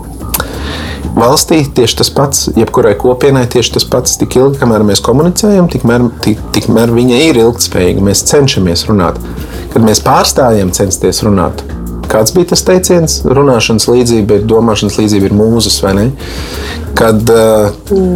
Valstī 1.20 1.64
tieši 1.76 1.98
tas 2.00 2.12
pats, 2.14 2.46
jebkurai 2.56 2.94
kopienai 3.00 3.48
tieši 3.52 3.74
tas 3.76 3.86
pats. 3.92 4.16
Tik 4.22 4.38
ilgi, 4.40 4.60
kamēr 4.62 4.86
mēs 4.88 5.02
komunicējam, 5.04 5.68
tikmēr, 5.72 6.06
tik, 6.24 6.40
tikmēr 6.56 6.94
viņa 6.96 7.18
ir 7.26 7.42
ilgspējīga. 7.42 8.06
Mēs 8.06 8.24
cenšamies 8.30 8.86
runāt. 8.88 9.20
Kad 9.74 9.84
mēs 9.86 10.02
pārstājam 10.06 10.72
censties 10.76 11.24
runāt, 11.26 11.66
Kāds 12.10 12.34
bija 12.34 12.52
tas 12.52 12.64
teiciens? 12.66 13.20
Runāšanas 13.26 13.86
līdzība 13.90 14.40
ir 14.40 14.46
domāšanas 14.50 14.98
līdzība 14.98 15.30
ir 15.30 15.36
mūzes, 15.38 15.78
vai 15.86 15.94
ne? 15.98 16.06
Kad 16.98 17.30
uh, 17.30 17.70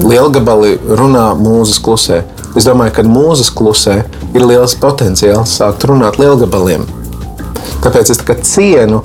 lielgabali 0.10 0.76
runā, 0.90 1.32
mūzes 1.40 1.78
klusē. 1.84 2.24
Es 2.58 2.68
domāju, 2.68 2.96
ka 2.98 3.06
mūzes 3.08 3.52
klusē 3.54 4.00
ir 4.34 4.46
liels 4.46 4.76
potenciāls 4.82 5.58
sākt 5.60 5.86
runāt 5.90 6.18
lielgabaliem. 6.22 6.88
Tāpēc 7.84 8.14
es 8.14 8.22
tā 8.24 8.38
cienu 8.42 9.04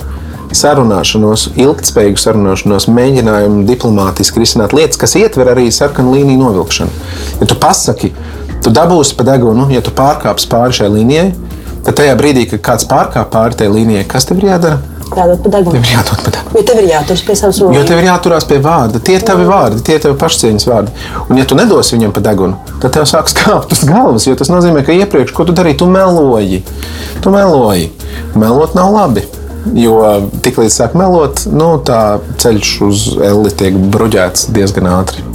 sarunāšanos, 0.55 1.51
ilgspējīgu 1.61 2.17
sarunāšanos, 2.17 2.89
mēģinājumu 2.89 3.67
diplomātiski 3.69 4.41
risināt 4.41 4.73
lietas, 4.73 4.97
kas 4.97 5.13
ietver 5.19 5.53
arī 5.53 5.67
sarkanu 5.73 6.15
līniju 6.17 6.41
novilkšanu. 6.41 7.09
Ja 7.41 7.49
tu 7.49 7.57
pasaki, 7.61 8.09
Tu 8.59 8.71
dabūsi 8.75 9.15
pa 9.15 9.23
degunu, 9.23 9.69
ja 9.71 9.79
tu 9.83 9.91
pārkāpsi 9.95 10.49
pāri 10.51 10.75
šai 10.75 10.89
līnijai. 10.91 11.29
Tad 11.85 11.95
tajā 11.99 12.15
brīdī, 12.19 12.45
kad 12.51 12.61
kāds 12.71 12.87
pārkāpj 12.89 13.29
pāri 13.33 13.57
tai 13.59 13.67
līnijai, 13.71 14.05
kas 14.09 14.27
tev 14.29 14.41
ir 14.41 14.49
jādara? 14.51 14.79
Jādod 15.09 15.39
pa 15.41 15.49
degunu. 15.55 15.73
Tev 15.73 15.85
ir 15.87 15.93
jādod 15.95 16.19
pa 16.25 16.31
degunu. 16.35 16.59
Jo 16.59 16.63
tev 16.69 16.79
ir 16.83 16.87
jāturas 16.91 17.23
pie 17.25 17.35
savas 17.39 17.59
Jo 17.59 17.69
rokas. 17.69 17.87
tev 17.89 17.97
ir 18.01 18.05
jāturās 18.05 18.45
pie 18.45 18.59
vārda. 18.61 18.99
Tie 19.01 19.15
ir 19.17 19.23
tavi 19.25 19.47
vārdi, 19.49 19.81
tie 19.87 19.95
ir 19.97 20.03
tavi 20.03 20.17
pašcieņas 20.21 20.67
vārdi. 20.69 20.93
Un, 21.29 21.39
ja 21.39 21.45
tu 21.49 21.57
nedosi 21.57 21.95
viņam 21.95 22.13
pa 22.13 22.21
degunu, 22.27 22.59
tad 22.83 22.93
tev 22.93 23.07
sāks 23.09 23.33
kāpt 23.39 23.73
uz 23.73 23.81
galvas. 23.89 24.27
Jo 24.29 24.35
tas 24.37 24.51
nozīmē, 24.53 24.83
ka 24.85 24.93
iepriekš, 24.93 25.33
ko 25.33 25.47
tu 25.49 25.55
darīji, 25.57 25.79
tu 25.81 25.89
meloji. 25.89 26.61
Tu 27.23 27.33
meloji. 27.33 27.89
Melot 28.37 28.77
nav 28.77 28.93
labi. 28.93 29.25
Jo 29.73 29.97
tiklīdz 30.45 30.77
sāk 30.77 30.93
melot, 30.99 31.41
nu, 31.51 31.71
tā 31.85 32.19
ceļš 32.39 32.75
uz 32.85 33.07
elli 33.17 33.49
tiek 33.51 33.75
bruģēts 33.91 34.51
diezgan 34.55 34.87
ātri. 34.93 35.25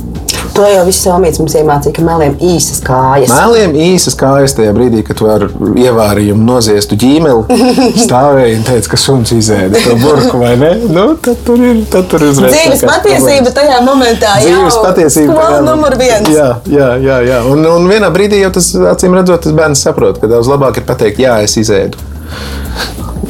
To 0.54 0.66
jau 0.68 0.84
viss 0.86 1.02
Somijas 1.04 1.40
mums 1.40 1.54
iemācīja, 1.58 1.94
ka 1.96 2.04
meliem 2.04 2.34
īsas 2.44 2.80
kājas. 2.84 3.32
Mēliem 3.32 3.74
īsas 3.88 4.16
kājas 4.18 4.54
tajā 4.58 4.74
brīdī, 4.76 5.02
kad 5.06 5.18
tu 5.18 5.28
ar 5.30 5.46
ievārījumu 5.48 6.44
noziestu 6.46 6.98
ģīmeli, 7.00 7.58
stāvēji 8.04 8.58
un 8.60 8.66
teici, 8.68 8.90
ka 8.92 9.00
suns 9.00 9.32
izēda 9.34 9.80
to 9.82 9.96
burbuļu, 10.02 10.40
vai 10.42 10.52
ne? 10.60 10.72
Nu, 10.94 11.06
tad 11.24 11.42
tur 11.46 11.62
ir, 11.64 11.82
tad 11.90 12.08
tur 12.12 12.26
uzreiz. 12.28 12.54
Dzīves 12.54 12.84
patiesība 12.86 13.54
tajā 13.56 13.80
momentā 13.86 14.36
jau 14.44 14.50
Dzīves 14.50 14.80
patiesība. 14.84 15.38
Skola 15.38 15.62
numur 15.66 15.96
viens. 16.00 16.30
Jā, 16.30 16.50
jā, 16.70 16.90
jā. 17.02 17.20
jā. 17.28 17.40
Un, 17.50 17.64
un 17.68 17.88
vienā 17.90 18.10
brīdī 18.14 18.42
jau 18.44 18.52
tas, 18.54 18.70
acīm 18.94 19.16
redzot, 19.18 19.46
tas 19.46 19.56
bērns 19.56 19.84
saprot, 19.88 20.20
ka 20.22 20.30
daudz 20.30 20.50
labāk 20.50 20.82
ir 20.82 20.86
pateikt, 20.88 21.22
jā, 21.24 21.40
es 21.46 21.56
izēdu. 21.60 21.98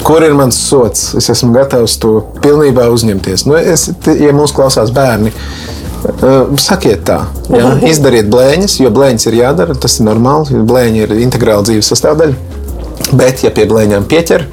Kur 0.05 0.25
ir 0.25 0.35
mans 0.37 0.59
sots? 0.61 1.15
Es 1.17 1.31
esmu 1.33 1.55
gatavs 1.55 1.97
to 2.03 2.19
pilnībā 2.45 2.91
uzņemties. 2.93 3.47
Nu, 3.49 3.57
es, 3.57 3.87
ja 4.21 4.35
mūs 4.37 4.53
klausās 4.53 4.93
bērni, 4.93 5.33
sakiet 6.61 7.05
tā, 7.09 7.21
jā, 7.53 7.71
izdariet 7.89 8.29
blēņas, 8.33 8.79
jo 8.83 8.91
blēņas 8.95 9.29
ir 9.31 9.39
jādara. 9.41 9.77
Tas 9.79 9.99
ir 9.99 10.09
normāli, 10.09 10.57
jo 10.57 10.65
blēņi 10.69 11.07
ir 11.07 11.15
integrāla 11.25 11.67
dzīves 11.67 11.93
sastāvdaļa. 11.93 12.61
Bet, 13.15 13.45
ja 13.45 13.53
pie 13.55 13.67
blēņām 13.71 14.07
pieķer, 14.11 14.47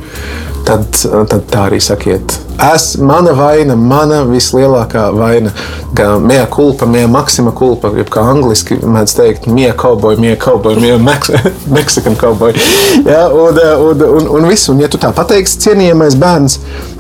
tad, 0.68 0.88
tad 1.02 1.46
tā 1.52 1.68
arī 1.70 1.82
sakiet. 1.84 2.41
Es, 2.62 2.98
mana 3.02 3.32
vaina, 3.34 3.74
mana 3.76 4.20
vislielākā 4.30 5.08
vaina, 5.18 5.50
kā 5.98 6.12
mea 6.22 6.44
culpa, 6.54 6.86
mea 6.86 7.08
maxima 7.10 7.50
culpa, 7.58 7.90
jeb 7.98 8.12
kā 8.14 8.22
angliski 8.30 8.78
mēdz 8.78 9.16
teikt, 9.18 9.48
mea 9.50 9.72
cowboy, 9.74 10.20
mea 10.22 10.36
cowboy, 10.38 10.78
mea 10.78 11.00
Mex 11.02 11.34
Mexican 11.78 12.16
cowboy. 12.20 12.54
Ja, 13.08 13.24
un, 13.34 13.58
un, 13.88 14.06
un, 14.20 14.30
un 14.38 14.46
viss, 14.50 14.70
un 14.70 14.84
ja 14.84 14.92
tu 14.92 15.02
tā 15.02 15.10
pateiksi, 15.18 15.58
cienījamais 15.66 16.20
bērns, 16.22 16.60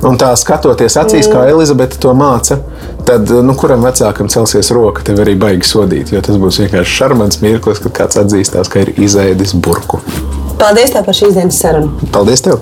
un 0.09 0.17
tā 0.17 0.31
skatoties 0.39 0.97
acīs, 0.97 1.29
kā 1.29 1.45
Elizabete 1.53 2.01
to 2.01 2.15
māca, 2.17 2.57
tad, 3.05 3.29
nu, 3.29 3.53
kuram 3.53 3.85
vecākam 3.85 4.33
celsies 4.33 4.73
roka, 4.73 5.05
tev 5.05 5.21
arī 5.21 5.38
baigi 5.38 5.69
sodīt, 5.69 6.15
jo 6.15 6.25
tas 6.25 6.41
būs 6.41 6.63
vienkārši 6.65 6.97
šarmants 7.03 7.43
mirklis, 7.45 7.85
kad 7.85 7.99
kāds 8.01 8.23
atzīstās, 8.25 8.71
ka 8.71 8.81
ir 8.88 8.95
izēdis 8.97 9.53
burku. 9.61 10.01
Paldies 10.57 10.97
tev 10.97 11.05
par 11.05 11.21
šīs 11.21 11.38
dienas 11.38 11.61
sarunu. 11.61 12.09
Paldies 12.09 12.49
tev! 12.49 12.61